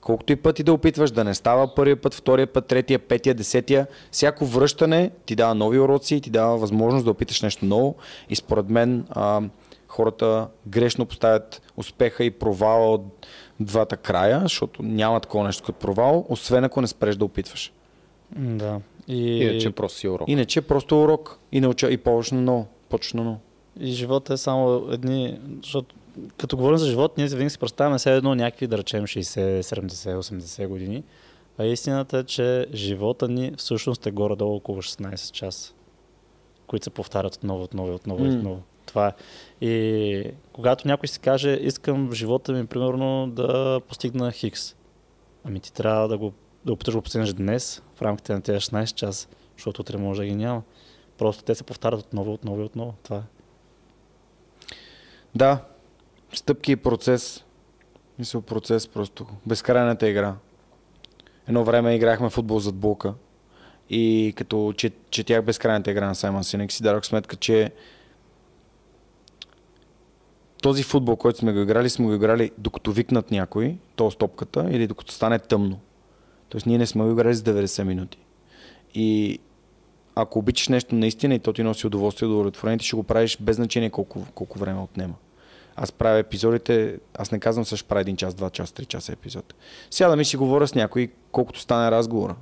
Колкото 0.01 0.33
и 0.33 0.37
пъти 0.37 0.63
да 0.63 0.73
опитваш 0.73 1.11
да 1.11 1.25
не 1.25 1.35
става 1.35 1.75
първия 1.75 2.01
път, 2.01 2.15
втория 2.15 2.47
път, 2.47 2.67
третия, 2.67 2.99
петия, 2.99 3.35
десетия, 3.35 3.87
всяко 4.11 4.47
връщане 4.47 5.11
ти 5.27 5.37
дава 5.37 5.55
нови 5.55 5.79
уроци, 5.79 6.21
ти 6.21 6.31
дава 6.31 6.57
възможност 6.57 7.05
да 7.05 7.11
опиташ 7.11 7.43
нещо 7.43 7.65
ново 7.65 7.95
и 8.31 8.37
според 8.37 8.69
мен 8.71 9.07
а, 9.11 9.43
хората 9.89 10.49
грешно 10.67 11.07
поставят 11.07 11.63
успеха 11.77 12.25
и 12.25 12.31
провала 12.31 12.95
от 12.95 13.27
двата 13.61 13.97
края, 13.97 14.41
защото 14.43 14.83
няма 14.83 15.21
такова 15.21 15.45
нещо 15.45 15.65
като 15.65 15.79
провал, 15.79 16.27
освен 16.29 16.65
ако 16.65 16.81
не 16.81 16.87
спреш 16.87 17.17
да 17.17 17.25
опитваш. 17.25 17.73
Да. 18.37 18.81
И, 19.09 19.45
Иначе 19.45 19.71
просто 19.71 19.99
си 19.99 20.09
урок. 20.09 20.29
Иначе 20.29 20.61
просто 20.61 20.95
е 20.95 20.99
урок 20.99 21.39
и 21.53 21.61
науча 21.61 21.91
и 21.91 21.97
повече 21.97 22.35
на 22.35 22.41
ново, 22.41 22.67
почваш 22.89 23.13
на 23.13 23.25
ново. 23.25 23.39
И 23.81 23.93
живота 23.93 24.33
е 24.33 24.37
само 24.37 24.89
едни, 24.91 25.41
защото 25.63 25.95
като 26.37 26.57
говорим 26.57 26.79
за 26.79 26.87
живот, 26.87 27.19
ние 27.19 27.27
винаги 27.27 27.51
си 27.51 27.59
представяме 27.59 27.99
все 27.99 28.17
едно 28.17 28.35
някакви, 28.35 28.67
да 28.67 28.79
речем, 28.79 29.05
60, 29.05 29.61
70, 29.61 30.19
80 30.19 30.69
години. 30.69 31.05
А 31.59 31.65
истината 31.65 32.19
е, 32.19 32.25
че 32.25 32.67
живота 32.75 33.29
ни 33.29 33.53
всъщност 33.57 34.07
е 34.07 34.11
горе-долу 34.11 34.57
около 34.57 34.83
16 34.83 35.33
часа, 35.33 35.73
които 36.67 36.85
се 36.85 36.91
повтарят 36.91 37.35
отново, 37.35 37.63
отново, 37.63 37.95
отново 37.95 38.25
и 38.25 38.29
отново. 38.29 38.63
Това 38.87 39.09
е. 39.09 39.13
И 39.67 40.25
когато 40.53 40.89
някой 40.89 41.09
си 41.09 41.21
каже, 41.21 41.51
искам 41.51 42.09
в 42.09 42.15
живота 42.15 42.53
ми, 42.53 42.67
примерно, 42.67 43.31
да 43.31 43.81
постигна 43.89 44.33
хикс, 44.33 44.75
ами 45.45 45.61
ти 45.61 45.73
трябва 45.73 46.09
да 46.09 46.19
го 46.19 46.33
да 46.65 46.73
опиташ 46.73 46.93
да 46.93 46.99
го 46.99 47.03
постигнеш 47.03 47.33
днес, 47.33 47.83
в 47.95 48.03
рамките 48.03 48.33
на 48.33 48.41
тези 48.41 48.59
16 48.59 48.95
часа, 48.95 49.29
защото 49.57 49.83
утре 49.83 49.97
може 49.97 50.21
да 50.21 50.27
ги 50.27 50.35
няма. 50.35 50.63
Просто 51.19 51.45
те 51.45 51.55
се 51.55 51.65
повтарят 51.65 52.01
отново, 52.01 52.33
отново 52.33 52.61
и 52.61 52.65
отново. 52.65 52.95
Това 53.03 53.17
е. 53.17 53.23
Да, 55.35 55.65
стъпки 56.35 56.73
и 56.73 56.77
процес. 56.77 57.45
Мисля, 58.19 58.41
процес 58.41 58.89
просто. 58.89 59.27
Безкрайната 59.47 60.09
игра. 60.09 60.35
Едно 61.49 61.65
време 61.65 61.95
играхме 61.95 62.31
футбол 62.31 62.61
зад 62.61 62.75
булка. 62.75 63.15
И 63.91 64.35
като 64.37 64.73
че, 64.77 64.91
четях 65.11 65.45
безкрайната 65.45 65.91
игра 65.91 66.07
на 66.07 66.15
Саймон 66.15 66.45
Синек, 66.45 66.73
си 66.73 66.83
дадох 66.83 67.07
сметка, 67.07 67.37
че 67.37 67.73
този 70.63 70.83
футбол, 70.83 71.17
който 71.17 71.39
сме 71.39 71.53
го 71.53 71.59
играли, 71.59 71.91
сме 71.91 72.07
го 72.07 72.15
играли 72.15 72.51
докато 72.59 72.93
викнат 72.93 73.31
някой, 73.31 73.79
то 73.97 74.11
стопката, 74.11 74.69
или 74.71 74.87
докато 74.87 75.13
стане 75.13 75.39
тъмно. 75.39 75.81
Тоест 76.49 76.67
ние 76.67 76.79
не 76.79 76.87
сме 76.87 77.05
го 77.05 77.11
играли 77.11 77.35
за 77.35 77.43
90 77.43 77.83
минути. 77.83 78.19
И 78.95 79.39
ако 80.23 80.39
обичаш 80.39 80.69
нещо 80.69 80.95
наистина 80.95 81.35
и 81.35 81.39
то 81.39 81.53
ти 81.53 81.63
носи 81.63 81.87
удоволствие 81.87 82.29
и 82.29 82.31
удовлетворение, 82.31 82.79
ти 82.79 82.87
ще 82.87 82.97
го 82.97 83.03
правиш 83.03 83.39
без 83.41 83.57
значение 83.57 83.91
колко, 83.91 84.27
колко 84.35 84.59
време 84.59 84.81
отнема. 84.81 85.15
Аз 85.77 85.93
правя 85.93 86.19
епизодите, 86.19 86.99
аз 87.15 87.33
не 87.33 87.39
казвам 87.39 87.65
също 87.65 87.89
правя 87.89 88.01
един 88.01 88.17
час, 88.17 88.35
два 88.35 88.51
часа, 88.51 88.75
три 88.75 88.85
часа 88.85 89.13
епизод. 89.13 89.55
Сядам 89.91 90.21
и 90.21 90.25
си 90.25 90.37
говоря 90.37 90.69
с 90.69 90.75
някой, 90.75 91.11
колкото 91.33 91.61
стане 91.61 91.91
разговора. 91.91 92.37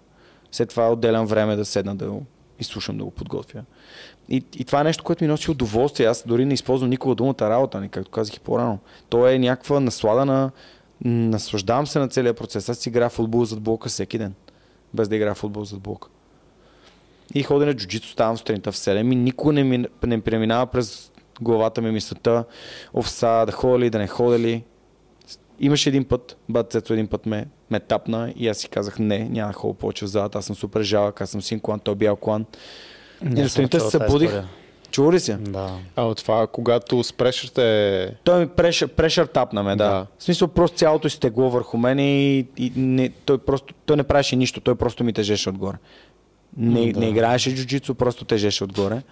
След 0.53 0.69
това 0.69 0.93
отделям 0.93 1.27
време 1.27 1.57
да 1.57 1.65
седна 1.65 1.97
да 1.97 2.11
го 2.11 2.23
изслушам, 2.59 2.99
да 2.99 3.05
го 3.05 3.11
подготвя. 3.11 3.63
И, 4.29 4.45
и 4.57 4.65
това 4.65 4.81
е 4.81 4.85
нещо, 4.85 5.05
което 5.05 5.25
ми 5.25 5.29
носи 5.29 5.51
удоволствие. 5.51 6.07
Аз 6.07 6.25
дори 6.27 6.45
не 6.45 6.55
използвам 6.55 6.91
никога 6.91 7.15
думата 7.15 7.41
работа, 7.41 7.81
ни, 7.81 7.89
както 7.89 8.11
казах 8.11 8.37
и 8.37 8.41
по-рано. 8.41 8.79
То 9.09 9.29
е 9.29 9.39
някаква 9.39 9.81
наслада 9.81 10.25
на... 10.25 10.51
Наслаждавам 11.05 11.87
се 11.87 11.99
на 11.99 12.09
целия 12.09 12.35
процес. 12.35 12.69
Аз 12.69 12.87
играя 12.87 13.11
футбол 13.11 13.45
зад 13.45 13.61
блока 13.61 13.89
всеки 13.89 14.19
ден. 14.19 14.35
Без 14.95 15.09
да 15.09 15.17
играя 15.17 15.35
футбол 15.35 15.65
зад 15.65 15.81
блока. 15.81 16.09
И 17.35 17.43
ходя 17.43 17.67
на 17.67 17.75
джуджито, 17.75 18.09
ставам 18.09 18.39
сутринта 18.39 18.73
в 18.73 18.77
7 18.77 19.13
и 19.13 19.17
никога 19.17 19.53
не, 19.53 19.65
ми, 19.65 19.85
не 20.07 20.21
преминава 20.21 20.67
през 20.67 21.13
главата 21.41 21.83
ми 21.83 21.91
мисълта, 21.91 22.45
овса, 22.95 23.47
да 23.47 23.53
ходя 23.53 23.79
ли, 23.79 23.91
да 23.91 23.99
не 23.99 24.07
ходя 24.07 24.39
ли. 24.39 24.65
Имаше 25.61 25.89
един 25.89 26.05
път, 26.05 26.37
бат 26.49 26.71
Цецо 26.71 26.93
един 26.93 27.07
път 27.07 27.27
ме, 27.27 27.47
ме 27.71 27.81
тапна 27.81 28.33
и 28.37 28.49
аз 28.49 28.59
си 28.59 28.69
казах 28.69 28.99
не, 28.99 29.19
няма 29.19 29.49
да 29.49 29.55
ходя 29.55 29.75
повече 29.75 30.05
в 30.05 30.09
залата, 30.09 30.39
аз 30.39 30.45
съм 30.45 30.57
супер 30.57 30.83
жалък, 30.83 31.21
аз 31.21 31.31
съм 31.31 31.43
син 31.43 31.61
клан, 31.61 31.81
той 31.81 31.93
е 31.93 31.97
бял 31.97 32.17
клан. 32.17 32.45
И 33.23 33.29
на 33.29 33.49
сутринта 33.49 33.81
се 33.81 33.91
събудих. 33.91 34.43
Чува 34.91 35.13
ли 35.13 35.21
се? 35.21 35.35
Да. 35.35 35.71
А 35.97 36.05
от 36.05 36.17
това, 36.19 36.47
когато 36.47 37.05
спрешате... 37.05 38.17
Той 38.25 38.41
ми 38.41 38.49
прешър, 38.49 38.89
прешър 38.89 39.27
тапна 39.27 39.63
ме, 39.63 39.77
да. 39.77 39.85
Да. 39.85 39.91
да. 39.91 40.07
В 40.19 40.25
смисъл 40.25 40.49
просто 40.49 40.77
цялото 40.77 41.11
си 41.11 41.21
тегло 41.21 41.51
върху 41.51 41.79
мен 41.79 41.99
и, 41.99 42.47
и 42.57 42.73
не, 42.77 43.09
той, 43.09 43.39
просто, 43.39 43.75
той 43.87 43.97
не 43.97 44.03
правеше 44.03 44.37
нищо, 44.37 44.61
той 44.61 44.75
просто 44.75 45.05
ми 45.05 45.13
тежеше 45.13 45.49
отгоре. 45.49 45.77
Не, 46.57 46.93
да. 46.93 47.01
не 47.01 47.09
играеше 47.09 47.55
джуджицу, 47.55 47.95
просто 47.95 48.25
тежеше 48.25 48.65
отгоре. 48.65 49.03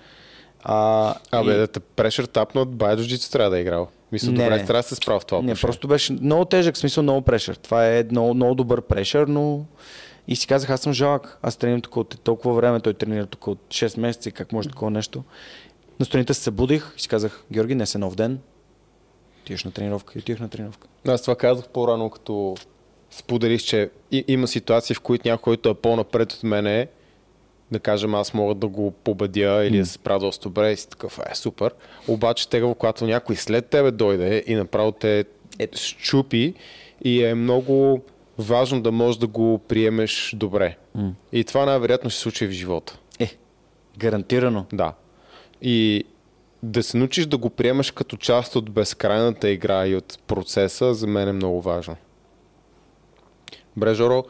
А, 0.62 1.14
Абе, 1.30 1.52
и- 1.52 1.56
да 1.56 1.66
те 1.66 1.80
прешър 1.80 2.24
тапна 2.24 2.60
от 2.60 2.70
бая 2.70 2.96
джуджицу 2.96 3.30
трябва 3.30 3.50
да 3.50 3.58
е 3.58 3.60
играл. 3.60 3.88
Мисля, 4.12 4.30
Не, 4.30 4.38
добре, 4.38 4.50
не. 4.50 4.64
трябва 4.64 4.82
да 4.82 4.88
се 4.88 4.94
справя 4.94 5.20
в 5.20 5.26
това 5.26 5.38
Не, 5.38 5.42
отношение. 5.42 5.60
просто 5.62 5.88
беше 5.88 6.12
много 6.12 6.44
тежък, 6.44 6.76
смисъл 6.76 7.02
много 7.02 7.22
прешър. 7.22 7.54
Това 7.54 7.86
е 7.88 8.04
много, 8.10 8.34
много 8.34 8.54
добър 8.54 8.82
прешър, 8.82 9.26
но 9.26 9.64
и 10.28 10.36
си 10.36 10.46
казах, 10.46 10.70
аз 10.70 10.80
съм 10.80 10.92
жалък. 10.92 11.38
Аз 11.42 11.56
тренирам 11.56 11.80
тук 11.80 11.96
от 11.96 12.20
толкова 12.20 12.54
време, 12.54 12.80
той 12.80 12.94
тренира 12.94 13.26
тук 13.26 13.46
от 13.46 13.58
6 13.68 14.00
месеца 14.00 14.28
и 14.28 14.32
как 14.32 14.52
може 14.52 14.68
такова 14.68 14.90
нещо. 14.90 15.24
На 16.00 16.06
сутринта 16.06 16.34
се 16.34 16.42
събудих 16.42 16.92
и 16.96 17.00
си 17.00 17.08
казах, 17.08 17.44
Георги, 17.52 17.74
днес 17.74 17.94
е 17.94 17.98
нов 17.98 18.14
ден. 18.14 18.38
Отиваш 19.42 19.64
на 19.64 19.70
тренировка 19.70 20.12
и 20.16 20.18
отивах 20.18 20.40
на 20.40 20.48
тренировка. 20.48 20.88
Аз 21.08 21.22
това 21.22 21.36
казах 21.36 21.68
по-рано, 21.68 22.10
като 22.10 22.54
споделих, 23.10 23.62
че 23.62 23.90
има 24.28 24.48
ситуации, 24.48 24.94
в 24.94 25.00
които 25.00 25.28
някой, 25.28 25.42
който 25.42 25.68
е 25.68 25.74
по-напред 25.74 26.32
от 26.32 26.42
мене, 26.42 26.88
да 27.74 27.80
кажем, 27.80 28.14
аз 28.14 28.34
мога 28.34 28.54
да 28.54 28.68
го 28.68 28.90
победя 28.90 29.64
или 29.64 29.78
да 29.78 29.86
се 29.86 29.92
справя 29.92 30.20
доста 30.20 30.48
добре 30.48 30.72
и 30.72 30.76
си 30.76 30.88
такъв, 30.88 31.18
е 31.30 31.34
супер. 31.34 31.74
Обаче 32.08 32.48
тегаво, 32.48 32.74
когато 32.74 33.06
някой 33.06 33.36
след 33.36 33.66
тебе 33.66 33.90
дойде 33.90 34.44
и 34.46 34.54
направо 34.54 34.92
те 34.92 35.24
щупи 35.74 36.54
и 37.04 37.24
е 37.24 37.34
много 37.34 38.02
важно 38.38 38.82
да 38.82 38.92
можеш 38.92 39.18
да 39.18 39.26
го 39.26 39.58
приемеш 39.58 40.34
добре. 40.36 40.76
М. 40.94 41.12
И 41.32 41.44
това 41.44 41.66
най-вероятно 41.66 42.10
ще 42.10 42.16
се 42.16 42.22
случи 42.22 42.46
в 42.46 42.50
живота. 42.50 42.98
Е, 43.18 43.36
гарантирано. 43.98 44.66
Да. 44.72 44.92
И 45.62 46.04
да 46.62 46.82
се 46.82 46.96
научиш 46.96 47.26
да 47.26 47.38
го 47.38 47.50
приемаш 47.50 47.90
като 47.90 48.16
част 48.16 48.56
от 48.56 48.70
безкрайната 48.70 49.50
игра 49.50 49.86
и 49.86 49.96
от 49.96 50.18
процеса, 50.26 50.94
за 50.94 51.06
мен 51.06 51.28
е 51.28 51.32
много 51.32 51.62
важно. 51.62 51.96
Бре, 53.76 53.94
Жоро, 53.94 54.24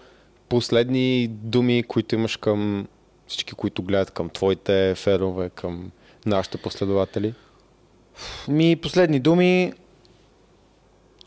последни 0.48 1.28
думи, 1.28 1.82
които 1.82 2.14
имаш 2.14 2.36
към 2.36 2.86
всички, 3.26 3.54
които 3.54 3.82
гледат 3.82 4.10
към 4.10 4.28
твоите 4.28 4.94
фенове, 4.96 5.50
към 5.50 5.90
нашите 6.26 6.58
последователи. 6.58 7.34
Ми, 8.48 8.76
последни 8.76 9.20
думи. 9.20 9.72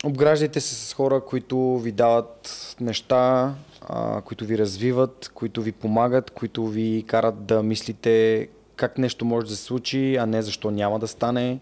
Обграждайте 0.04 0.60
се 0.60 0.74
с 0.74 0.94
хора, 0.94 1.20
които 1.20 1.78
ви 1.78 1.92
дават 1.92 2.76
неща, 2.80 3.54
а, 3.80 4.20
които 4.20 4.44
ви 4.44 4.58
развиват, 4.58 5.30
които 5.34 5.62
ви 5.62 5.72
помагат, 5.72 6.30
които 6.30 6.66
ви 6.66 7.04
карат 7.06 7.46
да 7.46 7.62
мислите 7.62 8.48
как 8.76 8.98
нещо 8.98 9.24
може 9.24 9.46
да 9.46 9.56
се 9.56 9.62
случи, 9.62 10.16
а 10.16 10.26
не 10.26 10.42
защо 10.42 10.70
няма 10.70 10.98
да 10.98 11.08
стане. 11.08 11.58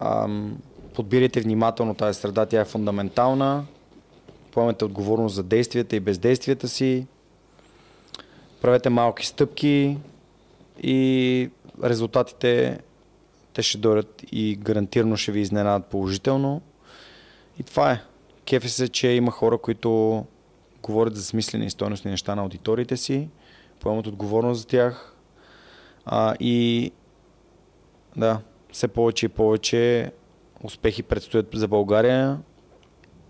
Ам, 0.00 0.58
подбирайте 0.94 1.40
внимателно 1.40 1.94
тази 1.94 2.20
среда, 2.20 2.46
тя 2.46 2.60
е 2.60 2.64
фундаментална. 2.64 3.64
Поемете 4.52 4.84
отговорност 4.84 5.34
за 5.34 5.42
действията 5.42 5.96
и 5.96 6.00
бездействията 6.00 6.68
си. 6.68 7.06
Правете 8.62 8.90
малки 8.90 9.26
стъпки 9.26 9.96
и 10.82 11.50
резултатите 11.84 12.78
те 13.52 13.62
ще 13.62 13.78
дойдат 13.78 14.24
и 14.32 14.56
гарантирано 14.56 15.16
ще 15.16 15.32
ви 15.32 15.40
изненадат 15.40 15.86
положително. 15.86 16.62
И 17.58 17.62
това 17.62 17.92
е. 17.92 18.02
Кефи 18.44 18.68
се, 18.68 18.88
че 18.88 19.08
има 19.08 19.30
хора, 19.30 19.58
които 19.58 20.24
говорят 20.82 21.16
за 21.16 21.24
смислени 21.24 21.66
и 21.66 21.70
стойностни 21.70 22.10
неща 22.10 22.34
на 22.34 22.42
аудиториите 22.42 22.96
си, 22.96 23.28
поемат 23.80 24.06
отговорност 24.06 24.60
за 24.60 24.66
тях 24.66 25.16
а, 26.06 26.34
и 26.40 26.92
да, 28.16 28.40
все 28.72 28.88
повече 28.88 29.26
и 29.26 29.28
повече 29.28 30.12
успехи 30.62 31.02
предстоят 31.02 31.46
за 31.54 31.68
България 31.68 32.38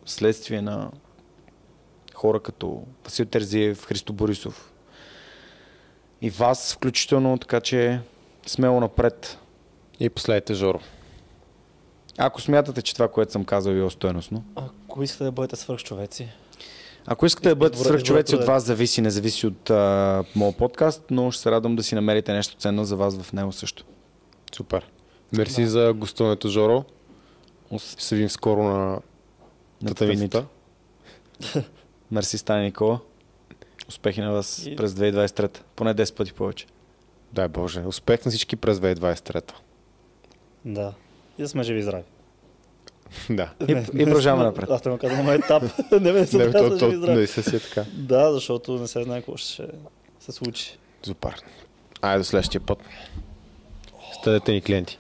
следствие 0.07 0.63
на 0.63 0.91
хора 2.15 2.41
като 2.41 2.83
Васил 3.05 3.27
Терзиев, 3.27 3.85
Христо 3.87 4.13
Борисов 4.13 4.68
и 6.23 6.31
вас 6.31 6.75
включително, 6.75 7.39
така 7.39 7.61
че 7.61 8.01
смело 8.47 8.81
напред. 8.81 9.39
И 10.01 10.11
последните 10.11 10.55
Жоро. 10.55 10.81
Ако 12.19 12.41
смятате, 12.41 12.83
че 12.83 12.93
това, 12.93 13.09
което 13.09 13.33
съм 13.33 13.45
казал 13.45 13.71
е 13.71 13.75
било 13.75 13.91
стойностно, 13.91 14.45
Ако 14.57 15.03
искате 15.03 15.25
да 15.25 15.33
бъдете 15.33 15.57
свърхчовеци, 15.57 16.29
ако 17.11 17.27
искате 17.27 17.49
да 17.49 17.57
бъдете 17.57 17.79
свръхчовеци 17.85 18.37
от 18.37 18.45
вас, 18.45 18.65
зависи, 18.65 19.01
не 19.01 19.11
зависи 19.11 19.47
от 19.47 19.71
а, 19.71 20.25
моят 20.37 20.57
подкаст, 20.57 21.03
но 21.11 21.31
ще 21.31 21.43
се 21.43 21.51
радвам 21.51 21.77
да 21.77 21.83
си 21.83 21.95
намерите 21.95 22.33
нещо 22.33 22.57
ценно 22.57 22.85
за 22.85 22.97
вас 22.97 23.19
в 23.19 23.33
него 23.33 23.53
също. 23.53 23.85
Супер. 24.57 24.91
Мерси 25.33 25.67
за 25.67 25.93
гостуването, 25.97 26.49
Жоро. 26.49 26.85
Ще 27.79 28.05
се 28.05 28.15
видим 28.15 28.29
скоро 28.29 28.63
на 28.63 29.01
На 29.83 29.89
татамицата. 29.89 30.45
Мерси, 32.11 32.39
Стани 32.39 32.65
Никола. 32.65 33.01
Успехи 33.89 34.21
на 34.21 34.33
вас 34.33 34.67
И- 34.67 34.77
през 34.77 34.93
2023. 34.93 35.61
Поне 35.77 35.95
10 35.95 36.15
пъти 36.15 36.33
повече. 36.33 36.67
Дай 37.33 37.49
Боже. 37.49 37.81
Успех 37.81 38.25
на 38.25 38.31
всички 38.31 38.57
през 38.57 38.79
2023. 38.79 39.53
да. 40.65 40.93
И 41.39 41.43
да 41.43 41.49
сме 41.49 41.63
живи 41.63 41.79
и 41.79 41.83
здрави. 41.83 42.05
да. 43.31 43.51
И, 43.61 43.73
и 43.95 44.05
продължаваме 44.05 44.45
напред. 44.45 44.71
Аз 44.71 44.83
те 44.83 44.99
казвам 45.01 45.27
на 45.27 45.35
етап. 45.35 45.63
не 46.01 46.13
ме 46.13 46.27
се 46.27 46.39
Не, 46.39 46.53
казва 46.53 46.69
то, 46.69 46.79
живи 46.79 46.89
и 46.89 46.93
то, 46.93 46.99
здрави. 46.99 47.21
не 47.21 47.27
се 47.27 47.43
си 47.43 47.57
е 47.57 47.61
така. 47.61 47.85
Да, 47.93 48.33
защото 48.33 48.73
не 48.73 48.87
се 48.89 49.03
знае 49.03 49.21
какво 49.21 49.37
ще 49.37 49.67
се 50.21 50.33
случи. 50.33 50.79
Супер. 51.03 51.35
Айде 52.03 52.19
до 52.19 52.25
следващия 52.25 52.61
път. 52.61 52.79
Стадете 54.13 54.53
ни 54.53 54.61
клиенти. 54.61 54.99